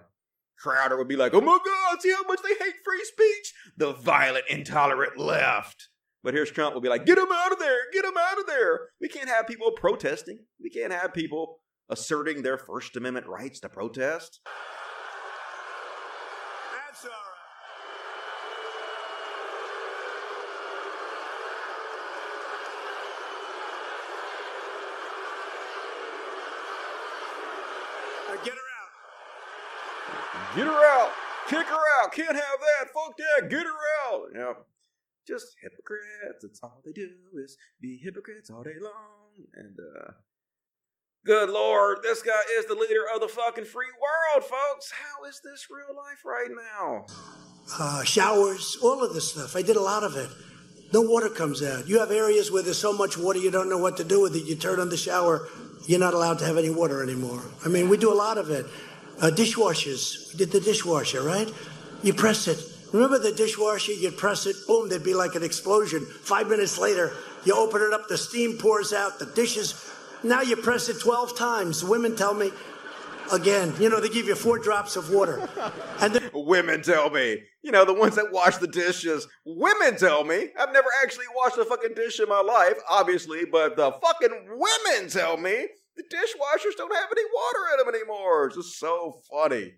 Crowder 0.58 0.98
would 0.98 1.08
be 1.08 1.16
like, 1.16 1.34
"Oh 1.34 1.42
my 1.42 1.58
God, 1.64 2.02
see 2.02 2.12
how 2.12 2.24
much 2.24 2.42
they 2.42 2.54
hate 2.56 2.76
free 2.84 3.06
speech? 3.06 3.54
The 3.78 3.94
violent, 3.94 4.46
intolerant 4.50 5.18
left." 5.18 5.88
But 6.24 6.36
here's 6.36 6.52
Trump 6.52 6.76
will 6.76 6.82
be 6.82 6.90
like, 6.90 7.06
"Get 7.06 7.16
them 7.16 7.32
out 7.32 7.52
of 7.52 7.60
there! 7.60 7.90
Get 7.92 8.04
them 8.04 8.18
out 8.18 8.38
of 8.40 8.46
there! 8.46 8.90
We 9.00 9.10
can't 9.10 9.30
have 9.30 9.48
people 9.48 9.72
protesting. 9.72 10.46
We 10.62 10.70
can't 10.70 10.94
have 10.94 11.14
people 11.14 11.62
asserting 11.90 12.44
their 12.44 12.58
First 12.60 12.96
Amendment 12.96 13.26
rights 13.28 13.60
to 13.62 13.70
protest." 13.70 14.40
That's 16.74 17.06
all 17.06 17.12
right. 17.12 17.18
Now 28.30 28.44
get 28.44 28.54
her 28.54 28.60
out. 28.60 30.56
Get 30.56 30.68
her 30.68 30.86
out! 30.86 31.12
Kick 31.48 31.66
her 31.66 31.84
out! 32.00 32.12
Can't 32.12 32.36
have 32.36 32.60
that! 32.60 32.90
Fuck 32.94 33.18
that! 33.18 33.50
Get 33.50 33.66
her 33.66 33.80
out! 34.06 34.30
Yeah. 34.36 34.54
Just 35.28 35.56
hypocrites. 35.62 36.42
That's 36.42 36.60
all 36.64 36.82
they 36.86 36.92
do 36.92 37.10
is 37.44 37.58
be 37.82 38.00
hypocrites 38.04 38.50
all 38.50 38.64
day 38.64 38.80
long. 38.82 39.48
And 39.54 39.78
uh 39.80 40.12
Good 41.24 41.52
lord, 41.52 42.00
this 42.02 42.24
guy 42.24 42.42
is 42.58 42.66
the 42.66 42.74
leader 42.74 43.04
of 43.14 43.22
the 43.22 43.28
fucking 43.28 43.66
free 43.66 43.94
world, 44.02 44.44
folks. 44.44 44.92
How 44.92 45.24
is 45.30 45.40
this 45.44 45.68
real 45.70 45.96
life 45.96 46.26
right 46.26 46.50
now? 46.50 47.06
uh, 47.80 48.04
showers, 48.04 48.78
all 48.82 49.04
of 49.04 49.14
this 49.14 49.32
stuff. 49.32 49.56
I 49.56 49.62
did 49.62 49.76
a 49.76 49.82
lot 49.82 50.04
of 50.04 50.16
it. 50.18 50.30
No 50.94 51.02
water 51.02 51.30
comes 51.30 51.64
out. 51.64 51.88
You 51.88 52.00
have 52.00 52.12
areas 52.12 52.52
where 52.52 52.64
there's 52.64 52.80
so 52.80 52.92
much 52.92 53.18
water 53.18 53.40
you 53.40 53.52
don't 53.52 53.70
know 53.70 53.78
what 53.78 53.98
to 53.98 54.04
do 54.04 54.20
with 54.20 54.36
it. 54.36 54.46
You 54.46 54.56
turn 54.56 54.80
on 54.80 54.90
the 54.90 54.98
shower, 54.98 55.48
you're 55.88 56.00
not 56.00 56.14
allowed 56.14 56.40
to 56.40 56.46
have 56.46 56.58
any 56.58 56.70
water 56.70 57.02
anymore. 57.02 57.44
I 57.64 57.70
mean, 57.70 57.88
we 57.88 57.98
do 57.98 58.12
a 58.12 58.16
lot 58.16 58.38
of 58.38 58.50
it. 58.50 58.66
Uh, 59.22 59.30
dishwashers, 59.30 60.32
we 60.34 60.40
did 60.40 60.52
the 60.52 60.60
dishwasher, 60.60 61.22
right? 61.22 61.50
You 62.04 62.14
press 62.14 62.48
it. 62.48 62.58
Remember 62.92 63.20
the 63.20 63.32
dishwasher? 63.32 63.94
You'd 63.94 64.18
press 64.18 64.46
it, 64.46 64.56
boom, 64.68 64.90
there'd 64.90 65.04
be 65.04 65.14
like 65.14 65.36
an 65.36 65.44
explosion. 65.44 66.06
Five 66.06 66.50
minutes 66.50 66.78
later, 66.78 67.14
you 67.46 67.56
open 67.56 67.82
it 67.82 67.94
up, 67.94 68.08
the 68.08 68.18
steam 68.18 68.58
pours 68.58 68.94
out, 68.94 69.20
the 69.20 69.26
dishes. 69.26 69.90
Now 70.24 70.42
you 70.42 70.56
press 70.56 70.90
it 70.90 71.00
12 71.00 71.38
times. 71.38 71.84
Women 71.84 72.16
tell 72.16 72.34
me, 72.34 72.52
again, 73.32 73.74
you 73.80 73.90
know, 73.90 74.00
they 74.00 74.10
give 74.10 74.28
you 74.28 74.36
four 74.36 74.60
drops 74.60 74.96
of 74.96 75.10
water. 75.12 75.48
And 76.00 76.14
then 76.14 76.30
Women 76.34 76.82
tell 76.82 77.10
me. 77.10 77.44
You 77.64 77.72
know, 77.72 77.86
the 77.86 77.94
ones 77.94 78.16
that 78.16 78.32
wash 78.32 78.58
the 78.58 78.68
dishes. 78.68 79.28
Women 79.46 79.96
tell 79.98 80.24
me. 80.24 80.50
I've 80.60 80.74
never 80.74 80.90
actually 81.04 81.26
washed 81.36 81.58
a 81.58 81.66
fucking 81.66 81.94
dish 81.96 82.20
in 82.20 82.28
my 82.28 82.42
life, 82.42 82.78
obviously, 82.90 83.46
but 83.46 83.76
the 83.76 83.92
fucking 83.92 84.48
women 84.50 85.10
tell 85.10 85.38
me 85.38 85.68
the 85.96 86.04
dishwashers 86.04 86.76
don't 86.78 86.94
have 86.96 87.10
any 87.12 87.24
water 87.34 87.60
in 87.74 87.86
them 87.86 87.96
anymore. 87.96 88.48
It's 88.48 88.56
just 88.56 88.80
so 88.80 89.22
funny. 89.32 89.74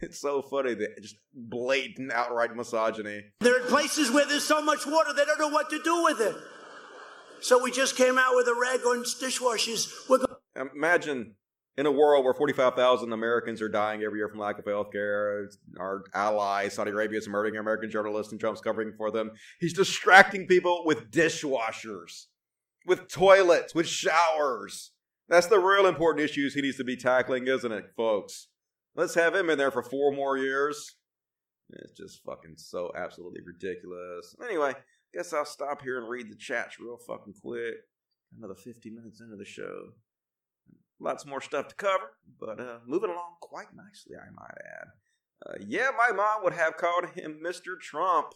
It's 0.00 0.20
so 0.20 0.42
funny 0.42 0.74
that 0.74 1.02
just 1.02 1.16
blatant 1.34 2.12
outright 2.12 2.54
misogyny. 2.54 3.24
There 3.40 3.60
are 3.60 3.66
places 3.66 4.10
where 4.10 4.26
there's 4.26 4.44
so 4.44 4.62
much 4.62 4.86
water 4.86 5.12
they 5.12 5.24
don't 5.24 5.40
know 5.40 5.48
what 5.48 5.70
to 5.70 5.82
do 5.82 6.04
with 6.04 6.20
it. 6.20 6.36
So 7.40 7.62
we 7.62 7.70
just 7.70 7.96
came 7.96 8.18
out 8.18 8.34
with 8.34 8.46
a 8.48 8.54
rag 8.54 8.80
on 8.80 9.02
dishwashers. 9.02 9.92
We're 10.08 10.18
Imagine 10.74 11.34
in 11.76 11.86
a 11.86 11.92
world 11.92 12.24
where 12.24 12.34
45,000 12.34 13.12
Americans 13.12 13.62
are 13.62 13.68
dying 13.68 14.02
every 14.02 14.18
year 14.18 14.28
from 14.28 14.40
lack 14.40 14.58
of 14.58 14.64
health 14.64 14.90
care, 14.92 15.48
our 15.78 16.02
ally, 16.12 16.68
Saudi 16.68 16.90
Arabia, 16.90 17.18
is 17.18 17.28
murdering 17.28 17.56
American 17.56 17.88
journalists 17.88 18.32
and 18.32 18.40
Trump's 18.40 18.60
covering 18.60 18.92
for 18.96 19.12
them. 19.12 19.30
He's 19.60 19.74
distracting 19.74 20.48
people 20.48 20.82
with 20.84 21.12
dishwashers, 21.12 22.26
with 22.84 23.08
toilets, 23.08 23.74
with 23.76 23.86
showers. 23.86 24.90
That's 25.28 25.46
the 25.46 25.60
real 25.60 25.86
important 25.86 26.24
issues 26.24 26.54
he 26.54 26.62
needs 26.62 26.78
to 26.78 26.84
be 26.84 26.96
tackling, 26.96 27.46
isn't 27.46 27.70
it, 27.70 27.84
folks? 27.96 28.48
Let's 28.98 29.14
have 29.14 29.32
him 29.32 29.48
in 29.48 29.58
there 29.58 29.70
for 29.70 29.84
four 29.84 30.10
more 30.10 30.36
years. 30.36 30.96
It's 31.70 31.92
just 31.92 32.20
fucking 32.24 32.54
so 32.56 32.90
absolutely 32.96 33.42
ridiculous. 33.46 34.34
Anyway, 34.44 34.74
guess 35.14 35.32
I'll 35.32 35.44
stop 35.44 35.82
here 35.82 35.98
and 35.98 36.08
read 36.08 36.28
the 36.28 36.34
chats 36.34 36.80
real 36.80 36.98
fucking 37.06 37.34
quick. 37.40 37.74
Another 38.36 38.56
50 38.56 38.90
minutes 38.90 39.20
into 39.20 39.36
the 39.36 39.44
show. 39.44 39.90
Lots 40.98 41.24
more 41.24 41.40
stuff 41.40 41.68
to 41.68 41.76
cover, 41.76 42.10
but 42.40 42.58
uh, 42.58 42.78
moving 42.88 43.10
along 43.10 43.36
quite 43.40 43.68
nicely, 43.72 44.16
I 44.16 44.32
might 44.34 44.58
add. 44.66 44.88
Uh, 45.46 45.64
yeah, 45.64 45.90
my 45.96 46.12
mom 46.12 46.42
would 46.42 46.54
have 46.54 46.76
called 46.76 47.10
him 47.14 47.40
Mr. 47.40 47.78
Trump. 47.80 48.34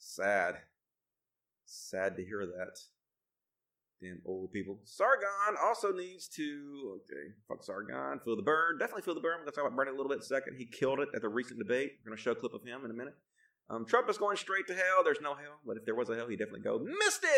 Sad. 0.00 0.56
Sad 1.64 2.16
to 2.16 2.24
hear 2.24 2.44
that. 2.44 2.80
Damn 4.04 4.20
old 4.26 4.52
people. 4.52 4.80
Sargon 4.84 5.56
also 5.64 5.90
needs 5.90 6.28
to. 6.36 7.00
Okay, 7.00 7.32
fuck 7.48 7.64
Sargon. 7.64 8.20
Feel 8.22 8.36
the 8.36 8.42
burn. 8.42 8.76
Definitely 8.78 9.02
feel 9.02 9.14
the 9.14 9.20
burn. 9.20 9.38
We're 9.40 9.46
to 9.46 9.52
talk 9.52 9.64
about 9.64 9.76
burning 9.76 9.94
a 9.94 9.96
little 9.96 10.12
bit 10.12 10.22
second. 10.22 10.56
He 10.58 10.66
killed 10.66 11.00
it 11.00 11.08
at 11.14 11.22
the 11.22 11.28
recent 11.28 11.58
debate. 11.58 11.92
We're 12.04 12.14
to 12.14 12.20
show 12.20 12.32
a 12.32 12.34
clip 12.34 12.52
of 12.52 12.62
him 12.62 12.84
in 12.84 12.90
a 12.90 12.94
minute. 12.94 13.14
Um, 13.70 13.86
Trump 13.86 14.10
is 14.10 14.18
going 14.18 14.36
straight 14.36 14.66
to 14.66 14.74
hell. 14.74 15.02
There's 15.02 15.22
no 15.22 15.34
hell, 15.34 15.58
but 15.66 15.78
if 15.78 15.86
there 15.86 15.94
was 15.94 16.10
a 16.10 16.16
hell, 16.16 16.28
he'd 16.28 16.38
definitely 16.38 16.60
go, 16.60 16.78
Misty, 16.78 17.28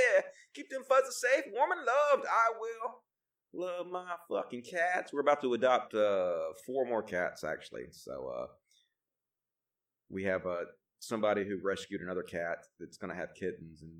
keep 0.55 0.69
them 0.71 0.83
fuzzies 0.89 1.21
safe, 1.21 1.45
warm 1.55 1.71
and 1.71 1.87
loved. 1.87 2.27
I 2.27 2.51
will. 2.59 3.03
Love 3.55 3.87
my 3.87 4.17
fucking 4.29 4.63
cats. 4.63 5.13
We're 5.13 5.21
about 5.21 5.41
to 5.43 5.55
adopt 5.55 5.95
uh, 5.95 6.53
four 6.67 6.85
more 6.85 7.03
cats, 7.03 7.45
actually. 7.45 7.85
So 7.93 8.33
uh, 8.37 8.47
we 10.11 10.25
have 10.25 10.45
uh, 10.47 10.65
somebody 10.99 11.47
who 11.47 11.61
rescued 11.63 12.01
another 12.01 12.25
cat 12.25 12.59
that's 12.81 12.99
going 12.99 13.13
to 13.13 13.17
have 13.17 13.29
kittens, 13.39 13.83
and 13.83 13.93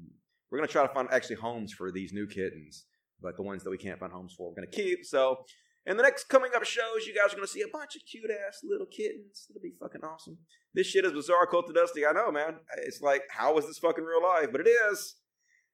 we're 0.51 0.59
going 0.59 0.69
to 0.69 0.73
try 0.73 0.87
to 0.87 0.93
find 0.93 1.09
actually 1.11 1.37
homes 1.37 1.73
for 1.73 1.91
these 1.91 2.13
new 2.13 2.27
kittens. 2.27 2.85
But 3.21 3.37
the 3.37 3.43
ones 3.43 3.65
that 3.65 3.71
we 3.71 3.79
can't 3.79 3.99
find 3.99 4.13
homes 4.13 4.35
for, 4.37 4.49
we're 4.49 4.57
going 4.57 4.71
to 4.71 4.77
keep. 4.77 5.05
So 5.05 5.45
in 5.87 5.97
the 5.97 6.03
next 6.03 6.29
coming 6.29 6.51
up 6.55 6.65
shows, 6.65 7.07
you 7.07 7.15
guys 7.15 7.33
are 7.33 7.37
going 7.37 7.47
to 7.47 7.53
see 7.53 7.63
a 7.63 7.73
bunch 7.73 7.97
of 7.97 8.03
cute 8.11 8.31
ass 8.31 8.61
little 8.63 8.87
kittens. 8.87 9.47
It'll 9.49 9.63
be 9.63 9.75
fucking 9.81 10.03
awesome. 10.03 10.39
This 10.75 10.87
shit 10.87 11.05
is 11.05 11.13
bizarre, 11.13 11.47
cult 11.47 11.67
to 11.69 11.73
dusty. 11.73 12.05
I 12.05 12.13
know, 12.13 12.31
man. 12.31 12.57
It's 12.79 13.01
like, 13.01 13.23
how 13.31 13.57
is 13.59 13.67
this 13.67 13.79
fucking 13.79 14.05
real 14.05 14.23
life? 14.23 14.49
But 14.53 14.61
it 14.61 14.69
is. 14.69 15.17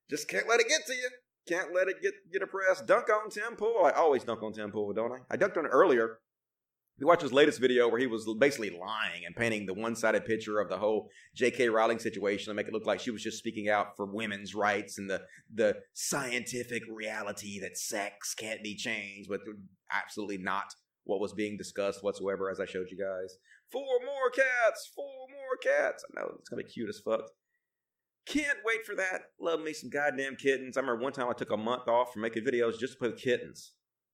Just 0.09 0.29
can't 0.29 0.49
let 0.49 0.61
it 0.61 0.69
get 0.69 0.87
to 0.87 0.95
you. 0.95 1.09
Can't 1.49 1.75
let 1.75 1.89
it 1.89 1.97
get 2.01 2.13
get 2.33 2.43
oppressed. 2.43 2.87
Dunk 2.87 3.07
on 3.11 3.31
Tim 3.31 3.57
Pool. 3.57 3.83
I 3.85 3.91
always 3.91 4.23
dunk 4.23 4.43
on 4.43 4.53
Tim 4.53 4.71
Pool, 4.71 4.93
don't 4.93 5.13
I? 5.13 5.19
I 5.29 5.37
dunked 5.37 5.57
on 5.57 5.65
it 5.65 5.71
earlier. 5.71 6.19
We 6.99 7.07
watched 7.07 7.23
his 7.23 7.33
latest 7.33 7.59
video 7.61 7.89
where 7.89 7.99
he 7.99 8.07
was 8.07 8.29
basically 8.39 8.71
lying 8.71 9.25
and 9.27 9.35
painting 9.35 9.67
the 9.67 9.75
one-sided 9.75 10.25
picture 10.25 10.61
of 10.61 10.69
the 10.69 10.79
whole 10.79 11.09
J.K. 11.35 11.69
Rowling 11.69 11.99
situation 11.99 12.51
to 12.51 12.55
make 12.55 12.69
it 12.69 12.73
look 12.73 12.87
like 12.87 13.01
she 13.01 13.11
was 13.11 13.23
just 13.23 13.39
speaking 13.39 13.69
out 13.69 13.97
for 13.97 14.07
women's 14.07 14.55
rights 14.55 14.99
and 14.99 15.11
the 15.11 15.23
the 15.53 15.77
scientific 15.95 16.83
reality 16.89 17.59
that 17.61 17.77
sex 17.77 18.35
can't 18.35 18.63
be 18.63 18.77
changed, 18.77 19.29
but 19.29 19.41
absolutely 19.91 20.39
not 20.39 20.67
what 21.05 21.21
was 21.21 21.33
being 21.33 21.57
discussed 21.57 22.05
whatsoever. 22.05 22.51
As 22.51 22.61
I 22.61 22.67
showed 22.67 22.87
you 22.91 22.99
guys, 22.99 23.37
four 23.71 23.99
more 24.05 24.31
cats, 24.31 24.91
four 24.95 25.27
more 25.29 25.57
cats. 25.61 26.05
I 26.05 26.21
know 26.21 26.37
it's 26.39 26.49
gonna 26.49 26.63
be 26.63 26.69
cute 26.69 26.89
as 26.89 27.01
fuck. 27.01 27.23
Can't 28.27 28.59
wait 28.65 28.87
for 28.87 28.95
that. 28.95 29.23
Love 29.41 29.61
me 29.61 29.73
some 29.73 29.91
goddamn 29.91 30.37
kittens. 30.37 30.77
I 30.77 30.81
remember 30.81 31.03
one 31.03 31.13
time 31.13 31.29
I 31.29 31.33
took 31.33 31.51
a 31.51 31.57
month 31.57 31.89
off 31.89 32.13
from 32.13 32.23
making 32.23 32.45
videos 32.45 32.79
just 32.79 32.93
to 32.93 32.99
play 33.01 33.09
with 33.09 33.19
kittens. 33.21 33.73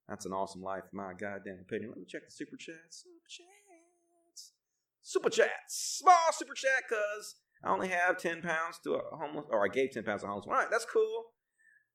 That's 0.09 0.25
an 0.25 0.33
awesome 0.33 0.63
life, 0.63 0.85
my 0.93 1.13
goddamn 1.13 1.59
opinion. 1.61 1.91
Let 1.91 1.99
me 1.99 2.07
check 2.09 2.25
the 2.25 2.33
super 2.33 2.57
chats. 2.57 3.05
Super 3.05 3.29
chats. 3.29 4.53
Super 5.03 5.31
chats. 5.31 5.99
Small 5.99 6.33
super 6.33 6.55
chat, 6.55 6.89
cuz 6.89 7.37
I 7.63 7.71
only 7.71 7.89
have 7.89 8.19
10 8.19 8.41
pounds 8.43 8.79
to 8.85 8.95
a 8.95 9.17
homeless, 9.17 9.47
or 9.51 9.65
I 9.65 9.69
gave 9.69 9.91
10 9.93 10.05
pounds 10.05 10.23
to 10.23 10.27
a 10.27 10.31
homeless. 10.31 10.47
All 10.47 10.55
right, 10.55 10.71
that's 10.71 10.87
cool. 10.87 11.33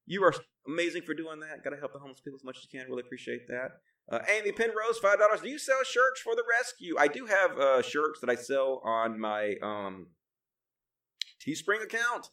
You 0.06 0.24
are 0.24 0.34
amazing 0.68 1.04
for 1.04 1.14
doing 1.14 1.40
that. 1.40 1.64
Got 1.64 1.72
to 1.72 1.78
help 1.78 1.94
the 1.94 2.00
homeless 2.00 2.20
people 2.22 2.38
as 2.38 2.44
much 2.44 2.58
as 2.58 2.68
you 2.72 2.80
can. 2.80 2.90
Really 2.90 3.04
appreciate 3.06 3.48
that. 3.48 3.80
Uh, 4.12 4.20
Amy 4.28 4.52
Penrose, 4.52 5.00
five 5.00 5.18
dollars. 5.20 5.42
Do 5.42 5.50
you 5.50 5.58
sell 5.58 5.84
shirts 5.84 6.20
for 6.22 6.36
the 6.36 6.44
rescue? 6.60 6.96
I 7.00 7.08
do 7.08 7.26
have 7.26 7.58
uh, 7.58 7.82
shirts 7.82 8.20
that 8.20 8.30
I 8.30 8.36
sell 8.36 8.82
on 8.84 9.20
my 9.20 9.56
um, 9.62 10.08
Teespring 11.42 11.84
account. 11.84 12.30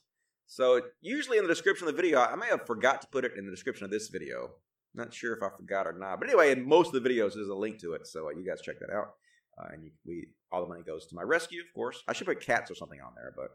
So 0.47 0.81
usually 1.01 1.39
in 1.39 1.45
the 1.45 1.49
description 1.49 1.87
of 1.87 1.95
the 1.95 2.03
video, 2.03 2.21
I 2.21 2.35
may 2.35 2.47
have 2.47 2.67
forgot 2.67 3.01
to 3.03 3.07
put 3.07 3.25
it 3.25 3.33
in 3.37 3.45
the 3.45 3.53
description 3.53 3.85
of 3.85 3.91
this 3.93 4.09
video. 4.09 4.51
Not 4.95 5.15
sure 5.15 5.37
if 5.37 5.43
I 5.43 5.49
forgot 5.57 5.87
or 5.87 5.93
not, 5.93 6.19
but 6.19 6.29
anyway, 6.29 6.51
in 6.51 6.67
most 6.67 6.93
of 6.93 7.03
the 7.03 7.09
videos, 7.09 7.35
there's 7.35 7.49
a 7.49 7.55
link 7.55 7.79
to 7.81 7.93
it, 7.93 8.07
so 8.07 8.27
uh, 8.27 8.31
you 8.31 8.45
guys 8.45 8.61
check 8.61 8.81
that 8.81 8.91
out. 8.91 9.15
Uh, 9.57 9.69
and 9.73 9.85
you, 9.85 9.91
we 10.05 10.29
all 10.51 10.63
the 10.63 10.69
money 10.69 10.83
goes 10.83 11.07
to 11.07 11.15
my 11.15 11.23
rescue, 11.23 11.61
of 11.61 11.73
course. 11.75 12.03
I 12.09 12.13
should 12.13 12.27
put 12.27 12.41
cats 12.41 12.71
or 12.71 12.75
something 12.75 13.01
on 13.01 13.13
there, 13.15 13.33
but 13.37 13.51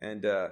and 0.00 0.24
uh, 0.24 0.48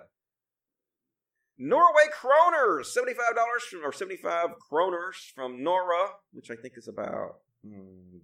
Norway 1.59 2.09
kroners, 2.13 2.87
seventy-five 2.87 3.35
dollars 3.35 3.63
from 3.71 3.85
or 3.85 3.93
seventy-five 3.93 4.51
kroners 4.71 5.33
from 5.35 5.63
Nora, 5.63 6.11
which 6.33 6.51
I 6.51 6.57
think 6.57 6.75
is 6.77 6.89
about 6.89 7.39
hmm, 7.67 8.19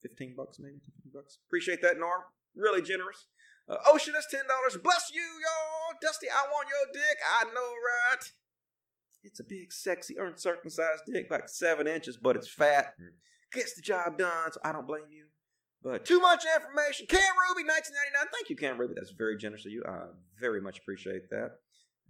fifteen 0.00 0.34
bucks, 0.34 0.58
maybe 0.58 0.78
fifteen 0.78 1.12
bucks. 1.12 1.38
Appreciate 1.48 1.82
that, 1.82 1.98
Nor. 1.98 2.28
Really 2.56 2.82
generous. 2.82 3.26
Uh, 3.68 3.76
Ocean 3.88 4.14
is 4.16 4.26
ten 4.30 4.42
dollars. 4.48 4.80
Bless 4.82 5.10
you, 5.12 5.22
y'all. 5.22 5.98
Dusty, 6.00 6.28
I 6.30 6.48
want 6.50 6.68
your 6.68 6.92
dick. 6.92 7.18
I 7.40 7.44
know, 7.44 7.70
right? 7.76 8.24
It's 9.24 9.40
a 9.40 9.44
big, 9.44 9.72
sexy, 9.72 10.16
uncircumcised 10.18 11.04
dick, 11.06 11.28
like 11.30 11.48
seven 11.48 11.86
inches, 11.86 12.16
but 12.16 12.36
it's 12.36 12.48
fat. 12.48 12.94
and 12.98 13.08
Gets 13.52 13.74
the 13.74 13.82
job 13.82 14.18
done, 14.18 14.50
so 14.52 14.60
I 14.64 14.72
don't 14.72 14.86
blame 14.86 15.10
you. 15.10 15.26
But 15.82 16.04
too 16.04 16.20
much 16.20 16.44
information. 16.44 17.06
Cam 17.06 17.20
Ruby, 17.48 17.66
1999. 17.68 18.28
Thank 18.32 18.50
you, 18.50 18.56
Cam 18.56 18.78
Ruby. 18.78 18.94
That's 18.96 19.10
very 19.10 19.36
generous 19.36 19.66
of 19.66 19.72
you. 19.72 19.82
I 19.86 20.06
very 20.40 20.60
much 20.60 20.78
appreciate 20.78 21.28
that. 21.30 21.58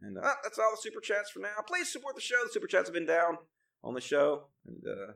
And 0.02 0.18
uh, 0.18 0.34
that's 0.42 0.58
all 0.58 0.72
the 0.72 0.80
super 0.80 1.00
chats 1.00 1.30
for 1.30 1.40
now. 1.40 1.54
Please 1.66 1.90
support 1.90 2.14
the 2.14 2.20
show. 2.20 2.36
The 2.44 2.52
super 2.52 2.66
chats 2.66 2.88
have 2.88 2.94
been 2.94 3.06
down 3.06 3.38
on 3.84 3.94
the 3.94 4.00
show, 4.00 4.48
and 4.66 4.82
uh, 4.86 5.12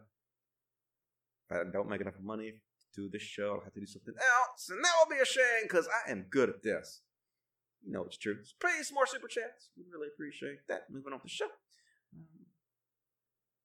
if 1.51 1.57
I 1.57 1.71
don't 1.73 1.89
make 1.89 2.01
enough 2.01 2.19
money 2.23 2.53
to 2.95 3.03
do 3.03 3.09
this 3.11 3.23
show, 3.23 3.55
I'll 3.55 3.65
have 3.65 3.75
to 3.75 3.81
do 3.81 3.87
something 3.87 4.15
else, 4.15 4.69
and 4.71 4.83
that 4.83 4.93
will 4.99 5.15
be 5.15 5.21
a 5.21 5.25
shame 5.27 5.63
because 5.63 5.89
I 5.89 6.11
am 6.11 6.27
good 6.31 6.49
at 6.49 6.63
this. 6.63 7.03
You 7.85 7.93
know 7.93 8.05
it's 8.05 8.17
true. 8.17 8.39
So 8.43 8.55
please, 8.61 8.91
more 8.93 9.07
super 9.07 9.29
chats. 9.29 9.71
We 9.77 9.85
really 9.93 10.09
appreciate 10.13 10.67
that. 10.69 10.91
Moving 10.91 11.13
on 11.13 11.21
to 11.21 11.25
the 11.25 11.29
show. 11.29 11.47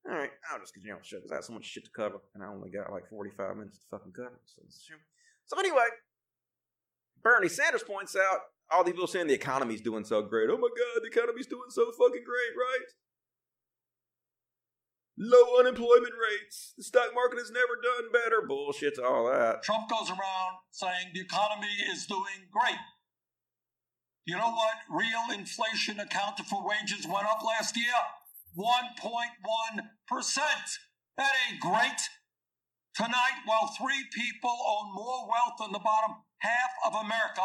All 0.10 0.18
right, 0.18 0.32
I'll 0.52 0.60
just 0.60 0.74
continue 0.74 0.94
on 0.94 1.02
the 1.02 1.06
show 1.06 1.18
because 1.18 1.32
I 1.32 1.36
have 1.36 1.46
so 1.46 1.54
much 1.54 1.66
shit 1.66 1.86
to 1.86 1.92
cover, 1.92 2.18
and 2.34 2.44
I 2.44 2.48
only 2.48 2.72
got 2.72 2.92
like 2.92 3.08
45 3.10 3.58
minutes 3.58 3.78
to 3.80 3.86
fucking 3.92 4.14
cover. 4.14 4.40
So, 4.46 4.62
so 5.46 5.60
anyway, 5.60 5.86
Bernie 7.22 7.50
Sanders 7.50 7.84
points 7.84 8.16
out 8.16 8.40
all 8.72 8.84
these 8.84 8.94
people 8.94 9.08
saying 9.08 9.28
the 9.28 9.34
economy's 9.34 9.82
doing 9.82 10.04
so 10.04 10.24
great. 10.24 10.50
Oh 10.50 10.58
my 10.58 10.70
God, 10.70 11.04
the 11.04 11.08
economy's 11.08 11.46
doing 11.46 11.70
so 11.70 11.86
fucking 11.92 12.24
great, 12.26 12.54
right? 12.58 12.88
Low 15.18 15.60
unemployment 15.60 16.14
rates. 16.18 16.74
The 16.78 16.84
stock 16.84 17.14
market 17.14 17.38
has 17.38 17.52
never 17.52 17.78
done 17.78 18.12
better. 18.12 18.42
Bullshit 18.48 18.96
to 18.96 19.06
all 19.06 19.30
that. 19.30 19.62
Trump 19.62 19.88
goes 19.90 20.10
around 20.10 20.66
saying 20.72 21.14
the 21.14 21.22
economy 21.22 21.68
is 21.94 22.08
doing 22.08 22.50
great. 22.50 22.80
You 24.26 24.38
know 24.38 24.52
what? 24.52 24.76
Real 24.90 25.38
inflation 25.38 26.00
accounted 26.00 26.46
for 26.46 26.66
wages 26.66 27.06
went 27.06 27.28
up 27.28 27.44
last 27.46 27.78
year? 27.78 27.94
1.1%. 28.58 30.38
That 31.18 31.32
ain't 31.48 31.60
great. 31.62 32.02
Tonight, 32.96 33.46
while 33.46 33.68
three 33.78 34.04
people 34.14 34.58
own 34.68 34.94
more 34.94 35.28
wealth 35.28 35.56
than 35.60 35.72
the 35.72 35.80
bottom 35.80 36.18
half 36.40 36.72
of 36.86 36.96
America, 36.96 37.44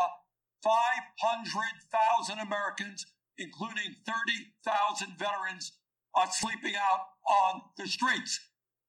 500,000 0.64 2.38
Americans, 2.38 3.06
including 3.38 3.94
30,000 4.04 5.18
veterans, 5.18 5.72
are 6.14 6.26
sleeping 6.32 6.74
out 6.74 7.06
on 7.28 7.60
the 7.76 7.86
streets. 7.86 8.40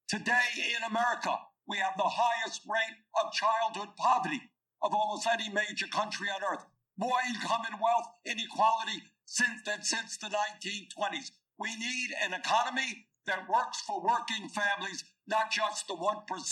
Today 0.07 0.73
in 0.75 0.83
America, 0.89 1.37
we 1.67 1.77
have 1.77 1.93
the 1.97 2.09
highest 2.09 2.61
rate 2.65 2.97
of 3.21 3.33
childhood 3.33 3.95
poverty 3.97 4.41
of 4.81 4.93
almost 4.93 5.27
any 5.27 5.49
major 5.49 5.87
country 5.87 6.27
on 6.29 6.41
earth. 6.41 6.65
More 6.97 7.19
income 7.27 7.61
and 7.69 7.79
wealth 7.81 8.07
inequality 8.25 9.03
since 9.25 9.61
than 9.65 9.83
since 9.83 10.17
the 10.17 10.27
1920s. 10.27 11.31
We 11.59 11.75
need 11.75 12.09
an 12.23 12.33
economy 12.33 13.07
that 13.25 13.49
works 13.49 13.81
for 13.81 14.01
working 14.01 14.49
families, 14.49 15.03
not 15.27 15.51
just 15.51 15.87
the 15.87 15.95
1%. 15.95 16.51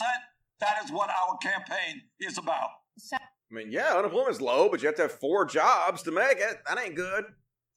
That 0.59 0.83
is 0.83 0.91
what 0.91 1.09
our 1.09 1.37
campaign 1.37 2.01
is 2.19 2.37
about. 2.37 2.69
I 3.13 3.19
mean, 3.51 3.71
yeah, 3.71 3.93
unemployment's 3.95 4.41
low, 4.41 4.69
but 4.69 4.81
you 4.81 4.87
have 4.87 4.95
to 4.95 5.03
have 5.03 5.11
four 5.11 5.45
jobs 5.45 6.01
to 6.03 6.11
make 6.11 6.37
it. 6.37 6.57
That 6.67 6.79
ain't 6.79 6.95
good. 6.95 7.25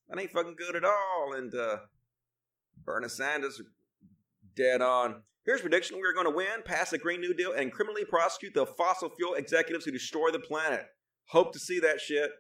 That 0.09 0.21
ain't 0.21 0.31
fucking 0.31 0.57
good 0.57 0.77
at 0.77 0.85
all. 0.85 1.35
And 1.37 1.55
uh 1.55 1.77
Bernie 2.85 3.09
Sanders 3.09 3.61
dead 4.57 4.81
on. 4.81 5.23
Here's 5.45 5.61
a 5.61 5.63
prediction: 5.63 5.99
we're 5.99 6.15
going 6.15 6.27
to 6.27 6.35
win, 6.35 6.63
pass 6.65 6.93
a 6.93 6.99
Green 6.99 7.21
New 7.21 7.35
Deal, 7.35 7.53
and 7.53 7.73
criminally 7.73 8.05
prosecute 8.05 8.55
the 8.55 8.67
fossil 8.67 9.11
fuel 9.11 9.35
executives 9.35 9.85
who 9.85 9.91
destroy 9.91 10.31
the 10.31 10.39
planet. 10.39 10.87
Hope 11.27 11.53
to 11.53 11.59
see 11.59 11.81
that 11.81 12.01
shit. 12.01 12.31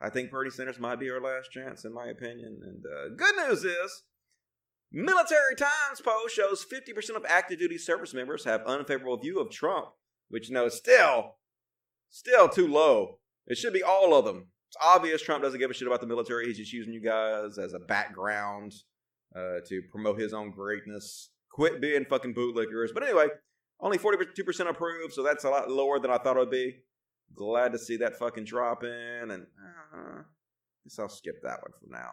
I 0.00 0.10
think 0.10 0.30
Bernie 0.30 0.50
Sanders 0.50 0.78
might 0.78 0.98
be 1.00 1.10
our 1.10 1.20
last 1.20 1.50
chance, 1.52 1.84
in 1.84 1.92
my 1.92 2.06
opinion. 2.06 2.60
And 2.62 2.84
uh, 2.84 3.14
good 3.16 3.36
news 3.36 3.64
is, 3.64 4.02
Military 4.96 5.56
Times 5.56 6.00
poll 6.04 6.28
shows 6.28 6.64
50% 6.64 7.16
of 7.16 7.24
active 7.28 7.58
duty 7.58 7.78
service 7.78 8.14
members 8.14 8.44
have 8.44 8.62
unfavorable 8.64 9.16
view 9.16 9.40
of 9.40 9.50
Trump, 9.50 9.88
which 10.28 10.48
you 10.48 10.54
know 10.54 10.66
is 10.66 10.74
still, 10.74 11.34
still 12.10 12.48
too 12.48 12.68
low. 12.68 13.18
It 13.48 13.58
should 13.58 13.72
be 13.72 13.82
all 13.82 14.14
of 14.14 14.24
them. 14.24 14.46
It's 14.68 14.76
obvious 14.80 15.20
Trump 15.20 15.42
doesn't 15.42 15.58
give 15.58 15.68
a 15.68 15.74
shit 15.74 15.88
about 15.88 16.00
the 16.00 16.06
military. 16.06 16.46
He's 16.46 16.58
just 16.58 16.72
using 16.72 16.92
you 16.92 17.00
guys 17.00 17.58
as 17.58 17.74
a 17.74 17.80
background 17.80 18.72
uh, 19.34 19.58
to 19.66 19.82
promote 19.90 20.20
his 20.20 20.32
own 20.32 20.52
greatness. 20.52 21.30
Quit 21.50 21.80
being 21.80 22.04
fucking 22.04 22.34
bootlickers. 22.34 22.94
But 22.94 23.02
anyway, 23.02 23.26
only 23.80 23.98
42% 23.98 24.68
approve, 24.68 25.12
so 25.12 25.24
that's 25.24 25.42
a 25.42 25.50
lot 25.50 25.68
lower 25.68 25.98
than 25.98 26.12
I 26.12 26.18
thought 26.18 26.36
it 26.36 26.38
would 26.38 26.50
be. 26.52 26.76
Glad 27.34 27.72
to 27.72 27.80
see 27.80 27.96
that 27.96 28.16
fucking 28.16 28.44
drop 28.44 28.84
in, 28.84 29.32
and 29.32 29.42
uh, 29.42 30.22
guess 30.84 31.00
I'll 31.00 31.08
skip 31.08 31.42
that 31.42 31.62
one 31.62 31.72
for 31.80 31.90
now. 31.90 32.10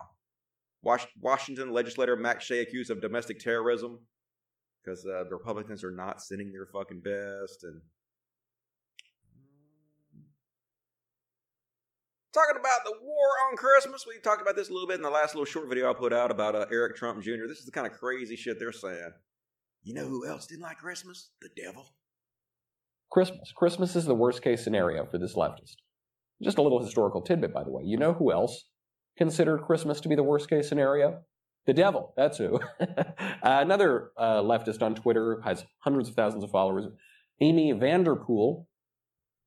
Was- 0.84 1.08
Washington 1.20 1.72
legislator 1.72 2.16
Matt 2.16 2.42
Shea 2.42 2.60
accused 2.60 2.90
of 2.90 3.02
domestic 3.02 3.40
terrorism 3.40 4.00
because 4.84 5.06
uh, 5.06 5.24
the 5.30 5.36
Republicans 5.36 5.84
are 5.84 5.92
not 5.92 6.22
sending 6.22 6.52
their 6.52 6.66
fucking 6.66 7.02
best, 7.02 7.64
and 7.64 7.82
Talking 12.34 12.56
about 12.58 12.86
the 12.86 12.94
war 13.02 13.28
on 13.50 13.58
Christmas, 13.58 14.06
we 14.08 14.18
talked 14.22 14.42
about 14.42 14.56
this 14.56 14.70
a 14.70 14.74
little 14.74 14.88
bit 14.88 14.96
in 14.96 15.02
the 15.02 15.10
last 15.10 15.36
little 15.36 15.46
short 15.46 15.68
video 15.68 15.90
I 15.90 15.94
put 15.94 16.14
out 16.14 16.32
about 16.32 16.56
uh, 16.56 16.66
Eric 16.72 16.96
Trump 16.96 17.22
Jr. 17.22 17.46
This 17.48 17.60
is 17.60 17.66
the 17.66 17.72
kind 17.72 17.86
of 17.86 17.92
crazy 17.92 18.38
shit 18.38 18.58
they're 18.58 18.72
saying. 18.72 19.12
You 19.84 19.94
know 19.94 20.08
who 20.08 20.26
else 20.26 20.48
didn't 20.48 20.62
like 20.62 20.78
Christmas? 20.78 21.32
The 21.42 21.50
devil. 21.62 21.94
Christmas. 23.12 23.52
Christmas 23.54 23.98
is 23.98 24.06
the 24.06 24.16
worst 24.16 24.42
case 24.42 24.64
scenario 24.64 25.06
for 25.06 25.18
this 25.18 25.36
leftist. 25.36 25.76
Just 26.42 26.58
a 26.58 26.62
little 26.62 26.82
historical 26.82 27.22
tidbit, 27.22 27.54
by 27.54 27.66
the 27.66 27.72
way. 27.72 27.84
You 27.84 27.98
know 27.98 28.14
who 28.14 28.32
else 28.32 28.64
considered 29.18 29.62
Christmas 29.64 30.02
to 30.02 30.10
be 30.10 30.16
the 30.16 30.24
worst 30.24 30.50
case 30.50 30.68
scenario? 30.68 31.22
The 31.68 31.74
devil. 31.74 32.14
That's 32.18 32.38
who. 32.38 32.60
uh, 32.80 33.04
another 33.44 34.12
uh, 34.18 34.42
leftist 34.42 34.82
on 34.82 34.96
Twitter 34.96 35.42
has 35.44 35.64
hundreds 35.80 36.10
of 36.10 36.16
thousands 36.16 36.44
of 36.44 36.52
followers. 36.52 36.86
Amy 37.40 37.72
Vanderpool 37.72 38.68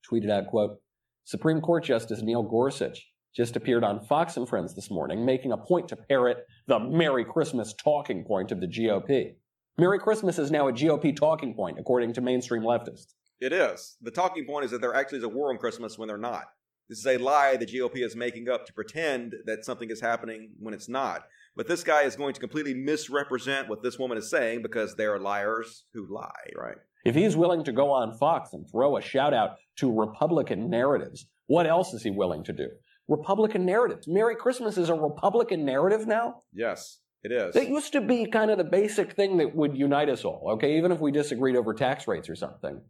tweeted 0.09 0.31
out, 0.31 0.47
quote, 0.47 0.79
Supreme 1.25 1.61
Court 1.61 1.85
Justice 1.85 2.23
Neil 2.23 2.43
Gorsuch 2.43 3.07
just 3.35 3.57
appeared 3.57 3.83
on 3.83 4.05
Fox 4.05 4.37
and 4.37 4.49
Friends 4.49 4.75
this 4.75 4.91
morning, 4.91 5.25
making 5.25 5.53
a 5.53 5.57
point 5.57 5.89
to 5.89 5.97
parrot 5.97 6.47
the 6.67 6.79
Merry 6.79 7.25
Christmas 7.25 7.75
talking 7.75 8.25
point 8.25 8.53
of 8.53 8.61
the 8.61 8.67
GOP. 8.67 9.35
Merry 9.77 9.99
Christmas 9.99 10.39
is 10.39 10.53
now 10.53 10.69
a 10.69 10.73
GOP 10.73 11.17
talking 11.17 11.55
point, 11.55 11.79
according 11.81 12.13
to 12.13 12.21
mainstream 12.21 12.63
leftists. 12.63 13.15
It 13.41 13.53
is. 13.53 13.97
The 14.01 14.13
talking 14.13 14.47
point 14.47 14.67
is 14.67 14.71
that 14.71 14.81
there 14.81 14.95
actually 14.95 15.19
is 15.19 15.25
a 15.25 15.29
war 15.29 15.51
on 15.51 15.59
Christmas 15.59 15.99
when 15.99 16.07
they're 16.07 16.17
not. 16.17 16.45
This 16.89 16.99
is 16.99 17.07
a 17.07 17.17
lie 17.17 17.57
the 17.57 17.67
GOP 17.67 18.05
is 18.05 18.15
making 18.15 18.49
up 18.49 18.67
to 18.67 18.73
pretend 18.73 19.35
that 19.47 19.65
something 19.65 19.91
is 19.91 20.01
happening 20.01 20.51
when 20.59 20.75
it's 20.75 20.89
not. 20.89 21.25
But 21.57 21.67
this 21.67 21.83
guy 21.83 22.03
is 22.03 22.17
going 22.17 22.35
to 22.35 22.41
completely 22.41 22.75
misrepresent 22.75 23.69
what 23.69 23.83
this 23.83 23.99
woman 23.99 24.19
is 24.19 24.29
saying 24.29 24.63
because 24.63 24.95
they're 24.95 25.19
liars 25.19 25.85
who 25.95 26.07
lie, 26.13 26.51
right? 26.57 26.77
If 27.05 27.15
he's 27.15 27.37
willing 27.37 27.65
to 27.65 27.73
go 27.73 27.91
on 27.91 28.17
Fox 28.19 28.53
and 28.53 28.69
throw 28.71 28.97
a 28.97 29.03
shout 29.03 29.33
out 29.33 29.57
to 29.77 29.93
Republican 29.93 30.69
narratives, 30.69 31.27
what 31.47 31.67
else 31.67 31.95
is 31.95 32.03
he 32.03 32.11
willing 32.11 32.45
to 32.45 32.53
do? 32.53 32.69
Republican 33.09 33.65
narratives. 33.65 34.07
Merry 34.09 34.37
Christmas 34.37 34.77
is 34.77 34.89
a 34.89 34.95
Republican 34.95 35.65
narrative 35.65 36.07
now? 36.07 36.43
Yes, 36.53 36.99
it 37.23 37.33
is. 37.33 37.55
It 37.57 37.69
used 37.69 37.93
to 37.93 38.01
be 38.01 38.27
kind 38.27 38.51
of 38.51 38.59
the 38.59 38.65
basic 38.65 39.13
thing 39.13 39.39
that 39.39 39.55
would 39.55 39.77
unite 39.77 40.09
us 40.09 40.25
all, 40.25 40.53
okay? 40.53 40.77
Even 40.77 40.93
if 40.93 41.01
we 41.01 41.13
disagreed 41.13 41.57
over 41.57 41.73
tax 41.73 42.09
rates 42.09 42.29
or 42.29 42.37
something. 42.37 42.81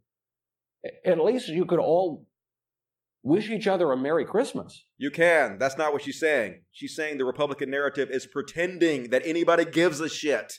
At 1.04 1.18
least 1.18 1.48
you 1.48 1.64
could 1.64 1.78
all 1.78 2.26
wish 3.24 3.50
each 3.50 3.66
other 3.66 3.90
a 3.90 3.96
Merry 3.96 4.24
Christmas. 4.24 4.84
You 4.98 5.10
can. 5.10 5.58
That's 5.58 5.78
not 5.78 5.92
what 5.92 6.02
she's 6.02 6.20
saying. 6.20 6.60
She's 6.70 6.94
saying 6.94 7.18
the 7.18 7.24
Republican 7.24 7.70
narrative 7.70 8.10
is 8.10 8.26
pretending 8.26 9.10
that 9.10 9.26
anybody 9.26 9.64
gives 9.64 9.98
a 10.00 10.08
shit 10.08 10.52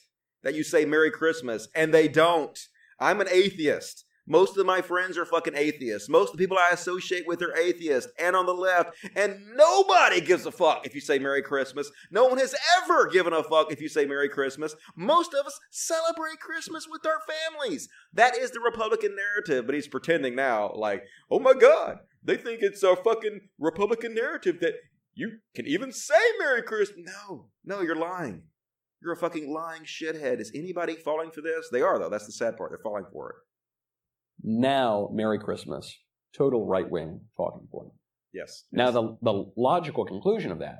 that 0.43 0.55
you 0.55 0.63
say 0.63 0.83
Merry 0.83 1.11
Christmas, 1.11 1.67
and 1.73 1.93
they 1.93 2.07
don't. 2.07 2.59
I'm 2.99 3.21
an 3.21 3.27
atheist. 3.31 4.03
Most 4.27 4.57
of 4.57 4.65
my 4.65 4.81
friends 4.81 5.19
are 5.19 5.25
fucking 5.25 5.55
atheists. 5.55 6.09
Most 6.09 6.31
of 6.31 6.37
the 6.37 6.43
people 6.43 6.57
I 6.57 6.73
associate 6.73 7.27
with 7.27 7.43
are 7.43 7.55
atheists 7.55 8.11
and 8.17 8.35
on 8.35 8.47
the 8.47 8.53
left. 8.53 8.95
And 9.15 9.39
nobody 9.55 10.19
gives 10.19 10.47
a 10.47 10.51
fuck 10.51 10.87
if 10.87 10.95
you 10.95 11.01
say 11.01 11.19
Merry 11.19 11.43
Christmas. 11.43 11.91
No 12.09 12.25
one 12.25 12.39
has 12.39 12.55
ever 12.81 13.07
given 13.07 13.33
a 13.33 13.43
fuck 13.43 13.71
if 13.71 13.79
you 13.79 13.87
say 13.87 14.05
Merry 14.05 14.27
Christmas. 14.27 14.75
Most 14.95 15.35
of 15.35 15.45
us 15.45 15.59
celebrate 15.69 16.39
Christmas 16.39 16.87
with 16.89 17.05
our 17.05 17.19
families. 17.27 17.87
That 18.13 18.35
is 18.35 18.49
the 18.49 18.61
Republican 18.61 19.15
narrative, 19.15 19.67
but 19.67 19.75
he's 19.75 19.87
pretending 19.87 20.35
now, 20.35 20.71
like, 20.73 21.03
oh 21.29 21.39
my 21.39 21.53
God, 21.53 21.99
they 22.25 22.37
think 22.37 22.59
it's 22.61 22.83
a 22.83 22.95
fucking 22.95 23.41
Republican 23.59 24.15
narrative 24.15 24.59
that 24.61 24.73
you 25.13 25.37
can 25.55 25.65
even 25.67 25.91
say 25.91 26.19
Merry 26.39 26.61
Christmas. 26.61 27.05
No, 27.05 27.49
no, 27.63 27.81
you're 27.81 27.95
lying. 27.95 28.43
You're 29.01 29.13
a 29.13 29.17
fucking 29.17 29.53
lying 29.53 29.83
shithead. 29.83 30.39
Is 30.41 30.51
anybody 30.55 30.95
falling 30.95 31.31
for 31.31 31.41
this? 31.41 31.69
They 31.71 31.81
are, 31.81 31.99
though. 31.99 32.09
That's 32.09 32.25
the 32.25 32.31
sad 32.31 32.57
part. 32.57 32.71
They're 32.71 32.79
falling 32.79 33.05
for 33.11 33.29
it. 33.29 33.35
Now, 34.43 35.09
Merry 35.13 35.39
Christmas. 35.39 35.97
Total 36.35 36.65
right 36.65 36.89
wing 36.89 37.21
talking 37.37 37.67
point. 37.71 37.91
Yes. 38.33 38.63
Now, 38.71 38.91
the, 38.91 39.17
the 39.21 39.51
logical 39.55 40.03
conclusion 40.03 40.51
of 40.51 40.59
that, 40.59 40.79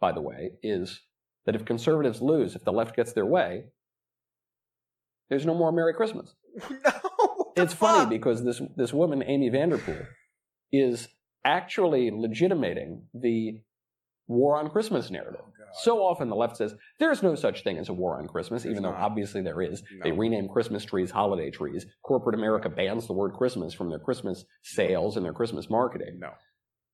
by 0.00 0.12
the 0.12 0.20
way, 0.20 0.52
is 0.62 1.00
that 1.46 1.56
if 1.56 1.64
conservatives 1.64 2.20
lose, 2.20 2.54
if 2.54 2.64
the 2.64 2.72
left 2.72 2.94
gets 2.94 3.12
their 3.12 3.26
way, 3.26 3.64
there's 5.30 5.46
no 5.46 5.54
more 5.54 5.72
Merry 5.72 5.94
Christmas. 5.94 6.34
no. 6.70 7.52
It's 7.56 7.74
funny 7.74 8.16
because 8.16 8.44
this, 8.44 8.62
this 8.76 8.92
woman, 8.92 9.24
Amy 9.26 9.48
Vanderpool, 9.48 9.96
is 10.72 11.08
actually 11.44 12.10
legitimating 12.10 13.04
the 13.14 13.60
war 14.26 14.58
on 14.58 14.68
Christmas 14.70 15.06
oh, 15.08 15.14
narrative. 15.14 15.40
so 15.80 15.98
often 15.98 16.28
the 16.28 16.36
left 16.36 16.56
says 16.56 16.74
there's 16.98 17.22
no 17.22 17.34
such 17.34 17.64
thing 17.64 17.78
as 17.78 17.88
a 17.88 17.92
war 17.94 18.18
on 18.18 18.28
Christmas, 18.28 18.66
even 18.66 18.82
though 18.82 18.94
obviously 18.94 19.40
there 19.42 19.62
is. 19.62 19.82
They 20.02 20.12
rename 20.12 20.48
Christmas 20.48 20.84
trees 20.84 21.10
holiday 21.10 21.50
trees. 21.50 21.86
Corporate 22.02 22.34
America 22.34 22.68
bans 22.68 23.06
the 23.06 23.14
word 23.14 23.32
Christmas 23.32 23.72
from 23.72 23.88
their 23.88 23.98
Christmas 23.98 24.44
sales 24.62 25.16
and 25.16 25.24
their 25.24 25.32
Christmas 25.32 25.70
marketing. 25.70 26.18
No. 26.20 26.32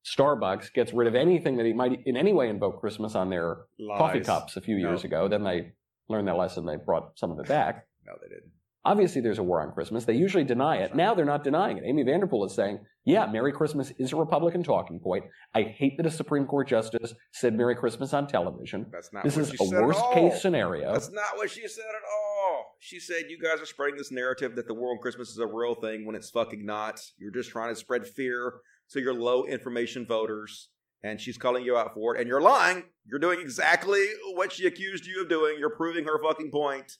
Starbucks 0.05 0.72
gets 0.72 0.92
rid 0.92 1.09
of 1.09 1.14
anything 1.14 1.56
that 1.56 1.74
might 1.74 2.06
in 2.06 2.16
any 2.16 2.32
way 2.32 2.48
invoke 2.51 2.80
Christmas 2.80 3.14
on 3.14 3.30
their 3.30 3.56
coffee 3.96 4.20
cups 4.20 4.56
a 4.56 4.60
few 4.60 4.76
years 4.76 5.02
No. 5.02 5.09
ago. 5.09 5.28
Then 5.28 5.44
they 5.44 5.72
learned 6.09 6.28
that 6.28 6.36
lesson. 6.36 6.66
They 6.66 6.76
brought 6.76 7.18
some 7.18 7.30
of 7.30 7.38
it 7.38 7.48
back. 7.48 7.86
No, 8.06 8.12
they 8.22 8.28
didn't. 8.28 8.52
Obviously, 8.86 9.23
there's 9.23 9.39
a 9.39 9.43
war 9.43 9.62
on 9.62 9.73
Christmas. 9.73 10.05
They 10.05 10.15
usually 10.15 10.44
deny 10.44 10.77
it. 10.77 10.94
Now 10.94 11.15
they're 11.15 11.24
not 11.24 11.43
denying 11.43 11.78
it. 11.78 11.85
Amy 11.86 12.02
Vanderpool 12.02 12.44
is 12.44 12.55
saying, 12.55 12.81
yeah, 13.06 13.24
Merry 13.27 13.51
Christmas 13.51 13.93
is 13.98 14.12
a 14.12 14.16
Republican 14.16 14.62
talking 14.62 15.01
point. 15.01 15.24
I 15.55 15.62
hate 15.62 15.97
that 15.97 16.06
a 16.06 16.11
Supreme 16.11 16.47
Court 16.47 16.69
justice 16.69 17.15
said 17.32 17.55
Merry 17.55 17.77
Christmas 17.77 18.12
on 18.12 18.27
television. 18.27 18.86
That's 18.93 19.11
not 19.12 19.24
this 19.24 19.36
what 19.36 19.43
is 19.43 19.51
she 19.51 19.56
a 19.77 19.81
worst 19.82 20.02
case 20.12 20.43
scenario. 20.43 20.93
That's 20.93 21.11
not 21.11 21.36
what 21.36 21.51
she 21.51 21.66
said 21.66 21.85
at 21.89 22.02
all. 22.12 22.77
She 22.78 23.01
said 23.01 23.24
you 23.28 23.39
guys 23.39 23.61
are 23.61 23.66
spreading 23.66 23.97
this 23.97 24.12
narrative 24.12 24.55
that 24.56 24.66
the 24.66 24.74
war 24.74 24.90
on 24.90 24.98
Christmas 24.98 25.31
is 25.31 25.39
a 25.39 25.47
real 25.47 25.74
thing 25.74 26.05
when 26.05 26.15
it's 26.15 26.28
fucking 26.28 26.65
not. 26.65 27.01
You're 27.19 27.32
just 27.32 27.51
trying 27.51 27.74
to 27.74 27.81
spread 27.81 28.06
fear 28.06 28.55
to 28.90 29.01
your 29.01 29.15
low 29.15 29.44
information 29.44 30.05
voters, 30.06 30.69
and 31.02 31.19
she's 31.19 31.39
calling 31.39 31.65
you 31.65 31.77
out 31.77 31.94
for 31.94 32.15
it. 32.15 32.20
And 32.20 32.28
you're 32.28 32.43
lying. 32.43 32.85
You're 33.06 33.19
doing 33.19 33.40
exactly 33.40 34.05
what 34.35 34.52
she 34.52 34.66
accused 34.66 35.06
you 35.06 35.23
of 35.23 35.31
doing. 35.31 35.56
You're 35.59 35.74
proving 35.74 36.05
her 36.05 36.23
fucking 36.23 36.51
point. 36.51 36.93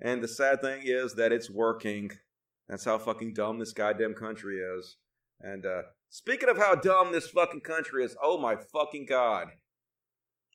And 0.00 0.22
the 0.22 0.28
sad 0.28 0.62
thing 0.62 0.82
is 0.84 1.14
that 1.16 1.32
it's 1.32 1.50
working. 1.50 2.10
That's 2.68 2.84
how 2.84 2.98
fucking 2.98 3.34
dumb 3.34 3.58
this 3.58 3.72
goddamn 3.72 4.14
country 4.14 4.58
is. 4.58 4.96
And 5.40 5.66
uh, 5.66 5.82
speaking 6.08 6.48
of 6.48 6.56
how 6.56 6.74
dumb 6.74 7.12
this 7.12 7.28
fucking 7.28 7.60
country 7.60 8.04
is, 8.04 8.16
oh 8.22 8.38
my 8.38 8.56
fucking 8.56 9.06
god. 9.06 9.48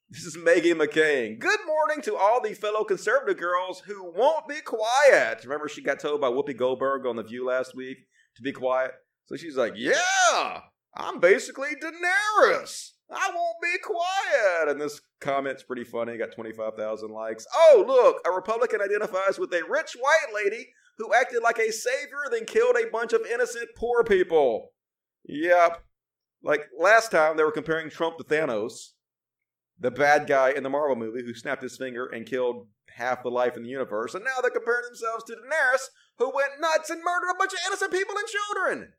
This 0.10 0.24
is 0.24 0.38
Maggie 0.38 0.74
McCain. 0.74 1.40
Good 1.40 1.60
morning 1.66 2.02
to 2.04 2.16
all 2.16 2.42
the 2.42 2.54
fellow 2.54 2.84
conservative 2.84 3.38
girls 3.38 3.82
who 3.82 4.12
won't 4.16 4.48
be 4.48 4.62
quiet. 4.62 5.44
Remember, 5.44 5.68
she 5.68 5.82
got 5.82 6.00
told 6.00 6.22
by 6.22 6.28
Whoopi 6.28 6.56
Goldberg 6.56 7.06
on 7.06 7.16
The 7.16 7.24
View 7.24 7.46
last 7.46 7.76
week 7.76 7.98
to 8.36 8.42
be 8.42 8.52
quiet? 8.52 8.92
So 9.26 9.36
she's 9.36 9.58
like, 9.58 9.74
Yeah, 9.76 10.62
I'm 10.96 11.20
basically 11.20 11.70
Daenerys. 11.82 12.92
I 13.12 13.32
won't 13.34 13.58
be 13.62 13.78
quiet. 13.84 14.70
And 14.70 14.82
this 14.82 15.02
comment's 15.20 15.64
pretty 15.64 15.84
funny. 15.84 16.18
Got 16.18 16.34
25,000 16.34 17.12
likes. 17.12 17.46
Oh, 17.54 17.84
look, 17.88 18.22
a 18.26 18.36
Republican 18.36 18.82
identifies 18.82 19.38
with 19.38 19.54
a 19.54 19.64
rich 19.70 19.96
white 20.00 20.34
lady 20.34 20.68
who 20.98 21.14
acted 21.14 21.44
like 21.44 21.60
a 21.60 21.72
savior, 21.72 22.24
then 22.32 22.46
killed 22.46 22.76
a 22.78 22.90
bunch 22.90 23.14
of 23.14 23.22
innocent 23.32 23.70
poor 23.76 24.04
people. 24.04 24.72
Yep. 25.26 25.84
Like 26.44 26.62
last 26.80 27.12
time, 27.12 27.38
they 27.38 27.44
were 27.44 27.52
comparing 27.52 27.90
Trump 27.90 28.18
to 28.18 28.24
Thanos 28.24 28.92
the 29.80 29.92
bad 29.92 30.28
guy 30.28 30.52
in 30.52 30.64
the 30.64 30.70
Marvel 30.70 30.96
movie 30.96 31.24
who 31.24 31.34
snapped 31.34 31.64
his 31.64 31.78
finger 31.78 32.06
and 32.06 32.26
killed 32.26 32.68
half 32.96 33.24
the 33.24 33.30
life 33.30 33.58
in 33.58 33.64
the 33.64 33.70
universe, 33.70 34.16
and 34.16 34.24
now 34.24 34.42
they're 34.42 34.52
comparing 34.52 34.86
themselves 34.86 35.24
to 35.26 35.34
Daenerys, 35.34 35.90
who 36.18 36.32
went 36.34 36.62
nuts 36.62 36.90
and 36.90 37.04
murdered 37.04 37.32
a 37.32 37.38
bunch 37.38 37.54
of 37.54 37.60
innocent 37.68 37.92
people 37.92 38.16
and 38.18 38.28
children. 38.28 38.94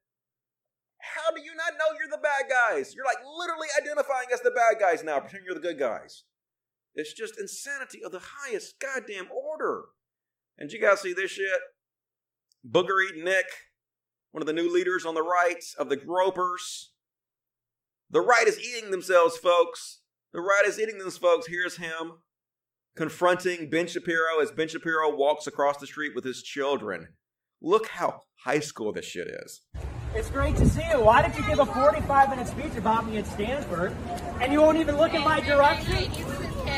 How 1.14 1.30
do 1.34 1.40
you 1.40 1.54
not 1.54 1.74
know 1.78 1.96
you're 1.98 2.10
the 2.10 2.22
bad 2.22 2.50
guys? 2.50 2.94
You're 2.94 3.04
like 3.04 3.22
literally 3.38 3.68
identifying 3.80 4.28
as 4.32 4.40
the 4.40 4.50
bad 4.50 4.80
guys 4.80 5.04
now, 5.04 5.20
pretending 5.20 5.46
you're 5.46 5.54
the 5.54 5.60
good 5.60 5.78
guys. 5.78 6.24
It's 6.94 7.12
just 7.12 7.38
insanity 7.38 8.00
of 8.04 8.12
the 8.12 8.22
highest 8.22 8.80
goddamn 8.80 9.28
order. 9.30 9.84
And 10.58 10.72
you 10.72 10.80
guys 10.80 11.00
see 11.00 11.12
this 11.12 11.32
shit? 11.32 11.60
Booger 12.68 13.04
eating 13.08 13.24
Nick, 13.24 13.46
one 14.32 14.42
of 14.42 14.46
the 14.46 14.52
new 14.52 14.72
leaders 14.72 15.04
on 15.04 15.14
the 15.14 15.22
right 15.22 15.62
of 15.78 15.88
the 15.88 15.96
gropers. 15.96 16.92
The 18.10 18.20
right 18.20 18.46
is 18.46 18.58
eating 18.58 18.90
themselves, 18.90 19.36
folks. 19.36 20.00
The 20.32 20.40
right 20.40 20.64
is 20.66 20.80
eating 20.80 20.98
themselves, 20.98 21.18
folks. 21.18 21.46
Here's 21.48 21.76
him 21.76 22.22
confronting 22.96 23.68
Ben 23.68 23.86
Shapiro 23.86 24.40
as 24.40 24.50
Ben 24.50 24.68
Shapiro 24.68 25.14
walks 25.14 25.46
across 25.46 25.76
the 25.78 25.86
street 25.86 26.12
with 26.14 26.24
his 26.24 26.42
children. 26.42 27.08
Look 27.60 27.88
how 27.88 28.22
high 28.44 28.60
school 28.60 28.92
this 28.92 29.04
shit 29.04 29.28
is. 29.28 29.62
It's 30.16 30.30
great 30.30 30.56
to 30.56 30.66
see 30.66 30.82
you. 30.90 31.02
Why 31.02 31.26
did 31.26 31.36
you 31.36 31.46
give 31.46 31.58
a 31.58 31.66
45 31.66 32.30
minute 32.30 32.48
speech 32.48 32.74
about 32.76 33.06
me 33.06 33.18
at 33.18 33.26
Stanford 33.26 33.94
and 34.40 34.50
you 34.50 34.62
won't 34.62 34.78
even 34.78 34.96
look 34.96 35.12
in 35.12 35.22
my 35.22 35.40
direction? 35.40 36.10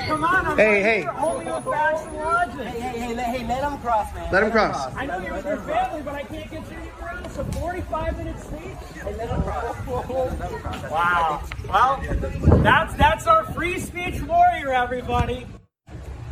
Come 0.07 0.25
on, 0.25 0.47
I'm 0.47 0.57
Hey, 0.57 0.67
right 0.67 0.83
hey. 0.83 1.01
here 1.03 1.13
holding 1.13 1.47
you 1.47 1.61
fast 1.61 2.07
and 2.09 2.17
logic. 2.17 2.67
Hey, 2.67 2.81
hey, 2.81 2.99
hey, 2.99 3.15
let, 3.15 3.27
hey, 3.27 3.47
let 3.47 3.63
him 3.63 3.79
cross, 3.79 4.13
man. 4.15 4.33
Let 4.33 4.43
him 4.43 4.51
cross. 4.51 4.95
I 4.97 5.07
know 5.07 5.19
you're 5.21 5.35
with 5.35 5.45
your 5.45 5.57
family, 5.59 6.03
but 6.03 6.15
I 6.15 6.23
can't 6.25 6.51
get 6.51 6.71
you 6.71 6.77
anywhere. 6.77 7.31
So 7.31 7.45
45 7.45 8.19
minute 8.19 8.41
speech? 8.41 9.03
Hey, 9.05 9.17
let 9.17 9.29
him 9.29 9.43
cross. 9.43 10.91
Wow. 10.91 11.43
Well, 11.69 12.63
that's 12.63 12.95
that's 12.95 13.27
our 13.29 13.45
free 13.53 13.79
speech 13.79 14.21
warrior, 14.23 14.73
everybody. 14.73 15.47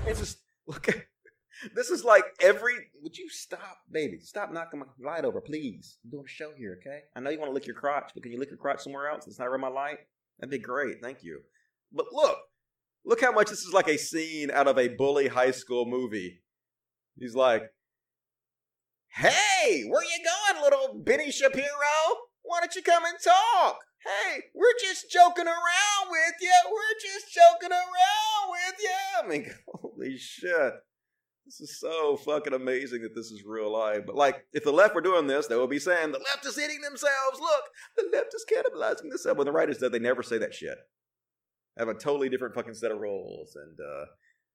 It's 0.07 0.19
just 0.21 0.39
look 0.67 0.89
at 0.89 0.97
this 1.75 1.91
is 1.91 2.05
like 2.05 2.25
every 2.41 2.75
would 3.03 3.17
you 3.17 3.29
stop, 3.29 3.79
baby? 3.91 4.19
Stop 4.19 4.53
knocking 4.53 4.81
my 4.81 4.87
light 4.99 5.25
over, 5.25 5.41
please. 5.41 5.99
I'm 6.05 6.11
doing 6.11 6.25
a 6.27 6.29
show 6.29 6.51
here, 6.57 6.79
okay? 6.81 7.01
I 7.15 7.21
know 7.21 7.31
you 7.31 7.39
want 7.39 7.51
to 7.51 7.55
lick 7.55 7.67
your 7.67 7.77
crotch, 7.77 8.11
but 8.15 8.23
can 8.23 8.33
you 8.33 8.39
lick 8.39 8.51
your 8.51 8.59
crotch 8.59 8.81
somewhere 8.81 9.09
else? 9.09 9.27
It's 9.27 9.39
not 9.39 9.49
around 9.49 9.61
my 9.61 9.69
light. 9.69 9.99
That'd 10.39 10.51
be 10.51 10.59
great, 10.59 10.97
thank 11.03 11.23
you. 11.23 11.41
But 11.93 12.07
look, 12.13 12.39
look 13.05 13.21
how 13.21 13.33
much 13.33 13.51
this 13.51 13.61
is 13.61 13.73
like 13.73 13.89
a 13.89 13.97
scene 13.97 14.51
out 14.51 14.69
of 14.69 14.79
a 14.79 14.89
bully 14.89 15.29
high 15.29 15.53
school 15.53 15.87
movie. 15.87 16.43
He's 17.19 17.35
like, 17.35 17.63
Hey, 19.17 19.85
where 19.89 20.03
you 20.03 20.25
going, 20.53 20.63
little 20.63 21.01
Benny 21.03 21.31
Shapiro? 21.31 21.65
Why 22.43 22.61
don't 22.61 22.75
you 22.75 22.83
come 22.83 23.03
and 23.07 23.17
talk? 23.19 23.79
Hey, 24.05 24.43
we're 24.55 24.75
just 24.81 25.11
joking 25.11 25.47
around 25.47 26.11
with 26.11 26.35
you. 26.41 26.53
We're 26.71 27.01
just 27.01 27.35
joking 27.35 27.73
around 27.73 28.51
with 28.51 28.75
you. 28.79 28.91
I 29.25 29.27
mean, 29.27 29.47
holy 29.69 30.19
shit. 30.19 30.75
This 31.47 31.61
is 31.61 31.79
so 31.79 32.17
fucking 32.17 32.55
amazing 32.55 33.03
that 33.03 33.15
this 33.15 33.31
is 33.31 33.45
real 33.47 33.73
life. 33.73 34.01
But 34.05 34.17
like, 34.17 34.45
if 34.53 34.65
the 34.65 34.73
left 34.73 34.97
were 34.97 35.01
doing 35.01 35.29
this, 35.29 35.47
they 35.47 35.57
would 35.57 35.71
be 35.71 35.79
saying 35.79 36.11
the 36.11 36.19
left 36.19 36.45
is 36.45 36.59
eating 36.59 36.81
themselves. 36.81 37.39
Look, 37.39 37.65
the 37.97 38.09
left 38.13 38.35
is 38.35 38.45
cannibalizing 38.53 39.09
themselves. 39.09 39.39
When 39.39 39.47
the 39.47 39.53
right 39.53 39.71
is 39.71 39.79
dead, 39.79 39.93
they 39.93 40.01
never 40.01 40.25
say 40.25 40.39
that 40.39 40.55
shit. 40.55 40.77
They 41.77 41.83
have 41.83 41.89
a 41.89 41.95
totally 41.95 42.29
different 42.29 42.57
fucking 42.57 42.75
set 42.75 42.91
of 42.91 42.99
rules 42.99 43.55
and 43.55 43.79
uh, 43.79 44.07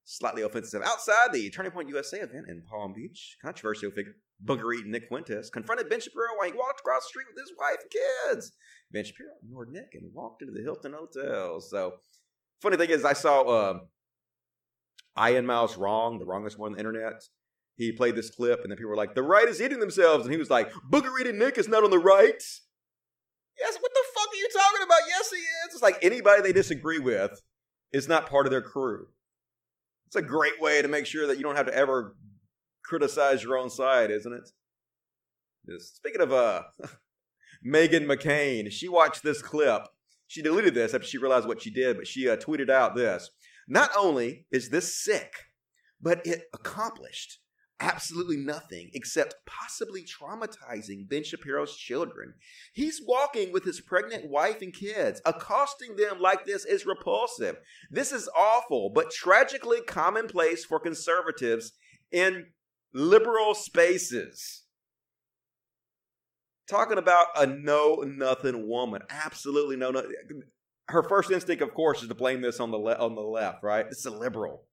slightly 0.03 0.41
offensive. 0.41 0.81
Outside 0.83 1.31
the 1.31 1.49
Turning 1.49 1.71
Point 1.71 1.87
USA 1.87 2.19
event 2.19 2.49
in 2.49 2.61
Palm 2.69 2.93
Beach, 2.93 3.37
controversial 3.41 3.91
figure 3.91 4.15
booger 4.43 4.75
eating 4.75 4.91
Nick 4.91 5.07
Fuentes 5.07 5.49
confronted 5.49 5.87
Ben 5.87 6.01
Shapiro 6.01 6.35
while 6.37 6.49
he 6.49 6.57
walked 6.57 6.81
across 6.81 7.03
the 7.03 7.09
street 7.09 7.27
with 7.33 7.41
his 7.41 7.53
wife 7.57 7.77
and 7.81 8.35
kids. 8.35 8.51
Ben 8.91 9.05
Shapiro 9.05 9.29
ignored 9.43 9.69
Nick 9.71 9.93
and 9.93 10.11
walked 10.13 10.41
into 10.41 10.53
the 10.53 10.61
Hilton 10.63 10.93
Hotel. 10.93 11.61
So, 11.61 11.93
funny 12.61 12.75
thing 12.75 12.89
is, 12.89 13.05
I 13.05 13.13
saw 13.13 13.41
uh, 13.43 13.79
Ian 15.19 15.45
Mouse 15.45 15.77
wrong, 15.77 16.19
the 16.19 16.25
wrongest 16.25 16.57
one 16.57 16.71
on 16.71 16.73
the 16.73 16.79
internet. 16.79 17.23
He 17.77 17.91
played 17.91 18.15
this 18.15 18.29
clip, 18.29 18.61
and 18.61 18.71
then 18.71 18.77
people 18.77 18.89
were 18.89 18.95
like, 18.95 19.15
"The 19.15 19.23
right 19.23 19.47
is 19.47 19.61
eating 19.61 19.79
themselves," 19.79 20.25
and 20.25 20.33
he 20.33 20.37
was 20.37 20.49
like, 20.49 20.71
"Booger 20.89 21.19
eating 21.19 21.39
Nick 21.39 21.57
is 21.57 21.67
not 21.67 21.83
on 21.83 21.89
the 21.89 21.99
right." 21.99 22.43
Yes, 23.59 23.77
what 23.79 23.91
the 23.93 24.03
fuck 24.15 24.27
are 24.31 24.35
you 24.35 24.49
talking 24.53 24.83
about? 24.83 24.99
Yes, 25.07 25.31
he 25.31 25.37
is. 25.37 25.73
It's 25.73 25.81
like 25.81 25.99
anybody 26.01 26.41
they 26.41 26.53
disagree 26.53 26.99
with 26.99 27.41
is 27.91 28.07
not 28.07 28.29
part 28.29 28.45
of 28.45 28.51
their 28.51 28.61
crew. 28.61 29.07
It's 30.07 30.15
a 30.15 30.21
great 30.21 30.59
way 30.59 30.81
to 30.81 30.87
make 30.87 31.05
sure 31.05 31.27
that 31.27 31.37
you 31.37 31.43
don't 31.43 31.55
have 31.55 31.67
to 31.67 31.75
ever 31.75 32.15
criticize 32.83 33.43
your 33.43 33.57
own 33.57 33.69
side, 33.69 34.11
isn't 34.11 34.33
it? 34.33 34.49
Just, 35.69 35.97
speaking 35.97 36.21
of 36.21 36.33
uh, 36.33 36.63
Meghan 37.65 38.05
McCain, 38.05 38.71
she 38.71 38.89
watched 38.89 39.23
this 39.23 39.41
clip. 39.41 39.83
She 40.27 40.41
deleted 40.41 40.73
this 40.73 40.93
after 40.93 41.07
she 41.07 41.17
realized 41.17 41.47
what 41.47 41.61
she 41.61 41.69
did, 41.69 41.97
but 41.97 42.07
she 42.07 42.29
uh, 42.29 42.37
tweeted 42.37 42.69
out 42.69 42.95
this. 42.95 43.29
Not 43.71 43.91
only 43.97 44.47
is 44.51 44.67
this 44.67 45.01
sick, 45.01 45.33
but 46.01 46.27
it 46.27 46.49
accomplished 46.53 47.39
absolutely 47.79 48.35
nothing 48.35 48.91
except 48.93 49.45
possibly 49.45 50.03
traumatizing 50.03 51.07
Ben 51.07 51.23
Shapiro's 51.23 51.77
children. 51.77 52.33
He's 52.73 53.01
walking 53.01 53.53
with 53.53 53.63
his 53.63 53.79
pregnant 53.79 54.29
wife 54.29 54.61
and 54.61 54.73
kids. 54.73 55.21
Accosting 55.23 55.95
them 55.95 56.19
like 56.19 56.45
this 56.45 56.65
is 56.65 56.85
repulsive. 56.85 57.55
This 57.89 58.11
is 58.11 58.29
awful, 58.35 58.91
but 58.93 59.09
tragically 59.09 59.79
commonplace 59.87 60.65
for 60.65 60.77
conservatives 60.77 61.71
in 62.11 62.47
liberal 62.93 63.53
spaces. 63.53 64.63
Talking 66.69 66.97
about 66.97 67.27
a 67.37 67.45
no 67.45 68.03
nothing 68.05 68.67
woman. 68.67 69.03
Absolutely 69.09 69.77
no 69.77 69.91
nothing. 69.91 70.11
Her 70.91 71.03
first 71.03 71.31
instinct, 71.31 71.61
of 71.61 71.73
course, 71.73 72.01
is 72.01 72.09
to 72.09 72.15
blame 72.15 72.41
this 72.41 72.59
on 72.59 72.71
the 72.71 72.77
le- 72.77 72.95
on 72.95 73.15
the 73.15 73.21
left, 73.21 73.63
right? 73.63 73.85
It's 73.89 74.05
a 74.05 74.11
liberal. 74.11 74.65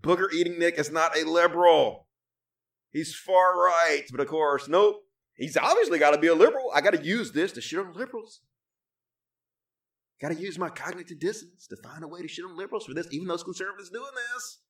Booger 0.00 0.32
eating 0.32 0.58
Nick 0.58 0.78
is 0.78 0.90
not 0.90 1.16
a 1.16 1.24
liberal. 1.24 2.06
He's 2.92 3.14
far 3.14 3.56
right, 3.56 4.04
but 4.10 4.20
of 4.20 4.28
course, 4.28 4.68
nope. 4.68 5.02
He's 5.34 5.56
obviously 5.56 5.98
got 5.98 6.12
to 6.12 6.18
be 6.18 6.28
a 6.28 6.34
liberal. 6.34 6.70
I 6.74 6.80
got 6.80 6.94
to 6.94 7.04
use 7.04 7.32
this 7.32 7.52
to 7.52 7.60
shit 7.60 7.78
on 7.78 7.92
liberals. 7.92 8.40
Got 10.20 10.32
to 10.32 10.40
use 10.40 10.58
my 10.58 10.70
cognitive 10.70 11.18
dissonance 11.18 11.66
to 11.66 11.76
find 11.76 12.02
a 12.02 12.08
way 12.08 12.22
to 12.22 12.28
shit 12.28 12.44
on 12.44 12.56
liberals 12.56 12.86
for 12.86 12.94
this, 12.94 13.08
even 13.10 13.28
those 13.28 13.42
conservatives 13.42 13.90
doing 13.90 14.12
this. 14.14 14.60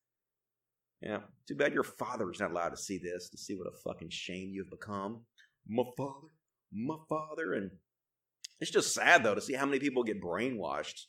Yeah, 1.02 1.18
too 1.46 1.54
bad 1.54 1.74
your 1.74 1.84
father 1.84 2.30
is 2.30 2.40
not 2.40 2.50
allowed 2.50 2.70
to 2.70 2.76
see 2.76 2.98
this, 2.98 3.28
to 3.30 3.38
see 3.38 3.54
what 3.54 3.68
a 3.68 3.76
fucking 3.84 4.10
shame 4.10 4.50
you've 4.52 4.70
become. 4.70 5.22
My 5.68 5.84
father, 5.96 6.28
my 6.72 6.96
father, 7.08 7.52
and 7.52 7.70
It's 8.60 8.70
just 8.70 8.94
sad 8.94 9.22
though 9.22 9.34
to 9.34 9.40
see 9.40 9.54
how 9.54 9.66
many 9.66 9.78
people 9.78 10.02
get 10.04 10.22
brainwashed 10.22 11.02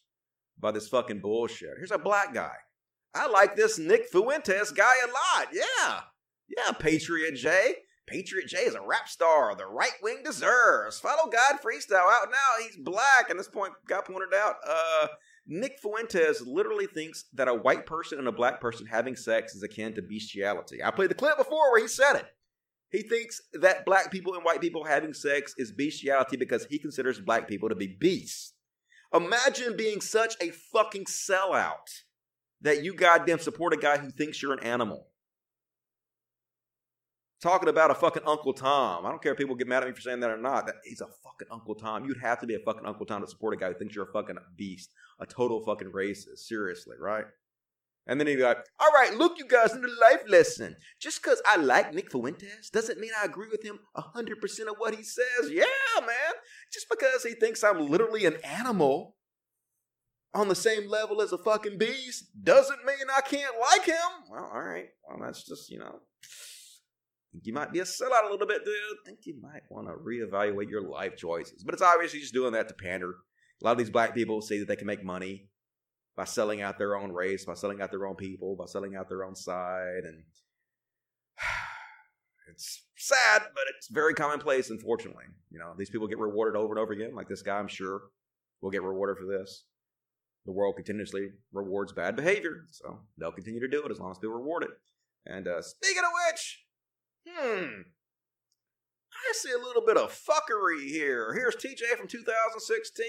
by 0.60 0.72
this 0.72 0.88
fucking 0.88 1.22
bullshit. 1.22 1.76
Here's 1.78 1.92
a 1.92 1.98
black 1.98 2.34
guy. 2.34 2.56
I 3.14 3.28
like 3.28 3.56
this 3.56 3.80
Nick 3.80 4.06
Fuentes 4.06 4.72
guy 4.72 4.94
a 5.04 5.08
lot. 5.08 5.48
Yeah. 5.52 6.02
Yeah, 6.50 6.72
Patriot 6.74 7.36
J. 7.36 7.76
Patriot 8.08 8.48
J 8.48 8.60
is 8.60 8.76
a 8.76 8.82
rap 8.82 9.10
star 9.10 9.54
the 9.56 9.66
right 9.66 9.92
wing 10.02 10.22
deserves. 10.24 11.00
Follow 11.00 11.30
God 11.30 11.60
Freestyle 11.62 12.10
out 12.10 12.30
now. 12.32 12.64
He's 12.66 12.78
black. 12.78 13.30
And 13.30 13.40
this 13.40 13.50
point 13.50 13.74
got 13.88 14.06
pointed 14.06 14.34
out. 14.34 14.56
Uh, 14.66 15.08
Nick 15.46 15.80
Fuentes 15.82 16.42
literally 16.42 16.88
thinks 16.88 17.26
that 17.34 17.48
a 17.48 17.54
white 17.54 17.86
person 17.86 18.20
and 18.20 18.28
a 18.28 18.34
black 18.34 18.62
person 18.62 18.86
having 18.86 19.16
sex 19.16 19.56
is 19.56 19.64
akin 19.64 19.94
to 19.96 20.02
bestiality. 20.02 20.84
I 20.84 20.92
played 20.92 21.10
the 21.10 21.16
clip 21.16 21.38
before 21.38 21.72
where 21.72 21.82
he 21.82 21.88
said 21.88 22.16
it. 22.16 22.26
He 22.92 23.02
thinks 23.02 23.42
that 23.54 23.86
black 23.86 24.12
people 24.12 24.34
and 24.36 24.44
white 24.44 24.62
people 24.62 24.86
having 24.86 25.14
sex 25.14 25.54
is 25.58 25.72
bestiality 25.72 26.38
because 26.38 26.66
he 26.66 26.80
considers 26.80 27.20
black 27.20 27.48
people 27.48 27.70
to 27.70 27.76
be 27.76 27.88
beasts. 27.88 28.54
Imagine 29.14 29.76
being 29.76 30.02
such 30.02 30.36
a 30.42 30.50
fucking 30.50 31.06
sellout 31.06 32.04
that 32.62 32.84
you 32.84 32.94
goddamn 32.94 33.40
support 33.40 33.74
a 33.74 33.78
guy 33.78 33.98
who 33.98 34.10
thinks 34.10 34.42
you're 34.42 34.54
an 34.54 34.64
animal. 34.64 35.08
Talking 37.40 37.70
about 37.70 37.92
a 37.92 37.96
fucking 37.96 38.24
Uncle 38.26 38.54
Tom. 38.54 39.06
I 39.06 39.10
don't 39.10 39.22
care 39.22 39.32
if 39.32 39.38
people 39.38 39.56
get 39.56 39.68
mad 39.68 39.84
at 39.84 39.90
me 39.90 39.94
for 39.94 40.02
saying 40.02 40.22
that 40.22 40.32
or 40.32 40.38
not. 40.38 40.66
That 40.66 40.76
he's 40.84 41.02
a 41.02 41.08
fucking 41.24 41.48
Uncle 41.52 41.76
Tom. 41.76 42.06
You'd 42.06 42.20
have 42.22 42.40
to 42.40 42.48
be 42.48 42.56
a 42.56 42.60
fucking 42.60 42.86
Uncle 42.86 43.06
Tom 43.06 43.22
to 43.22 43.28
support 43.28 43.54
a 43.54 43.58
guy 43.58 43.68
who 43.68 43.76
thinks 43.76 43.96
you're 43.96 44.10
a 44.10 44.12
fucking 44.12 44.38
beast, 44.56 44.92
a 45.20 45.26
total 45.26 45.64
fucking 45.64 45.92
racist. 45.92 46.40
Seriously, 46.40 46.96
right? 47.00 47.26
And 48.08 48.20
then 48.20 48.28
he'd 48.28 48.38
be 48.38 48.44
like, 48.44 48.66
all 48.80 48.92
right, 48.94 49.14
look, 49.14 49.38
you 49.38 49.46
guys, 49.46 49.74
in 49.74 49.82
the 49.82 49.90
life 50.02 50.24
lesson. 50.28 50.78
Just 51.00 51.22
because 51.22 51.42
I 51.46 51.58
like 51.58 51.94
Nick 51.94 52.12
Fuentes 52.12 52.70
doesn't 52.72 53.00
mean 53.00 53.12
I 53.22 53.26
agree 53.26 53.50
with 53.52 53.64
him 53.64 53.80
100% 53.98 54.34
of 54.68 54.76
what 54.78 54.96
he 54.96 55.04
says. 55.04 55.52
Yeah, 55.52 55.66
man. 56.00 56.34
Just 56.72 56.88
because 56.90 57.24
he 57.24 57.34
thinks 57.34 57.64
I'm 57.64 57.86
literally 57.88 58.26
an 58.26 58.38
animal 58.44 59.16
on 60.34 60.48
the 60.48 60.56
same 60.56 60.88
level 60.88 61.22
as 61.22 61.34
a 61.34 61.38
fucking 61.38 61.78
beast 61.78 62.26
doesn't 62.42 62.86
mean 62.86 62.96
I 63.16 63.22
can't 63.22 63.56
like 63.60 63.86
him. 63.86 63.96
Well, 64.32 64.50
all 64.54 64.62
right. 64.62 64.88
Well, 65.08 65.20
that's 65.22 65.44
just, 65.44 65.70
you 65.70 65.80
know, 65.80 66.00
you 67.44 67.54
might 67.54 67.74
be 67.74 67.80
a 67.80 67.84
sellout 67.84 68.28
a 68.28 68.32
little 68.32 68.48
bit, 68.48 68.64
dude. 68.64 68.76
think 69.06 69.20
you 69.26 69.36
might 69.42 69.64
want 69.70 69.88
to 69.88 69.94
reevaluate 69.94 70.70
your 70.70 70.82
life 70.82 71.18
choices. 71.18 71.64
But 71.64 71.74
it's 71.74 71.84
obviously 71.84 72.20
just 72.20 72.34
doing 72.34 72.54
that 72.54 72.68
to 72.70 72.74
pander. 72.74 73.16
A 73.62 73.66
lot 73.66 73.74
of 73.74 73.78
these 73.78 73.90
black 73.90 74.14
people 74.14 74.42
say 74.42 74.60
that 74.60 74.68
they 74.68 74.76
can 74.76 74.88
make 74.88 75.04
money 75.04 75.50
by 76.18 76.26
selling 76.26 76.62
out 76.62 76.80
their 76.80 76.98
own 76.98 77.12
race, 77.12 77.46
by 77.46 77.54
selling 77.54 77.80
out 77.80 77.92
their 77.92 78.08
own 78.08 78.16
people, 78.16 78.56
by 78.56 78.66
selling 78.66 78.96
out 78.96 79.08
their 79.08 79.24
own 79.24 79.36
side. 79.36 80.04
And 80.04 80.24
it's 82.52 82.84
sad, 82.98 83.44
but 83.54 83.64
it's 83.78 83.88
very 83.90 84.16
commonplace, 84.16 84.72
unfortunately. 84.72 85.26
You 85.52 85.60
know, 85.60 85.74
these 85.78 85.92
people 85.92 86.08
get 86.08 86.18
rewarded 86.18 86.60
over 86.60 86.74
and 86.74 86.80
over 86.80 86.92
again. 86.92 87.16
Like 87.16 87.30
this 87.30 87.44
guy, 87.44 87.58
I'm 87.60 87.68
sure, 87.68 88.02
will 88.62 88.72
get 88.72 88.82
rewarded 88.82 89.18
for 89.18 89.26
this. 89.26 89.66
The 90.48 90.52
world 90.52 90.76
continuously 90.76 91.30
rewards 91.54 91.94
bad 91.94 92.16
behavior, 92.16 92.66
so 92.72 93.00
they'll 93.18 93.32
continue 93.32 93.60
to 93.60 93.68
do 93.68 93.84
it 93.84 93.92
as 93.92 94.00
long 94.00 94.12
as 94.12 94.20
they're 94.20 94.30
rewarded. 94.30 94.70
And 95.26 95.48
uh, 95.48 95.62
speaking 95.62 96.04
of 96.04 96.12
which, 96.32 96.66
hmm, 97.28 97.82
I 99.18 99.34
see 99.34 99.52
a 99.52 99.58
little 99.58 99.84
bit 99.86 99.98
of 99.98 100.12
fuckery 100.12 100.88
here. 100.88 101.34
Here's 101.34 101.56
TJ 101.56 101.98
from 101.98 102.08
2016. 102.08 103.06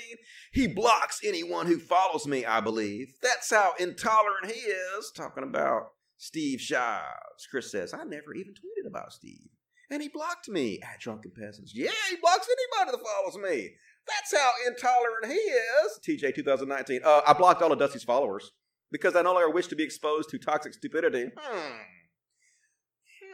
He 0.52 0.66
blocks 0.66 1.20
anyone 1.24 1.66
who 1.66 1.78
follows 1.78 2.26
me, 2.26 2.44
I 2.44 2.60
believe. 2.60 3.14
That's 3.22 3.50
how 3.50 3.74
intolerant 3.78 4.46
he 4.46 4.60
is. 4.60 5.12
Talking 5.14 5.44
about 5.44 5.92
Steve 6.16 6.60
Shives. 6.60 7.46
Chris 7.50 7.70
says, 7.70 7.94
I 7.94 8.04
never 8.04 8.34
even 8.34 8.52
tweeted 8.54 8.88
about 8.88 9.12
Steve. 9.12 9.48
And 9.90 10.02
he 10.02 10.08
blocked 10.08 10.48
me 10.48 10.80
at 10.82 11.00
Drunken 11.00 11.32
Peasants. 11.38 11.72
Yeah, 11.74 11.90
he 12.10 12.16
blocks 12.16 12.48
anybody 12.48 12.96
that 12.96 13.04
follows 13.06 13.38
me. 13.50 13.70
That's 14.06 14.36
how 14.36 14.50
intolerant 14.66 15.26
he 15.26 15.32
is. 15.32 16.00
TJ 16.06 16.34
2019. 16.34 17.00
Uh, 17.04 17.20
I 17.26 17.32
blocked 17.34 17.62
all 17.62 17.72
of 17.72 17.78
Dusty's 17.78 18.04
followers 18.04 18.52
because 18.90 19.14
I 19.14 19.22
no 19.22 19.34
longer 19.34 19.50
wish 19.50 19.66
to 19.68 19.76
be 19.76 19.84
exposed 19.84 20.30
to 20.30 20.38
toxic 20.38 20.74
stupidity. 20.74 21.30
Hmm. 21.36 21.78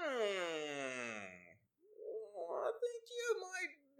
Hmm. 0.00 0.44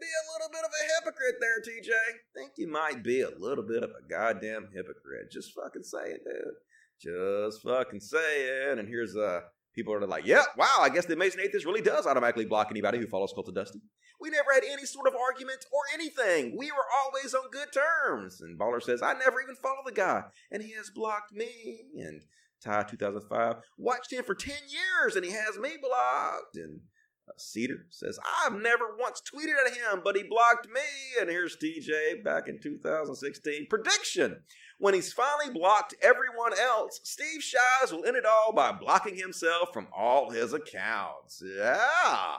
be 0.00 0.03
a 0.14 0.30
little 0.32 0.50
bit 0.50 0.64
of 0.64 0.70
a 0.70 0.84
hypocrite 0.94 1.36
there, 1.40 1.60
TJ. 1.60 1.90
Think 2.34 2.52
you 2.56 2.68
might 2.70 3.02
be 3.02 3.20
a 3.20 3.30
little 3.38 3.64
bit 3.64 3.82
of 3.82 3.90
a 3.90 4.08
goddamn 4.08 4.68
hypocrite. 4.74 5.30
Just 5.30 5.52
fucking 5.52 5.82
say 5.82 6.12
it, 6.12 6.20
dude. 6.24 6.54
Just 7.00 7.62
fucking 7.62 8.00
say 8.00 8.42
it. 8.46 8.78
And 8.78 8.88
here's 8.88 9.16
uh 9.16 9.40
people 9.74 9.92
are 9.94 10.06
like, 10.06 10.26
yeah, 10.26 10.44
wow, 10.56 10.78
I 10.80 10.88
guess 10.88 11.06
the 11.06 11.14
Amazing 11.14 11.40
Atheist 11.40 11.66
really 11.66 11.82
does 11.82 12.06
automatically 12.06 12.44
block 12.44 12.68
anybody 12.70 12.98
who 12.98 13.06
follows 13.06 13.32
Cult 13.34 13.48
of 13.48 13.54
Dusty. 13.54 13.80
We 14.20 14.30
never 14.30 14.52
had 14.54 14.62
any 14.64 14.86
sort 14.86 15.08
of 15.08 15.14
argument 15.14 15.66
or 15.72 15.80
anything. 15.92 16.56
We 16.56 16.70
were 16.70 16.86
always 17.04 17.34
on 17.34 17.50
good 17.50 17.68
terms. 17.72 18.40
And 18.40 18.58
Baller 18.58 18.82
says, 18.82 19.02
I 19.02 19.12
never 19.14 19.42
even 19.42 19.56
follow 19.56 19.82
the 19.84 19.92
guy, 19.92 20.22
and 20.50 20.62
he 20.62 20.72
has 20.74 20.90
blocked 20.94 21.32
me. 21.32 21.80
And 21.96 22.22
Ty 22.62 22.84
2005 22.84 23.56
watched 23.76 24.12
him 24.12 24.24
for 24.24 24.34
10 24.34 24.54
years, 24.68 25.16
and 25.16 25.24
he 25.24 25.32
has 25.32 25.58
me 25.58 25.70
blocked. 25.82 26.56
And 26.56 26.80
uh, 27.28 27.32
Cedar 27.36 27.86
says, 27.90 28.18
I've 28.44 28.54
never 28.54 28.96
once 28.98 29.22
tweeted 29.22 29.54
at 29.66 29.74
him, 29.74 30.02
but 30.04 30.16
he 30.16 30.22
blocked 30.22 30.68
me. 30.68 30.80
And 31.20 31.30
here's 31.30 31.56
TJ 31.56 32.22
back 32.22 32.48
in 32.48 32.58
2016. 32.60 33.66
Prediction 33.68 34.42
when 34.78 34.94
he's 34.94 35.12
finally 35.12 35.52
blocked 35.52 35.94
everyone 36.02 36.52
else, 36.58 37.00
Steve 37.04 37.42
Shives 37.42 37.92
will 37.92 38.04
end 38.04 38.16
it 38.16 38.26
all 38.26 38.52
by 38.52 38.72
blocking 38.72 39.16
himself 39.16 39.72
from 39.72 39.88
all 39.96 40.30
his 40.30 40.52
accounts. 40.52 41.42
Yeah. 41.44 42.36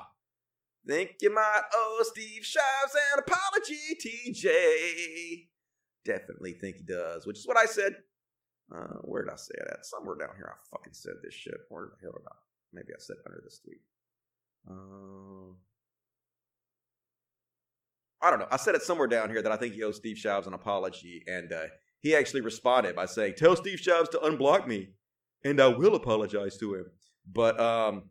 Think 0.85 1.15
you 1.21 1.33
might 1.33 1.61
owe 1.73 2.03
Steve 2.03 2.45
Shives 2.45 2.95
an 3.13 3.23
apology, 3.25 3.79
TJ. 3.99 5.47
Definitely 6.03 6.53
think 6.53 6.77
he 6.77 6.83
does, 6.83 7.25
which 7.25 7.39
is 7.39 7.47
what 7.47 7.57
I 7.57 7.65
said. 7.65 7.95
Uh, 8.71 8.99
where 9.01 9.23
did 9.23 9.33
I 9.33 9.37
say 9.37 9.55
that? 9.67 9.85
Somewhere 9.85 10.15
down 10.15 10.35
here 10.35 10.51
I 10.51 10.57
fucking 10.75 10.93
said 10.93 11.13
this 11.23 11.33
shit. 11.33 11.55
Where 11.69 11.85
the 11.85 11.97
hell 12.01 12.13
did 12.13 12.27
I? 12.27 12.35
Maybe 12.73 12.93
I 12.93 12.99
said 12.99 13.17
under 13.25 13.41
this 13.43 13.59
tweet. 13.59 13.81
Um, 14.69 15.57
I 18.21 18.29
don't 18.29 18.39
know. 18.39 18.47
I 18.51 18.57
said 18.57 18.75
it 18.75 18.81
somewhere 18.81 19.07
down 19.07 19.29
here 19.29 19.41
that 19.41 19.51
I 19.51 19.57
think 19.57 19.73
he 19.73 19.83
owes 19.83 19.97
Steve 19.97 20.17
Shives 20.17 20.47
an 20.47 20.53
apology, 20.53 21.23
and 21.27 21.51
uh, 21.51 21.65
he 21.99 22.15
actually 22.15 22.41
responded 22.41 22.95
by 22.95 23.05
saying, 23.05 23.33
"Tell 23.37 23.55
Steve 23.55 23.79
Shives 23.79 24.09
to 24.09 24.17
unblock 24.19 24.67
me, 24.67 24.89
and 25.43 25.61
I 25.61 25.67
will 25.67 25.95
apologize 25.95 26.57
to 26.57 26.75
him." 26.75 26.85
But 27.31 27.59
um, 27.59 28.09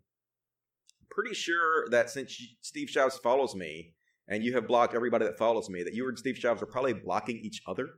pretty 1.11 1.35
sure 1.35 1.89
that 1.91 2.11
since 2.11 2.37
Steve 2.61 2.91
Shives 2.91 3.19
follows 3.19 3.55
me, 3.55 3.95
and 4.29 4.45
you 4.45 4.55
have 4.55 4.69
blocked 4.69 4.95
everybody 4.95 5.25
that 5.25 5.39
follows 5.39 5.69
me, 5.69 5.83
that 5.83 5.95
you 5.95 6.09
and 6.09 6.19
Steve 6.19 6.39
Shives 6.39 6.63
are 6.63 6.67
probably 6.67 6.95
blocking 6.95 7.39
each 7.39 7.63
other. 7.67 7.89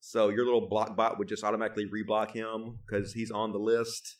So 0.00 0.28
your 0.28 0.44
little 0.44 0.68
block 0.68 0.96
bot 0.96 1.18
would 1.18 1.28
just 1.28 1.44
automatically 1.44 1.86
reblock 1.86 2.30
him 2.32 2.78
because 2.86 3.14
he's 3.14 3.30
on 3.30 3.52
the 3.52 3.58
list 3.58 4.18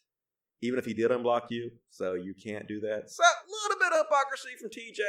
even 0.65 0.79
if 0.79 0.87
he 0.87 0.95
did 0.95 1.11
unblock 1.11 1.43
you. 1.51 1.71
So 1.91 2.15
you 2.15 2.35
can't 2.35 2.67
do 2.67 2.81
that. 2.81 3.11
So 3.11 3.23
little 3.47 3.64
bit 3.85 3.99
of 3.99 4.07
hypocrisy 4.07 4.57
from 4.61 4.71
TJ. 4.71 5.03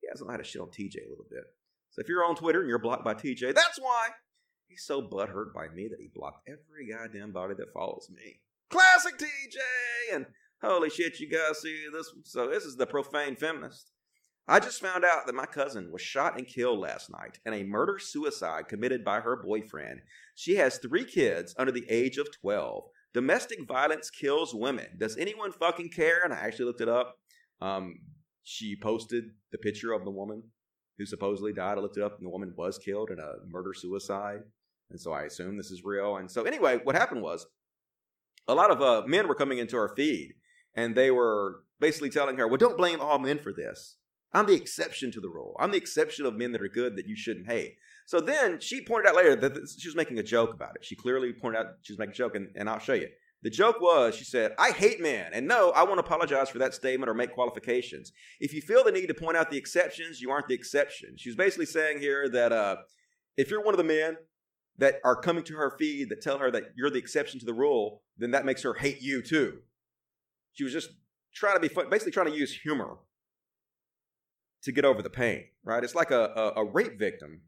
He 0.00 0.08
had 0.30 0.40
a 0.40 0.44
shit 0.44 0.60
on 0.60 0.68
TJ 0.68 1.06
a 1.06 1.10
little 1.10 1.26
bit. 1.30 1.44
So 1.90 2.00
if 2.00 2.08
you're 2.08 2.24
on 2.24 2.36
Twitter 2.36 2.60
and 2.60 2.68
you're 2.68 2.78
blocked 2.78 3.04
by 3.04 3.14
TJ, 3.14 3.54
that's 3.54 3.80
why 3.80 4.08
he's 4.68 4.84
so 4.84 5.00
butthurt 5.00 5.54
by 5.54 5.68
me 5.68 5.88
that 5.88 6.00
he 6.00 6.10
blocked 6.12 6.48
every 6.48 6.88
goddamn 6.90 7.32
body 7.32 7.54
that 7.54 7.72
follows 7.72 8.08
me. 8.10 8.40
Classic 8.70 9.16
TJ! 9.16 10.14
And 10.14 10.26
holy 10.62 10.90
shit, 10.90 11.20
you 11.20 11.30
guys 11.30 11.60
see 11.60 11.86
this 11.92 12.12
one? 12.12 12.24
So 12.24 12.48
this 12.48 12.64
is 12.64 12.76
the 12.76 12.86
profane 12.86 13.36
feminist. 13.36 13.90
I 14.46 14.60
just 14.60 14.82
found 14.82 15.04
out 15.04 15.26
that 15.26 15.34
my 15.34 15.46
cousin 15.46 15.90
was 15.90 16.02
shot 16.02 16.36
and 16.36 16.46
killed 16.46 16.78
last 16.78 17.10
night 17.10 17.38
in 17.46 17.54
a 17.54 17.62
murder 17.62 17.98
suicide 17.98 18.68
committed 18.68 19.02
by 19.02 19.20
her 19.20 19.36
boyfriend. 19.42 20.00
She 20.34 20.56
has 20.56 20.76
three 20.76 21.04
kids 21.04 21.54
under 21.56 21.72
the 21.72 21.86
age 21.88 22.18
of 22.18 22.28
12. 22.40 22.84
Domestic 23.14 23.66
violence 23.66 24.10
kills 24.10 24.52
women. 24.52 24.88
Does 24.98 25.16
anyone 25.16 25.52
fucking 25.52 25.90
care? 25.90 26.20
And 26.24 26.34
I 26.34 26.38
actually 26.38 26.66
looked 26.66 26.82
it 26.82 26.88
up. 26.88 27.16
Um, 27.64 28.00
she 28.42 28.76
posted 28.76 29.24
the 29.50 29.58
picture 29.58 29.92
of 29.92 30.04
the 30.04 30.10
woman 30.10 30.42
who 30.98 31.06
supposedly 31.06 31.52
died. 31.52 31.78
I 31.78 31.80
looked 31.80 31.96
it 31.96 32.02
up, 32.02 32.18
and 32.18 32.26
the 32.26 32.30
woman 32.30 32.52
was 32.56 32.78
killed 32.78 33.10
in 33.10 33.18
a 33.18 33.32
murder 33.48 33.72
suicide. 33.74 34.40
And 34.90 35.00
so 35.00 35.12
I 35.12 35.22
assume 35.22 35.56
this 35.56 35.70
is 35.70 35.82
real. 35.82 36.16
And 36.16 36.30
so 36.30 36.42
anyway, 36.42 36.78
what 36.84 36.94
happened 36.94 37.22
was 37.22 37.46
a 38.46 38.54
lot 38.54 38.70
of 38.70 38.82
uh, 38.82 39.06
men 39.06 39.26
were 39.26 39.34
coming 39.34 39.58
into 39.58 39.76
our 39.76 39.88
feed, 39.96 40.34
and 40.74 40.94
they 40.94 41.10
were 41.10 41.62
basically 41.80 42.10
telling 42.10 42.36
her, 42.36 42.46
"Well, 42.46 42.58
don't 42.58 42.76
blame 42.76 43.00
all 43.00 43.18
men 43.18 43.38
for 43.38 43.52
this. 43.52 43.96
I'm 44.32 44.46
the 44.46 44.54
exception 44.54 45.10
to 45.12 45.20
the 45.20 45.30
rule. 45.30 45.56
I'm 45.58 45.70
the 45.70 45.78
exception 45.78 46.26
of 46.26 46.34
men 46.34 46.52
that 46.52 46.62
are 46.62 46.68
good 46.68 46.96
that 46.96 47.06
you 47.06 47.16
shouldn't 47.16 47.46
hate." 47.46 47.76
So 48.06 48.20
then 48.20 48.60
she 48.60 48.84
pointed 48.84 49.08
out 49.08 49.16
later 49.16 49.34
that 49.36 49.74
she 49.78 49.88
was 49.88 49.96
making 49.96 50.18
a 50.18 50.22
joke 50.22 50.52
about 50.52 50.76
it. 50.76 50.84
She 50.84 50.96
clearly 50.96 51.32
pointed 51.32 51.60
out 51.60 51.66
she 51.80 51.94
was 51.94 51.98
making 51.98 52.12
a 52.12 52.16
joke, 52.16 52.34
and, 52.34 52.48
and 52.54 52.68
I'll 52.68 52.78
show 52.78 52.92
you. 52.92 53.08
The 53.44 53.50
joke 53.50 53.78
was, 53.78 54.14
she 54.14 54.24
said, 54.24 54.52
I 54.58 54.70
hate 54.70 55.02
men. 55.02 55.30
And 55.34 55.46
no, 55.46 55.70
I 55.72 55.82
won't 55.82 56.00
apologize 56.00 56.48
for 56.48 56.58
that 56.60 56.72
statement 56.72 57.10
or 57.10 57.14
make 57.14 57.34
qualifications. 57.34 58.10
If 58.40 58.54
you 58.54 58.62
feel 58.62 58.82
the 58.82 58.90
need 58.90 59.06
to 59.08 59.14
point 59.14 59.36
out 59.36 59.50
the 59.50 59.58
exceptions, 59.58 60.22
you 60.22 60.30
aren't 60.30 60.48
the 60.48 60.54
exception. 60.54 61.16
She 61.18 61.28
was 61.28 61.36
basically 61.36 61.66
saying 61.66 62.00
here 62.00 62.26
that 62.30 62.52
uh, 62.52 62.76
if 63.36 63.50
you're 63.50 63.62
one 63.62 63.74
of 63.74 63.78
the 63.78 63.84
men 63.84 64.16
that 64.78 64.94
are 65.04 65.14
coming 65.14 65.44
to 65.44 65.56
her 65.56 65.76
feed 65.78 66.08
that 66.08 66.22
tell 66.22 66.38
her 66.38 66.50
that 66.50 66.72
you're 66.74 66.88
the 66.88 66.98
exception 66.98 67.38
to 67.38 67.44
the 67.44 67.52
rule, 67.52 68.00
then 68.16 68.30
that 68.30 68.46
makes 68.46 68.62
her 68.62 68.72
hate 68.72 69.02
you 69.02 69.20
too. 69.20 69.58
She 70.54 70.64
was 70.64 70.72
just 70.72 70.88
trying 71.34 71.56
to 71.56 71.60
be 71.60 71.68
fun, 71.68 71.90
basically 71.90 72.12
trying 72.12 72.32
to 72.32 72.36
use 72.36 72.60
humor 72.62 72.96
to 74.62 74.72
get 74.72 74.86
over 74.86 75.02
the 75.02 75.10
pain, 75.10 75.44
right? 75.64 75.84
It's 75.84 75.94
like 75.94 76.10
a, 76.10 76.32
a, 76.34 76.62
a 76.62 76.64
rape 76.64 76.98
victim 76.98 77.42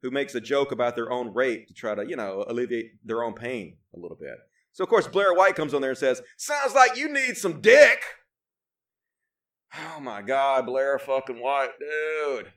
who 0.00 0.10
makes 0.10 0.34
a 0.34 0.40
joke 0.40 0.72
about 0.72 0.96
their 0.96 1.12
own 1.12 1.34
rape 1.34 1.68
to 1.68 1.74
try 1.74 1.94
to, 1.94 2.08
you 2.08 2.16
know, 2.16 2.42
alleviate 2.48 2.92
their 3.04 3.22
own 3.22 3.34
pain 3.34 3.76
a 3.94 3.98
little 3.98 4.16
bit. 4.18 4.38
So, 4.72 4.84
of 4.84 4.90
course, 4.90 5.06
Blair 5.06 5.34
White 5.34 5.54
comes 5.54 5.74
on 5.74 5.82
there 5.82 5.90
and 5.90 5.98
says, 5.98 6.22
Sounds 6.36 6.74
like 6.74 6.96
you 6.96 7.12
need 7.12 7.36
some 7.36 7.60
dick. 7.60 8.02
Oh 9.78 10.00
my 10.00 10.22
God, 10.22 10.66
Blair 10.66 10.98
fucking 10.98 11.40
White, 11.40 11.70
dude. 11.78 12.52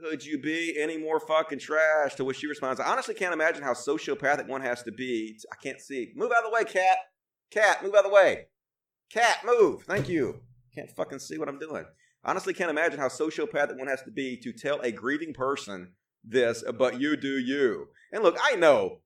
Could 0.00 0.24
you 0.24 0.40
be 0.40 0.76
any 0.80 0.96
more 0.96 1.20
fucking 1.20 1.58
trash? 1.58 2.14
To 2.14 2.24
which 2.24 2.38
she 2.38 2.46
responds, 2.46 2.80
I 2.80 2.90
honestly 2.90 3.14
can't 3.14 3.34
imagine 3.34 3.62
how 3.62 3.74
sociopathic 3.74 4.48
one 4.48 4.62
has 4.62 4.82
to 4.84 4.92
be. 4.92 5.36
I 5.52 5.56
can't 5.62 5.80
see. 5.80 6.12
Move 6.16 6.32
out 6.32 6.44
of 6.44 6.50
the 6.50 6.54
way, 6.54 6.64
cat. 6.64 6.98
Cat, 7.50 7.82
move 7.82 7.94
out 7.94 8.04
of 8.04 8.10
the 8.10 8.14
way. 8.14 8.46
Cat, 9.12 9.38
move. 9.44 9.82
Thank 9.82 10.08
you. 10.08 10.40
Can't 10.74 10.90
fucking 10.90 11.18
see 11.18 11.36
what 11.36 11.48
I'm 11.48 11.58
doing. 11.58 11.84
Honestly, 12.24 12.54
can't 12.54 12.70
imagine 12.70 12.98
how 12.98 13.08
sociopathic 13.08 13.78
one 13.78 13.88
has 13.88 14.02
to 14.02 14.10
be 14.10 14.36
to 14.38 14.52
tell 14.52 14.80
a 14.80 14.92
grieving 14.92 15.34
person 15.34 15.92
this, 16.24 16.62
but 16.78 17.00
you 17.00 17.16
do 17.16 17.38
you. 17.38 17.88
And 18.12 18.22
look, 18.22 18.36
I 18.42 18.56
know 18.56 19.00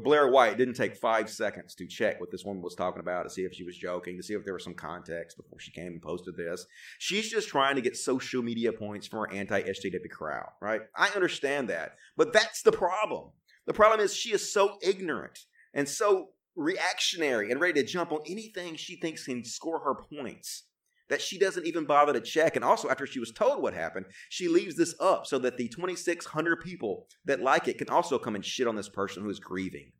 Blair 0.00 0.28
White 0.28 0.56
didn't 0.56 0.74
take 0.74 0.96
five 0.96 1.28
seconds 1.28 1.74
to 1.74 1.86
check 1.86 2.20
what 2.20 2.30
this 2.30 2.44
woman 2.44 2.62
was 2.62 2.74
talking 2.74 3.00
about 3.00 3.24
to 3.24 3.30
see 3.30 3.42
if 3.42 3.52
she 3.52 3.64
was 3.64 3.76
joking, 3.76 4.16
to 4.16 4.22
see 4.22 4.34
if 4.34 4.44
there 4.44 4.54
was 4.54 4.64
some 4.64 4.74
context 4.74 5.36
before 5.36 5.60
she 5.60 5.70
came 5.70 5.88
and 5.92 6.02
posted 6.02 6.36
this. 6.36 6.66
She's 6.98 7.30
just 7.30 7.48
trying 7.48 7.76
to 7.76 7.82
get 7.82 7.96
social 7.96 8.42
media 8.42 8.72
points 8.72 9.06
from 9.06 9.20
her 9.20 9.32
anti 9.32 9.62
SJW 9.62 10.10
crowd, 10.10 10.48
right? 10.60 10.80
I 10.96 11.08
understand 11.10 11.68
that. 11.68 11.96
But 12.16 12.32
that's 12.32 12.62
the 12.62 12.72
problem. 12.72 13.30
The 13.66 13.74
problem 13.74 14.00
is 14.00 14.14
she 14.14 14.32
is 14.32 14.52
so 14.52 14.78
ignorant 14.82 15.38
and 15.74 15.88
so 15.88 16.30
reactionary 16.56 17.50
and 17.50 17.60
ready 17.60 17.80
to 17.80 17.86
jump 17.86 18.12
on 18.12 18.20
anything 18.26 18.76
she 18.76 18.96
thinks 18.96 19.24
can 19.24 19.44
score 19.44 19.80
her 19.80 19.94
points 19.94 20.64
that 21.12 21.20
she 21.20 21.38
doesn't 21.38 21.66
even 21.66 21.84
bother 21.84 22.14
to 22.14 22.22
check. 22.22 22.56
And 22.56 22.64
also, 22.64 22.88
after 22.88 23.06
she 23.06 23.20
was 23.20 23.30
told 23.30 23.62
what 23.62 23.74
happened, 23.74 24.06
she 24.30 24.48
leaves 24.48 24.76
this 24.76 24.94
up 24.98 25.26
so 25.26 25.38
that 25.40 25.58
the 25.58 25.68
2,600 25.68 26.56
people 26.62 27.06
that 27.26 27.42
like 27.42 27.68
it 27.68 27.76
can 27.76 27.90
also 27.90 28.18
come 28.18 28.34
and 28.34 28.42
shit 28.42 28.66
on 28.66 28.76
this 28.76 28.88
person 28.88 29.22
who 29.22 29.28
is 29.28 29.38
grieving. 29.38 29.92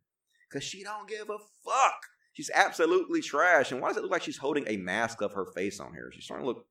Because 0.49 0.63
she 0.63 0.81
don't 0.81 1.07
give 1.07 1.29
a 1.29 1.37
fuck. 1.63 2.01
She's 2.33 2.49
absolutely 2.51 3.21
trash. 3.21 3.71
And 3.71 3.79
why 3.79 3.89
does 3.89 3.97
it 3.97 4.01
look 4.01 4.11
like 4.11 4.23
she's 4.23 4.39
holding 4.39 4.65
a 4.67 4.77
mask 4.77 5.21
of 5.21 5.33
her 5.33 5.45
face 5.45 5.79
on 5.79 5.93
here? 5.93 6.09
She's 6.11 6.25
starting 6.25 6.45
to 6.45 6.47
look, 6.47 6.65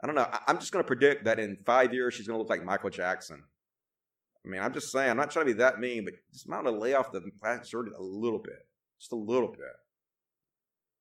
I 0.00 0.06
don't 0.06 0.14
know. 0.14 0.28
I'm 0.46 0.60
just 0.60 0.70
going 0.70 0.84
to 0.84 0.86
predict 0.86 1.24
that 1.24 1.40
in 1.40 1.58
five 1.66 1.92
years, 1.92 2.14
she's 2.14 2.28
going 2.28 2.36
to 2.36 2.38
look 2.38 2.50
like 2.50 2.64
Michael 2.64 2.90
Jackson. 2.90 3.42
I 4.46 4.48
mean, 4.48 4.62
I'm 4.62 4.74
just 4.74 4.92
saying, 4.92 5.10
I'm 5.10 5.16
not 5.16 5.32
trying 5.32 5.46
to 5.46 5.54
be 5.54 5.58
that 5.58 5.80
mean, 5.80 6.04
but 6.04 6.14
just 6.32 6.46
I'm 6.48 6.62
going 6.62 6.72
to 6.72 6.80
lay 6.80 6.94
off 6.94 7.10
the 7.10 7.20
plastic 7.40 7.66
surgery 7.66 7.94
a 7.98 8.02
little 8.02 8.38
bit. 8.38 8.64
Just 9.00 9.10
a 9.10 9.16
little 9.16 9.50
bit. 9.50 9.74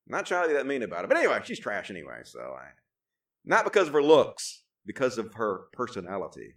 I'm 0.07 0.17
not 0.17 0.25
trying 0.25 0.45
to 0.45 0.47
be 0.47 0.53
that 0.55 0.65
mean 0.65 0.81
about 0.81 1.03
it. 1.03 1.09
But 1.09 1.17
anyway, 1.17 1.41
she's 1.43 1.59
trash 1.59 1.91
anyway, 1.91 2.21
so 2.23 2.39
I 2.39 2.69
not 3.47 3.63
because 3.63 3.87
of 3.87 3.93
her 3.93 4.03
looks, 4.03 4.63
because 4.85 5.17
of 5.17 5.33
her 5.35 5.61
personality. 5.73 6.55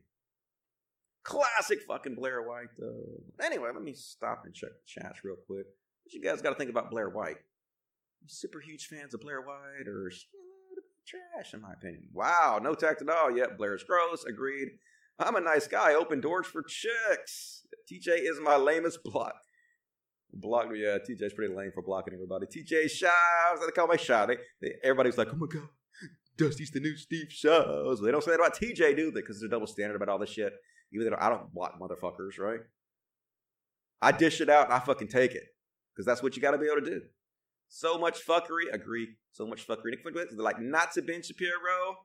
Classic 1.23 1.79
fucking 1.87 2.17
Blair 2.17 2.43
White, 2.43 2.71
though. 2.79 3.23
Anyway, 3.45 3.71
let 3.73 3.83
me 3.83 3.95
stop 3.95 4.43
and 4.45 4.55
check 4.55 4.71
the 4.71 5.01
chats 5.01 5.25
real 5.25 5.37
quick. 5.47 5.67
What 6.03 6.13
you 6.13 6.23
guys 6.23 6.43
got 6.43 6.51
to 6.51 6.57
think 6.57 6.71
about 6.71 6.91
Blair 6.91 7.09
White? 7.09 7.37
Super 8.27 8.61
huge 8.61 8.87
fans 8.87 9.15
of 9.15 9.21
Blair 9.21 9.41
White, 9.41 9.87
or 9.87 10.11
trash, 11.07 11.55
in 11.55 11.61
my 11.61 11.73
opinion. 11.73 12.09
Wow, 12.13 12.59
no 12.63 12.75
tact 12.75 13.03
at 13.03 13.09
all. 13.09 13.31
Yep, 13.31 13.59
Blair's 13.59 13.85
gross. 13.85 14.25
Agreed. 14.25 14.69
I'm 15.19 15.37
a 15.37 15.41
nice 15.41 15.69
guy. 15.69 15.95
Open 15.95 16.21
doors 16.21 16.47
for 16.47 16.63
chicks. 16.63 17.67
TJ 17.91 18.21
is 18.23 18.41
my 18.43 18.57
lamest 18.57 19.03
block. 19.05 19.35
Block. 20.33 20.67
Yeah, 20.75 20.99
TJ's 20.99 21.35
pretty 21.35 21.55
lame 21.55 21.73
for 21.75 21.83
blocking 21.83 22.15
everybody. 22.15 22.47
TJ 22.47 22.91
Shives. 22.91 23.61
They 23.65 23.73
call 23.73 23.87
my 23.89 23.97
Shy. 23.97 24.27
They, 24.27 24.37
they, 24.63 24.75
everybody's 24.83 25.19
like, 25.19 25.29
oh 25.33 25.37
my 25.37 25.47
god, 25.47 25.69
Dusty's 26.41 26.71
the 26.71 26.81
new 26.81 26.97
Steve 26.97 27.31
Shives. 27.31 28.01
They 28.01 28.11
don't 28.11 28.25
say 28.25 28.31
that 28.31 28.41
about 28.41 28.57
TJ, 28.57 28.97
do 28.97 29.11
they? 29.11 29.21
Because 29.21 29.41
there's 29.41 29.51
a 29.51 29.55
double 29.55 29.67
standard 29.67 29.97
about 29.97 30.09
all 30.09 30.19
this 30.19 30.31
shit. 30.31 30.55
Even 30.93 31.11
though 31.11 31.17
I 31.21 31.29
don't 31.29 31.53
block 31.53 31.79
motherfuckers, 31.79 32.39
right? 32.39 32.61
I 34.01 34.13
dish 34.13 34.41
it 34.41 34.49
out 34.49 34.65
and 34.65 34.73
I 34.73 34.79
fucking 34.79 35.09
take 35.09 35.33
it. 35.33 35.45
Because 35.93 36.07
that's 36.07 36.23
what 36.23 36.35
you 36.35 36.43
got 36.43 36.53
to 36.53 36.59
be 36.59 36.67
able 36.67 36.81
to 36.81 36.91
do. 36.91 37.03
So 37.69 37.99
much 37.99 38.27
fuckery. 38.27 38.73
Agree. 38.73 39.09
So 39.33 39.47
much 39.47 39.67
fuckery. 39.67 39.93
They're 40.03 40.27
like, 40.39 40.61
not 40.61 40.93
to 40.93 41.03
Ben 41.03 41.23
Shapiro. 41.23 41.99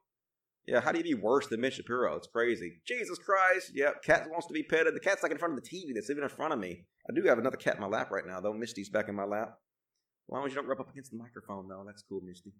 Yeah, 0.68 0.82
how 0.82 0.92
do 0.92 0.98
you 0.98 1.04
be 1.04 1.14
worse 1.14 1.48
than 1.48 1.62
Ben 1.62 1.72
Shapiro? 1.72 2.16
It's 2.16 2.28
crazy. 2.28 2.82
Jesus 2.86 3.18
Christ. 3.18 3.72
Yep, 3.74 4.04
cat 4.04 4.28
wants 4.30 4.48
to 4.48 4.54
be 4.54 4.64
petted. 4.64 4.96
The 4.96 5.00
cat's 5.00 5.24
like 5.24 5.32
in 5.32 5.38
front 5.38 5.58
of 5.58 5.64
the 5.64 5.70
TV 5.70 5.94
that's 5.94 6.10
even 6.10 6.24
in 6.24 6.30
front 6.30 6.54
of 6.54 6.60
me. 6.60 6.86
I 7.10 7.14
do 7.14 7.24
have 7.30 7.38
another 7.38 7.58
cat 7.58 7.76
in 7.76 7.82
my 7.82 7.88
lap 7.88 8.12
right 8.12 8.26
now, 8.28 8.40
though. 8.42 8.54
Misty's 8.54 8.90
back 8.90 9.08
in 9.08 9.16
my 9.16 9.26
lap. 9.26 9.60
As 10.28 10.34
long 10.34 10.46
as 10.46 10.52
you 10.52 10.56
don't 10.56 10.68
rub 10.68 10.80
up 10.80 10.90
against 10.90 11.12
the 11.12 11.18
microphone, 11.18 11.68
though. 11.68 11.84
That's 11.86 12.04
cool, 12.10 12.22
Misty. 12.26 12.52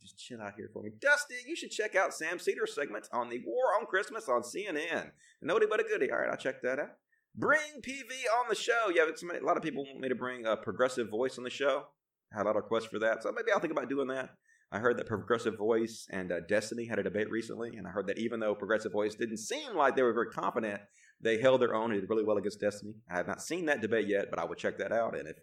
Just 0.00 0.18
chill 0.18 0.40
out 0.40 0.54
here 0.56 0.70
for 0.72 0.82
me. 0.82 0.90
Dusty, 1.00 1.34
you 1.46 1.56
should 1.56 1.70
check 1.70 1.94
out 1.94 2.14
Sam 2.14 2.38
Seder's 2.38 2.74
segment 2.74 3.08
on 3.12 3.28
the 3.28 3.40
War 3.44 3.78
on 3.78 3.86
Christmas 3.86 4.28
on 4.28 4.42
CNN. 4.42 5.10
Nobody 5.42 5.66
but 5.68 5.80
a 5.80 5.84
goodie. 5.84 6.10
All 6.10 6.18
right, 6.18 6.30
I'll 6.30 6.36
check 6.36 6.62
that 6.62 6.78
out. 6.78 6.90
Bring 7.34 7.80
PV 7.82 8.10
on 8.40 8.46
the 8.48 8.54
show. 8.54 8.90
Yeah, 8.94 9.04
it's, 9.08 9.22
a 9.22 9.44
lot 9.44 9.56
of 9.56 9.62
people 9.62 9.84
want 9.84 10.00
me 10.00 10.08
to 10.08 10.14
bring 10.14 10.46
a 10.46 10.56
progressive 10.56 11.10
voice 11.10 11.38
on 11.38 11.44
the 11.44 11.50
show. 11.50 11.84
I 12.32 12.38
had 12.38 12.46
a 12.46 12.48
lot 12.48 12.56
of 12.56 12.62
requests 12.62 12.86
for 12.86 12.98
that, 12.98 13.22
so 13.22 13.32
maybe 13.32 13.52
I'll 13.52 13.60
think 13.60 13.72
about 13.72 13.88
doing 13.88 14.08
that. 14.08 14.30
I 14.70 14.80
heard 14.80 14.98
that 14.98 15.06
Progressive 15.06 15.56
Voice 15.56 16.06
and 16.10 16.30
uh, 16.30 16.40
Destiny 16.46 16.84
had 16.84 16.98
a 16.98 17.02
debate 17.02 17.30
recently, 17.30 17.76
and 17.76 17.86
I 17.86 17.90
heard 17.90 18.06
that 18.08 18.18
even 18.18 18.38
though 18.38 18.54
Progressive 18.54 18.92
Voice 18.92 19.14
didn't 19.14 19.38
seem 19.38 19.74
like 19.74 19.96
they 19.96 20.02
were 20.02 20.12
very 20.12 20.26
confident, 20.26 20.82
they 21.22 21.40
held 21.40 21.62
their 21.62 21.74
own 21.74 21.90
and 21.90 22.00
did 22.00 22.10
really 22.10 22.24
well 22.24 22.36
against 22.36 22.60
Destiny. 22.60 22.92
I 23.10 23.16
have 23.16 23.26
not 23.26 23.40
seen 23.40 23.64
that 23.66 23.80
debate 23.80 24.08
yet, 24.08 24.26
but 24.28 24.38
I 24.38 24.44
would 24.44 24.58
check 24.58 24.76
that 24.78 24.92
out. 24.92 25.16
And 25.18 25.26
if 25.26 25.36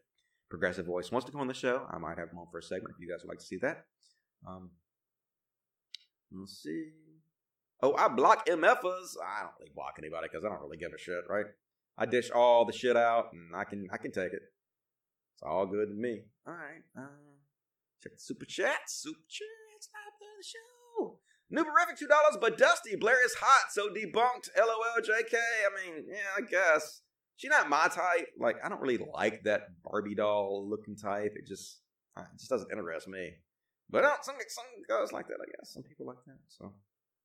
Progressive 0.49 0.86
Voice 0.86 1.11
wants 1.11 1.26
to 1.26 1.32
come 1.32 1.41
on 1.41 1.48
the 1.48 1.56
show, 1.56 1.88
I 1.90 1.98
might 1.98 2.19
have 2.19 2.30
them 2.30 2.38
on 2.38 2.48
for 2.52 2.60
a 2.60 2.64
segment 2.64 2.94
if 2.95 3.02
you 3.02 3.10
guys 3.10 3.23
would 3.23 3.30
like 3.30 3.40
to 3.40 3.45
see 3.45 3.57
that. 3.64 3.86
Um, 4.48 4.70
let's 6.32 6.62
see. 6.62 6.92
Oh, 7.82 7.96
I 7.96 8.08
block 8.08 8.48
MFers. 8.48 9.16
I 9.24 9.44
don't 9.44 9.54
really 9.60 9.72
block 9.76 9.96
anybody 10.00 10.28
because 10.32 10.46
I 10.46 10.50
don't 10.50 10.62
really 10.62 10.78
give 10.78 10.92
a 10.94 10.98
shit, 10.98 11.24
right? 11.30 11.46
I 11.98 12.06
dish 12.06 12.30
all 12.32 12.66
the 12.66 12.74
shit 12.74 12.98
out, 12.98 13.32
and 13.34 13.56
I 13.56 13.64
can 13.64 13.88
I 13.92 13.98
can 13.98 14.12
take 14.12 14.34
it. 14.34 14.42
It's 15.36 15.44
all 15.44 15.66
good 15.66 15.90
to 15.90 15.94
me. 15.94 16.22
All 16.48 16.54
right. 16.54 16.84
Uh, 16.98 17.08
check 18.02 18.14
the 18.14 18.20
super 18.20 18.46
chat. 18.46 18.80
Super 18.88 19.20
chat. 19.30 19.48
Stop 19.80 20.14
the 20.20 20.44
show. 20.44 21.20
Nuberific 21.54 21.98
two 22.00 22.08
dollars, 22.08 22.38
but 22.40 22.58
Dusty 22.58 22.96
Blair 22.96 23.24
is 23.26 23.36
hot, 23.36 23.72
so 23.72 23.90
debunked. 23.90 24.50
LOL, 24.58 25.02
JK. 25.02 25.36
I 25.36 25.86
mean, 25.86 26.06
yeah, 26.10 26.18
I 26.38 26.42
guess 26.42 27.02
she's 27.36 27.52
not 27.52 27.70
my 27.70 27.88
type. 27.88 28.28
Like, 28.40 28.58
I 28.64 28.70
don't 28.70 28.82
really 28.82 29.06
like 29.14 29.44
that 29.44 29.68
Barbie 29.84 30.16
doll 30.16 30.68
looking 30.68 30.96
type. 30.96 31.34
It 31.36 31.46
just, 31.46 31.82
it 32.18 32.24
just 32.38 32.50
doesn't 32.50 32.72
interest 32.72 33.08
me. 33.08 33.34
But 33.90 34.03
uh, 34.03 34.16
some 34.22 34.36
some 34.48 34.66
guys 34.88 35.12
like 35.12 35.28
that, 35.28 35.38
I 35.41 35.45
guess. 35.57 35.74
Some 35.74 35.84
people 35.84 36.06
like 36.06 36.24
that, 36.26 36.38
so 36.48 36.74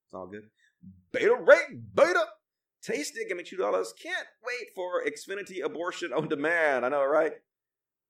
it's 0.07 0.15
all 0.15 0.27
good. 0.27 0.45
Beta 1.13 1.35
rate, 1.35 1.95
beta. 1.95 2.25
Tasty, 2.83 3.21
give 3.29 3.37
me 3.37 3.45
two 3.45 3.57
dollars. 3.57 3.93
Can't 4.03 4.27
wait 4.45 4.69
for 4.75 5.05
Xfinity 5.05 5.63
abortion 5.65 6.13
on 6.13 6.29
demand. 6.29 6.87
I 6.87 6.89
know, 6.89 7.05
right? 7.05 7.33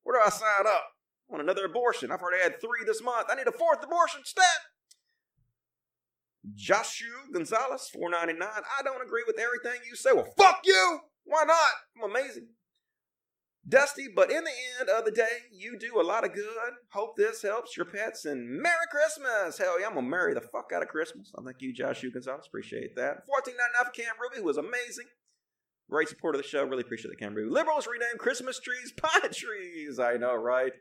Where 0.05 0.17
do 0.19 0.23
I 0.25 0.31
sign 0.31 0.67
up? 0.67 0.85
I 1.29 1.33
want 1.33 1.43
another 1.43 1.65
abortion. 1.65 2.11
I've 2.13 2.21
already 2.23 2.43
had 2.43 2.61
three 2.61 2.85
this 2.87 3.03
month. 3.03 3.27
I 3.31 3.35
need 3.35 3.49
a 3.49 3.53
fourth 3.53 3.83
abortion. 3.83 4.21
Stat. 4.25 4.45
Joshua 6.55 7.27
Gonzalez, 7.33 7.89
four 7.93 8.11
ninety 8.11 8.33
nine. 8.33 8.63
I 8.79 8.83
don't 8.83 9.03
agree 9.03 9.25
with 9.27 9.39
everything 9.39 9.81
you 9.89 9.97
say. 9.97 10.13
Well, 10.13 10.33
fuck 10.39 10.61
you. 10.65 11.01
Why 11.25 11.45
not? 11.45 11.71
I'm 11.97 12.11
amazing. 12.11 12.49
Dusty, 13.69 14.07
but 14.15 14.31
in 14.31 14.43
the 14.43 14.51
end 14.81 14.89
of 14.89 15.05
the 15.05 15.11
day, 15.11 15.29
you 15.53 15.79
do 15.79 16.01
a 16.01 16.03
lot 16.03 16.25
of 16.25 16.33
good. 16.33 16.73
Hope 16.93 17.17
this 17.17 17.43
helps 17.43 17.77
your 17.77 17.87
pets 17.87 18.25
and 18.25 18.49
Merry 18.49 18.87
Christmas. 18.91 19.59
Hell 19.59 19.79
yeah, 19.81 19.87
I'm 19.87 19.95
gonna 19.95 20.09
marry 20.09 20.35
the 20.35 20.41
fuck 20.41 20.71
out 20.75 20.83
of 20.83 20.89
Christmas. 20.89 21.31
I 21.39 21.43
thank 21.43 21.61
you, 21.61 21.73
Josh 21.73 22.03
Gonzalez. 22.03 22.47
Appreciate 22.47 22.97
that. 22.97 23.27
14.99 23.29 23.85
for 23.85 23.91
Cam 23.91 24.15
Ruby, 24.21 24.39
who 24.39 24.45
was 24.45 24.57
amazing. 24.57 25.07
Great 25.91 26.09
support 26.09 26.35
of 26.35 26.43
the 26.43 26.49
show. 26.49 26.65
Really 26.65 26.83
appreciate 26.83 27.11
the 27.11 27.17
Cam 27.17 27.35
Ruby. 27.35 27.51
Liberals 27.51 27.87
renamed 27.87 28.19
Christmas 28.19 28.59
trees 28.61 28.93
pine 28.97 29.33
trees. 29.33 29.99
I 29.99 30.15
know, 30.15 30.35
right? 30.35 30.73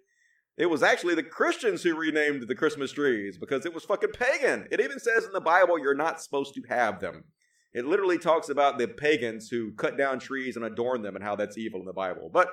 It 0.58 0.70
was 0.70 0.84
actually 0.84 1.16
the 1.16 1.24
Christians 1.24 1.84
who 1.84 1.96
renamed 1.96 2.48
the 2.48 2.56
Christmas 2.56 2.92
trees 2.92 3.38
because 3.38 3.66
it 3.66 3.74
was 3.74 3.86
fucking 3.86 4.12
pagan. 4.12 4.68
It 4.72 4.82
even 4.82 5.00
says 5.00 5.26
in 5.26 5.32
the 5.32 5.42
Bible 5.42 5.80
you're 5.80 5.96
not 5.96 6.22
supposed 6.22 6.54
to 6.56 6.62
have 6.70 7.00
them. 7.00 7.26
It 7.74 7.86
literally 7.86 8.18
talks 8.18 8.50
about 8.50 8.78
the 8.78 8.88
pagans 8.88 9.50
who 9.50 9.74
cut 9.74 9.98
down 9.98 10.20
trees 10.20 10.56
and 10.56 10.66
adorn 10.66 11.02
them 11.02 11.16
and 11.16 11.24
how 11.24 11.36
that's 11.36 11.58
evil 11.58 11.80
in 11.80 11.86
the 11.86 11.94
Bible. 11.94 12.30
But 12.32 12.50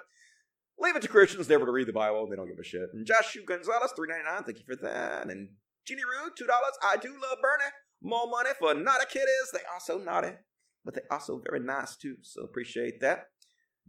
Leave 0.78 0.96
it 0.96 1.02
to 1.02 1.08
Christians 1.08 1.48
never 1.48 1.64
to 1.64 1.72
read 1.72 1.88
the 1.88 1.92
Bible. 1.92 2.28
They 2.28 2.36
don't 2.36 2.48
give 2.48 2.58
a 2.58 2.64
shit. 2.64 2.88
And 2.92 3.06
Joshua 3.06 3.42
Gonzalez, 3.46 3.92
three 3.96 4.08
ninety 4.08 4.24
nine. 4.24 4.44
Thank 4.44 4.58
you 4.58 4.64
for 4.66 4.76
that. 4.82 5.28
And 5.28 5.48
Jeannie 5.86 6.02
Rude, 6.04 6.32
two 6.36 6.46
dollars. 6.46 6.76
I 6.82 6.96
do 6.96 7.10
love 7.10 7.38
Bernie. 7.40 7.70
More 8.02 8.28
money 8.28 8.50
for 8.58 8.74
naughty 8.74 9.06
kiddies. 9.08 9.50
They 9.52 9.60
also 9.72 9.98
naughty, 9.98 10.32
but 10.84 10.94
they 10.94 11.00
also 11.10 11.40
very 11.48 11.60
nice 11.60 11.96
too. 11.96 12.16
So 12.22 12.42
appreciate 12.42 13.00
that. 13.00 13.28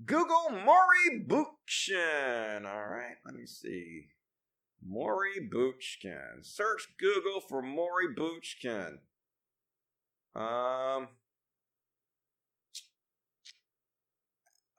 Google 0.05 0.49
Murray 0.51 1.25
Bookchin. 1.27 2.65
All 2.65 2.87
right, 2.87 3.15
let 3.25 3.35
me 3.35 3.45
see. 3.45 4.07
Murray 4.85 5.49
Bookchin. 5.53 6.43
Search 6.43 6.87
Google 6.99 7.41
for 7.41 7.61
Murray 7.61 8.13
Bookchin. 8.17 8.99
Um, 10.35 11.07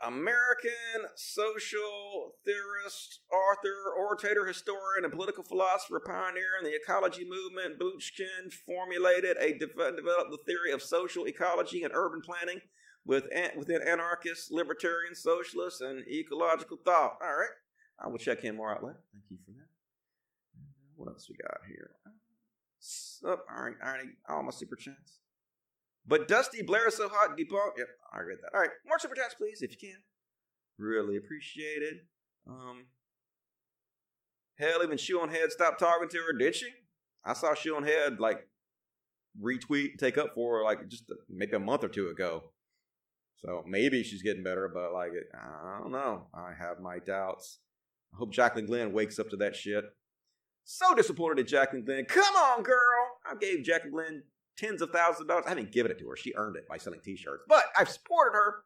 American 0.02 1.08
social 1.16 2.34
theorist, 2.44 3.20
author, 3.32 3.92
orator, 3.98 4.46
historian, 4.46 5.04
and 5.04 5.12
political 5.12 5.42
philosopher, 5.42 6.00
pioneer 6.04 6.56
in 6.60 6.64
the 6.64 6.74
ecology 6.76 7.24
movement, 7.28 7.80
Bookchin 7.80 8.52
formulated 8.66 9.36
a 9.38 9.58
developed 9.58 10.30
the 10.30 10.38
theory 10.46 10.72
of 10.72 10.82
social 10.82 11.26
ecology 11.26 11.82
and 11.82 11.92
urban 11.94 12.20
planning. 12.20 12.60
with 13.04 13.24
an- 13.32 13.56
within 13.56 13.80
anarchist, 13.80 14.50
libertarian, 14.52 15.14
socialists, 15.14 15.80
and 15.80 16.06
ecological 16.08 16.76
thought. 16.84 17.16
All 17.22 17.36
right, 17.36 17.48
I 17.98 18.06
will 18.08 18.18
check 18.18 18.40
him 18.42 18.56
more 18.56 18.70
out 18.70 18.84
later. 18.84 19.00
Thank 19.12 19.24
you 19.30 19.38
for 19.46 19.52
that. 19.52 19.68
Uh, 20.54 20.66
what 20.94 21.08
else 21.08 21.26
we 21.30 21.36
got 21.36 21.60
here? 21.66 21.90
Oh, 23.24 23.30
all 23.30 23.62
right, 23.64 23.76
all 23.82 23.92
right, 23.92 24.08
all 24.28 24.42
my 24.42 24.50
super 24.50 24.76
chats. 24.76 25.20
But 26.08 26.26
Dusty 26.26 26.62
Blair 26.62 26.88
is 26.88 26.96
so 26.96 27.08
hot, 27.10 27.36
debunk. 27.36 27.76
Yep, 27.76 27.86
I 28.12 28.20
read 28.20 28.38
that. 28.42 28.54
All 28.54 28.60
right, 28.60 28.70
more 28.86 28.98
super 28.98 29.14
chats, 29.14 29.34
please, 29.34 29.60
if 29.60 29.70
you 29.70 29.76
can. 29.76 29.98
Really 30.78 31.18
appreciate 31.18 31.82
it. 31.82 32.06
Um, 32.48 32.86
hell, 34.58 34.82
even 34.82 34.96
Shoe 34.96 35.20
on 35.20 35.28
Head 35.28 35.52
stopped 35.52 35.78
talking 35.78 36.08
to 36.08 36.18
her, 36.18 36.32
did 36.32 36.54
she? 36.56 36.68
I 37.24 37.34
saw 37.34 37.54
Shoe 37.54 37.76
on 37.76 37.82
Head 37.82 38.20
like 38.20 38.48
retweet, 39.40 39.98
take 39.98 40.16
up 40.16 40.34
for 40.34 40.58
her 40.58 40.64
like 40.64 40.88
just 40.88 41.04
maybe 41.28 41.52
a 41.52 41.60
month 41.60 41.84
or 41.84 41.88
two 41.88 42.08
ago. 42.08 42.44
So 43.36 43.62
maybe 43.68 44.02
she's 44.02 44.22
getting 44.22 44.42
better, 44.42 44.70
but 44.72 44.94
like 44.94 45.10
I 45.34 45.78
don't 45.80 45.92
know. 45.92 46.28
I 46.32 46.52
have 46.58 46.80
my 46.80 46.98
doubts. 46.98 47.58
I 48.14 48.16
hope 48.16 48.32
Jacqueline 48.32 48.66
Glenn 48.66 48.92
wakes 48.92 49.18
up 49.18 49.28
to 49.30 49.36
that 49.36 49.54
shit. 49.54 49.84
So 50.64 50.94
disappointed 50.94 51.40
at 51.40 51.48
Jacqueline 51.48 51.84
Glenn. 51.84 52.06
Come 52.06 52.34
on, 52.34 52.62
girl. 52.62 52.76
I 53.30 53.34
gave 53.38 53.62
Jacqueline 53.62 53.92
Glenn 53.92 54.22
tens 54.58 54.82
of 54.82 54.90
thousands 54.90 55.22
of 55.22 55.28
dollars. 55.28 55.44
I 55.46 55.54
didn't 55.54 55.72
give 55.72 55.86
it 55.86 55.98
to 55.98 56.08
her. 56.08 56.16
She 56.16 56.34
earned 56.36 56.56
it 56.56 56.68
by 56.68 56.76
selling 56.76 57.00
t-shirts. 57.02 57.44
But 57.48 57.64
I've 57.78 57.88
supported 57.88 58.36
her 58.36 58.64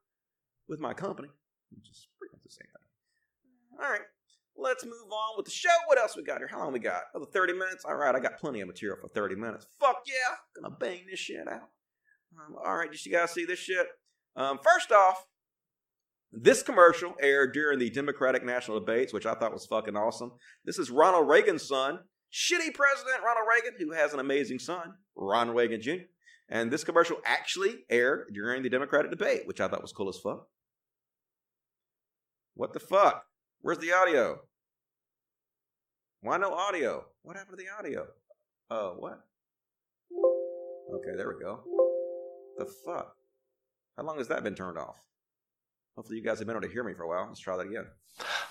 with 0.68 0.80
my 0.80 0.94
company, 0.94 1.28
which 1.70 1.88
is 1.88 2.08
pretty 2.18 2.32
much 2.32 2.42
the 2.42 2.50
same 2.50 2.66
thing. 2.66 3.84
All 3.84 3.90
right. 3.90 4.06
Let's 4.56 4.84
move 4.84 5.10
on 5.10 5.36
with 5.36 5.46
the 5.46 5.52
show. 5.52 5.70
What 5.86 5.98
else 5.98 6.16
we 6.16 6.22
got 6.22 6.38
here? 6.38 6.48
How 6.48 6.58
long 6.58 6.72
we 6.72 6.78
got? 6.78 7.02
Another 7.14 7.30
30 7.30 7.54
minutes? 7.54 7.84
All 7.84 7.94
right, 7.94 8.14
I 8.14 8.20
got 8.20 8.38
plenty 8.38 8.60
of 8.60 8.68
material 8.68 8.98
for 9.00 9.08
30 9.08 9.34
minutes. 9.34 9.66
Fuck 9.80 10.02
yeah. 10.06 10.36
Gonna 10.54 10.74
bang 10.74 11.06
this 11.10 11.18
shit 11.18 11.48
out. 11.48 11.70
Um, 12.38 12.56
all 12.64 12.76
right, 12.76 12.90
did 12.90 13.04
you 13.04 13.12
guys 13.12 13.30
see 13.30 13.44
this 13.44 13.58
shit? 13.58 13.86
Um, 14.36 14.58
first 14.62 14.92
off, 14.92 15.24
this 16.32 16.62
commercial 16.62 17.14
aired 17.20 17.52
during 17.52 17.78
the 17.78 17.90
Democratic 17.90 18.44
national 18.44 18.80
debates, 18.80 19.12
which 19.12 19.26
I 19.26 19.34
thought 19.34 19.52
was 19.52 19.66
fucking 19.66 19.96
awesome. 19.96 20.32
This 20.64 20.78
is 20.78 20.90
Ronald 20.90 21.28
Reagan's 21.28 21.66
son, 21.66 22.00
shitty 22.32 22.74
President 22.74 23.22
Ronald 23.24 23.46
Reagan, 23.48 23.74
who 23.78 23.92
has 23.92 24.12
an 24.14 24.20
amazing 24.20 24.58
son, 24.58 24.94
Ronald 25.16 25.56
Reagan 25.56 25.80
Jr. 25.80 26.04
And 26.48 26.70
this 26.70 26.84
commercial 26.84 27.18
actually 27.24 27.84
aired 27.88 28.32
during 28.32 28.62
the 28.62 28.68
Democratic 28.68 29.10
debate, 29.10 29.46
which 29.46 29.60
I 29.60 29.68
thought 29.68 29.82
was 29.82 29.92
cool 29.92 30.08
as 30.08 30.18
fuck. 30.18 30.46
What 32.54 32.72
the 32.72 32.80
fuck? 32.80 33.24
Where's 33.60 33.78
the 33.78 33.92
audio? 33.92 34.40
Why 36.20 36.36
no 36.36 36.52
audio? 36.52 37.06
What 37.22 37.36
happened 37.36 37.58
to 37.58 37.64
the 37.64 37.70
audio? 37.70 38.06
Oh, 38.70 38.94
what? 38.98 39.20
Okay, 40.94 41.16
there 41.16 41.28
we 41.28 41.42
go. 41.42 41.60
The 42.58 42.66
fuck? 42.84 43.14
How 43.96 44.04
long 44.04 44.18
has 44.18 44.28
that 44.28 44.44
been 44.44 44.54
turned 44.54 44.78
off? 44.78 45.00
Hopefully, 45.96 46.18
you 46.18 46.24
guys 46.24 46.38
have 46.38 46.46
been 46.46 46.56
able 46.56 46.66
to 46.66 46.72
hear 46.72 46.84
me 46.84 46.94
for 46.94 47.02
a 47.02 47.08
while. 47.08 47.26
Let's 47.28 47.40
try 47.40 47.54
that 47.56 47.66
again. 47.66 47.84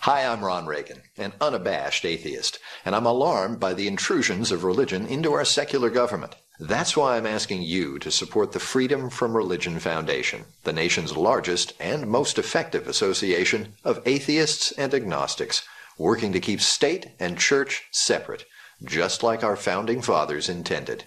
Hi, 0.02 0.26
I'm 0.26 0.46
Ron 0.46 0.68
Reagan, 0.68 1.02
an 1.18 1.34
unabashed 1.42 2.06
atheist, 2.06 2.60
and 2.86 2.96
I'm 2.96 3.06
alarmed 3.06 3.60
by 3.60 3.74
the 3.74 3.88
intrusions 3.88 4.52
of 4.52 4.64
religion 4.64 5.08
into 5.08 5.34
our 5.34 5.46
secular 5.46 5.90
government. 5.90 6.36
That's 6.60 6.96
why 6.96 7.18
I'm 7.18 7.26
asking 7.26 7.64
you 7.64 7.98
to 8.00 8.12
support 8.12 8.52
the 8.52 8.60
Freedom 8.60 9.10
from 9.10 9.36
Religion 9.36 9.80
Foundation, 9.80 10.46
the 10.64 10.74
nation's 10.74 11.18
largest 11.18 11.74
and 11.80 12.08
most 12.08 12.38
effective 12.38 12.88
association 12.88 13.74
of 13.84 14.04
atheists 14.06 14.72
and 14.74 14.94
agnostics, 14.94 15.68
working 15.98 16.34
to 16.34 16.40
keep 16.40 16.62
state 16.62 17.08
and 17.20 17.40
church 17.40 17.86
separate, 17.92 18.46
just 18.84 19.24
like 19.24 19.44
our 19.44 19.56
founding 19.56 20.04
fathers 20.04 20.48
intended. 20.48 21.06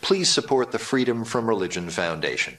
Please 0.00 0.28
support 0.28 0.70
the 0.70 0.78
Freedom 0.78 1.24
from 1.24 1.48
Religion 1.48 1.90
Foundation. 1.90 2.58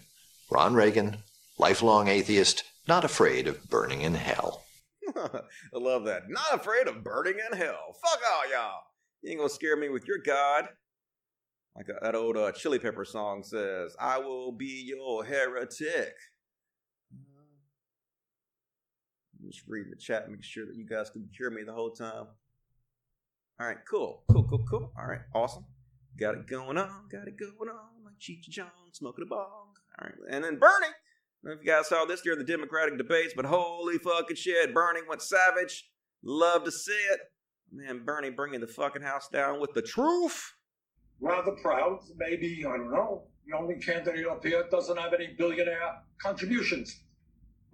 Ron 0.50 0.74
Reagan, 0.74 1.18
lifelong 1.58 2.10
atheist, 2.10 2.64
not 2.88 3.04
afraid 3.04 3.48
of 3.48 3.68
burning 3.70 4.02
in 4.02 4.14
hell. 4.14 4.64
I 5.16 5.42
love 5.74 6.06
that. 6.06 6.30
Not 6.30 6.54
afraid 6.54 6.88
of 6.88 7.04
burning 7.04 7.36
in 7.52 7.58
hell. 7.58 7.96
Fuck 8.04 8.20
all 8.32 8.52
y'all. 8.52 8.82
You 9.22 9.32
ain't 9.32 9.40
gonna 9.40 9.50
scare 9.50 9.78
me 9.78 9.90
with 9.90 10.08
your 10.08 10.20
God. 10.20 10.70
Like 11.76 11.88
that 12.02 12.16
old 12.16 12.38
uh, 12.38 12.52
Chili 12.54 12.80
Pepper 12.80 13.04
song 13.04 13.44
says, 13.44 13.96
I 14.00 14.20
will 14.20 14.52
be 14.52 14.84
your 14.86 15.26
heretic. 15.26 16.14
I'm 17.12 17.22
just 19.52 19.64
reading 19.68 19.92
the 19.92 19.98
chat, 19.98 20.30
make 20.30 20.44
sure 20.44 20.66
that 20.66 20.76
you 20.76 20.88
guys 20.88 21.10
can 21.10 21.28
hear 21.38 21.50
me 21.50 21.64
the 21.64 21.74
whole 21.74 21.92
time. 21.92 22.28
All 23.60 23.68
right, 23.68 23.78
cool, 23.90 24.24
cool, 24.32 24.44
cool, 24.44 24.66
cool. 24.70 24.92
All 24.98 25.06
right, 25.06 25.22
awesome. 25.34 25.66
Got 26.18 26.36
it 26.36 26.48
going 26.48 26.78
on, 26.78 27.08
got 27.12 27.28
it 27.28 27.38
going 27.38 27.70
on, 27.70 28.06
like 28.06 28.18
Cheech 28.20 28.50
Chong 28.50 28.68
smoking 28.94 29.26
a 29.26 29.28
bong. 29.28 29.40
All 29.40 29.74
right, 30.02 30.14
and 30.32 30.44
then 30.44 30.58
Bernie. 30.58 30.94
If 31.48 31.60
you 31.64 31.72
guys 31.72 31.88
saw 31.88 32.06
this 32.06 32.22
during 32.22 32.40
the 32.40 32.46
Democratic 32.46 32.98
debates, 32.98 33.34
but 33.36 33.46
holy 33.46 34.00
fucking 34.00 34.36
shit, 34.36 34.74
Bernie 34.74 35.02
went 35.08 35.22
savage. 35.22 35.92
Love 36.24 36.64
to 36.64 36.72
see 36.72 36.92
it. 36.92 37.20
Man, 37.72 38.04
Bernie 38.04 38.32
bringing 38.32 38.62
the 38.62 38.68
fucking 38.68 39.04
house 39.04 39.30
down 39.30 39.60
with 39.60 39.74
the 39.74 39.84
truth. 39.84 40.54
Rather 41.20 41.52
proud, 41.52 42.00
maybe, 42.18 42.66
I 42.68 42.78
don't 42.78 42.92
know, 42.92 43.28
the 43.46 43.56
only 43.56 43.76
candidate 43.76 44.26
up 44.26 44.44
here 44.44 44.64
doesn't 44.72 44.98
have 44.98 45.14
any 45.14 45.36
billionaire 45.38 46.02
contributions. 46.18 47.04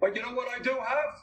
But 0.00 0.14
you 0.14 0.22
know 0.22 0.34
what 0.34 0.48
I 0.48 0.62
do 0.62 0.72
have? 0.72 1.14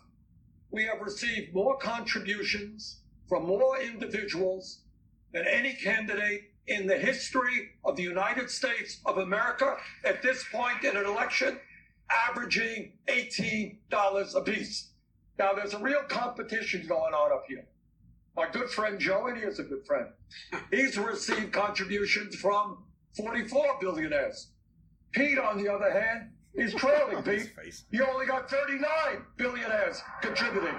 We 0.72 0.86
have 0.86 1.02
received 1.02 1.54
more 1.54 1.78
contributions 1.78 3.02
from 3.28 3.46
more 3.46 3.80
individuals 3.80 4.82
than 5.34 5.46
any 5.46 5.74
candidate 5.74 6.42
in 6.66 6.88
the 6.88 6.98
history 6.98 7.72
of 7.86 7.96
the 7.96 8.04
United 8.04 8.50
States 8.50 9.02
of 9.06 9.20
America 9.20 9.76
at 10.04 10.24
this 10.24 10.44
point 10.52 10.84
in 10.84 10.98
an 10.98 11.06
election, 11.06 11.60
averaging 12.12 12.94
$18 13.08 14.36
a 14.36 14.42
piece. 14.42 14.90
Now, 15.38 15.54
there's 15.54 15.74
a 15.74 15.80
real 15.80 16.04
competition 16.08 16.86
going 16.88 17.14
on 17.14 17.32
up 17.32 17.44
here. 17.48 17.66
My 18.36 18.50
good 18.50 18.70
friend 18.70 19.00
Joe, 19.00 19.28
and 19.28 19.38
he 19.38 19.44
is 19.44 19.60
a 19.60 19.64
good 19.64 19.86
friend, 19.86 20.08
he's 20.72 20.98
received 20.98 21.52
contributions 21.52 22.36
from 22.36 22.84
44 23.16 23.78
billionaires. 23.82 24.52
Pete, 25.12 25.40
on 25.40 25.62
the 25.62 25.72
other 25.72 25.92
hand, 25.92 26.30
is 26.54 26.74
trailing 26.74 27.24
Pete. 27.24 27.52
You 27.92 28.06
only 28.06 28.26
got 28.26 28.50
39 28.50 28.82
billionaires 29.38 30.02
contributing. 30.22 30.76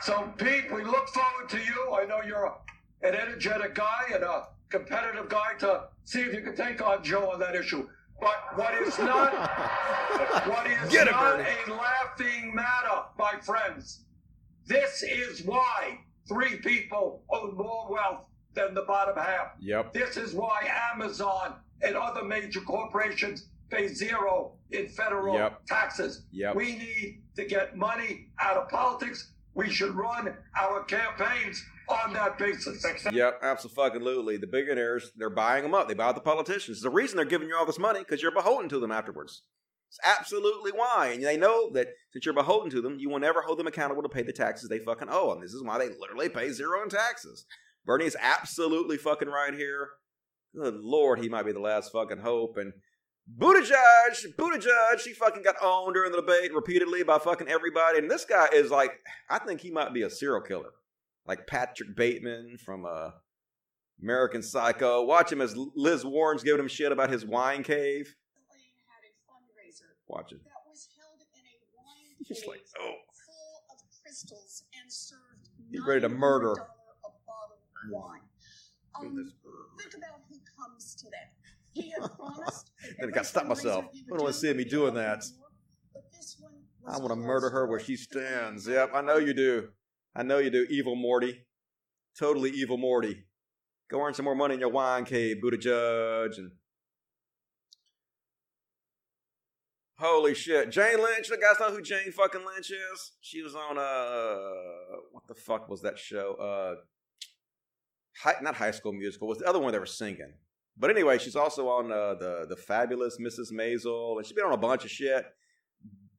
So, 0.00 0.30
Pete, 0.36 0.72
we 0.72 0.84
look 0.84 1.08
forward 1.08 1.48
to 1.50 1.58
you. 1.58 1.94
I 1.94 2.04
know 2.04 2.20
you're 2.26 2.44
a, 2.44 2.54
an 3.06 3.14
energetic 3.14 3.74
guy 3.74 4.04
and 4.12 4.22
a 4.22 4.48
competitive 4.68 5.28
guy 5.28 5.54
to 5.60 5.84
see 6.04 6.20
if 6.20 6.34
you 6.34 6.42
can 6.42 6.54
take 6.54 6.82
on 6.82 7.02
Joe 7.02 7.30
on 7.30 7.40
that 7.40 7.54
issue. 7.54 7.88
But 8.20 8.56
what 8.56 8.74
is 8.82 8.98
not, 8.98 9.32
what 10.48 10.66
is 10.66 10.90
Get 10.90 11.10
not 11.10 11.40
a 11.40 11.72
laughing 11.72 12.54
matter, 12.54 13.02
my 13.18 13.34
friends. 13.42 14.04
This 14.66 15.02
is 15.02 15.42
why 15.44 15.98
three 16.28 16.56
people 16.58 17.22
own 17.30 17.54
more 17.56 17.86
wealth 17.90 18.24
than 18.54 18.72
the 18.74 18.82
bottom 18.82 19.16
half. 19.16 19.48
Yep. 19.60 19.92
This 19.92 20.16
is 20.16 20.32
why 20.32 20.68
Amazon 20.94 21.56
and 21.82 21.96
other 21.96 22.24
major 22.24 22.60
corporations 22.60 23.48
pay 23.70 23.88
zero 23.88 24.52
in 24.70 24.88
federal 24.88 25.34
Yep. 25.34 25.66
taxes. 25.66 26.24
Yep. 26.30 26.54
We 26.54 26.76
need 26.76 27.22
to 27.36 27.44
get 27.44 27.76
money 27.76 28.28
out 28.40 28.56
of 28.56 28.68
politics. 28.68 29.32
We 29.54 29.68
should 29.70 29.94
run 29.94 30.34
our 30.58 30.84
campaigns 30.84 31.62
on 31.88 32.12
that 32.14 32.38
basis. 32.38 32.84
Yep, 33.12 33.40
absolutely. 33.42 34.36
The 34.36 34.46
billionaires, 34.46 35.10
they're 35.16 35.30
buying 35.30 35.62
them 35.62 35.74
up. 35.74 35.88
They 35.88 35.94
buy 35.94 36.06
out 36.06 36.14
the 36.14 36.20
politicians. 36.20 36.80
The 36.80 36.90
reason 36.90 37.16
they're 37.16 37.24
giving 37.24 37.48
you 37.48 37.56
all 37.56 37.66
this 37.66 37.78
money 37.78 38.00
because 38.00 38.22
you're 38.22 38.32
beholden 38.32 38.68
to 38.70 38.80
them 38.80 38.92
afterwards. 38.92 39.42
It's 39.88 39.98
absolutely 40.04 40.72
why. 40.72 41.12
And 41.14 41.22
they 41.22 41.36
know 41.36 41.70
that 41.72 41.88
since 42.12 42.24
you're 42.24 42.34
beholden 42.34 42.70
to 42.70 42.80
them, 42.80 42.98
you 42.98 43.08
will 43.08 43.20
never 43.20 43.42
hold 43.42 43.58
them 43.58 43.66
accountable 43.66 44.02
to 44.02 44.08
pay 44.08 44.22
the 44.22 44.32
taxes 44.32 44.68
they 44.68 44.80
fucking 44.80 45.08
owe. 45.10 45.32
And 45.32 45.42
this 45.42 45.52
is 45.52 45.62
why 45.62 45.78
they 45.78 45.88
literally 45.88 46.28
pay 46.28 46.50
zero 46.50 46.82
in 46.82 46.88
taxes. 46.88 47.44
Bernie 47.84 48.06
is 48.06 48.16
absolutely 48.20 48.96
fucking 48.96 49.28
right 49.28 49.54
here. 49.54 49.90
Good 50.54 50.74
lord, 50.80 51.20
he 51.20 51.28
might 51.28 51.46
be 51.46 51.52
the 51.52 51.60
last 51.60 51.92
fucking 51.92 52.18
hope. 52.18 52.56
And 52.56 52.72
Buttigieg, 53.38 54.36
Buttigieg, 54.36 55.00
he 55.04 55.12
fucking 55.12 55.42
got 55.42 55.56
owned 55.62 55.94
during 55.94 56.12
the 56.12 56.20
debate 56.20 56.54
repeatedly 56.54 57.02
by 57.02 57.18
fucking 57.18 57.48
everybody. 57.48 57.98
And 57.98 58.10
this 58.10 58.24
guy 58.24 58.48
is 58.52 58.70
like, 58.70 58.92
I 59.30 59.38
think 59.38 59.60
he 59.60 59.70
might 59.70 59.94
be 59.94 60.02
a 60.02 60.10
serial 60.10 60.40
killer. 60.40 60.70
Like 61.26 61.46
Patrick 61.46 61.96
Bateman 61.96 62.58
from 62.58 62.84
uh, 62.84 63.10
American 64.02 64.42
Psycho. 64.42 65.02
Watch 65.04 65.32
him 65.32 65.40
as 65.40 65.56
Liz 65.74 66.04
Warren's 66.04 66.42
giving 66.42 66.60
him 66.60 66.68
shit 66.68 66.92
about 66.92 67.10
his 67.10 67.24
wine 67.24 67.62
cave. 67.62 68.14
Watch 70.06 70.32
it. 70.32 70.44
that 70.44 70.50
was 70.68 70.86
held 70.98 71.18
in 71.18 71.40
a 71.40 71.56
wine 71.74 72.14
He's 72.28 72.40
cave 72.40 72.48
like, 72.48 72.60
oh. 72.78 72.92
full 73.26 73.62
of 73.72 73.78
crystals 74.02 74.64
and 74.80 74.92
served 74.92 75.48
He's 75.70 75.80
ready 75.86 76.02
to 76.02 76.10
murder. 76.10 76.52
a 76.52 76.54
bottle 76.54 77.56
of 77.56 77.90
wine. 77.90 78.20
Um, 79.00 79.32
think 79.78 79.94
about 79.94 80.20
who 80.28 80.36
comes 80.56 80.94
to 80.96 81.06
that. 81.06 81.32
He 81.72 81.90
had 81.90 82.10
promised. 82.18 82.70
Then 83.00 83.08
I 83.08 83.12
got 83.12 83.22
to 83.22 83.28
stop 83.28 83.46
myself. 83.46 83.86
I 83.92 83.98
don't 84.10 84.20
want 84.22 84.34
to 84.34 84.38
see 84.40 84.52
me 84.52 84.64
doing 84.64 84.94
that. 84.94 85.24
but 85.92 86.02
this 86.12 86.36
one 86.38 86.52
I 86.86 86.98
want 86.98 87.10
to 87.10 87.16
murder 87.16 87.48
her 87.50 87.66
where 87.66 87.80
she 87.80 87.96
stands. 87.96 88.68
Yep, 88.68 88.90
I 88.94 89.00
know 89.00 89.16
you 89.16 89.32
do. 89.34 89.68
I 90.14 90.22
know 90.22 90.38
you 90.38 90.50
do, 90.50 90.66
evil 90.70 90.94
Morty. 90.94 91.44
Totally 92.18 92.50
evil 92.50 92.76
Morty. 92.76 93.24
Go 93.90 94.00
earn 94.00 94.14
some 94.14 94.24
more 94.24 94.34
money 94.34 94.54
in 94.54 94.60
your 94.60 94.70
wine 94.70 95.04
cave, 95.04 95.40
Buddha 95.40 95.58
Judge. 95.58 96.38
And 96.38 96.52
Holy 99.98 100.34
shit. 100.34 100.70
Jane 100.70 100.98
Lynch, 100.98 101.28
you 101.28 101.38
guys 101.40 101.60
know 101.60 101.70
who 101.70 101.82
Jane 101.82 102.12
fucking 102.12 102.44
Lynch 102.44 102.70
is? 102.70 103.12
She 103.20 103.42
was 103.42 103.54
on 103.54 103.78
uh 103.78 104.98
what 105.12 105.26
the 105.26 105.34
fuck 105.34 105.68
was 105.68 105.82
that 105.82 105.98
show? 105.98 106.34
Uh 106.34 106.80
high, 108.22 108.36
not 108.42 108.56
high 108.56 108.70
school 108.70 108.92
musical, 108.92 109.28
was 109.28 109.38
the 109.38 109.48
other 109.48 109.60
one 109.60 109.72
they 109.72 109.78
were 109.78 109.86
singing. 109.86 110.32
But 110.76 110.90
anyway, 110.90 111.18
she's 111.18 111.36
also 111.36 111.68
on 111.68 111.92
uh, 111.92 112.14
the 112.14 112.46
the 112.48 112.56
fabulous 112.56 113.18
Mrs. 113.20 113.52
Maisel, 113.52 114.16
and 114.16 114.26
she's 114.26 114.34
been 114.34 114.44
on 114.44 114.52
a 114.52 114.56
bunch 114.56 114.84
of 114.84 114.90
shit. 114.90 115.24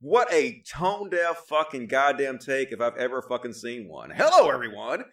What 0.01 0.31
a 0.31 0.61
tone 0.67 1.09
deaf 1.09 1.45
fucking 1.47 1.87
goddamn 1.87 2.37
take 2.37 2.71
if 2.71 2.81
I've 2.81 2.97
ever 2.97 3.21
fucking 3.21 3.53
seen 3.53 3.87
one. 3.87 4.11
Hello, 4.11 4.49
everyone. 4.49 5.05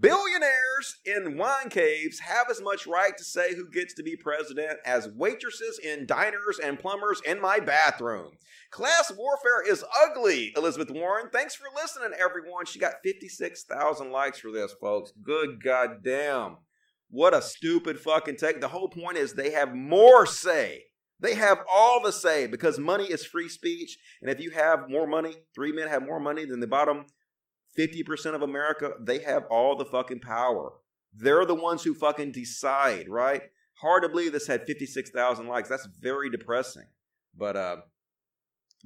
Billionaires 0.00 0.98
in 1.04 1.38
wine 1.38 1.70
caves 1.70 2.20
have 2.20 2.50
as 2.50 2.60
much 2.60 2.86
right 2.86 3.16
to 3.16 3.24
say 3.24 3.54
who 3.54 3.70
gets 3.70 3.94
to 3.94 4.02
be 4.02 4.16
president 4.16 4.78
as 4.84 5.08
waitresses 5.08 5.78
in 5.82 6.06
diners 6.06 6.58
and 6.62 6.78
plumbers 6.78 7.22
in 7.26 7.40
my 7.40 7.58
bathroom. 7.58 8.32
Class 8.70 9.10
warfare 9.16 9.62
is 9.66 9.84
ugly, 10.04 10.52
Elizabeth 10.56 10.90
Warren. 10.90 11.30
Thanks 11.32 11.54
for 11.54 11.66
listening, 11.74 12.10
everyone. 12.18 12.66
She 12.66 12.78
got 12.78 13.02
56,000 13.02 14.12
likes 14.12 14.38
for 14.38 14.52
this, 14.52 14.74
folks. 14.78 15.12
Good 15.22 15.62
goddamn. 15.62 16.58
What 17.10 17.34
a 17.34 17.40
stupid 17.40 17.98
fucking 17.98 18.36
take. 18.36 18.60
The 18.60 18.68
whole 18.68 18.90
point 18.90 19.16
is 19.16 19.32
they 19.32 19.52
have 19.52 19.74
more 19.74 20.26
say. 20.26 20.84
They 21.20 21.34
have 21.34 21.58
all 21.72 22.00
the 22.02 22.12
say 22.12 22.46
because 22.46 22.78
money 22.78 23.04
is 23.04 23.24
free 23.24 23.48
speech. 23.48 23.98
And 24.22 24.30
if 24.30 24.40
you 24.40 24.50
have 24.50 24.88
more 24.88 25.06
money, 25.06 25.34
three 25.54 25.72
men 25.72 25.88
have 25.88 26.04
more 26.04 26.20
money 26.20 26.44
than 26.44 26.60
the 26.60 26.66
bottom 26.66 27.06
50% 27.78 28.34
of 28.34 28.42
America, 28.42 28.92
they 29.00 29.20
have 29.20 29.44
all 29.50 29.76
the 29.76 29.84
fucking 29.84 30.20
power. 30.20 30.72
They're 31.14 31.44
the 31.44 31.54
ones 31.54 31.82
who 31.82 31.94
fucking 31.94 32.32
decide, 32.32 33.08
right? 33.08 33.42
Hard 33.80 34.02
to 34.02 34.08
believe 34.08 34.32
this 34.32 34.46
had 34.46 34.66
56,000 34.66 35.46
likes. 35.46 35.68
That's 35.68 35.86
very 36.00 36.30
depressing. 36.30 36.86
But 37.36 37.56
uh, 37.56 37.76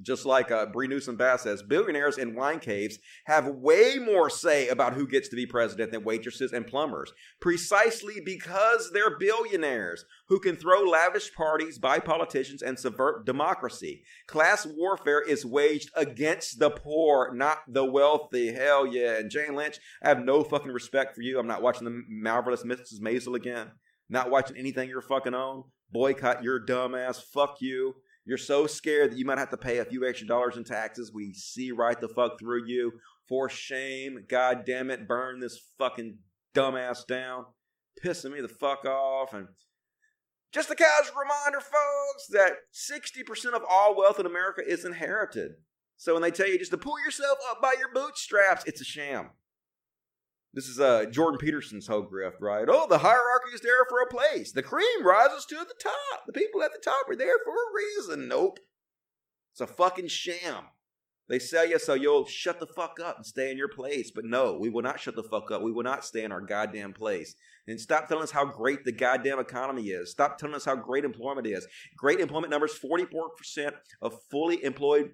just 0.03 0.25
like 0.25 0.51
uh, 0.51 0.67
Bree 0.67 0.87
Newsome 0.87 1.15
Bass 1.15 1.43
says, 1.43 1.63
billionaires 1.63 2.17
in 2.17 2.35
wine 2.35 2.59
caves 2.59 2.99
have 3.25 3.47
way 3.47 3.97
more 3.97 4.29
say 4.29 4.67
about 4.67 4.93
who 4.93 5.07
gets 5.07 5.29
to 5.29 5.35
be 5.35 5.45
president 5.45 5.91
than 5.91 6.03
waitresses 6.03 6.53
and 6.53 6.67
plumbers, 6.67 7.11
precisely 7.39 8.15
because 8.23 8.91
they're 8.91 9.17
billionaires 9.17 10.05
who 10.27 10.39
can 10.39 10.55
throw 10.55 10.81
lavish 10.81 11.33
parties, 11.33 11.79
buy 11.79 11.99
politicians, 11.99 12.61
and 12.61 12.77
subvert 12.77 13.25
democracy. 13.25 14.03
Class 14.27 14.65
warfare 14.65 15.21
is 15.21 15.45
waged 15.45 15.89
against 15.95 16.59
the 16.59 16.69
poor, 16.69 17.33
not 17.33 17.59
the 17.67 17.85
wealthy. 17.85 18.53
Hell 18.53 18.85
yeah. 18.85 19.17
And 19.17 19.31
Jane 19.31 19.55
Lynch, 19.55 19.79
I 20.03 20.09
have 20.09 20.23
no 20.23 20.43
fucking 20.43 20.71
respect 20.71 21.15
for 21.15 21.21
you. 21.21 21.39
I'm 21.39 21.47
not 21.47 21.61
watching 21.61 21.85
the 21.85 22.03
marvelous 22.09 22.63
Mrs. 22.63 22.99
Maisel 23.01 23.35
again. 23.35 23.71
Not 24.09 24.29
watching 24.29 24.57
anything 24.57 24.89
you're 24.89 25.01
fucking 25.01 25.33
on. 25.33 25.63
Boycott 25.91 26.43
your 26.43 26.63
dumbass. 26.63 27.21
Fuck 27.21 27.57
you. 27.61 27.95
You're 28.25 28.37
so 28.37 28.67
scared 28.67 29.11
that 29.11 29.17
you 29.17 29.25
might 29.25 29.37
have 29.37 29.49
to 29.49 29.57
pay 29.57 29.79
a 29.79 29.85
few 29.85 30.07
extra 30.07 30.27
dollars 30.27 30.55
in 30.55 30.63
taxes. 30.63 31.11
We 31.13 31.33
see 31.33 31.71
right 31.71 31.99
the 31.99 32.07
fuck 32.07 32.39
through 32.39 32.65
you. 32.65 32.93
For 33.27 33.49
shame. 33.49 34.25
God 34.27 34.63
damn 34.65 34.91
it. 34.91 35.07
Burn 35.07 35.39
this 35.39 35.59
fucking 35.77 36.17
dumbass 36.55 37.05
down. 37.05 37.45
Pissing 38.03 38.33
me 38.33 38.41
the 38.41 38.47
fuck 38.47 38.85
off. 38.85 39.33
And 39.33 39.47
just 40.51 40.69
a 40.69 40.75
casual 40.75 41.15
reminder, 41.17 41.59
folks, 41.59 42.27
that 42.29 42.53
60% 42.73 43.53
of 43.53 43.63
all 43.69 43.97
wealth 43.97 44.19
in 44.19 44.25
America 44.25 44.61
is 44.65 44.85
inherited. 44.85 45.53
So 45.97 46.13
when 46.13 46.21
they 46.21 46.31
tell 46.31 46.47
you 46.47 46.59
just 46.59 46.71
to 46.71 46.77
pull 46.77 46.99
yourself 47.03 47.37
up 47.49 47.61
by 47.61 47.75
your 47.79 47.93
bootstraps, 47.93 48.63
it's 48.65 48.81
a 48.81 48.85
sham. 48.85 49.29
This 50.53 50.67
is 50.67 50.79
uh, 50.79 51.05
Jordan 51.05 51.39
Peterson's 51.39 51.87
whole 51.87 52.05
grift, 52.05 52.39
right? 52.39 52.67
Oh, 52.67 52.85
the 52.87 52.99
hierarchy 52.99 53.55
is 53.55 53.61
there 53.61 53.85
for 53.89 54.01
a 54.01 54.07
place. 54.07 54.51
The 54.51 54.61
cream 54.61 55.03
rises 55.03 55.45
to 55.45 55.55
the 55.55 55.73
top. 55.81 56.25
The 56.27 56.33
people 56.33 56.61
at 56.61 56.71
the 56.71 56.81
top 56.83 57.09
are 57.09 57.15
there 57.15 57.37
for 57.43 57.53
a 57.53 57.73
reason. 57.75 58.27
Nope. 58.27 58.59
It's 59.51 59.61
a 59.61 59.67
fucking 59.67 60.09
sham. 60.09 60.65
They 61.27 61.39
sell 61.39 61.65
you 61.65 61.79
so 61.79 61.95
you'll 61.95 62.25
shut 62.25 62.59
the 62.59 62.67
fuck 62.67 62.99
up 63.03 63.17
and 63.17 63.25
stay 63.25 63.49
in 63.49 63.57
your 63.57 63.69
place. 63.69 64.11
But 64.13 64.25
no, 64.25 64.57
we 64.59 64.69
will 64.69 64.83
not 64.83 64.99
shut 64.99 65.15
the 65.15 65.23
fuck 65.23 65.49
up. 65.49 65.63
We 65.63 65.71
will 65.71 65.83
not 65.83 66.05
stay 66.05 66.23
in 66.23 66.31
our 66.31 66.41
goddamn 66.41 66.93
place. 66.93 67.35
And 67.67 67.79
stop 67.79 68.07
telling 68.07 68.23
us 68.23 68.31
how 68.31 68.45
great 68.45 68.83
the 68.83 68.91
goddamn 68.91 69.39
economy 69.39 69.87
is. 69.87 70.11
Stop 70.11 70.37
telling 70.37 70.55
us 70.55 70.65
how 70.65 70.75
great 70.75 71.05
employment 71.05 71.47
is. 71.47 71.65
Great 71.97 72.19
employment 72.19 72.51
numbers 72.51 72.77
44% 72.77 73.71
of 74.01 74.19
fully 74.29 74.63
employed 74.63 75.11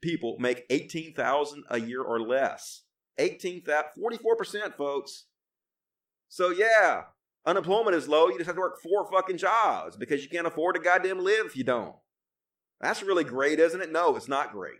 people 0.00 0.36
make 0.38 0.64
18,000 0.70 1.64
a 1.68 1.80
year 1.80 2.02
or 2.02 2.20
less. 2.20 2.84
18 3.18 3.62
44%, 3.62 4.74
folks. 4.76 5.24
So 6.28 6.50
yeah, 6.50 7.02
unemployment 7.44 7.96
is 7.96 8.08
low. 8.08 8.28
You 8.28 8.36
just 8.36 8.46
have 8.46 8.56
to 8.56 8.60
work 8.60 8.80
four 8.82 9.10
fucking 9.10 9.38
jobs 9.38 9.96
because 9.96 10.22
you 10.22 10.28
can't 10.28 10.46
afford 10.46 10.74
to 10.74 10.80
goddamn 10.80 11.24
live 11.24 11.46
if 11.46 11.56
you 11.56 11.64
don't. 11.64 11.94
That's 12.80 13.02
really 13.02 13.24
great, 13.24 13.58
isn't 13.58 13.80
it? 13.80 13.92
No, 13.92 14.16
it's 14.16 14.28
not 14.28 14.52
great. 14.52 14.74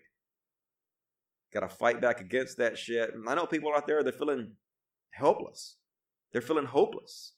Got 1.53 1.61
to 1.61 1.69
fight 1.69 2.01
back 2.01 2.21
against 2.21 2.59
that 2.59 2.77
shit. 2.77 3.13
I 3.27 3.35
know 3.35 3.47
people 3.47 3.73
out 3.75 3.87
there, 3.87 4.03
they're 4.03 4.13
feeling 4.13 4.53
helpless. 5.13 5.77
They're 6.33 6.43
feeling 6.43 6.67
hopeless. 6.67 7.33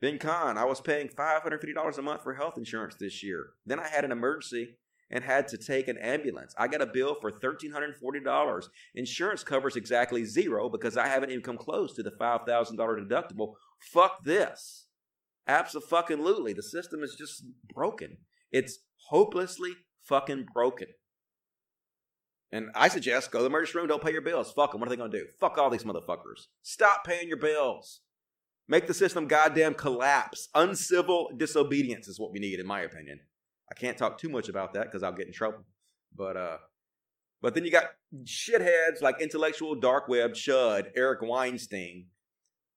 Ben 0.00 0.18
Khan, 0.18 0.56
I 0.56 0.64
was 0.64 0.80
paying 0.80 1.08
$550 1.08 1.98
a 1.98 2.02
month 2.02 2.22
for 2.22 2.34
health 2.34 2.56
insurance 2.56 2.94
this 2.94 3.22
year. 3.22 3.50
Then 3.64 3.80
I 3.80 3.88
had 3.88 4.04
an 4.04 4.12
emergency 4.12 4.76
and 5.10 5.22
had 5.24 5.48
to 5.48 5.56
take 5.56 5.88
an 5.88 5.98
ambulance. 5.98 6.54
I 6.58 6.68
got 6.68 6.82
a 6.82 6.86
bill 6.86 7.16
for 7.20 7.30
$1,340. 7.30 8.68
Insurance 8.94 9.44
covers 9.44 9.76
exactly 9.76 10.24
zero 10.24 10.68
because 10.68 10.96
I 10.96 11.06
haven't 11.06 11.30
even 11.30 11.42
come 11.42 11.58
close 11.58 11.94
to 11.94 12.02
the 12.02 12.10
$5,000 12.10 12.46
deductible. 12.76 13.54
Fuck 13.78 14.24
this. 14.24 14.86
Absolutely. 15.46 16.52
The 16.52 16.62
system 16.62 17.02
is 17.02 17.14
just 17.14 17.44
broken. 17.72 18.16
It's 18.50 18.80
hopelessly 19.08 19.72
fucking 20.02 20.46
broken. 20.52 20.88
And 22.52 22.70
I 22.74 22.88
suggest 22.88 23.30
go 23.30 23.38
to 23.38 23.42
the 23.42 23.48
emergency 23.48 23.78
room, 23.78 23.86
don't 23.88 24.02
pay 24.02 24.12
your 24.12 24.22
bills. 24.22 24.52
Fuck 24.52 24.72
them. 24.72 24.80
What 24.80 24.88
are 24.88 24.90
they 24.90 24.96
going 24.96 25.10
to 25.10 25.18
do? 25.18 25.26
Fuck 25.38 25.58
all 25.58 25.70
these 25.70 25.84
motherfuckers. 25.84 26.46
Stop 26.62 27.04
paying 27.04 27.28
your 27.28 27.38
bills. 27.38 28.00
Make 28.68 28.88
the 28.88 28.94
system 28.94 29.28
goddamn 29.28 29.74
collapse. 29.74 30.48
Uncivil 30.54 31.30
disobedience 31.36 32.08
is 32.08 32.18
what 32.18 32.32
we 32.32 32.40
need, 32.40 32.58
in 32.58 32.66
my 32.66 32.80
opinion. 32.80 33.20
I 33.70 33.74
can't 33.74 33.98
talk 33.98 34.18
too 34.18 34.28
much 34.28 34.48
about 34.48 34.74
that 34.74 34.84
because 34.84 35.02
I'll 35.02 35.12
get 35.12 35.26
in 35.26 35.32
trouble. 35.32 35.64
But 36.16 36.36
uh, 36.36 36.58
but 37.42 37.54
then 37.54 37.64
you 37.64 37.70
got 37.70 37.90
shitheads 38.24 39.02
like 39.02 39.20
intellectual 39.20 39.74
dark 39.74 40.08
web 40.08 40.32
chud 40.32 40.90
Eric 40.96 41.20
Weinstein, 41.22 42.06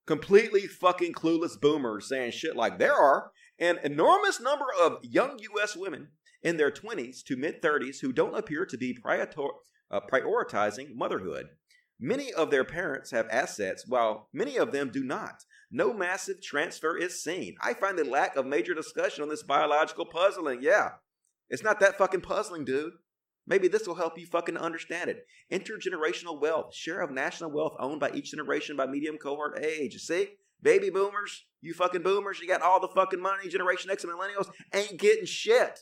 completely 0.06 0.68
fucking 0.68 1.14
clueless 1.14 1.60
boomers 1.60 2.10
saying 2.10 2.32
shit 2.32 2.56
like 2.56 2.80
there 2.80 2.96
are 2.96 3.32
an 3.60 3.80
enormous 3.84 4.40
number 4.40 4.66
of 4.82 5.04
young 5.04 5.38
U.S. 5.54 5.76
women 5.76 6.10
in 6.42 6.58
their 6.58 6.72
20s 6.72 7.24
to 7.24 7.36
mid 7.36 7.62
30s 7.62 8.00
who 8.02 8.12
don't 8.12 8.38
appear 8.38 8.66
to 8.66 8.78
be 8.78 8.98
uh, 9.06 10.00
prioritizing 10.12 10.96
motherhood. 10.96 11.48
Many 12.00 12.32
of 12.32 12.50
their 12.50 12.64
parents 12.64 13.12
have 13.12 13.28
assets, 13.30 13.84
while 13.88 14.30
many 14.34 14.56
of 14.58 14.72
them 14.72 14.90
do 14.90 15.04
not. 15.04 15.44
No 15.72 15.94
massive 15.94 16.42
transfer 16.42 16.98
is 16.98 17.22
seen. 17.24 17.56
I 17.62 17.74
find 17.74 17.98
the 17.98 18.04
lack 18.04 18.36
of 18.36 18.46
major 18.46 18.74
discussion 18.74 19.24
on 19.24 19.30
this 19.30 19.44
biological 19.44 20.06
puzzling. 20.06 20.62
Yeah, 20.62 20.90
it's 21.50 21.64
not 21.64 21.80
that 21.80 21.98
fucking 21.98 22.22
puzzling, 22.22 22.66
dude. 22.66 22.94
Maybe 23.46 23.68
this 23.68 23.88
will 23.88 23.96
help 23.96 24.18
you 24.18 24.28
fucking 24.28 24.58
understand 24.58 25.10
it. 25.10 25.26
Intergenerational 25.52 26.40
wealth, 26.40 26.74
share 26.74 27.02
of 27.02 27.12
national 27.12 27.52
wealth 27.52 27.74
owned 27.80 28.00
by 28.00 28.12
each 28.12 28.32
generation 28.32 28.78
by 28.78 28.86
medium 28.86 29.18
cohort 29.18 29.64
age. 29.64 30.00
See? 30.02 30.30
Baby 30.62 30.90
boomers, 30.90 31.46
you 31.62 31.74
fucking 31.74 32.04
boomers, 32.04 32.40
you 32.40 32.48
got 32.48 32.62
all 32.62 32.80
the 32.80 32.90
fucking 32.90 33.22
money. 33.22 33.48
Generation 33.48 33.90
X 33.90 34.04
and 34.04 34.14
millennials 34.14 34.50
ain't 34.74 35.00
getting 35.00 35.26
shit. 35.26 35.80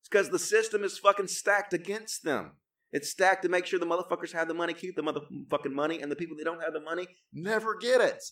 It's 0.00 0.08
because 0.10 0.30
the 0.30 0.38
system 0.38 0.84
is 0.84 0.98
fucking 0.98 1.26
stacked 1.26 1.74
against 1.74 2.22
them. 2.22 2.52
It's 2.92 3.10
stacked 3.10 3.42
to 3.42 3.48
make 3.48 3.66
sure 3.66 3.78
the 3.78 3.86
motherfuckers 3.86 4.32
have 4.32 4.48
the 4.48 4.54
money, 4.54 4.72
keep 4.72 4.96
the 4.96 5.02
motherfucking 5.02 5.72
money, 5.72 6.00
and 6.00 6.10
the 6.10 6.16
people 6.16 6.36
that 6.36 6.44
don't 6.44 6.62
have 6.62 6.72
the 6.72 6.80
money 6.80 7.06
never 7.32 7.76
get 7.76 8.00
it. 8.00 8.22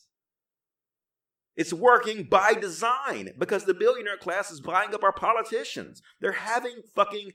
It's 1.58 1.72
working 1.72 2.22
by 2.22 2.54
design 2.54 3.30
because 3.36 3.64
the 3.64 3.74
billionaire 3.74 4.16
class 4.16 4.48
is 4.52 4.60
buying 4.60 4.94
up 4.94 5.02
our 5.02 5.12
politicians. 5.12 6.00
They're 6.20 6.30
having 6.30 6.82
fucking 6.94 7.32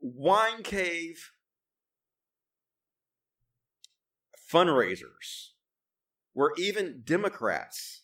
wine 0.00 0.64
cave 0.64 1.30
fundraisers 4.52 5.50
where 6.32 6.50
even 6.58 7.02
Democrats 7.04 8.02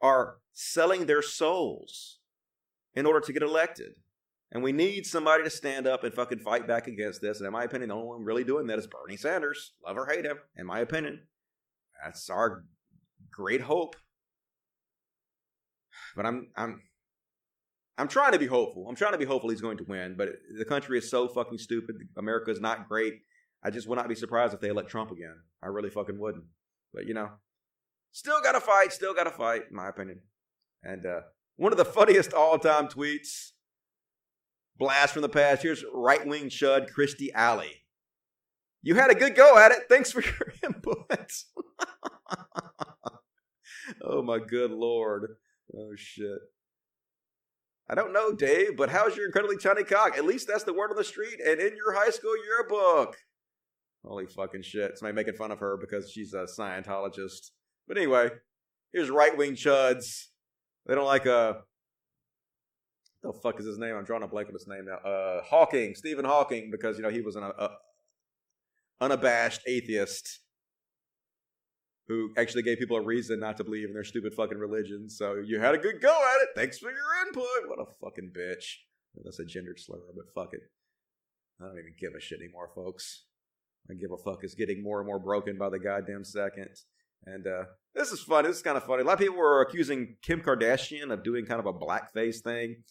are 0.00 0.36
selling 0.52 1.06
their 1.06 1.22
souls 1.22 2.20
in 2.94 3.04
order 3.04 3.18
to 3.18 3.32
get 3.32 3.42
elected. 3.42 3.94
And 4.52 4.62
we 4.62 4.70
need 4.70 5.06
somebody 5.06 5.42
to 5.42 5.50
stand 5.50 5.88
up 5.88 6.04
and 6.04 6.14
fucking 6.14 6.38
fight 6.38 6.68
back 6.68 6.86
against 6.86 7.20
this. 7.20 7.40
And 7.40 7.48
in 7.48 7.52
my 7.52 7.64
opinion, 7.64 7.88
the 7.88 7.96
only 7.96 8.06
one 8.06 8.22
really 8.22 8.44
doing 8.44 8.68
that 8.68 8.78
is 8.78 8.86
Bernie 8.86 9.16
Sanders. 9.16 9.72
Love 9.84 9.96
or 9.96 10.06
hate 10.06 10.24
him, 10.24 10.38
in 10.56 10.66
my 10.66 10.78
opinion. 10.78 11.22
That's 12.04 12.30
our 12.30 12.62
great 13.36 13.60
hope. 13.60 13.96
But 16.14 16.26
I'm 16.26 16.48
I'm 16.56 16.82
I'm 17.98 18.08
trying 18.08 18.32
to 18.32 18.38
be 18.38 18.46
hopeful. 18.46 18.86
I'm 18.88 18.96
trying 18.96 19.12
to 19.12 19.18
be 19.18 19.24
hopeful 19.24 19.50
he's 19.50 19.60
going 19.60 19.78
to 19.78 19.84
win, 19.84 20.16
but 20.16 20.30
the 20.56 20.64
country 20.64 20.98
is 20.98 21.10
so 21.10 21.28
fucking 21.28 21.58
stupid. 21.58 21.96
America 22.16 22.50
is 22.50 22.60
not 22.60 22.88
great. 22.88 23.20
I 23.62 23.70
just 23.70 23.88
would 23.88 23.96
not 23.96 24.08
be 24.08 24.14
surprised 24.14 24.54
if 24.54 24.60
they 24.60 24.68
elect 24.68 24.88
Trump 24.88 25.10
again. 25.10 25.36
I 25.62 25.66
really 25.66 25.90
fucking 25.90 26.18
wouldn't. 26.18 26.44
But 26.94 27.06
you 27.06 27.14
know, 27.14 27.30
still 28.12 28.40
got 28.42 28.52
to 28.52 28.60
fight. 28.60 28.92
Still 28.92 29.14
got 29.14 29.24
to 29.24 29.30
fight, 29.30 29.62
in 29.70 29.76
my 29.76 29.88
opinion. 29.88 30.20
And 30.82 31.04
uh, 31.04 31.20
one 31.56 31.72
of 31.72 31.78
the 31.78 31.84
funniest 31.98 32.32
all-time 32.32 32.88
tweets 32.88 33.50
Blast 34.78 35.14
from 35.14 35.22
the 35.22 35.28
past. 35.28 35.62
Here's 35.62 35.84
right 35.92 36.26
wing 36.26 36.48
chud 36.48 36.90
Kirstie 36.90 37.32
Alley. 37.34 37.82
You 38.82 38.94
had 38.94 39.10
a 39.10 39.14
good 39.14 39.34
go 39.34 39.58
at 39.58 39.72
it. 39.72 39.84
Thanks 39.88 40.12
for 40.12 40.22
your 40.22 40.52
input. 40.62 41.10
oh 44.02 44.22
my 44.22 44.38
good 44.38 44.70
lord. 44.70 45.36
Oh 45.74 45.94
shit. 45.96 46.38
I 47.88 47.94
don't 47.94 48.12
know, 48.12 48.32
Dave, 48.32 48.76
but 48.76 48.88
how's 48.88 49.16
your 49.16 49.26
incredibly 49.26 49.58
tiny 49.58 49.84
cock? 49.84 50.18
At 50.18 50.24
least 50.24 50.48
that's 50.48 50.64
the 50.64 50.72
word 50.72 50.90
on 50.90 50.96
the 50.96 51.04
street 51.04 51.38
and 51.44 51.60
in 51.60 51.76
your 51.76 51.94
high 51.94 52.10
school 52.10 52.34
yearbook. 52.44 53.16
Holy 54.04 54.26
fucking 54.26 54.62
shit. 54.62 54.98
Somebody 54.98 55.14
making 55.14 55.34
fun 55.34 55.52
of 55.52 55.60
her 55.60 55.76
because 55.76 56.10
she's 56.10 56.34
a 56.34 56.46
Scientologist. 56.46 57.50
But 57.86 57.96
anyway, 57.96 58.30
here's 58.92 59.10
right 59.10 59.36
wing 59.36 59.54
chuds. 59.54 60.26
They 60.86 60.94
don't 60.94 61.06
like 61.06 61.26
uh 61.26 61.54
the 63.22 63.32
fuck 63.32 63.58
is 63.58 63.66
his 63.66 63.78
name? 63.78 63.96
I'm 63.96 64.04
drawing 64.04 64.22
a 64.22 64.28
blank 64.28 64.48
on 64.48 64.54
his 64.54 64.68
name 64.68 64.86
now. 64.86 65.08
Uh 65.08 65.42
Hawking, 65.42 65.94
Stephen 65.94 66.24
Hawking, 66.24 66.70
because 66.70 66.96
you 66.96 67.02
know 67.02 67.10
he 67.10 67.20
was 67.20 67.36
an 67.36 67.44
uh, 67.44 67.68
unabashed 69.00 69.60
atheist 69.66 70.40
who 72.08 72.30
actually 72.36 72.62
gave 72.62 72.78
people 72.78 72.96
a 72.96 73.02
reason 73.02 73.40
not 73.40 73.56
to 73.56 73.64
believe 73.64 73.88
in 73.88 73.94
their 73.94 74.04
stupid 74.04 74.34
fucking 74.34 74.58
religion. 74.58 75.08
So 75.08 75.42
you 75.44 75.60
had 75.60 75.74
a 75.74 75.78
good 75.78 76.00
go 76.00 76.08
at 76.08 76.42
it. 76.42 76.48
Thanks 76.54 76.78
for 76.78 76.90
your 76.90 77.26
input. 77.26 77.68
What 77.68 77.80
a 77.80 77.86
fucking 78.00 78.32
bitch. 78.36 78.76
That's 79.24 79.38
a 79.38 79.44
gendered 79.44 79.80
slur, 79.80 79.98
but 80.14 80.26
fuck 80.34 80.52
it. 80.52 80.60
I 81.60 81.64
don't 81.64 81.78
even 81.78 81.94
give 81.98 82.12
a 82.16 82.20
shit 82.20 82.40
anymore, 82.40 82.70
folks. 82.74 83.24
I 83.90 83.94
give 83.94 84.10
a 84.12 84.16
fuck 84.16 84.44
is 84.44 84.54
getting 84.54 84.82
more 84.82 84.98
and 84.98 85.06
more 85.06 85.18
broken 85.18 85.56
by 85.56 85.70
the 85.70 85.78
goddamn 85.78 86.24
second. 86.24 86.68
And 87.24 87.46
uh, 87.46 87.64
this 87.94 88.12
is 88.12 88.20
funny. 88.20 88.48
This 88.48 88.58
is 88.58 88.62
kind 88.62 88.76
of 88.76 88.84
funny. 88.84 89.02
A 89.02 89.04
lot 89.04 89.14
of 89.14 89.18
people 89.20 89.36
were 89.36 89.62
accusing 89.62 90.16
Kim 90.22 90.42
Kardashian 90.42 91.10
of 91.10 91.24
doing 91.24 91.46
kind 91.46 91.60
of 91.60 91.66
a 91.66 91.72
blackface 91.72 92.40
thing. 92.40 92.82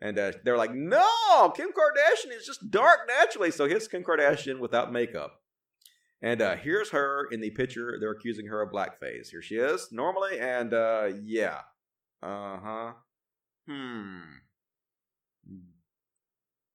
And 0.00 0.18
uh, 0.18 0.32
they're 0.44 0.58
like, 0.58 0.74
no, 0.74 1.52
Kim 1.54 1.68
Kardashian 1.68 2.36
is 2.36 2.46
just 2.46 2.70
dark 2.70 3.00
naturally. 3.08 3.50
So 3.50 3.66
here's 3.66 3.88
Kim 3.88 4.02
Kardashian 4.02 4.58
without 4.58 4.92
makeup. 4.92 5.40
And 6.24 6.40
uh, 6.40 6.56
here's 6.56 6.88
her 6.88 7.28
in 7.30 7.42
the 7.42 7.50
picture. 7.50 7.98
They're 8.00 8.12
accusing 8.12 8.46
her 8.46 8.62
of 8.62 8.72
blackface. 8.72 9.28
Here 9.30 9.42
she 9.42 9.56
is, 9.56 9.88
normally, 9.92 10.40
and 10.40 10.72
uh, 10.72 11.10
yeah. 11.22 11.58
Uh 12.22 12.56
huh. 12.64 12.92
Hmm. 13.68 14.20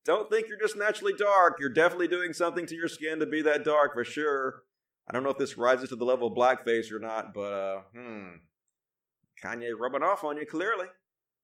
Don't 0.05 0.29
think 0.29 0.47
you're 0.47 0.59
just 0.59 0.77
naturally 0.77 1.13
dark. 1.17 1.57
You're 1.59 1.73
definitely 1.73 2.07
doing 2.07 2.31
something 2.31 2.67
to 2.67 2.75
your 2.75 2.87
skin 2.87 3.17
to 3.19 3.25
be 3.25 3.41
that 3.41 3.65
dark 3.65 3.95
for 3.95 4.03
sure. 4.03 4.61
I 5.09 5.13
don't 5.13 5.23
know 5.23 5.31
if 5.31 5.39
this 5.39 5.57
rises 5.57 5.89
to 5.89 5.95
the 5.95 6.05
level 6.05 6.27
of 6.27 6.37
blackface 6.37 6.91
or 6.91 6.99
not, 6.99 7.33
but 7.33 7.51
uh, 7.51 7.81
hmm. 7.91 8.27
Kanye 9.43 9.71
rubbing 9.75 10.03
off 10.03 10.23
on 10.23 10.37
you 10.37 10.45
clearly. 10.45 10.85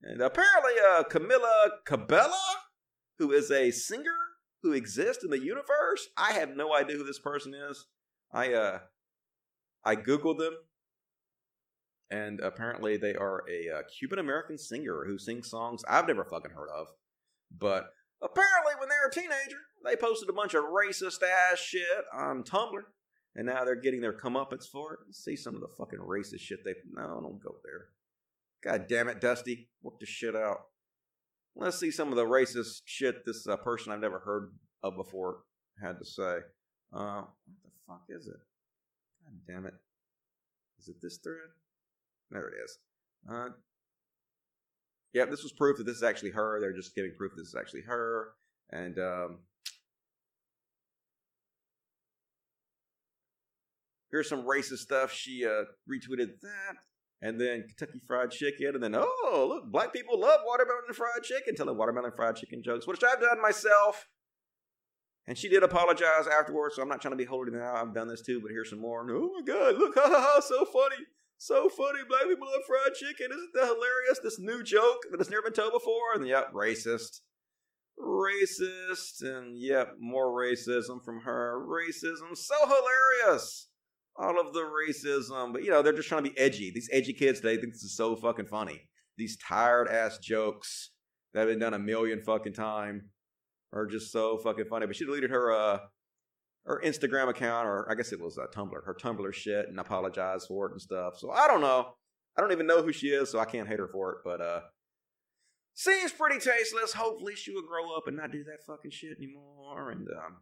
And 0.03 0.21
apparently, 0.21 0.73
uh, 0.91 1.01
Camila 1.09 1.69
Cabello, 1.87 2.35
who 3.17 3.31
is 3.31 3.49
a 3.49 3.71
singer 3.71 4.17
who 4.61 4.73
exists 4.73 5.23
in 5.23 5.31
the 5.31 5.43
universe, 5.43 6.09
I 6.15 6.33
have 6.33 6.55
no 6.55 6.75
idea 6.75 6.97
who 6.97 7.03
this 7.03 7.17
person 7.17 7.55
is. 7.55 7.87
I 8.35 8.53
uh, 8.53 8.79
I 9.85 9.95
googled 9.95 10.39
them, 10.39 10.55
and 12.11 12.41
apparently 12.41 12.97
they 12.97 13.15
are 13.15 13.43
a 13.49 13.77
uh, 13.77 13.81
Cuban 13.97 14.19
American 14.19 14.57
singer 14.57 15.05
who 15.07 15.17
sings 15.17 15.49
songs 15.49 15.83
I've 15.87 16.07
never 16.07 16.25
fucking 16.25 16.51
heard 16.51 16.69
of. 16.69 16.87
But 17.57 17.85
apparently, 18.21 18.73
when 18.77 18.89
they 18.89 18.95
were 19.01 19.09
a 19.09 19.13
teenager, 19.13 19.61
they 19.85 19.95
posted 19.95 20.27
a 20.27 20.33
bunch 20.33 20.53
of 20.53 20.65
racist 20.65 21.23
ass 21.23 21.59
shit 21.59 21.83
on 22.13 22.43
Tumblr, 22.43 22.81
and 23.37 23.45
now 23.45 23.63
they're 23.63 23.75
getting 23.79 24.01
their 24.01 24.17
comeuppance 24.17 24.67
for 24.69 24.95
it. 24.95 24.99
Let's 25.05 25.23
see 25.23 25.37
some 25.37 25.55
of 25.55 25.61
the 25.61 25.69
fucking 25.77 25.99
racist 25.99 26.41
shit 26.41 26.59
they. 26.65 26.73
No, 26.93 27.21
don't 27.21 27.41
go 27.41 27.55
there. 27.63 27.85
God 28.65 28.87
damn 28.89 29.07
it, 29.07 29.21
Dusty, 29.21 29.69
work 29.81 30.01
this 30.01 30.09
shit 30.09 30.35
out. 30.35 30.57
Let's 31.55 31.79
see 31.79 31.91
some 31.91 32.09
of 32.09 32.17
the 32.17 32.25
racist 32.25 32.81
shit 32.83 33.25
this 33.25 33.47
uh, 33.47 33.55
person 33.55 33.93
I've 33.93 34.01
never 34.01 34.19
heard 34.19 34.51
of 34.83 34.97
before 34.97 35.43
had 35.81 35.99
to 35.99 36.05
say. 36.05 36.39
Uh, 36.93 37.21
what 37.21 37.63
the 37.63 37.69
fuck 37.87 38.03
is 38.09 38.27
it? 38.27 38.39
God 39.23 39.33
damn 39.47 39.65
it. 39.65 39.73
Is 40.79 40.87
it 40.87 41.01
this 41.01 41.17
thread? 41.17 41.49
There 42.31 42.47
it 42.47 42.53
is. 42.63 42.77
Uh, 43.29 43.49
yeah, 45.13 45.25
this 45.25 45.43
was 45.43 45.51
proof 45.51 45.77
that 45.77 45.85
this 45.85 45.97
is 45.97 46.03
actually 46.03 46.31
her. 46.31 46.59
They're 46.59 46.75
just 46.75 46.95
giving 46.95 47.13
proof 47.17 47.31
this 47.35 47.47
is 47.47 47.55
actually 47.55 47.83
her. 47.83 48.29
And 48.71 48.97
um, 48.99 49.39
here's 54.11 54.29
some 54.29 54.45
racist 54.45 54.79
stuff. 54.79 55.11
She 55.11 55.45
uh, 55.45 55.63
retweeted 55.89 56.39
that. 56.41 56.77
And 57.21 57.39
then 57.39 57.63
Kentucky 57.67 58.01
Fried 58.05 58.31
Chicken. 58.31 58.75
And 58.75 58.83
then, 58.83 58.95
oh, 58.95 59.45
look, 59.49 59.71
black 59.71 59.93
people 59.93 60.19
love 60.19 60.41
watermelon 60.45 60.93
fried 60.93 61.23
chicken, 61.23 61.55
telling 61.55 61.77
watermelon 61.77 62.11
fried 62.15 62.35
chicken 62.35 62.61
jokes, 62.63 62.85
which 62.85 63.03
I've 63.03 63.21
done 63.21 63.41
myself. 63.41 64.07
And 65.27 65.37
she 65.37 65.49
did 65.49 65.63
apologize 65.63 66.27
afterwards, 66.27 66.75
so 66.75 66.83
I'm 66.83 66.89
not 66.89 67.01
trying 67.01 67.13
to 67.13 67.17
be 67.17 67.25
holding 67.25 67.55
out. 67.55 67.75
I've 67.75 67.95
done 67.95 68.07
this 68.07 68.21
too, 68.21 68.39
but 68.41 68.51
here's 68.51 68.69
some 68.69 68.79
more. 68.79 69.05
Oh 69.09 69.31
my 69.33 69.41
God, 69.45 69.75
look, 69.75 69.95
ha 69.95 70.03
ha 70.05 70.31
ha, 70.33 70.39
so 70.39 70.65
funny. 70.65 71.03
So 71.37 71.67
funny. 71.67 71.99
Black 72.07 72.23
people 72.23 72.47
love 72.47 72.61
fried 72.65 72.93
chicken. 72.93 73.31
Isn't 73.31 73.53
that 73.55 73.65
hilarious? 73.65 74.19
This 74.23 74.39
new 74.39 74.63
joke 74.63 74.99
that 75.11 75.19
has 75.19 75.29
never 75.29 75.43
been 75.43 75.53
told 75.53 75.73
before. 75.73 76.13
And 76.15 76.27
yep, 76.27 76.53
racist. 76.53 77.21
Racist. 77.99 79.21
And 79.21 79.59
yep, 79.59 79.95
more 79.99 80.27
racism 80.27 81.03
from 81.03 81.21
her. 81.21 81.65
Racism. 81.67 82.35
So 82.35 82.55
hilarious. 82.61 83.69
All 84.17 84.39
of 84.39 84.53
the 84.53 84.61
racism. 84.61 85.51
But 85.51 85.63
you 85.63 85.71
know, 85.71 85.81
they're 85.81 85.93
just 85.93 86.07
trying 86.07 86.23
to 86.23 86.29
be 86.29 86.37
edgy. 86.37 86.71
These 86.73 86.89
edgy 86.91 87.13
kids, 87.13 87.41
they 87.41 87.57
think 87.57 87.73
this 87.73 87.83
is 87.83 87.97
so 87.97 88.15
fucking 88.15 88.47
funny. 88.47 88.87
These 89.17 89.37
tired 89.37 89.89
ass 89.89 90.17
jokes 90.19 90.91
that 91.33 91.41
have 91.41 91.49
been 91.49 91.59
done 91.59 91.73
a 91.73 91.79
million 91.79 92.21
fucking 92.21 92.53
times 92.53 93.03
are 93.73 93.85
just 93.85 94.11
so 94.11 94.37
fucking 94.37 94.65
funny. 94.69 94.85
But 94.85 94.95
she 94.95 95.05
deleted 95.05 95.31
her 95.31 95.51
uh 95.51 95.79
her 96.65 96.81
Instagram 96.83 97.29
account, 97.29 97.67
or 97.67 97.89
I 97.91 97.95
guess 97.95 98.11
it 98.11 98.19
was 98.19 98.37
uh, 98.39 98.47
Tumblr, 98.51 98.83
her 98.85 98.97
Tumblr 98.99 99.33
shit, 99.33 99.67
and 99.67 99.79
apologized 99.79 100.47
for 100.47 100.65
it 100.67 100.71
and 100.71 100.81
stuff. 100.81 101.13
So 101.17 101.29
I 101.31 101.47
don't 101.47 101.61
know. 101.61 101.93
I 102.37 102.41
don't 102.41 102.51
even 102.51 102.67
know 102.67 102.81
who 102.81 102.91
she 102.91 103.07
is, 103.07 103.29
so 103.31 103.39
I 103.39 103.45
can't 103.45 103.67
hate 103.67 103.79
her 103.79 103.87
for 103.87 104.11
it. 104.13 104.17
But 104.23 104.41
uh 104.41 104.61
seems 105.73 106.11
pretty 106.11 106.39
tasteless. 106.39 106.93
Hopefully 106.93 107.35
she 107.35 107.51
will 107.51 107.67
grow 107.67 107.95
up 107.95 108.07
and 108.07 108.17
not 108.17 108.31
do 108.31 108.43
that 108.45 108.65
fucking 108.65 108.91
shit 108.91 109.17
anymore. 109.17 109.91
And 109.91 110.07
um 110.09 110.37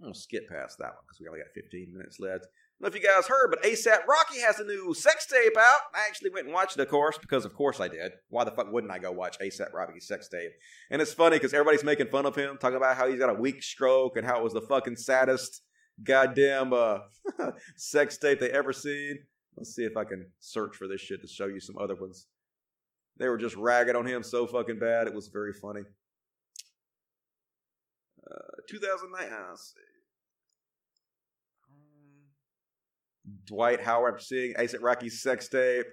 I'm 0.00 0.06
gonna 0.06 0.14
skip 0.14 0.48
past 0.48 0.78
that 0.78 0.94
one 0.94 1.04
because 1.06 1.18
we 1.20 1.28
only 1.28 1.40
got 1.40 1.48
15 1.54 1.92
minutes 1.92 2.18
left. 2.20 2.46
I 2.80 2.84
don't 2.84 2.92
know 2.92 2.96
if 2.96 3.02
you 3.02 3.08
guys 3.08 3.26
heard, 3.26 3.50
but 3.50 3.64
ASAP 3.64 4.06
Rocky 4.06 4.38
has 4.38 4.60
a 4.60 4.64
new 4.64 4.94
sex 4.94 5.26
tape 5.26 5.56
out. 5.58 5.80
I 5.92 6.06
actually 6.06 6.30
went 6.30 6.46
and 6.46 6.54
watched 6.54 6.76
it, 6.76 6.82
of 6.82 6.88
course, 6.88 7.18
because 7.18 7.44
of 7.44 7.52
course 7.52 7.80
I 7.80 7.88
did. 7.88 8.12
Why 8.28 8.44
the 8.44 8.52
fuck 8.52 8.70
wouldn't 8.70 8.92
I 8.92 9.00
go 9.00 9.10
watch 9.10 9.36
ASAP 9.40 9.72
Rocky's 9.72 10.06
sex 10.06 10.28
tape? 10.28 10.52
And 10.88 11.02
it's 11.02 11.12
funny 11.12 11.36
because 11.36 11.52
everybody's 11.52 11.82
making 11.82 12.06
fun 12.06 12.24
of 12.24 12.36
him, 12.36 12.56
talking 12.56 12.76
about 12.76 12.96
how 12.96 13.08
he's 13.08 13.18
got 13.18 13.30
a 13.30 13.34
weak 13.34 13.64
stroke 13.64 14.16
and 14.16 14.24
how 14.24 14.38
it 14.38 14.44
was 14.44 14.52
the 14.52 14.60
fucking 14.60 14.94
saddest 14.94 15.62
goddamn 16.04 16.72
uh, 16.72 16.98
sex 17.76 18.16
tape 18.16 18.38
they 18.38 18.50
ever 18.50 18.72
seen. 18.72 19.18
Let's 19.56 19.74
see 19.74 19.82
if 19.82 19.96
I 19.96 20.04
can 20.04 20.30
search 20.38 20.76
for 20.76 20.86
this 20.86 21.00
shit 21.00 21.20
to 21.22 21.26
show 21.26 21.46
you 21.46 21.58
some 21.58 21.78
other 21.80 21.96
ones. 21.96 22.28
They 23.16 23.28
were 23.28 23.38
just 23.38 23.56
ragging 23.56 23.96
on 23.96 24.06
him 24.06 24.22
so 24.22 24.46
fucking 24.46 24.78
bad. 24.78 25.08
It 25.08 25.14
was 25.14 25.26
very 25.26 25.52
funny. 25.52 25.82
Uh, 28.24 28.62
2009. 28.68 29.30
Let's 29.50 29.74
see. 29.74 29.80
Dwight 33.46 33.80
Howard. 33.80 34.14
I'm 34.14 34.20
seeing 34.20 34.54
ASAP 34.54 34.82
Rocky's 34.82 35.22
sex 35.22 35.48
tape. 35.48 35.86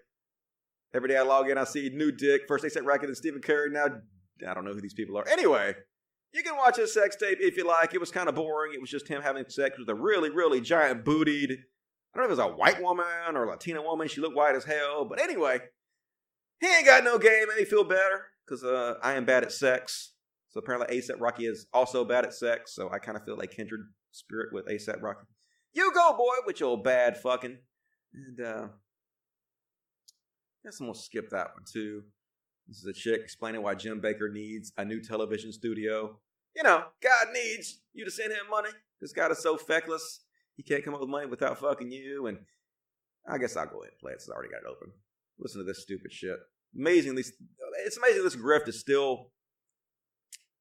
Every 0.93 1.09
day 1.09 1.17
I 1.17 1.23
log 1.23 1.49
in, 1.49 1.57
I 1.57 1.65
see 1.65 1.89
new 1.89 2.11
dick. 2.11 2.43
First 2.47 2.63
ASAP 2.63 2.85
Rocky, 2.85 3.05
then 3.05 3.15
Stephen 3.15 3.41
Curry. 3.41 3.69
Now 3.71 3.87
I 4.47 4.53
don't 4.53 4.65
know 4.65 4.73
who 4.73 4.81
these 4.81 4.93
people 4.93 5.17
are. 5.17 5.27
Anyway, 5.27 5.75
you 6.33 6.43
can 6.43 6.57
watch 6.57 6.77
his 6.77 6.93
sex 6.93 7.15
tape 7.15 7.37
if 7.41 7.57
you 7.57 7.65
like. 7.65 7.93
It 7.93 7.99
was 7.99 8.11
kind 8.11 8.29
of 8.29 8.35
boring. 8.35 8.73
It 8.73 8.81
was 8.81 8.89
just 8.89 9.07
him 9.07 9.21
having 9.21 9.45
sex 9.49 9.77
with 9.77 9.89
a 9.89 9.95
really, 9.95 10.29
really 10.29 10.61
giant 10.61 11.05
bootied. 11.05 11.51
I 11.51 12.17
don't 12.17 12.29
know 12.29 12.33
if 12.33 12.39
it 12.39 12.43
was 12.43 12.53
a 12.53 12.55
white 12.55 12.81
woman 12.81 13.05
or 13.33 13.43
a 13.43 13.49
Latina 13.49 13.81
woman. 13.81 14.07
She 14.07 14.21
looked 14.21 14.37
white 14.37 14.55
as 14.55 14.63
hell. 14.63 15.05
But 15.05 15.21
anyway, 15.21 15.59
he 16.59 16.67
ain't 16.67 16.85
got 16.85 17.03
no 17.03 17.17
game. 17.17 17.47
Made 17.49 17.57
me 17.57 17.65
feel 17.65 17.83
better 17.83 18.27
because 18.45 18.63
uh, 18.63 18.95
I 19.03 19.13
am 19.13 19.25
bad 19.25 19.43
at 19.43 19.51
sex. 19.51 20.13
So 20.49 20.59
apparently 20.59 20.97
ASAP 20.97 21.19
Rocky 21.19 21.45
is 21.45 21.67
also 21.73 22.05
bad 22.05 22.23
at 22.23 22.33
sex. 22.33 22.73
So 22.73 22.89
I 22.89 22.99
kind 22.99 23.17
of 23.17 23.25
feel 23.25 23.37
like 23.37 23.51
kindred 23.51 23.81
spirit 24.11 24.53
with 24.53 24.65
ASAP 24.67 25.01
Rocky. 25.01 25.27
You 25.75 25.91
go, 25.93 26.15
boy, 26.17 26.33
with 26.45 26.59
your 26.59 26.81
bad 26.81 27.17
fucking. 27.17 27.57
And 28.13 28.41
uh 28.41 28.67
guess 30.65 30.79
I'm 30.79 30.87
gonna 30.87 30.97
skip 30.97 31.29
that 31.29 31.53
one 31.53 31.63
too. 31.71 32.03
This 32.67 32.77
is 32.77 32.85
a 32.85 32.93
chick 32.93 33.21
explaining 33.21 33.61
why 33.61 33.75
Jim 33.75 34.01
Bakker 34.01 34.31
needs 34.31 34.73
a 34.77 34.83
new 34.83 34.99
television 34.99 35.51
studio. 35.51 36.17
You 36.55 36.63
know, 36.63 36.85
God 37.01 37.27
needs 37.33 37.81
you 37.93 38.05
to 38.05 38.11
send 38.11 38.31
him 38.31 38.49
money. 38.49 38.69
This 38.99 39.11
guy 39.11 39.27
is 39.27 39.39
so 39.39 39.57
feckless. 39.57 40.21
He 40.55 40.63
can't 40.63 40.83
come 40.83 40.95
up 40.95 41.01
with 41.01 41.09
money 41.09 41.27
without 41.27 41.59
fucking 41.59 41.91
you. 41.91 42.27
And 42.27 42.39
I 43.27 43.37
guess 43.37 43.55
I'll 43.55 43.67
go 43.67 43.81
ahead 43.81 43.91
and 43.91 43.99
play 43.99 44.13
it 44.13 44.21
since 44.21 44.31
I 44.31 44.35
already 44.35 44.51
got 44.51 44.61
it 44.61 44.71
open. 44.71 44.91
Listen 45.37 45.59
to 45.59 45.65
this 45.65 45.83
stupid 45.83 46.11
shit. 46.11 46.37
Amazing. 46.75 47.15
These, 47.15 47.33
it's 47.85 47.97
amazing 47.97 48.23
this 48.23 48.35
grift 48.35 48.67
is 48.67 48.79
still 48.79 49.31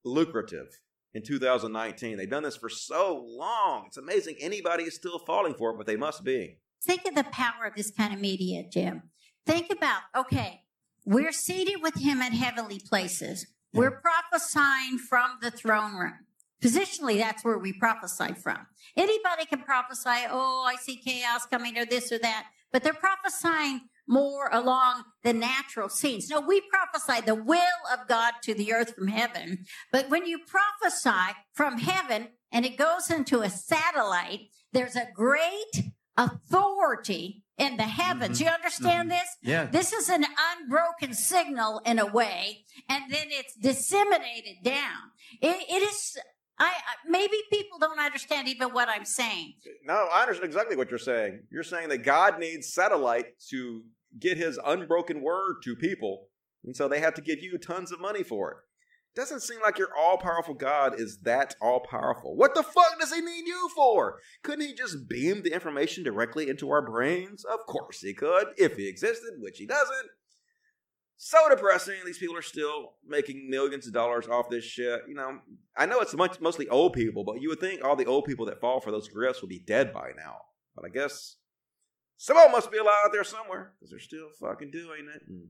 lucrative 0.05 0.67
in 1.15 1.23
2019. 1.23 2.17
They've 2.17 2.29
done 2.29 2.43
this 2.43 2.57
for 2.57 2.69
so 2.69 3.25
long. 3.27 3.85
It's 3.87 3.97
amazing 3.97 4.37
anybody 4.41 4.85
is 4.85 4.95
still 4.95 5.19
falling 5.21 5.55
for 5.55 5.71
it, 5.71 5.79
but 5.79 5.87
they 5.87 5.97
must 5.97 6.25
be. 6.25 6.59
Think 6.85 7.07
of 7.07 7.15
the 7.15 7.25
power 7.25 7.65
of 7.67 7.75
this 7.75 7.91
kind 7.91 8.13
of 8.13 8.21
media, 8.21 8.65
Jim. 8.71 9.05
Think 9.47 9.71
about, 9.71 10.03
okay, 10.17 10.63
we're 11.05 11.33
seated 11.33 11.83
with 11.83 11.97
him 11.97 12.21
at 12.21 12.33
heavenly 12.33 12.79
places. 12.79 13.47
We're 13.73 14.01
prophesying 14.03 14.99
from 14.99 15.39
the 15.41 15.51
throne 15.51 15.97
room. 15.97 16.15
Positionally, 16.63 17.19
that's 17.19 17.45
where 17.45 17.59
we 17.59 17.73
prophesy 17.73 18.33
from. 18.35 18.67
Anybody 18.97 19.45
can 19.47 19.61
prophesy, 19.61 20.27
oh, 20.31 20.65
I 20.67 20.77
see 20.77 20.97
chaos 20.97 21.45
coming 21.47 21.77
or 21.77 21.85
this 21.85 22.11
or 22.13 22.19
that, 22.19 22.47
but 22.73 22.83
they're 22.83 22.95
prophesying 22.95 23.83
more 24.07 24.49
along 24.53 25.05
the 25.23 25.33
natural 25.33 25.89
scenes. 25.89 26.29
No, 26.29 26.41
we 26.41 26.61
prophesy 26.61 27.21
the 27.25 27.35
will 27.35 27.61
of 27.93 28.07
God 28.09 28.35
to 28.43 28.55
the 28.55 28.73
earth 28.73 28.95
from 28.95 29.09
heaven. 29.09 29.65
But 29.93 30.11
when 30.11 30.27
you 30.27 30.41
prophesy 30.47 31.35
from 31.53 31.79
heaven 31.79 32.29
and 32.53 32.65
it 32.65 32.77
goes 32.77 33.11
into 33.11 33.41
a 33.41 33.51
satellite, 33.51 34.49
there's 34.73 34.97
a 34.97 35.09
great 35.15 35.91
authority 36.17 37.43
in 37.57 37.77
the 37.77 37.85
heavens. 37.85 38.39
Mm-hmm. 38.39 38.49
You 38.49 38.55
understand 38.55 39.11
mm-hmm. 39.11 39.19
this? 39.19 39.37
Yeah. 39.43 39.65
This 39.67 39.93
is 39.93 40.09
an 40.09 40.25
unbroken 40.59 41.15
signal 41.15 41.81
in 41.87 41.99
a 41.99 42.07
way, 42.07 42.65
and 42.89 43.05
then 43.11 43.27
it's 43.29 43.55
disseminated 43.55 44.63
down. 44.63 45.13
It, 45.41 45.65
it 45.69 45.83
is. 45.83 46.19
I 46.59 46.73
maybe 47.07 47.37
people 47.51 47.79
don't 47.79 47.99
understand 47.99 48.49
even 48.49 48.71
what 48.71 48.89
I'm 48.89 49.05
saying. 49.05 49.55
No, 49.85 50.09
I 50.13 50.23
understand 50.23 50.47
exactly 50.47 50.77
what 50.77 50.91
you're 50.91 50.99
saying. 50.99 51.43
You're 51.51 51.63
saying 51.63 51.89
that 51.89 52.05
God 52.05 52.39
needs 52.39 52.73
satellite 52.73 53.39
to 53.51 53.83
get 54.19 54.37
his 54.37 54.59
unbroken 54.65 55.23
word 55.23 55.57
to 55.65 55.75
people, 55.75 56.29
and 56.65 56.77
so 56.77 56.87
they 56.87 57.01
have 57.01 57.15
to 57.15 57.23
give 57.23 57.41
you 57.41 57.59
tons 57.59 57.91
of 57.91 58.01
money 58.01 58.23
for 58.23 58.53
it. 58.53 58.57
Doesn't 59.17 59.43
seem 59.43 59.61
like 59.63 59.79
your 59.79 59.91
all 59.97 60.19
powerful 60.19 60.55
God 60.55 60.99
is 60.99 61.19
that 61.23 61.55
all 61.61 61.81
powerful. 61.81 62.37
What 62.37 62.55
the 62.55 62.65
fuck 62.65 62.99
does 62.99 63.13
he 63.13 63.21
need 63.21 63.47
you 63.47 63.69
for? 63.75 64.19
Couldn't 64.43 64.67
he 64.67 64.75
just 64.75 65.09
beam 65.09 65.43
the 65.43 65.55
information 65.55 66.03
directly 66.03 66.49
into 66.49 66.71
our 66.71 66.85
brains? 66.85 67.45
Of 67.45 67.61
course 67.67 68.01
he 68.01 68.13
could, 68.13 68.49
if 68.57 68.75
he 68.77 68.89
existed, 68.89 69.35
which 69.39 69.59
he 69.59 69.67
doesn't. 69.67 70.09
So 71.27 71.39
depressing. 71.49 71.95
These 72.05 72.19
people 72.19 72.37
are 72.37 72.43
still 72.43 72.97
making 73.03 73.49
millions 73.49 73.87
of 73.87 73.95
dollars 73.95 74.29
off 74.29 74.51
this 74.51 74.63
shit. 74.63 75.05
You 75.09 75.15
know, 75.15 75.39
I 75.75 75.87
know 75.87 76.01
it's 76.01 76.13
much, 76.13 76.39
mostly 76.39 76.69
old 76.69 76.93
people, 76.93 77.25
but 77.25 77.41
you 77.41 77.49
would 77.49 77.61
think 77.61 77.83
all 77.83 77.97
the 77.97 78.05
old 78.05 78.27
people 78.27 78.45
that 78.45 78.61
fall 78.61 78.79
for 78.79 78.91
those 78.91 79.09
grifts 79.09 79.41
would 79.41 79.49
be 79.49 79.59
dead 79.59 79.91
by 79.91 80.11
now. 80.15 80.37
But 80.77 80.85
I 80.85 80.91
guess 80.91 81.37
someone 82.19 82.53
must 82.53 82.71
be 82.71 82.77
alive 82.77 83.07
out 83.07 83.13
there 83.13 83.25
somewhere 83.25 83.73
because 83.81 83.89
they're 83.89 84.01
still 84.01 84.29
fucking 84.39 84.71
doing 84.71 85.09
it. 85.15 85.23
And, 85.27 85.49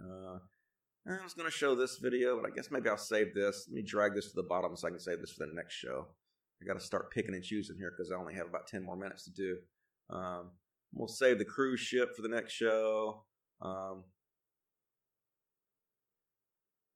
uh, 0.00 0.38
I 1.06 1.22
was 1.22 1.34
going 1.34 1.48
to 1.48 1.56
show 1.56 1.76
this 1.76 1.98
video, 1.98 2.36
but 2.36 2.50
I 2.50 2.52
guess 2.52 2.68
maybe 2.68 2.88
I'll 2.88 2.96
save 2.96 3.36
this. 3.36 3.68
Let 3.68 3.76
me 3.76 3.82
drag 3.82 4.16
this 4.16 4.30
to 4.30 4.34
the 4.34 4.42
bottom 4.42 4.74
so 4.74 4.88
I 4.88 4.90
can 4.90 4.98
save 4.98 5.20
this 5.20 5.30
for 5.30 5.46
the 5.46 5.54
next 5.54 5.74
show. 5.74 6.08
I 6.60 6.66
got 6.66 6.74
to 6.74 6.84
start 6.84 7.12
picking 7.12 7.36
and 7.36 7.44
choosing 7.44 7.76
here 7.76 7.92
because 7.96 8.10
I 8.10 8.16
only 8.16 8.34
have 8.34 8.48
about 8.48 8.66
10 8.66 8.82
more 8.82 8.96
minutes 8.96 9.22
to 9.26 9.30
do. 9.30 9.58
Um, 10.10 10.50
we'll 10.92 11.06
save 11.06 11.38
the 11.38 11.44
cruise 11.44 11.78
ship 11.78 12.16
for 12.16 12.22
the 12.22 12.28
next 12.28 12.54
show. 12.54 13.22
Um, 13.60 14.02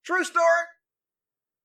true 0.06 0.24
story. 0.24 0.66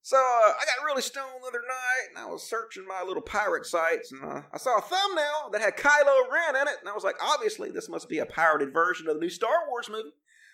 So 0.04 0.18
uh, 0.18 0.54
I 0.60 0.66
got 0.66 0.86
really 0.86 1.04
stoned 1.04 1.28
the 1.42 1.48
other 1.48 1.62
night, 1.62 2.08
and 2.10 2.18
I 2.18 2.26
was 2.26 2.42
searching 2.42 2.88
my 2.88 3.04
little 3.06 3.22
pirate 3.22 3.68
sites, 3.68 4.12
and 4.12 4.24
uh, 4.24 4.42
I 4.52 4.58
saw 4.58 4.80
a 4.80 4.82
thumbnail 4.82 5.52
that 5.52 5.62
had 5.62 5.78
Kylo 5.78 6.32
Ren 6.32 6.60
in 6.60 6.68
it, 6.68 6.78
and 6.80 6.90
I 6.90 6.94
was 6.94 7.04
like, 7.04 7.18
obviously 7.22 7.70
this 7.70 7.88
must 7.88 8.10
be 8.10 8.18
a 8.18 8.26
pirated 8.26 8.74
version 8.74 9.08
of 9.08 9.16
the 9.16 9.22
new 9.22 9.30
Star 9.30 9.70
Wars 9.70 9.90
movie. 9.90 10.10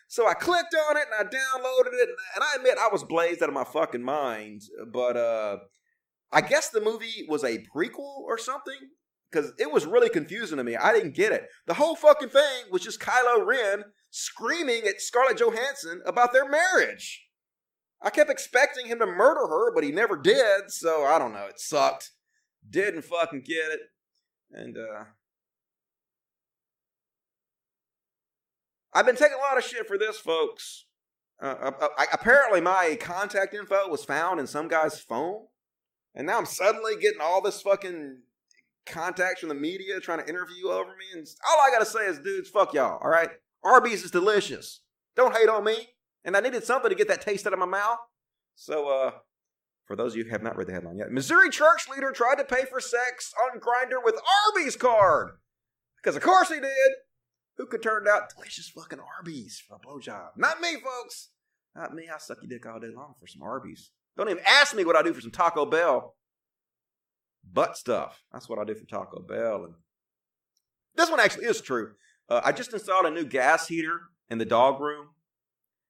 So 0.10 0.28
I 0.28 0.34
clicked 0.34 0.76
on 0.90 0.98
it 0.98 1.04
and 1.12 1.28
I 1.28 1.30
downloaded 1.30 1.94
it, 1.94 2.10
and 2.36 2.44
I 2.44 2.56
admit 2.58 2.78
I 2.78 2.90
was 2.92 3.04
blazed 3.04 3.42
out 3.42 3.50
of 3.50 3.56
my 3.56 3.64
fucking 3.64 4.04
mind. 4.04 4.64
But 4.92 5.18
uh, 5.18 5.58
I 6.32 6.42
guess 6.42 6.70
the 6.70 6.82
movie 6.82 7.26
was 7.28 7.44
a 7.44 7.64
prequel 7.76 8.20
or 8.26 8.38
something 8.38 8.92
because 9.30 9.52
it 9.60 9.72
was 9.72 9.86
really 9.86 10.10
confusing 10.10 10.58
to 10.58 10.64
me. 10.64 10.76
I 10.76 10.94
didn't 10.94 11.16
get 11.16 11.34
it. 11.34 11.48
The 11.68 11.74
whole 11.74 11.96
fucking 11.96 12.30
thing 12.30 12.64
was 12.72 12.84
just 12.84 13.02
Kylo 13.02 13.46
Ren 13.46 13.84
screaming 14.10 14.84
at 14.88 15.02
Scarlett 15.02 15.40
Johansson 15.40 16.02
about 16.06 16.32
their 16.32 16.48
marriage. 16.48 17.27
I 18.02 18.10
kept 18.10 18.30
expecting 18.30 18.88
him 18.88 19.00
to 19.00 19.06
murder 19.06 19.48
her, 19.48 19.74
but 19.74 19.84
he 19.84 19.92
never 19.92 20.16
did. 20.16 20.70
So 20.70 21.04
I 21.06 21.18
don't 21.18 21.34
know. 21.34 21.46
It 21.46 21.60
sucked. 21.60 22.12
Didn't 22.70 23.04
fucking 23.04 23.44
get 23.46 23.72
it. 23.72 23.80
And 24.52 24.78
uh, 24.78 25.04
I've 28.94 29.06
been 29.06 29.16
taking 29.16 29.38
a 29.38 29.42
lot 29.42 29.58
of 29.58 29.64
shit 29.64 29.88
for 29.88 29.98
this, 29.98 30.18
folks. 30.18 30.86
Uh, 31.42 31.72
uh, 31.80 31.88
I, 31.98 32.08
apparently, 32.14 32.62
my 32.62 32.98
contact 33.00 33.54
info 33.54 33.88
was 33.90 34.04
found 34.04 34.40
in 34.40 34.48
some 34.48 34.68
guy's 34.68 35.00
phone, 35.00 35.46
and 36.16 36.26
now 36.26 36.38
I'm 36.38 36.46
suddenly 36.46 36.94
getting 37.00 37.22
all 37.22 37.42
this 37.42 37.62
fucking 37.62 38.22
contacts 38.88 39.42
from 39.42 39.50
the 39.50 39.56
media 39.56 40.00
trying 40.00 40.20
to 40.20 40.28
interview 40.28 40.70
over 40.70 40.90
me. 40.98 41.06
And 41.14 41.28
all 41.48 41.60
I 41.60 41.70
gotta 41.72 41.86
say 41.86 42.08
is, 42.08 42.20
dudes, 42.20 42.50
fuck 42.50 42.74
y'all. 42.74 42.98
All 43.04 43.10
right, 43.10 43.30
Arby's 43.64 44.04
is 44.04 44.12
delicious. 44.12 44.82
Don't 45.16 45.36
hate 45.36 45.50
on 45.50 45.64
me. 45.64 45.90
And 46.28 46.36
I 46.36 46.42
needed 46.42 46.66
something 46.66 46.90
to 46.90 46.96
get 46.96 47.08
that 47.08 47.22
taste 47.22 47.48
out 47.48 47.54
of 47.54 47.60
my 47.60 47.66
mouth. 47.66 48.00
So, 48.54 48.90
uh, 48.90 49.12
for 49.86 49.96
those 49.96 50.12
of 50.12 50.18
you 50.18 50.26
who 50.26 50.32
have 50.32 50.44
not 50.44 50.58
read 50.58 50.68
the 50.68 50.74
headline 50.74 50.98
yet, 50.98 51.10
Missouri 51.10 51.50
church 51.50 51.88
leader 51.90 52.12
tried 52.12 52.36
to 52.36 52.44
pay 52.44 52.66
for 52.66 52.82
sex 52.82 53.34
on 53.42 53.62
Grindr 53.62 54.04
with 54.04 54.20
Arby's 54.46 54.76
card. 54.76 55.38
Because 55.96 56.18
of 56.18 56.22
course 56.22 56.50
he 56.50 56.60
did. 56.60 56.92
Who 57.56 57.66
could 57.66 57.82
turn 57.82 58.08
out 58.08 58.36
delicious 58.36 58.70
fucking 58.70 59.00
Arby's 59.00 59.64
for 59.66 59.78
a 59.78 59.80
blowjob? 59.80 60.32
Not 60.36 60.60
me, 60.60 60.76
folks. 60.76 61.30
Not 61.76 61.96
me. 61.96 62.10
I 62.14 62.18
suck 62.20 62.40
your 62.42 62.50
dick 62.50 62.68
all 62.68 62.80
day 62.80 62.92
long 62.94 63.16
for 63.20 63.26
some 63.26 63.42
Arby's. 63.42 63.90
Don't 64.18 64.30
even 64.30 64.44
ask 64.46 64.76
me 64.76 64.84
what 64.84 64.98
I 64.98 65.02
do 65.02 65.14
for 65.14 65.22
some 65.22 65.32
Taco 65.32 65.66
Bell. 65.66 66.16
Butt 67.52 67.78
stuff. 67.78 68.22
That's 68.34 68.50
what 68.50 68.60
I 68.60 68.66
do 68.66 68.76
for 68.76 68.86
Taco 68.86 69.22
Bell. 69.22 69.64
And 69.64 69.74
this 70.96 71.10
one 71.10 71.22
actually 71.22 71.46
is 71.46 71.62
true. 71.62 71.94
Uh, 72.30 72.42
I 72.44 72.52
just 72.52 72.74
installed 72.74 73.06
a 73.06 73.12
new 73.12 73.26
gas 73.26 73.70
heater 73.70 74.02
in 74.30 74.38
the 74.38 74.46
dog 74.46 74.82
room, 74.82 75.08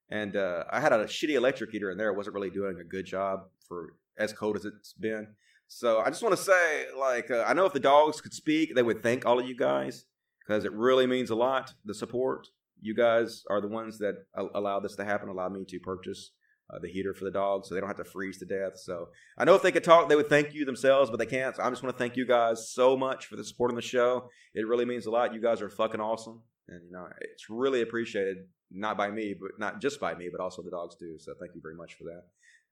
and 0.10 0.36
uh, 0.36 0.64
I 0.72 0.80
had 0.80 0.94
a 0.94 1.06
shitty 1.06 1.36
electric 1.36 1.72
heater 1.72 1.92
in 1.92 1.98
there. 1.98 2.10
It 2.10 2.18
wasn't 2.18 2.36
really 2.36 2.50
doing 2.50 2.80
a 2.80 2.84
good 2.84 3.06
job 3.06 3.42
for 3.68 3.94
as 4.18 4.34
cold 4.34 4.56
as 4.56 4.66
it's 4.66 4.94
been. 4.94 5.28
So 5.68 6.00
I 6.00 6.10
just 6.10 6.24
want 6.24 6.36
to 6.36 6.42
say, 6.42 6.86
like, 6.98 7.30
uh, 7.30 7.44
I 7.46 7.54
know 7.54 7.66
if 7.66 7.74
the 7.74 7.80
dogs 7.80 8.22
could 8.22 8.34
speak, 8.34 8.74
they 8.74 8.84
would 8.84 9.04
thank 9.04 9.26
all 9.26 9.40
of 9.40 9.48
you 9.48 9.56
guys 9.56 10.06
because 10.40 10.64
it 10.64 10.72
really 10.72 11.06
means 11.06 11.30
a 11.30 11.36
lot. 11.36 11.74
The 11.84 11.94
support. 11.94 12.48
You 12.80 12.96
guys 12.96 13.44
are 13.50 13.60
the 13.60 13.68
ones 13.68 13.98
that 14.00 14.16
allow 14.36 14.80
this 14.80 14.96
to 14.96 15.04
happen. 15.04 15.30
Allow 15.30 15.50
me 15.50 15.66
to 15.68 15.80
purchase 15.80 16.32
uh, 16.72 16.80
the 16.80 16.88
heater 16.88 17.14
for 17.14 17.26
the 17.26 17.32
dogs, 17.32 17.68
so 17.68 17.76
they 17.76 17.82
don't 17.82 17.90
have 17.90 17.98
to 17.98 18.06
freeze 18.06 18.38
to 18.38 18.46
death. 18.46 18.78
So 18.78 19.10
I 19.38 19.46
know 19.46 19.56
if 19.56 19.62
they 19.62 19.72
could 19.72 19.84
talk, 19.84 20.10
they 20.10 20.16
would 20.16 20.30
thank 20.30 20.54
you 20.54 20.64
themselves, 20.64 21.10
but 21.10 21.18
they 21.18 21.26
can't. 21.26 21.56
So 21.56 21.64
I 21.64 21.70
just 21.70 21.82
want 21.82 21.96
to 21.96 22.00
thank 22.00 22.16
you 22.16 22.26
guys 22.26 22.70
so 22.70 22.96
much 22.96 23.26
for 23.26 23.36
the 23.36 23.44
support 23.44 23.72
on 23.72 23.76
the 23.76 23.82
show. 23.82 24.30
It 24.54 24.68
really 24.68 24.86
means 24.86 25.06
a 25.06 25.12
lot. 25.12 25.34
You 25.34 25.42
guys 25.42 25.62
are 25.62 25.70
fucking 25.70 26.00
awesome, 26.02 26.44
and 26.70 26.82
you 26.86 26.92
know 26.92 27.08
it's 27.22 27.50
really 27.50 27.82
appreciated. 27.82 28.38
Not 28.70 28.98
by 28.98 29.10
me, 29.10 29.34
but 29.40 29.52
not 29.58 29.80
just 29.80 30.00
by 30.00 30.14
me, 30.14 30.28
but 30.30 30.42
also 30.42 30.62
the 30.62 30.72
dogs 30.72 30.96
do. 31.00 31.18
So 31.20 31.34
thank 31.40 31.56
you 31.56 31.62
very 31.62 31.76
much 31.76 31.94
for 31.94 32.04
that. 32.04 32.24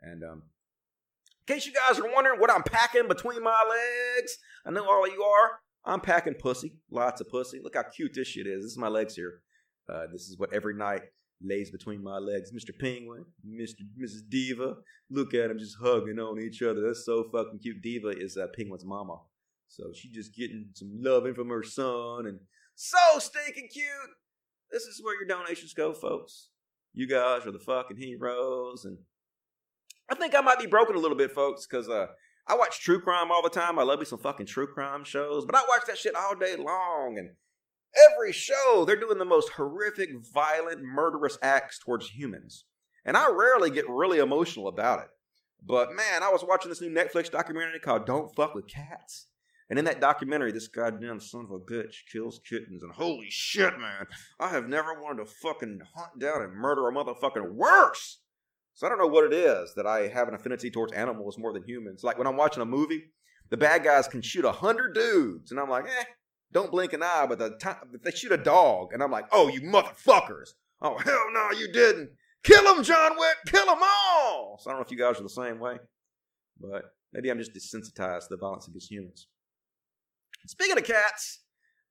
And 0.01 0.23
um, 0.23 0.43
in 1.47 1.55
case 1.55 1.65
you 1.65 1.71
guys 1.71 1.99
are 1.99 2.13
wondering 2.13 2.39
what 2.39 2.51
I'm 2.51 2.63
packing 2.63 3.07
between 3.07 3.41
my 3.41 3.63
legs, 3.69 4.37
I 4.65 4.71
know 4.71 4.89
all 4.89 5.05
of 5.05 5.11
you 5.11 5.23
are. 5.23 5.59
I'm 5.85 6.01
packing 6.01 6.33
pussy, 6.33 6.73
lots 6.91 7.21
of 7.21 7.29
pussy. 7.29 7.61
Look 7.63 7.75
how 7.75 7.83
cute 7.83 8.13
this 8.15 8.27
shit 8.27 8.47
is. 8.47 8.63
This 8.63 8.71
is 8.71 8.77
my 8.77 8.87
legs 8.87 9.15
here. 9.15 9.41
Uh, 9.87 10.07
this 10.11 10.23
is 10.23 10.37
what 10.37 10.51
every 10.51 10.73
night 10.73 11.03
lays 11.41 11.69
between 11.69 12.03
my 12.03 12.17
legs. 12.17 12.51
Mr. 12.51 12.77
Penguin, 12.77 13.25
Mr. 13.47 13.81
Mrs. 14.01 14.27
Diva. 14.27 14.77
Look 15.09 15.33
at 15.33 15.49
them 15.49 15.59
just 15.59 15.77
hugging 15.79 16.19
on 16.19 16.39
each 16.39 16.61
other. 16.61 16.81
That's 16.81 17.05
so 17.05 17.25
fucking 17.31 17.59
cute. 17.59 17.81
Diva 17.81 18.09
is 18.09 18.35
uh, 18.35 18.47
Penguin's 18.55 18.85
mama. 18.85 19.17
So 19.67 19.91
she's 19.93 20.11
just 20.11 20.35
getting 20.35 20.69
some 20.73 20.89
loving 20.99 21.35
from 21.35 21.49
her 21.49 21.63
son 21.63 22.25
and 22.25 22.39
so 22.75 23.19
stinking 23.19 23.69
cute. 23.71 23.87
This 24.71 24.83
is 24.83 25.01
where 25.03 25.15
your 25.15 25.27
donations 25.27 25.73
go, 25.73 25.93
folks. 25.93 26.49
You 26.93 27.07
guys 27.07 27.45
are 27.45 27.51
the 27.51 27.59
fucking 27.59 27.97
heroes. 27.97 28.85
And 28.85 28.99
I 30.09 30.15
think 30.15 30.35
I 30.35 30.41
might 30.41 30.59
be 30.59 30.65
broken 30.65 30.95
a 30.95 30.99
little 30.99 31.17
bit, 31.17 31.31
folks, 31.31 31.65
because 31.65 31.89
uh, 31.89 32.07
I 32.47 32.55
watch 32.55 32.79
true 32.79 33.01
crime 33.01 33.31
all 33.31 33.41
the 33.41 33.49
time. 33.49 33.79
I 33.79 33.83
love 33.83 33.99
me 33.99 34.05
some 34.05 34.19
fucking 34.19 34.45
true 34.45 34.67
crime 34.67 35.03
shows, 35.03 35.45
but 35.45 35.55
I 35.55 35.63
watch 35.67 35.83
that 35.87 35.97
shit 35.97 36.15
all 36.15 36.35
day 36.35 36.55
long. 36.55 37.15
And 37.17 37.31
every 38.11 38.31
show, 38.31 38.85
they're 38.85 38.99
doing 38.99 39.17
the 39.17 39.25
most 39.25 39.49
horrific, 39.53 40.09
violent, 40.33 40.81
murderous 40.83 41.37
acts 41.41 41.79
towards 41.79 42.09
humans. 42.09 42.65
And 43.03 43.15
I 43.17 43.29
rarely 43.31 43.69
get 43.69 43.89
really 43.89 44.19
emotional 44.19 44.67
about 44.67 44.99
it. 44.99 45.07
But 45.63 45.93
man, 45.93 46.23
I 46.23 46.29
was 46.29 46.43
watching 46.43 46.69
this 46.69 46.81
new 46.81 46.89
Netflix 46.89 47.31
documentary 47.31 47.79
called 47.79 48.05
Don't 48.05 48.33
Fuck 48.35 48.55
with 48.55 48.67
Cats. 48.67 49.27
And 49.69 49.79
in 49.79 49.85
that 49.85 50.01
documentary, 50.01 50.51
this 50.51 50.67
goddamn 50.67 51.19
son 51.19 51.45
of 51.45 51.51
a 51.51 51.59
bitch 51.59 51.95
kills 52.11 52.39
kittens. 52.47 52.83
And 52.83 52.91
holy 52.91 53.29
shit, 53.29 53.79
man, 53.79 54.05
I 54.39 54.49
have 54.49 54.67
never 54.67 55.01
wanted 55.01 55.25
to 55.25 55.31
fucking 55.41 55.81
hunt 55.95 56.19
down 56.19 56.43
and 56.43 56.53
murder 56.53 56.87
a 56.87 56.93
motherfucking 56.93 57.53
worse. 57.53 58.19
So 58.75 58.85
I 58.85 58.89
don't 58.89 58.99
know 58.99 59.07
what 59.07 59.25
it 59.25 59.33
is 59.33 59.73
that 59.75 59.87
I 59.87 60.07
have 60.07 60.27
an 60.27 60.35
affinity 60.35 60.69
towards 60.69 60.93
animals 60.93 61.37
more 61.37 61.53
than 61.53 61.63
humans. 61.63 62.03
Like 62.03 62.17
when 62.17 62.27
I'm 62.27 62.37
watching 62.37 62.61
a 62.61 62.65
movie, 62.65 63.05
the 63.49 63.57
bad 63.57 63.83
guys 63.83 64.07
can 64.07 64.21
shoot 64.21 64.45
a 64.45 64.51
hundred 64.51 64.93
dudes, 64.93 65.51
and 65.51 65.59
I'm 65.59 65.69
like, 65.69 65.85
eh, 65.85 66.03
don't 66.51 66.71
blink 66.71 66.93
an 66.93 67.03
eye. 67.03 67.25
But 67.27 67.39
the 67.39 67.51
time 67.51 67.77
they 68.03 68.11
shoot 68.11 68.31
a 68.31 68.37
dog, 68.37 68.89
and 68.91 69.01
I'm 69.01 69.11
like, 69.11 69.27
oh, 69.31 69.47
you 69.47 69.61
motherfuckers! 69.61 70.49
Oh 70.81 70.97
hell 70.97 71.25
no, 71.33 71.51
you 71.51 71.71
didn't. 71.71 72.09
Kill 72.43 72.63
them, 72.63 72.83
John 72.83 73.17
Wick. 73.17 73.37
Kill 73.47 73.65
them 73.65 73.79
all. 73.81 74.59
So 74.61 74.69
I 74.69 74.73
don't 74.73 74.81
know 74.81 74.85
if 74.85 74.91
you 74.91 74.97
guys 74.97 75.19
are 75.19 75.23
the 75.23 75.29
same 75.29 75.59
way, 75.59 75.77
but 76.59 76.83
maybe 77.13 77.29
I'm 77.29 77.39
just 77.39 77.53
desensitized 77.53 78.27
to 78.27 78.27
the 78.31 78.37
violence 78.37 78.67
against 78.67 78.91
humans. 78.91 79.27
Speaking 80.45 80.77
of 80.77 80.83
cats, 80.83 81.39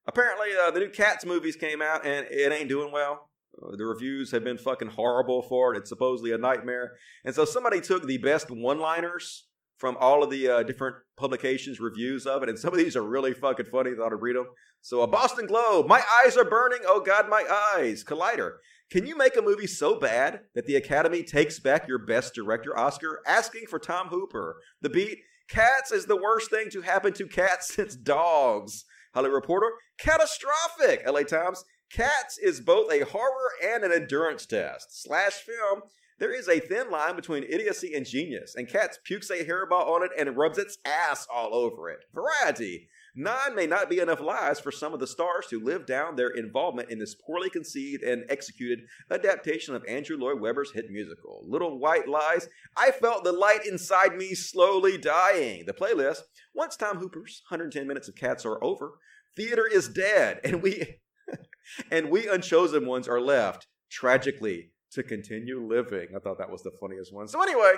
apparently 0.06 0.48
uh, 0.60 0.70
the 0.70 0.80
new 0.80 0.90
Cats 0.90 1.24
movies 1.24 1.56
came 1.56 1.82
out 1.82 2.06
and 2.06 2.26
it 2.30 2.52
ain't 2.52 2.68
doing 2.68 2.92
well. 2.92 3.30
Uh, 3.62 3.76
the 3.76 3.84
reviews 3.84 4.30
have 4.32 4.44
been 4.44 4.58
fucking 4.58 4.88
horrible 4.88 5.42
for 5.42 5.74
it. 5.74 5.78
It's 5.78 5.88
supposedly 5.88 6.32
a 6.32 6.38
nightmare. 6.38 6.92
And 7.24 7.34
so 7.34 7.44
somebody 7.44 7.80
took 7.80 8.06
the 8.06 8.18
best 8.18 8.50
one 8.50 8.78
liners 8.78 9.46
from 9.78 9.96
all 9.98 10.22
of 10.22 10.30
the 10.30 10.48
uh, 10.48 10.62
different 10.62 10.96
publications' 11.16 11.80
reviews 11.80 12.26
of 12.26 12.42
it, 12.42 12.48
and 12.48 12.58
some 12.58 12.72
of 12.72 12.78
these 12.78 12.96
are 12.96 13.02
really 13.02 13.34
fucking 13.34 13.66
funny. 13.66 13.90
I 13.90 13.96
thought 13.96 14.12
I'd 14.12 14.22
read 14.22 14.36
them. 14.36 14.46
So, 14.80 15.00
a 15.00 15.06
Boston 15.06 15.46
Globe, 15.46 15.86
my 15.86 16.02
eyes 16.22 16.36
are 16.36 16.44
burning. 16.44 16.80
Oh 16.86 17.00
God, 17.00 17.28
my 17.28 17.44
eyes. 17.74 18.04
Collider, 18.04 18.56
can 18.90 19.06
you 19.06 19.16
make 19.16 19.36
a 19.36 19.42
movie 19.42 19.66
so 19.66 19.98
bad 19.98 20.40
that 20.54 20.66
the 20.66 20.76
Academy 20.76 21.22
takes 21.22 21.58
back 21.58 21.88
your 21.88 21.98
Best 21.98 22.34
Director 22.34 22.78
Oscar, 22.78 23.20
asking 23.26 23.66
for 23.68 23.78
Tom 23.78 24.08
Hooper? 24.08 24.56
The 24.82 24.90
Beat, 24.90 25.18
Cats 25.48 25.92
is 25.92 26.06
the 26.06 26.16
worst 26.16 26.50
thing 26.50 26.70
to 26.70 26.82
happen 26.82 27.12
to 27.14 27.26
cats 27.26 27.68
since 27.74 27.96
dogs. 27.96 28.84
Hollywood 29.12 29.34
Reporter, 29.34 29.70
catastrophic. 29.98 31.06
LA 31.06 31.22
Times, 31.22 31.64
Cats 31.90 32.38
is 32.38 32.60
both 32.60 32.90
a 32.90 33.04
horror 33.04 33.52
and 33.62 33.84
an 33.84 33.92
endurance 33.92 34.46
test. 34.46 35.02
Slash 35.02 35.34
film, 35.34 35.82
there 36.18 36.34
is 36.34 36.48
a 36.48 36.58
thin 36.58 36.90
line 36.90 37.14
between 37.14 37.44
idiocy 37.44 37.94
and 37.94 38.04
genius, 38.06 38.54
and 38.56 38.68
Cats 38.68 38.98
pukes 39.04 39.30
a 39.30 39.44
hairball 39.44 39.86
on 39.86 40.02
it 40.02 40.10
and 40.18 40.36
rubs 40.36 40.58
its 40.58 40.78
ass 40.84 41.26
all 41.32 41.54
over 41.54 41.90
it. 41.90 42.00
Variety. 42.12 42.88
Nine 43.16 43.54
may 43.54 43.66
not 43.66 43.88
be 43.88 44.00
enough 44.00 44.20
lies 44.20 44.58
for 44.58 44.72
some 44.72 44.92
of 44.92 44.98
the 44.98 45.06
stars 45.06 45.46
to 45.48 45.60
live 45.60 45.86
down 45.86 46.16
their 46.16 46.30
involvement 46.30 46.90
in 46.90 46.98
this 46.98 47.14
poorly 47.14 47.48
conceived 47.48 48.02
and 48.02 48.24
executed 48.28 48.80
adaptation 49.08 49.76
of 49.76 49.84
Andrew 49.86 50.16
Lloyd 50.16 50.40
Webber's 50.40 50.72
hit 50.72 50.90
musical. 50.90 51.44
Little 51.46 51.78
White 51.78 52.08
Lies, 52.08 52.48
I 52.76 52.90
felt 52.90 53.22
the 53.22 53.32
light 53.32 53.64
inside 53.66 54.16
me 54.16 54.34
slowly 54.34 54.98
dying. 54.98 55.64
The 55.64 55.72
playlist, 55.72 56.22
once 56.54 56.76
Tom 56.76 56.98
Hooper's 56.98 57.42
110 57.48 57.86
minutes 57.86 58.08
of 58.08 58.16
Cats 58.16 58.44
are 58.44 58.62
over, 58.64 58.94
theater 59.36 59.66
is 59.70 59.88
dead, 59.88 60.40
and 60.42 60.60
we 60.60 60.96
and 61.92 62.10
we 62.10 62.28
unchosen 62.28 62.84
ones 62.84 63.06
are 63.06 63.20
left, 63.20 63.68
tragically, 63.90 64.72
to 64.90 65.04
continue 65.04 65.64
living. 65.64 66.08
I 66.16 66.18
thought 66.18 66.38
that 66.38 66.50
was 66.50 66.62
the 66.62 66.72
funniest 66.80 67.14
one. 67.14 67.28
So 67.28 67.40
anyway, 67.40 67.74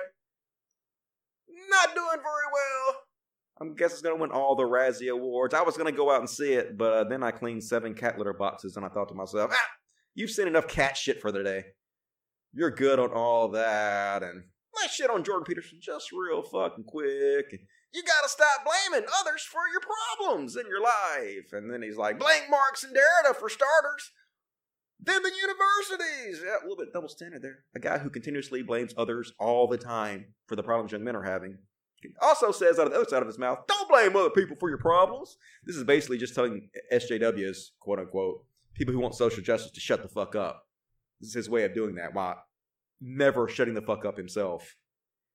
not 1.68 1.94
doing 1.94 2.08
very 2.22 2.46
well. 2.52 3.05
I 3.60 3.64
guess 3.76 3.92
it's 3.92 4.02
gonna 4.02 4.16
win 4.16 4.30
all 4.30 4.54
the 4.54 4.64
Razzie 4.64 5.10
awards. 5.10 5.54
I 5.54 5.62
was 5.62 5.76
gonna 5.76 5.92
go 5.92 6.10
out 6.10 6.20
and 6.20 6.28
see 6.28 6.52
it, 6.52 6.76
but 6.76 6.92
uh, 6.92 7.04
then 7.04 7.22
I 7.22 7.30
cleaned 7.30 7.64
seven 7.64 7.94
cat 7.94 8.18
litter 8.18 8.34
boxes, 8.34 8.76
and 8.76 8.84
I 8.84 8.88
thought 8.88 9.08
to 9.08 9.14
myself, 9.14 9.50
ah, 9.54 9.68
you've 10.14 10.30
seen 10.30 10.46
enough 10.46 10.68
cat 10.68 10.96
shit 10.96 11.20
for 11.20 11.32
the 11.32 11.42
day. 11.42 11.64
You're 12.52 12.70
good 12.70 12.98
on 12.98 13.12
all 13.12 13.48
that, 13.50 14.22
and 14.22 14.44
let's 14.74 14.94
shit 14.94 15.10
on 15.10 15.24
Jordan 15.24 15.44
Peterson 15.44 15.78
just 15.80 16.12
real 16.12 16.42
fucking 16.42 16.84
quick. 16.84 17.46
And 17.52 17.60
you 17.94 18.02
gotta 18.02 18.28
stop 18.28 18.64
blaming 18.64 19.08
others 19.20 19.42
for 19.42 19.60
your 19.72 19.80
problems 19.80 20.56
in 20.56 20.66
your 20.66 20.82
life. 20.82 21.52
And 21.52 21.72
then 21.72 21.82
he's 21.82 21.96
like, 21.96 22.18
blank 22.18 22.44
Marx 22.50 22.84
and 22.84 22.94
Derrida 22.94 23.34
for 23.36 23.48
starters. 23.48 24.12
Then 25.00 25.22
the 25.22 25.30
universities. 25.30 26.42
Yeah, 26.44 26.56
a 26.60 26.62
little 26.62 26.76
bit 26.76 26.92
double 26.92 27.08
standard 27.08 27.42
there. 27.42 27.64
A 27.74 27.78
guy 27.78 27.98
who 27.98 28.10
continuously 28.10 28.62
blames 28.62 28.94
others 28.96 29.32
all 29.38 29.66
the 29.66 29.78
time 29.78 30.34
for 30.46 30.56
the 30.56 30.62
problems 30.62 30.92
young 30.92 31.04
men 31.04 31.16
are 31.16 31.22
having. 31.22 31.58
Also 32.20 32.52
says 32.52 32.78
out 32.78 32.86
of 32.86 32.92
the 32.92 32.98
other 32.98 33.08
side 33.08 33.22
of 33.22 33.28
his 33.28 33.38
mouth, 33.38 33.60
don't 33.66 33.88
blame 33.88 34.16
other 34.16 34.30
people 34.30 34.56
for 34.58 34.68
your 34.68 34.78
problems. 34.78 35.36
This 35.64 35.76
is 35.76 35.84
basically 35.84 36.18
just 36.18 36.34
telling 36.34 36.68
SJWs, 36.92 37.70
quote 37.80 37.98
unquote, 37.98 38.44
people 38.74 38.92
who 38.92 39.00
want 39.00 39.14
social 39.14 39.42
justice 39.42 39.72
to 39.72 39.80
shut 39.80 40.02
the 40.02 40.08
fuck 40.08 40.34
up. 40.34 40.66
This 41.20 41.28
is 41.28 41.34
his 41.34 41.50
way 41.50 41.64
of 41.64 41.74
doing 41.74 41.94
that 41.96 42.14
while 42.14 42.42
never 43.00 43.48
shutting 43.48 43.74
the 43.74 43.82
fuck 43.82 44.04
up 44.04 44.16
himself. 44.16 44.76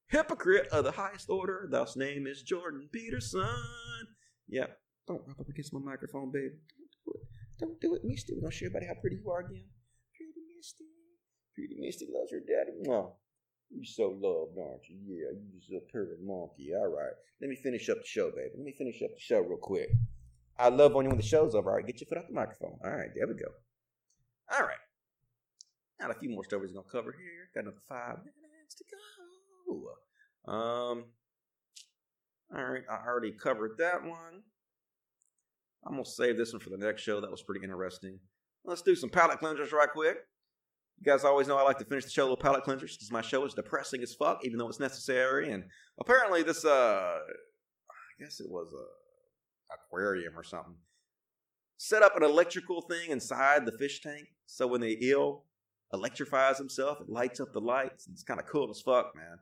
Hypocrite 0.08 0.68
of 0.68 0.84
the 0.84 0.92
highest 0.92 1.30
order, 1.30 1.68
thou's 1.72 1.96
name 1.96 2.28
is 2.28 2.44
Jordan 2.44 2.90
Peterson. 2.92 3.48
Yeah, 4.48 4.68
don't 5.08 5.22
rub 5.26 5.40
up 5.40 5.50
against 5.50 5.74
my 5.74 5.80
microphone, 5.80 6.32
babe. 6.32 6.52
Don't 6.52 6.92
do 7.06 7.12
it. 7.16 7.22
Don't 7.60 7.80
do 7.80 7.96
it, 7.96 8.02
Misty. 8.04 8.36
Gonna 8.40 8.52
show 8.52 8.66
everybody 8.66 8.88
how 8.88 8.96
pretty 9.00 9.18
you 9.24 9.32
are 9.32 9.40
again. 9.40 9.64
Pretty 10.16 10.42
Misty. 10.58 10.86
Pretty 11.56 11.76
Misty 11.80 12.08
loves 12.12 12.32
her 12.32 12.40
daddy. 12.40 12.78
Mwah. 12.86 13.14
You 13.74 13.86
so 13.86 14.10
loved, 14.20 14.58
aren't 14.58 14.88
you? 14.90 14.98
Yeah, 15.08 15.32
you 15.32 15.60
just 15.60 15.72
a 15.72 15.92
perfect 15.92 16.22
monkey. 16.22 16.74
All 16.76 16.88
right. 16.88 17.14
Let 17.40 17.50
me 17.50 17.56
finish 17.56 17.90
up 17.90 17.98
the 17.98 18.08
show, 18.08 18.30
baby. 18.30 18.52
Let 18.56 18.66
me 18.66 18.74
finish 18.78 19.02
up 19.02 19.12
the 19.14 19.20
show 19.20 19.40
real 19.40 19.58
quick. 19.58 19.90
I 20.60 20.70
love 20.70 20.94
when 20.94 21.06
you 21.06 21.10
when 21.10 21.18
the 21.18 21.24
show's 21.24 21.56
over. 21.56 21.70
All 21.70 21.78
right, 21.78 21.88
get 21.88 22.02
your 22.02 22.08
foot 22.08 22.18
off 22.18 22.28
the 22.28 22.34
microphone. 22.34 22.78
All 22.84 22.92
right, 22.92 23.10
there 23.16 23.28
we 23.28 23.34
go. 23.34 23.48
All 24.54 24.66
right. 24.66 24.78
Got 26.00 26.12
a 26.12 26.20
few 26.20 26.30
more 26.30 26.44
stories 26.44 26.72
gonna 26.72 26.86
cover 26.92 27.14
here. 27.18 27.50
Got 27.56 27.62
another 27.62 27.82
five 27.88 28.18
minutes 28.18 28.76
to 28.76 28.84
go. 28.92 30.52
Um. 30.52 31.06
All 32.54 32.64
right, 32.64 32.84
I 32.90 33.08
already 33.08 33.32
covered 33.32 33.78
that 33.78 34.04
one. 34.04 34.44
I'm 35.86 35.94
gonna 35.94 36.06
save 36.06 36.38
this 36.38 36.52
one 36.52 36.60
for 36.60 36.70
the 36.70 36.78
next 36.78 37.02
show. 37.02 37.22
That 37.22 37.32
was 37.32 37.42
pretty 37.42 37.64
interesting. 37.64 38.20
Let's 38.66 38.82
do 38.82 38.96
some 38.96 39.10
palate 39.10 39.40
cleansers 39.40 39.72
right 39.72 39.90
quick. 39.90 40.18
You 41.02 41.12
guys 41.12 41.24
always 41.24 41.48
know 41.48 41.58
I 41.58 41.64
like 41.64 41.80
to 41.80 41.86
finish 41.86 42.06
the 42.06 42.12
show 42.12 42.30
with 42.30 42.40
palate 42.40 42.64
cleansers 42.64 42.94
because 42.94 43.12
my 43.12 43.22
show 43.22 43.44
is 43.44 43.56
depressing 43.56 44.04
as 44.04 44.14
fuck, 44.14 44.46
even 44.46 44.60
though 44.60 44.70
it's 44.70 44.80
necessary. 44.80 45.52
And 45.52 45.64
apparently, 46.00 46.44
this 46.44 46.64
uh, 46.64 46.70
I 46.70 48.24
guess 48.24 48.40
it 48.40 48.46
was 48.48 48.72
a 48.72 49.74
aquarium 49.74 50.38
or 50.38 50.44
something. 50.44 50.76
Set 51.78 52.04
up 52.04 52.16
an 52.16 52.22
electrical 52.22 52.82
thing 52.82 53.10
inside 53.10 53.66
the 53.66 53.72
fish 53.72 54.02
tank, 54.02 54.28
so 54.46 54.68
when 54.68 54.82
the 54.82 55.04
eel 55.04 55.46
electrifies 55.92 56.60
himself, 56.60 57.02
it 57.02 57.10
lights 57.10 57.40
up 57.40 57.52
the 57.52 57.60
lights. 57.60 58.06
And 58.06 58.14
it's 58.14 58.24
kind 58.24 58.40
of 58.40 58.46
cool 58.46 58.70
as 58.70 58.82
fuck, 58.82 59.16
man. 59.16 59.40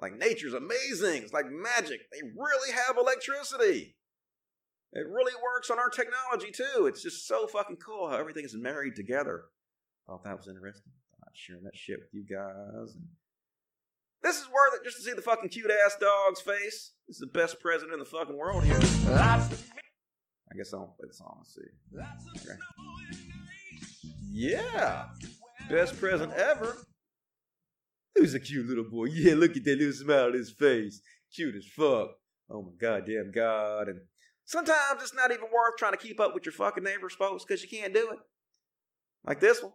Like 0.00 0.18
nature's 0.18 0.54
amazing. 0.54 1.22
It's 1.22 1.32
like 1.32 1.46
magic. 1.48 2.00
They 2.10 2.22
really 2.36 2.72
have 2.72 2.96
electricity. 2.98 3.94
It 4.92 5.06
really 5.06 5.34
works 5.40 5.70
on 5.70 5.78
our 5.78 5.90
technology 5.90 6.50
too. 6.50 6.86
It's 6.86 7.04
just 7.04 7.28
so 7.28 7.46
fucking 7.46 7.76
cool 7.76 8.08
how 8.08 8.16
everything 8.16 8.44
is 8.44 8.56
married 8.56 8.96
together. 8.96 9.44
Thought 10.08 10.24
that 10.24 10.36
was 10.38 10.48
interesting. 10.48 10.90
Thought 11.20 11.32
sharing 11.34 11.64
that 11.64 11.76
shit 11.76 11.98
with 12.00 12.08
you 12.12 12.24
guys. 12.24 12.94
And 12.94 13.04
this 14.22 14.40
is 14.40 14.46
worth 14.46 14.80
it 14.80 14.84
just 14.84 14.96
to 14.96 15.02
see 15.02 15.12
the 15.12 15.20
fucking 15.20 15.50
cute 15.50 15.70
ass 15.84 15.96
dog's 16.00 16.40
face. 16.40 16.92
This 17.06 17.16
is 17.16 17.20
the 17.20 17.26
best 17.38 17.60
president 17.60 17.92
in 17.92 17.98
the 17.98 18.06
fucking 18.06 18.36
world 18.36 18.64
here. 18.64 18.80
I 18.80 20.56
guess 20.56 20.72
I'll 20.72 20.96
play 20.98 21.08
the 21.08 21.14
song. 21.14 21.36
Let's 21.40 21.54
see. 21.54 22.48
Okay. 22.48 22.58
Yeah. 24.30 25.04
Best 25.68 26.00
present 26.00 26.32
ever. 26.32 26.78
Who's 28.14 28.32
a 28.32 28.40
cute 28.40 28.66
little 28.66 28.88
boy? 28.90 29.08
Yeah, 29.12 29.34
look 29.34 29.58
at 29.58 29.64
that 29.64 29.78
little 29.78 29.92
smile 29.92 30.28
on 30.28 30.32
his 30.32 30.50
face. 30.50 31.02
Cute 31.34 31.54
as 31.54 31.66
fuck. 31.66 32.12
Oh 32.50 32.62
my 32.62 32.70
goddamn 32.80 33.30
god. 33.34 33.88
And 33.88 34.00
sometimes 34.46 35.02
it's 35.02 35.14
not 35.14 35.32
even 35.32 35.44
worth 35.44 35.76
trying 35.78 35.92
to 35.92 35.98
keep 35.98 36.18
up 36.18 36.32
with 36.34 36.46
your 36.46 36.54
fucking 36.54 36.82
neighbor's 36.82 37.14
posts 37.14 37.44
because 37.46 37.62
you 37.62 37.68
can't 37.68 37.92
do 37.92 38.10
it. 38.12 38.18
Like 39.26 39.40
this 39.40 39.62
one. 39.62 39.72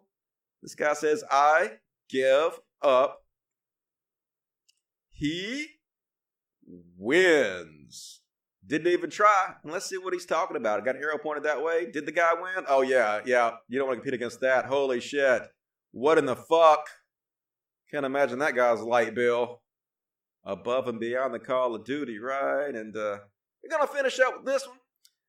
This 0.63 0.75
guy 0.75 0.93
says, 0.93 1.25
I 1.29 1.73
give 2.09 2.57
up. 2.81 3.25
He 5.09 5.67
wins. 6.97 8.21
Didn't 8.65 8.93
even 8.93 9.09
try. 9.09 9.55
And 9.61 9.73
let's 9.73 9.87
see 9.87 9.97
what 9.97 10.13
he's 10.13 10.25
talking 10.25 10.55
about. 10.55 10.79
I 10.79 10.85
got 10.85 10.95
an 10.95 11.03
arrow 11.03 11.17
pointed 11.17 11.43
that 11.43 11.61
way. 11.61 11.91
Did 11.91 12.05
the 12.05 12.13
guy 12.13 12.31
win? 12.33 12.63
Oh, 12.69 12.81
yeah, 12.81 13.19
yeah. 13.25 13.51
You 13.67 13.77
don't 13.77 13.89
want 13.89 13.97
to 13.97 14.01
compete 14.01 14.13
against 14.13 14.39
that. 14.39 14.65
Holy 14.65 15.01
shit. 15.01 15.43
What 15.91 16.17
in 16.17 16.25
the 16.25 16.37
fuck? 16.37 16.87
Can't 17.91 18.05
imagine 18.05 18.39
that 18.39 18.55
guy's 18.55 18.79
light 18.79 19.13
bill. 19.13 19.61
Above 20.45 20.87
and 20.87 20.99
beyond 20.99 21.33
the 21.33 21.39
call 21.39 21.75
of 21.75 21.83
duty, 21.83 22.19
right? 22.19 22.73
And 22.73 22.95
uh, 22.95 23.17
we're 23.61 23.69
going 23.69 23.85
to 23.85 23.93
finish 23.93 24.17
up 24.21 24.37
with 24.37 24.45
this 24.45 24.65
one. 24.65 24.77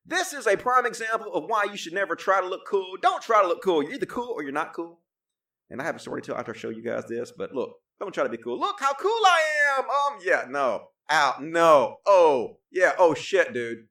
This 0.05 0.31
is 0.31 0.47
a 0.47 0.55
prime 0.55 0.85
example 0.85 1.33
of 1.33 1.43
why 1.49 1.65
you 1.65 1.75
should 1.75 1.93
never 1.93 2.15
try 2.15 2.39
to 2.39 2.47
look 2.47 2.65
cool. 2.65 2.95
Don't 3.01 3.21
try 3.21 3.41
to 3.41 3.47
look 3.49 3.61
cool. 3.61 3.83
You're 3.83 3.95
either 3.95 4.05
cool 4.05 4.33
or 4.33 4.41
you're 4.43 4.53
not 4.53 4.73
cool. 4.73 5.01
And 5.69 5.81
I 5.81 5.85
have 5.85 5.95
a 5.95 5.99
story 5.99 6.21
to 6.21 6.27
tell 6.27 6.37
after 6.37 6.53
I 6.53 6.57
show 6.57 6.69
you 6.69 6.83
guys 6.83 7.05
this, 7.07 7.31
but 7.35 7.53
look, 7.53 7.75
don't 7.99 8.13
try 8.13 8.23
to 8.23 8.29
be 8.29 8.37
cool. 8.37 8.59
Look 8.59 8.77
how 8.79 8.93
cool 8.93 9.11
I 9.11 9.41
am. 9.77 9.85
Um, 9.85 10.19
yeah, 10.23 10.45
no. 10.49 10.87
Out. 11.09 11.43
No. 11.43 11.97
Oh, 12.05 12.57
yeah. 12.71 12.93
Oh, 12.97 13.13
shit, 13.13 13.53
dude. 13.53 13.87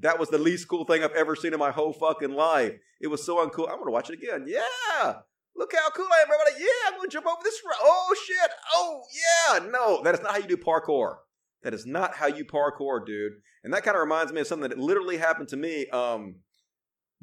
That 0.00 0.18
was 0.18 0.28
the 0.28 0.38
least 0.38 0.68
cool 0.68 0.84
thing 0.84 1.02
I've 1.02 1.12
ever 1.12 1.36
seen 1.36 1.52
in 1.52 1.58
my 1.58 1.70
whole 1.70 1.92
fucking 1.92 2.32
life. 2.32 2.74
It 3.00 3.08
was 3.08 3.24
so 3.24 3.36
uncool. 3.36 3.70
I'm 3.70 3.78
to 3.84 3.90
watch 3.90 4.10
it 4.10 4.18
again. 4.22 4.44
Yeah. 4.46 5.14
Look 5.56 5.72
how 5.74 5.90
cool 5.90 6.08
I 6.10 6.22
am, 6.22 6.28
everybody. 6.32 6.64
Yeah, 6.64 6.94
I'm 6.94 7.00
to 7.00 7.08
jump 7.08 7.26
over 7.26 7.40
this. 7.42 7.60
Oh, 7.80 8.14
shit. 8.26 8.50
Oh, 8.74 9.02
yeah. 9.14 9.70
No, 9.70 10.02
that 10.02 10.14
is 10.14 10.20
not 10.20 10.32
how 10.32 10.38
you 10.38 10.48
do 10.48 10.56
parkour. 10.56 11.16
That 11.62 11.74
is 11.74 11.86
not 11.86 12.14
how 12.16 12.26
you 12.26 12.44
parkour, 12.44 13.06
dude. 13.06 13.34
And 13.62 13.72
that 13.72 13.84
kind 13.84 13.96
of 13.96 14.00
reminds 14.00 14.32
me 14.32 14.40
of 14.40 14.46
something 14.46 14.68
that 14.68 14.78
literally 14.78 15.16
happened 15.16 15.48
to 15.48 15.56
me 15.56 15.86
um, 15.88 16.36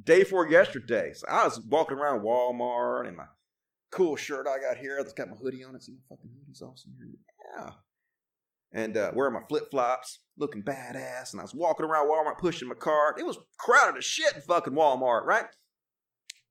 day 0.03 0.19
before 0.19 0.49
yesterday. 0.49 1.13
So 1.13 1.27
I 1.27 1.45
was 1.45 1.59
walking 1.61 1.97
around 1.97 2.21
Walmart 2.21 3.07
and 3.07 3.17
my 3.17 3.25
cool 3.91 4.15
shirt 4.15 4.47
I 4.47 4.59
got 4.59 4.77
here 4.77 4.97
that's 4.97 5.13
got 5.13 5.29
my 5.29 5.35
hoodie 5.35 5.63
on 5.63 5.75
it. 5.75 5.83
See 5.83 5.93
my 5.93 6.15
fucking 6.15 6.31
hoodie's 6.39 6.61
awesome 6.61 6.93
here. 6.97 7.07
Yeah. 7.57 7.71
And 8.73 8.95
uh, 8.95 9.11
wearing 9.13 9.33
my 9.33 9.41
flip 9.49 9.69
flops, 9.69 10.19
looking 10.37 10.63
badass. 10.63 11.33
And 11.33 11.41
I 11.41 11.43
was 11.43 11.53
walking 11.53 11.85
around 11.85 12.07
Walmart 12.07 12.37
pushing 12.37 12.69
my 12.69 12.75
cart. 12.75 13.19
It 13.19 13.25
was 13.25 13.37
crowded 13.57 13.97
as 13.97 14.05
shit 14.05 14.33
in 14.33 14.41
fucking 14.41 14.73
Walmart, 14.73 15.25
right? 15.25 15.45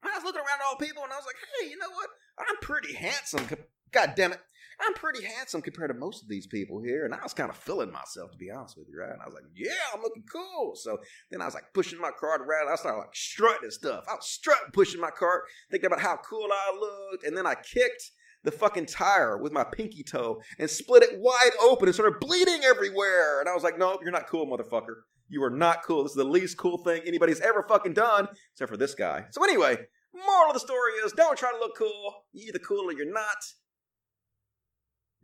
I 0.02 0.16
was 0.16 0.24
looking 0.24 0.40
around 0.40 0.60
at 0.60 0.66
all 0.68 0.76
people 0.76 1.02
and 1.02 1.12
I 1.12 1.16
was 1.16 1.26
like, 1.26 1.36
hey, 1.60 1.70
you 1.70 1.78
know 1.78 1.90
what? 1.90 2.08
I'm 2.38 2.56
pretty 2.60 2.94
handsome. 2.94 3.46
God 3.90 4.12
damn 4.16 4.32
it. 4.32 4.40
I'm 4.82 4.94
pretty 4.94 5.24
handsome 5.24 5.62
compared 5.62 5.90
to 5.90 5.98
most 5.98 6.22
of 6.22 6.28
these 6.28 6.46
people 6.46 6.80
here. 6.80 7.04
And 7.04 7.14
I 7.14 7.22
was 7.22 7.34
kind 7.34 7.50
of 7.50 7.56
feeling 7.56 7.92
myself, 7.92 8.30
to 8.32 8.38
be 8.38 8.50
honest 8.50 8.76
with 8.78 8.88
you, 8.88 8.98
right? 8.98 9.12
And 9.12 9.20
I 9.20 9.26
was 9.26 9.34
like, 9.34 9.44
yeah, 9.54 9.72
I'm 9.94 10.00
looking 10.00 10.24
cool. 10.30 10.74
So 10.74 10.98
then 11.30 11.42
I 11.42 11.44
was 11.44 11.54
like 11.54 11.64
pushing 11.74 12.00
my 12.00 12.10
cart 12.18 12.40
around. 12.40 12.72
I 12.72 12.76
started 12.76 12.98
like 12.98 13.14
strutting 13.14 13.64
and 13.64 13.72
stuff. 13.72 14.04
I 14.08 14.14
was 14.14 14.28
strutting, 14.28 14.72
pushing 14.72 15.00
my 15.00 15.10
cart, 15.10 15.42
thinking 15.70 15.86
about 15.86 16.00
how 16.00 16.16
cool 16.16 16.48
I 16.50 16.76
looked. 16.78 17.24
And 17.24 17.36
then 17.36 17.46
I 17.46 17.54
kicked 17.54 18.10
the 18.42 18.50
fucking 18.50 18.86
tire 18.86 19.36
with 19.36 19.52
my 19.52 19.64
pinky 19.64 20.02
toe 20.02 20.40
and 20.58 20.70
split 20.70 21.02
it 21.02 21.18
wide 21.18 21.50
open 21.60 21.88
and 21.88 21.94
started 21.94 22.20
bleeding 22.20 22.64
everywhere. 22.64 23.40
And 23.40 23.48
I 23.48 23.54
was 23.54 23.62
like, 23.62 23.78
nope, 23.78 24.00
you're 24.02 24.12
not 24.12 24.28
cool, 24.28 24.46
motherfucker. 24.46 25.02
You 25.28 25.42
are 25.44 25.50
not 25.50 25.84
cool. 25.84 26.02
This 26.02 26.12
is 26.12 26.16
the 26.16 26.24
least 26.24 26.56
cool 26.56 26.78
thing 26.78 27.02
anybody's 27.06 27.40
ever 27.40 27.64
fucking 27.68 27.92
done, 27.92 28.28
except 28.52 28.70
for 28.70 28.76
this 28.76 28.94
guy. 28.94 29.26
So 29.30 29.44
anyway, 29.44 29.76
moral 30.14 30.48
of 30.48 30.54
the 30.54 30.60
story 30.60 30.92
is 31.04 31.12
don't 31.12 31.38
try 31.38 31.52
to 31.52 31.58
look 31.58 31.76
cool. 31.76 32.24
You're 32.32 32.48
either 32.48 32.58
cool 32.58 32.88
or 32.88 32.92
you're 32.92 33.12
not. 33.12 33.36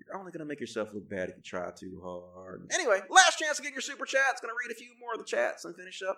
You're 0.07 0.19
only 0.19 0.31
going 0.31 0.41
to 0.41 0.47
make 0.47 0.61
yourself 0.61 0.91
look 0.95 1.09
bad 1.09 1.31
if 1.31 1.37
you 1.37 1.43
try 1.43 1.71
too 1.77 2.01
hard. 2.03 2.71
Anyway, 2.73 3.01
last 3.11 3.39
chance 3.39 3.57
to 3.57 3.63
get 3.63 3.73
your 3.73 3.81
super 3.81 4.05
chats. 4.05 4.41
Going 4.41 4.53
to 4.53 4.69
read 4.69 4.73
a 4.73 4.79
few 4.79 4.91
more 5.01 5.15
of 5.15 5.19
the 5.19 5.25
chats 5.25 5.65
and 5.65 5.75
finish 5.75 6.01
up. 6.09 6.17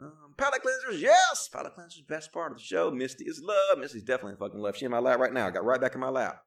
Um, 0.00 0.34
palate 0.36 0.60
cleansers, 0.62 1.00
yes! 1.00 1.48
Palate 1.52 1.74
cleansers, 1.76 2.06
best 2.06 2.32
part 2.32 2.52
of 2.52 2.58
the 2.58 2.64
show. 2.64 2.90
Misty 2.90 3.24
is 3.24 3.40
love. 3.42 3.78
Misty's 3.78 4.02
definitely 4.02 4.36
fucking 4.38 4.60
left. 4.60 4.78
She 4.78 4.84
in 4.84 4.90
my 4.90 4.98
lap 4.98 5.20
right 5.20 5.32
now. 5.32 5.46
I 5.46 5.50
Got 5.50 5.64
right 5.64 5.80
back 5.80 5.94
in 5.94 6.00
my 6.00 6.08
lap. 6.08 6.42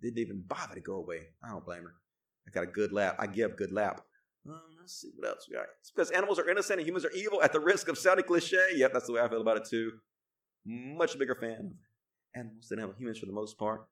Didn't 0.00 0.18
even 0.18 0.44
bother 0.46 0.74
to 0.74 0.80
go 0.80 0.96
away. 0.96 1.20
I 1.42 1.50
don't 1.50 1.64
blame 1.64 1.82
her. 1.82 1.94
I 2.46 2.50
got 2.50 2.64
a 2.64 2.66
good 2.66 2.92
lap. 2.92 3.16
I 3.18 3.26
give 3.26 3.56
good 3.56 3.72
lap. 3.72 4.02
Um, 4.48 4.60
let's 4.78 5.00
see 5.00 5.10
what 5.16 5.28
else 5.28 5.46
we 5.48 5.56
got. 5.56 5.66
It's 5.80 5.90
because 5.90 6.10
animals 6.10 6.38
are 6.38 6.48
innocent 6.48 6.80
and 6.80 6.86
humans 6.86 7.04
are 7.04 7.12
evil 7.12 7.42
at 7.42 7.52
the 7.52 7.60
risk 7.60 7.88
of 7.88 7.96
sounding 7.96 8.26
cliche. 8.26 8.58
Yep, 8.74 8.92
that's 8.92 9.06
the 9.06 9.12
way 9.12 9.20
I 9.20 9.28
feel 9.28 9.40
about 9.40 9.56
it 9.58 9.66
too. 9.68 9.92
Much 10.66 11.18
bigger 11.18 11.36
fan 11.36 11.52
of 11.52 11.72
animals 12.34 12.68
than 12.68 12.78
humans 12.98 13.18
for 13.18 13.26
the 13.26 13.32
most 13.32 13.58
part. 13.58 13.86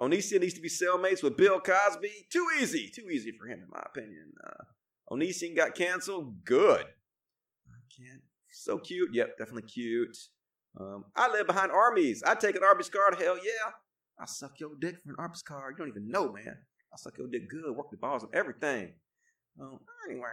Onision 0.00 0.40
needs 0.40 0.54
to 0.54 0.60
be 0.60 0.68
cellmates 0.68 1.22
with 1.22 1.36
Bill 1.36 1.58
Cosby. 1.60 2.26
Too 2.30 2.46
easy. 2.60 2.90
Too 2.94 3.08
easy 3.10 3.32
for 3.32 3.46
him, 3.46 3.62
in 3.62 3.70
my 3.70 3.82
opinion. 3.86 4.32
Uh, 4.44 4.64
Onision 5.10 5.56
got 5.56 5.74
canceled. 5.74 6.44
Good. 6.44 6.82
I 6.82 7.80
can't. 7.96 8.22
So 8.52 8.78
cute. 8.78 9.14
Yep, 9.14 9.38
definitely 9.38 9.68
cute. 9.68 10.16
Um, 10.78 11.04
I 11.14 11.30
live 11.30 11.46
behind 11.46 11.72
Arby's. 11.72 12.22
I 12.22 12.34
take 12.34 12.56
an 12.56 12.64
Arby's 12.64 12.90
card. 12.90 13.16
Hell 13.18 13.36
yeah. 13.36 13.72
I 14.18 14.26
suck 14.26 14.60
your 14.60 14.72
dick 14.78 14.96
for 15.02 15.10
an 15.10 15.16
Arby's 15.18 15.42
card. 15.42 15.74
You 15.74 15.84
don't 15.84 15.88
even 15.88 16.10
know, 16.10 16.32
man. 16.32 16.56
I 16.92 16.96
suck 16.96 17.16
your 17.18 17.28
dick 17.28 17.48
good. 17.48 17.74
Work 17.74 17.90
the 17.90 17.96
balls 17.96 18.22
and 18.22 18.34
everything. 18.34 18.92
Um, 19.60 19.78
anyway. 20.08 20.28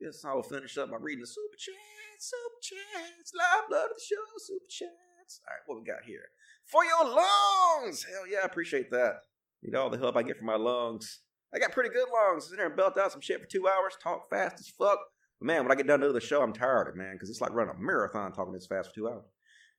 Guess 0.00 0.24
I 0.24 0.34
will 0.34 0.42
finish 0.42 0.76
up 0.78 0.90
by 0.90 0.96
reading 1.00 1.20
the 1.20 1.26
super 1.26 1.56
chats, 1.56 2.30
super 2.30 2.60
chats, 2.60 3.32
live 3.32 3.68
blood 3.68 3.90
of 3.90 3.96
the 3.96 4.02
show, 4.04 4.16
super 4.38 4.66
chats. 4.68 5.40
All 5.46 5.54
right, 5.54 5.62
what 5.66 5.78
we 5.78 5.86
got 5.86 6.04
here? 6.04 6.26
For 6.64 6.84
your 6.84 7.04
lungs! 7.04 8.04
Hell 8.04 8.26
yeah, 8.30 8.38
I 8.42 8.46
appreciate 8.46 8.90
that. 8.90 9.16
Need 9.62 9.74
all 9.74 9.90
the 9.90 9.98
help 9.98 10.16
I 10.16 10.22
get 10.22 10.38
for 10.38 10.44
my 10.44 10.56
lungs. 10.56 11.20
I 11.54 11.58
got 11.58 11.72
pretty 11.72 11.90
good 11.90 12.08
lungs. 12.12 12.48
Sit 12.48 12.56
there 12.56 12.66
and 12.66 12.76
belt 12.76 12.98
out 12.98 13.12
some 13.12 13.20
shit 13.20 13.40
for 13.40 13.46
two 13.46 13.68
hours, 13.68 13.96
talk 14.02 14.28
fast 14.28 14.60
as 14.60 14.68
fuck. 14.68 14.98
But 15.40 15.46
man, 15.46 15.62
when 15.62 15.72
I 15.72 15.76
get 15.76 15.86
done 15.86 16.00
to 16.00 16.12
the 16.12 16.20
show, 16.20 16.42
I'm 16.42 16.52
tired 16.52 16.88
of 16.88 16.94
it, 16.94 16.98
man, 16.98 17.14
because 17.14 17.30
it's 17.30 17.40
like 17.40 17.52
running 17.52 17.74
a 17.76 17.80
marathon 17.80 18.32
talking 18.32 18.52
this 18.52 18.66
fast 18.66 18.90
for 18.90 18.94
two 18.94 19.08
hours. 19.08 19.24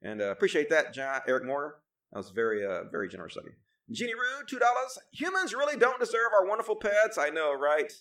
And 0.02 0.22
uh, 0.22 0.32
appreciate 0.32 0.70
that, 0.70 0.94
John 0.94 1.22
Eric 1.28 1.46
Moore. 1.46 1.82
That 2.12 2.20
was 2.20 2.30
very, 2.30 2.66
uh, 2.66 2.84
very 2.92 3.10
generous 3.10 3.36
of 3.36 3.44
you. 3.46 3.52
Jeannie 3.92 4.14
Rude, 4.14 4.48
two 4.48 4.60
dollars. 4.60 4.98
Humans 5.12 5.54
really 5.54 5.78
don't 5.78 6.00
deserve 6.00 6.32
our 6.34 6.48
wonderful 6.48 6.76
pets. 6.76 7.18
I 7.18 7.30
know, 7.30 7.54
right? 7.54 7.92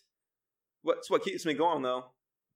What's 0.82 1.10
what 1.10 1.22
keeps 1.22 1.44
me 1.44 1.54
going 1.54 1.82
though? 1.82 2.06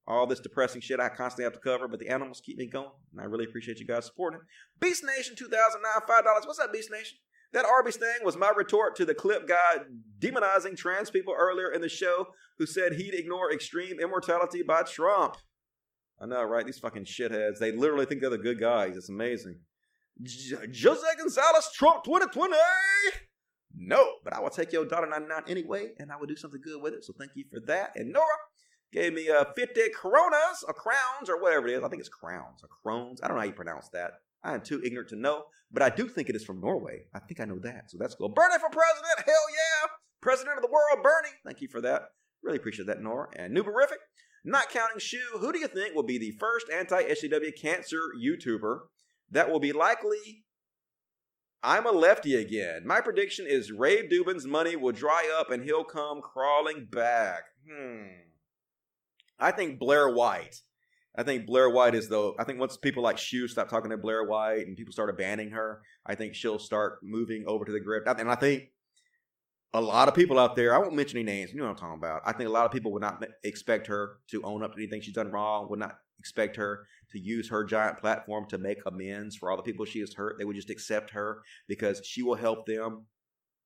All 0.09 0.27
this 0.27 0.41
depressing 0.41 0.81
shit 0.81 1.01
I 1.01 1.11
constantly 1.11 1.45
have 1.45 1.53
to 1.53 1.61
cover, 1.61 1.87
but 1.87 2.01
the 2.01 2.09
animals 2.09 2.41
keep 2.45 2.57
me 2.57 2.67
going. 2.67 2.89
And 3.13 3.21
I 3.21 3.25
really 3.25 3.45
appreciate 3.45 3.79
you 3.79 3.87
guys 3.87 4.07
supporting. 4.07 4.41
Beast 4.81 5.05
Nation 5.05 5.37
2009, 5.37 6.09
$5. 6.09 6.47
What's 6.47 6.59
up, 6.59 6.73
Beast 6.73 6.91
Nation? 6.91 7.19
That 7.53 7.67
Arby's 7.67 7.97
thing 7.97 8.25
was 8.25 8.35
my 8.35 8.51
retort 8.57 8.97
to 8.97 9.05
the 9.05 9.15
clip 9.15 9.47
guy 9.47 9.85
demonizing 10.19 10.79
trans 10.79 11.11
people 11.11 11.35
earlier 11.39 11.71
in 11.71 11.83
the 11.83 11.91
show 11.91 12.29
who 12.59 12.65
said 12.65 12.95
he'd 12.95 13.13
ignore 13.13 13.53
extreme 13.53 14.01
immortality 14.01 14.63
by 14.63 14.83
Trump. 14.83 15.37
I 16.21 16.25
know, 16.25 16.43
right? 16.43 16.65
These 16.65 16.79
fucking 16.79 17.05
shitheads. 17.05 17.59
They 17.59 17.73
literally 17.73 18.07
think 18.07 18.23
they're 18.23 18.31
the 18.31 18.39
good 18.39 18.59
guys. 18.59 18.97
It's 18.97 19.11
amazing. 19.11 19.61
Jose 20.21 21.07
Gonzalez, 21.19 21.69
Trump 21.75 22.05
2020. 22.05 22.57
No, 23.77 24.15
but 24.25 24.33
I 24.35 24.41
will 24.41 24.51
take 24.51 24.73
your 24.73 24.87
$1.99 24.87 25.49
anyway, 25.49 25.91
and 25.99 26.11
I 26.11 26.17
will 26.17 26.27
do 26.27 26.35
something 26.35 26.61
good 26.63 26.83
with 26.83 26.95
it. 26.95 27.05
So 27.05 27.13
thank 27.19 27.33
you 27.35 27.45
for 27.53 27.61
that. 27.67 27.93
And 27.95 28.13
Nora 28.13 28.27
gave 28.93 29.13
me 29.13 29.29
uh, 29.29 29.45
50 29.57 29.81
coronas 29.97 30.65
or 30.67 30.75
crowns 30.75 31.29
or 31.29 31.41
whatever 31.41 31.69
it 31.69 31.75
is. 31.75 31.85
I 31.85 31.89
think 31.89 32.01
it's 32.01 32.09
crowns 32.09 32.63
or 32.63 32.69
crones. 32.69 33.21
I 33.23 33.29
don't 33.29 33.37
know 33.37 33.43
how 33.43 33.47
you 33.47 33.53
pronounce 33.53 33.89
that. 33.91 34.13
I 34.43 34.55
am 34.55 34.63
too 34.63 34.81
ignorant 34.85 35.09
to 35.11 35.17
know, 35.17 35.45
but 35.73 35.83
I 35.83 35.91
do 35.91 36.09
think 36.09 36.29
it 36.29 36.37
is 36.37 36.45
from 36.45 36.61
Norway. 36.61 37.03
I 37.15 37.19
think 37.19 37.41
I 37.41 37.45
know 37.45 37.59
that. 37.61 37.91
So 37.91 37.99
that's 37.99 38.15
cool. 38.15 38.29
Bernie 38.29 38.59
for 38.59 38.71
president. 38.71 39.27
Hell 39.27 39.35
yeah. 39.51 39.89
President 40.21 40.57
of 40.57 40.63
the 40.63 40.71
world, 40.71 41.03
Bernie. 41.03 41.35
Thank 41.45 41.61
you 41.61 41.69
for 41.69 41.81
that. 41.81 42.11
Really 42.43 42.59
appreciate 42.59 42.87
that, 42.87 43.03
Nora. 43.03 43.29
And 43.37 43.57
Nuberific. 43.57 43.99
Not 44.45 44.71
counting 44.71 45.01
Shu, 45.01 45.19
who 45.41 45.53
do 45.53 45.59
you 45.59 45.67
think 45.67 45.95
will 45.95 46.05
be 46.05 46.19
the 46.19 46.31
first 46.31 46.67
anti 46.73 47.03
SJW 47.03 47.61
cancer 47.61 48.01
YouTuber 48.19 48.79
that 49.31 49.51
will 49.51 49.61
be 49.61 49.73
likely 49.73 50.45
I'm 51.63 51.87
a 51.87 51.91
lefty 51.91 52.37
again. 52.37 52.87
My 52.87 53.01
prediction 53.01 53.45
is 53.49 53.73
Ray 53.73 54.07
Dubin's 54.07 54.47
money 54.47 54.77
will 54.77 54.93
dry 54.93 55.29
up 55.39 55.51
and 55.51 55.65
he'll 55.65 55.85
come 55.85 56.21
crawling 56.21 56.87
back. 56.89 57.43
Hmm. 57.69 58.28
I 59.39 59.51
think 59.51 59.79
Blair 59.79 60.09
White. 60.09 60.63
I 61.17 61.23
think 61.23 61.47
Blair 61.47 61.69
White 61.71 61.95
is 61.95 62.09
though. 62.09 62.35
I 62.39 62.45
think 62.45 62.61
once 62.61 62.77
people 62.77 63.03
like 63.03 63.19
Shu 63.19 63.49
stop 63.49 63.69
talking 63.69 63.91
to 63.91 63.97
Blair 63.97 64.25
White 64.25 64.67
and 64.67 64.77
people 64.77 64.93
start 64.93 65.17
banning 65.19 65.51
her, 65.51 65.83
I 66.07 66.15
think 66.15 66.35
she'll 66.35 66.59
start 66.59 67.01
moving 67.03 67.45
over 67.47 67.65
to 67.65 67.73
the 67.73 67.81
grip. 67.81 68.05
And 68.07 68.31
I 68.31 68.37
think 68.37 68.71
a 69.75 69.81
lot 69.81 70.09
of 70.09 70.15
people 70.15 70.39
out 70.39 70.57
there, 70.57 70.75
I 70.75 70.79
won't 70.79 70.95
mention 70.95 71.19
any 71.19 71.25
names, 71.25 71.53
you 71.53 71.59
know 71.59 71.65
what 71.65 71.71
I'm 71.73 71.77
talking 71.77 71.99
about. 71.99 72.23
I 72.25 72.33
think 72.33 72.49
a 72.49 72.53
lot 72.53 72.67
of 72.67 72.73
people 72.73 72.93
would 72.93 73.03
not 73.03 73.23
expect 73.45 73.87
her 73.89 74.19
to 74.31 74.43
own 74.43 74.63
up 74.63 74.75
to 74.75 74.79
anything 74.79 75.01
she's 75.01 75.15
done 75.15 75.31
wrong, 75.31 75.69
would 75.69 75.79
not 75.79 75.99
expect 76.19 76.57
her 76.57 76.87
to 77.11 77.19
use 77.19 77.49
her 77.49 77.65
giant 77.65 77.99
platform 77.99 78.47
to 78.49 78.59
make 78.59 78.79
amends 78.87 79.37
for 79.37 79.51
all 79.51 79.57
the 79.57 79.63
people 79.63 79.85
she 79.85 80.01
has 80.01 80.15
hurt. 80.15 80.37
They 80.39 80.45
would 80.45 80.57
just 80.57 80.71
accept 80.71 81.11
her 81.11 81.43
because 81.67 82.01
she 82.05 82.23
will 82.23 82.35
help 82.35 82.67
them 82.67 83.07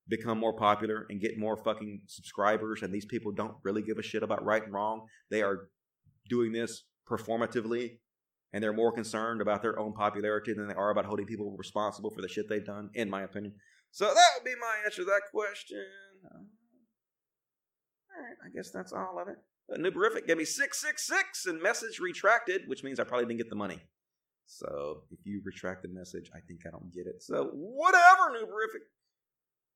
become 0.07 0.37
more 0.37 0.53
popular 0.53 1.05
and 1.09 1.21
get 1.21 1.37
more 1.37 1.57
fucking 1.57 2.01
subscribers. 2.07 2.81
And 2.81 2.93
these 2.93 3.05
people 3.05 3.31
don't 3.31 3.55
really 3.63 3.81
give 3.81 3.97
a 3.97 4.03
shit 4.03 4.23
about 4.23 4.43
right 4.43 4.63
and 4.63 4.73
wrong. 4.73 5.07
They 5.29 5.41
are 5.41 5.69
doing 6.29 6.51
this 6.51 6.83
performatively 7.09 7.97
and 8.53 8.63
they're 8.63 8.73
more 8.73 8.91
concerned 8.91 9.41
about 9.41 9.61
their 9.61 9.79
own 9.79 9.93
popularity 9.93 10.53
than 10.53 10.67
they 10.67 10.75
are 10.75 10.91
about 10.91 11.05
holding 11.05 11.25
people 11.25 11.55
responsible 11.57 12.11
for 12.11 12.21
the 12.21 12.27
shit 12.27 12.47
they've 12.47 12.63
done, 12.63 12.91
in 12.93 13.09
my 13.09 13.23
opinion. 13.23 13.55
So 13.91 14.05
that 14.05 14.29
would 14.35 14.45
be 14.45 14.55
my 14.59 14.85
answer 14.85 15.01
to 15.01 15.05
that 15.05 15.21
question. 15.31 15.85
All 16.23 16.39
right, 18.21 18.37
I 18.45 18.49
guess 18.55 18.69
that's 18.69 18.93
all 18.93 19.19
of 19.19 19.27
it. 19.27 19.37
Uh, 19.71 19.77
Nuberific 19.77 20.27
gave 20.27 20.37
me 20.37 20.45
666 20.45 21.47
and 21.47 21.61
message 21.61 21.99
retracted, 21.99 22.63
which 22.67 22.83
means 22.83 22.99
I 22.99 23.05
probably 23.05 23.25
didn't 23.25 23.39
get 23.39 23.49
the 23.49 23.55
money. 23.55 23.81
So 24.45 25.03
if 25.09 25.19
you 25.25 25.41
retract 25.43 25.81
the 25.81 25.89
message, 25.89 26.29
I 26.35 26.39
think 26.47 26.61
I 26.67 26.69
don't 26.69 26.93
get 26.93 27.07
it. 27.07 27.23
So 27.23 27.49
whatever, 27.53 28.29
Nuberific. 28.29 28.85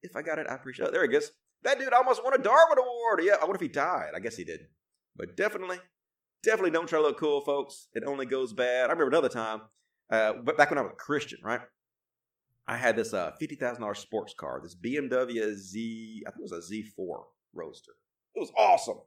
If 0.01 0.15
I 0.15 0.21
got 0.21 0.39
it, 0.39 0.47
I 0.49 0.55
appreciate 0.55 0.87
it. 0.87 0.91
There 0.93 1.01
he 1.01 1.07
goes. 1.07 1.31
That 1.63 1.79
dude 1.79 1.93
almost 1.93 2.23
won 2.23 2.33
a 2.33 2.37
Darwin 2.37 2.77
Award. 2.77 3.21
Yeah, 3.23 3.43
what 3.43 3.55
if 3.55 3.61
he 3.61 3.67
died? 3.67 4.11
I 4.15 4.19
guess 4.19 4.37
he 4.37 4.43
did. 4.43 4.61
But 5.15 5.35
definitely, 5.35 5.79
definitely 6.43 6.71
don't 6.71 6.87
try 6.87 6.99
to 6.99 7.05
look 7.05 7.19
cool, 7.19 7.41
folks. 7.41 7.87
It 7.93 8.03
only 8.05 8.25
goes 8.25 8.53
bad. 8.53 8.89
I 8.89 8.93
remember 8.93 9.07
another 9.07 9.29
time, 9.29 9.61
uh, 10.11 10.33
back 10.33 10.69
when 10.69 10.77
I 10.77 10.83
was 10.83 10.91
a 10.93 10.95
Christian, 10.95 11.39
right? 11.43 11.61
I 12.67 12.77
had 12.77 12.95
this 12.95 13.13
uh, 13.13 13.31
fifty 13.39 13.55
thousand 13.55 13.81
dollars 13.81 13.99
sports 13.99 14.33
car, 14.33 14.59
this 14.61 14.75
BMW 14.75 15.53
Z, 15.55 16.23
I 16.27 16.31
think 16.31 16.39
it 16.39 16.51
was 16.51 16.69
a 16.69 16.73
Z4 16.73 17.23
Roadster. 17.53 17.93
It 18.35 18.39
was 18.39 18.51
awesome, 18.57 18.97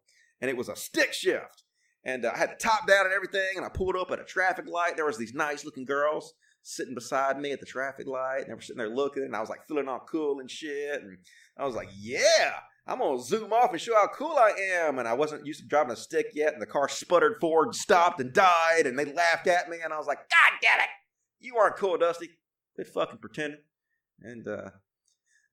and 0.41 0.51
it 0.51 0.57
was 0.57 0.69
a 0.69 0.77
stick 0.77 1.13
shift, 1.13 1.63
and 2.05 2.25
uh, 2.25 2.33
I 2.35 2.39
had 2.39 2.51
the 2.51 2.57
top 2.57 2.87
down 2.89 3.05
and 3.05 3.15
everything. 3.15 3.57
And 3.57 3.65
I 3.65 3.69
pulled 3.69 3.97
up 3.97 4.11
at 4.11 4.19
a 4.19 4.25
traffic 4.25 4.67
light. 4.67 4.97
There 4.97 5.05
was 5.07 5.19
these 5.19 5.35
nice 5.35 5.65
looking 5.65 5.85
girls 5.85 6.33
sitting 6.63 6.95
beside 6.95 7.41
me 7.41 7.53
at 7.53 7.61
the 7.61 7.67
traffic 7.67 8.07
light, 8.07 8.41
and 8.41 8.49
they 8.49 8.55
were 8.55 8.61
sitting 8.61 8.79
there 8.79 8.89
looking, 8.89 9.25
and 9.25 9.35
I 9.35 9.41
was 9.41 9.49
like 9.49 9.67
feeling 9.67 9.89
all 9.89 10.07
cool 10.11 10.41
and 10.41 10.51
shit, 10.51 11.03
and 11.03 11.19
I 11.59 11.65
was 11.65 11.75
like, 11.75 11.89
yeah. 11.99 12.53
I'm 12.87 12.99
gonna 12.99 13.23
zoom 13.23 13.53
off 13.53 13.71
and 13.71 13.81
show 13.81 13.95
how 13.95 14.09
cool 14.09 14.37
I 14.37 14.53
am. 14.73 14.99
And 14.99 15.07
I 15.07 15.13
wasn't 15.13 15.47
used 15.47 15.61
to 15.61 15.67
driving 15.69 15.93
a 15.93 15.97
stick 15.97 16.29
yet, 16.35 16.55
and 16.55 16.63
the 16.63 16.67
car 16.67 16.89
sputtered 16.89 17.37
forward, 17.41 17.75
stopped, 17.75 18.21
and 18.21 18.33
died. 18.33 18.87
And 18.87 18.99
they 18.99 19.05
laughed 19.05 19.47
at 19.47 19.69
me, 19.69 19.77
and 19.85 19.93
I 19.93 19.99
was 19.99 20.09
like, 20.09 20.19
God 20.19 20.59
damn 20.61 20.81
it, 20.81 20.89
you 21.39 21.57
aren't 21.57 21.77
cool, 21.77 21.99
Dusty. 21.99 22.31
Quit 22.75 22.89
fucking 22.89 23.19
pretending. 23.19 23.61
And 24.23 24.49
uh 24.49 24.71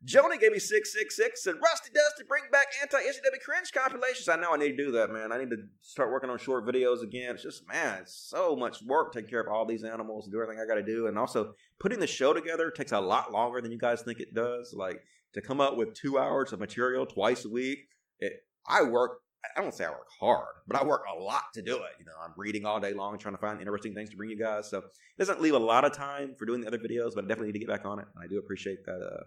Joni 0.05 0.39
gave 0.39 0.51
me 0.51 0.59
666 0.59 1.43
said, 1.43 1.55
Rusty 1.61 1.89
Dusty 1.93 2.23
bring 2.27 2.43
back 2.51 2.67
anti 2.81 2.97
SJW 2.97 3.41
cringe 3.43 3.71
compilations. 3.73 4.29
I 4.29 4.35
know 4.35 4.53
I 4.53 4.57
need 4.57 4.77
to 4.77 4.77
do 4.77 4.91
that, 4.91 5.09
man. 5.09 5.31
I 5.31 5.39
need 5.39 5.49
to 5.49 5.57
start 5.81 6.11
working 6.11 6.29
on 6.29 6.37
short 6.37 6.65
videos 6.67 7.01
again. 7.01 7.33
It's 7.33 7.43
just, 7.43 7.67
man, 7.67 8.01
it's 8.01 8.13
so 8.13 8.55
much 8.55 8.81
work 8.83 9.11
taking 9.11 9.29
care 9.29 9.41
of 9.41 9.47
all 9.47 9.65
these 9.65 9.83
animals 9.83 10.25
and 10.25 10.33
do 10.33 10.41
everything 10.41 10.61
I 10.61 10.67
got 10.67 10.75
to 10.75 10.83
do. 10.83 11.07
And 11.07 11.17
also, 11.17 11.53
putting 11.79 11.99
the 11.99 12.07
show 12.07 12.31
together 12.31 12.69
takes 12.69 12.91
a 12.91 12.99
lot 12.99 13.31
longer 13.31 13.59
than 13.59 13.71
you 13.71 13.79
guys 13.79 14.03
think 14.03 14.19
it 14.19 14.35
does. 14.35 14.73
Like, 14.75 15.01
to 15.33 15.41
come 15.41 15.59
up 15.59 15.77
with 15.77 15.95
two 15.95 16.19
hours 16.19 16.53
of 16.53 16.59
material 16.59 17.07
twice 17.07 17.45
a 17.45 17.49
week, 17.49 17.79
it, 18.19 18.33
I 18.67 18.83
work 18.83 19.21
I 19.55 19.61
don't 19.61 19.73
say 19.73 19.85
I 19.85 19.89
work 19.89 20.07
hard, 20.19 20.55
but 20.67 20.79
I 20.79 20.83
work 20.83 21.03
a 21.11 21.19
lot 21.19 21.43
to 21.53 21.61
do 21.61 21.75
it. 21.75 21.91
You 21.99 22.05
know, 22.05 22.11
I'm 22.23 22.33
reading 22.37 22.65
all 22.65 22.79
day 22.79 22.93
long, 22.93 23.17
trying 23.17 23.35
to 23.35 23.41
find 23.41 23.59
interesting 23.59 23.93
things 23.93 24.09
to 24.09 24.17
bring 24.17 24.29
you 24.29 24.37
guys. 24.37 24.69
So 24.69 24.79
it 24.79 24.85
doesn't 25.19 25.41
leave 25.41 25.53
a 25.53 25.59
lot 25.59 25.85
of 25.85 25.93
time 25.93 26.35
for 26.37 26.45
doing 26.45 26.61
the 26.61 26.67
other 26.67 26.77
videos, 26.77 27.11
but 27.15 27.23
I 27.23 27.27
definitely 27.27 27.47
need 27.47 27.59
to 27.59 27.65
get 27.65 27.69
back 27.69 27.85
on 27.85 27.99
it. 27.99 28.05
And 28.13 28.23
I 28.23 28.27
do 28.27 28.39
appreciate 28.39 28.85
that 28.85 28.99
uh, 29.01 29.23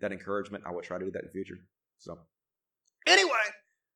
that 0.00 0.12
encouragement. 0.12 0.64
I 0.66 0.70
will 0.70 0.82
try 0.82 0.98
to 0.98 1.04
do 1.04 1.10
that 1.12 1.22
in 1.22 1.28
the 1.28 1.32
future. 1.32 1.58
So 1.98 2.18
anyway, 3.06 3.46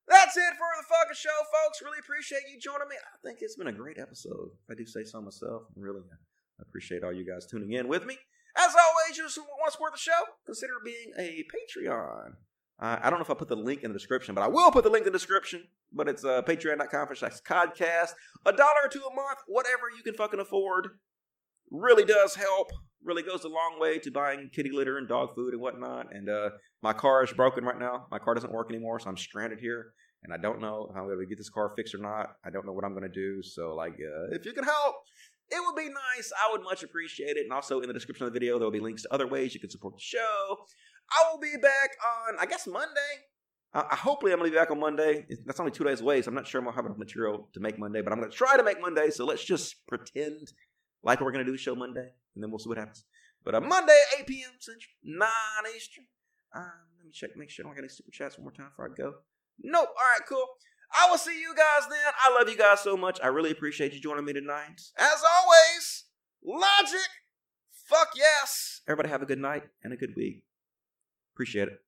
that's 0.08 0.36
it 0.36 0.52
for 0.58 0.70
the 0.76 0.86
fucking 0.88 1.14
show, 1.14 1.38
folks. 1.52 1.82
Really 1.82 1.98
appreciate 2.00 2.42
you 2.52 2.60
joining 2.60 2.88
me. 2.88 2.96
I 2.96 3.16
think 3.24 3.38
it's 3.40 3.56
been 3.56 3.68
a 3.68 3.72
great 3.72 3.98
episode. 3.98 4.50
If 4.64 4.70
I 4.70 4.74
do 4.74 4.86
say 4.86 5.04
so 5.04 5.20
myself. 5.20 5.62
Really 5.76 6.00
I 6.10 6.62
appreciate 6.62 7.04
all 7.04 7.12
you 7.12 7.24
guys 7.24 7.46
tuning 7.46 7.72
in 7.72 7.88
with 7.88 8.06
me. 8.06 8.16
As 8.56 8.74
always, 8.74 9.16
you 9.16 9.24
want 9.24 9.66
to 9.66 9.72
support 9.72 9.92
the 9.92 9.98
show, 9.98 10.20
consider 10.44 10.74
being 10.84 11.12
a 11.18 11.44
Patreon. 11.54 12.32
Uh, 12.80 12.98
I 13.02 13.10
don't 13.10 13.18
know 13.18 13.24
if 13.24 13.30
I 13.30 13.34
put 13.34 13.48
the 13.48 13.56
link 13.56 13.82
in 13.82 13.92
the 13.92 13.98
description, 13.98 14.34
but 14.34 14.42
I 14.42 14.48
will 14.48 14.70
put 14.70 14.84
the 14.84 14.90
link 14.90 15.06
in 15.06 15.12
the 15.12 15.18
description. 15.18 15.64
But 15.92 16.08
it's 16.08 16.24
uh, 16.24 16.42
patreon.com 16.42 17.08
slash 17.14 17.38
podcast. 17.46 18.12
A 18.46 18.52
dollar 18.52 18.80
or 18.84 18.88
two 18.88 19.00
a 19.00 19.14
month, 19.14 19.38
whatever 19.46 19.90
you 19.96 20.02
can 20.02 20.14
fucking 20.14 20.40
afford, 20.40 20.88
really 21.70 22.04
does 22.04 22.34
help. 22.34 22.72
Really 23.02 23.22
goes 23.22 23.44
a 23.44 23.48
long 23.48 23.78
way 23.78 23.98
to 23.98 24.10
buying 24.10 24.50
kitty 24.52 24.70
litter 24.70 24.98
and 24.98 25.08
dog 25.08 25.34
food 25.34 25.54
and 25.54 25.62
whatnot. 25.62 26.14
And 26.14 26.28
uh, 26.28 26.50
my 26.82 26.92
car 26.92 27.24
is 27.24 27.32
broken 27.32 27.64
right 27.64 27.78
now. 27.78 28.06
My 28.10 28.18
car 28.18 28.34
doesn't 28.34 28.52
work 28.52 28.70
anymore, 28.70 29.00
so 29.00 29.08
I'm 29.08 29.16
stranded 29.16 29.58
here. 29.58 29.92
And 30.22 30.34
I 30.34 30.36
don't 30.36 30.60
know 30.60 30.92
how 30.94 31.00
I'm 31.00 31.06
going 31.06 31.18
to 31.18 31.26
get 31.26 31.38
this 31.38 31.48
car 31.48 31.72
fixed 31.76 31.94
or 31.94 31.98
not. 31.98 32.36
I 32.44 32.50
don't 32.50 32.66
know 32.66 32.72
what 32.72 32.84
I'm 32.84 32.92
going 32.92 33.04
to 33.04 33.08
do. 33.08 33.42
So, 33.42 33.74
like, 33.74 33.94
uh, 33.94 34.34
if 34.34 34.44
you 34.44 34.52
can 34.52 34.64
help, 34.64 34.96
it 35.50 35.62
would 35.64 35.76
be 35.76 35.88
nice. 35.88 36.30
I 36.36 36.52
would 36.52 36.62
much 36.62 36.82
appreciate 36.82 37.36
it. 37.36 37.44
And 37.44 37.52
also 37.52 37.80
in 37.80 37.88
the 37.88 37.94
description 37.94 38.26
of 38.26 38.32
the 38.32 38.38
video, 38.38 38.58
there 38.58 38.66
will 38.66 38.72
be 38.72 38.80
links 38.80 39.02
to 39.02 39.14
other 39.14 39.26
ways 39.26 39.54
you 39.54 39.60
can 39.60 39.70
support 39.70 39.94
the 39.94 40.02
show. 40.02 40.58
I 41.10 41.32
will 41.32 41.40
be 41.40 41.56
back 41.60 41.90
on, 42.28 42.36
I 42.38 42.44
guess, 42.46 42.66
Monday. 42.66 43.12
Uh, 43.72 43.84
hopefully, 43.96 44.32
I'm 44.32 44.38
going 44.38 44.50
to 44.50 44.54
be 44.54 44.60
back 44.60 44.70
on 44.70 44.80
Monday. 44.80 45.26
That's 45.46 45.60
only 45.60 45.72
two 45.72 45.84
days 45.84 46.00
away, 46.00 46.22
so 46.22 46.28
I'm 46.28 46.34
not 46.34 46.46
sure 46.46 46.58
I'm 46.58 46.64
going 46.64 46.74
to 46.74 46.76
have 46.76 46.86
enough 46.86 46.98
material 46.98 47.48
to 47.54 47.60
make 47.60 47.78
Monday, 47.78 48.02
but 48.02 48.12
I'm 48.12 48.18
going 48.18 48.30
to 48.30 48.36
try 48.36 48.56
to 48.56 48.62
make 48.62 48.80
Monday. 48.80 49.10
So 49.10 49.24
let's 49.24 49.44
just 49.44 49.86
pretend 49.86 50.52
like 51.02 51.20
we're 51.20 51.32
to 51.32 51.44
do 51.44 51.52
the 51.52 51.58
show 51.58 51.74
Monday, 51.74 52.10
and 52.34 52.42
then 52.42 52.50
we'll 52.50 52.58
see 52.58 52.68
what 52.68 52.78
happens. 52.78 53.04
But 53.44 53.54
uh, 53.54 53.60
Monday, 53.60 53.98
8 54.20 54.26
p.m. 54.26 54.50
Central, 54.58 54.92
9 55.02 55.28
Eastern. 55.74 56.04
Uh, 56.54 56.60
let 56.98 57.06
me 57.06 57.12
check, 57.12 57.30
make 57.36 57.50
sure 57.50 57.64
I 57.64 57.68
don't 57.68 57.74
get 57.74 57.84
any 57.84 57.88
super 57.88 58.10
chats 58.10 58.36
one 58.36 58.44
more 58.44 58.52
time 58.52 58.68
before 58.68 58.90
I 58.90 58.94
go. 58.94 59.14
Nope. 59.62 59.88
All 59.88 60.10
right, 60.12 60.26
cool. 60.28 60.44
I 60.92 61.08
will 61.10 61.18
see 61.18 61.40
you 61.40 61.54
guys 61.54 61.88
then. 61.88 62.12
I 62.20 62.34
love 62.36 62.48
you 62.48 62.58
guys 62.58 62.80
so 62.80 62.96
much. 62.96 63.18
I 63.22 63.28
really 63.28 63.50
appreciate 63.50 63.92
you 63.92 64.00
joining 64.00 64.24
me 64.24 64.32
tonight. 64.32 64.80
As 64.98 65.22
always, 65.22 66.04
logic. 66.44 67.08
Fuck 67.70 68.10
yes. 68.16 68.82
Everybody 68.88 69.08
have 69.08 69.22
a 69.22 69.26
good 69.26 69.38
night 69.38 69.64
and 69.82 69.92
a 69.92 69.96
good 69.96 70.14
week. 70.16 70.44
Appreciate 71.34 71.68
it. 71.68 71.80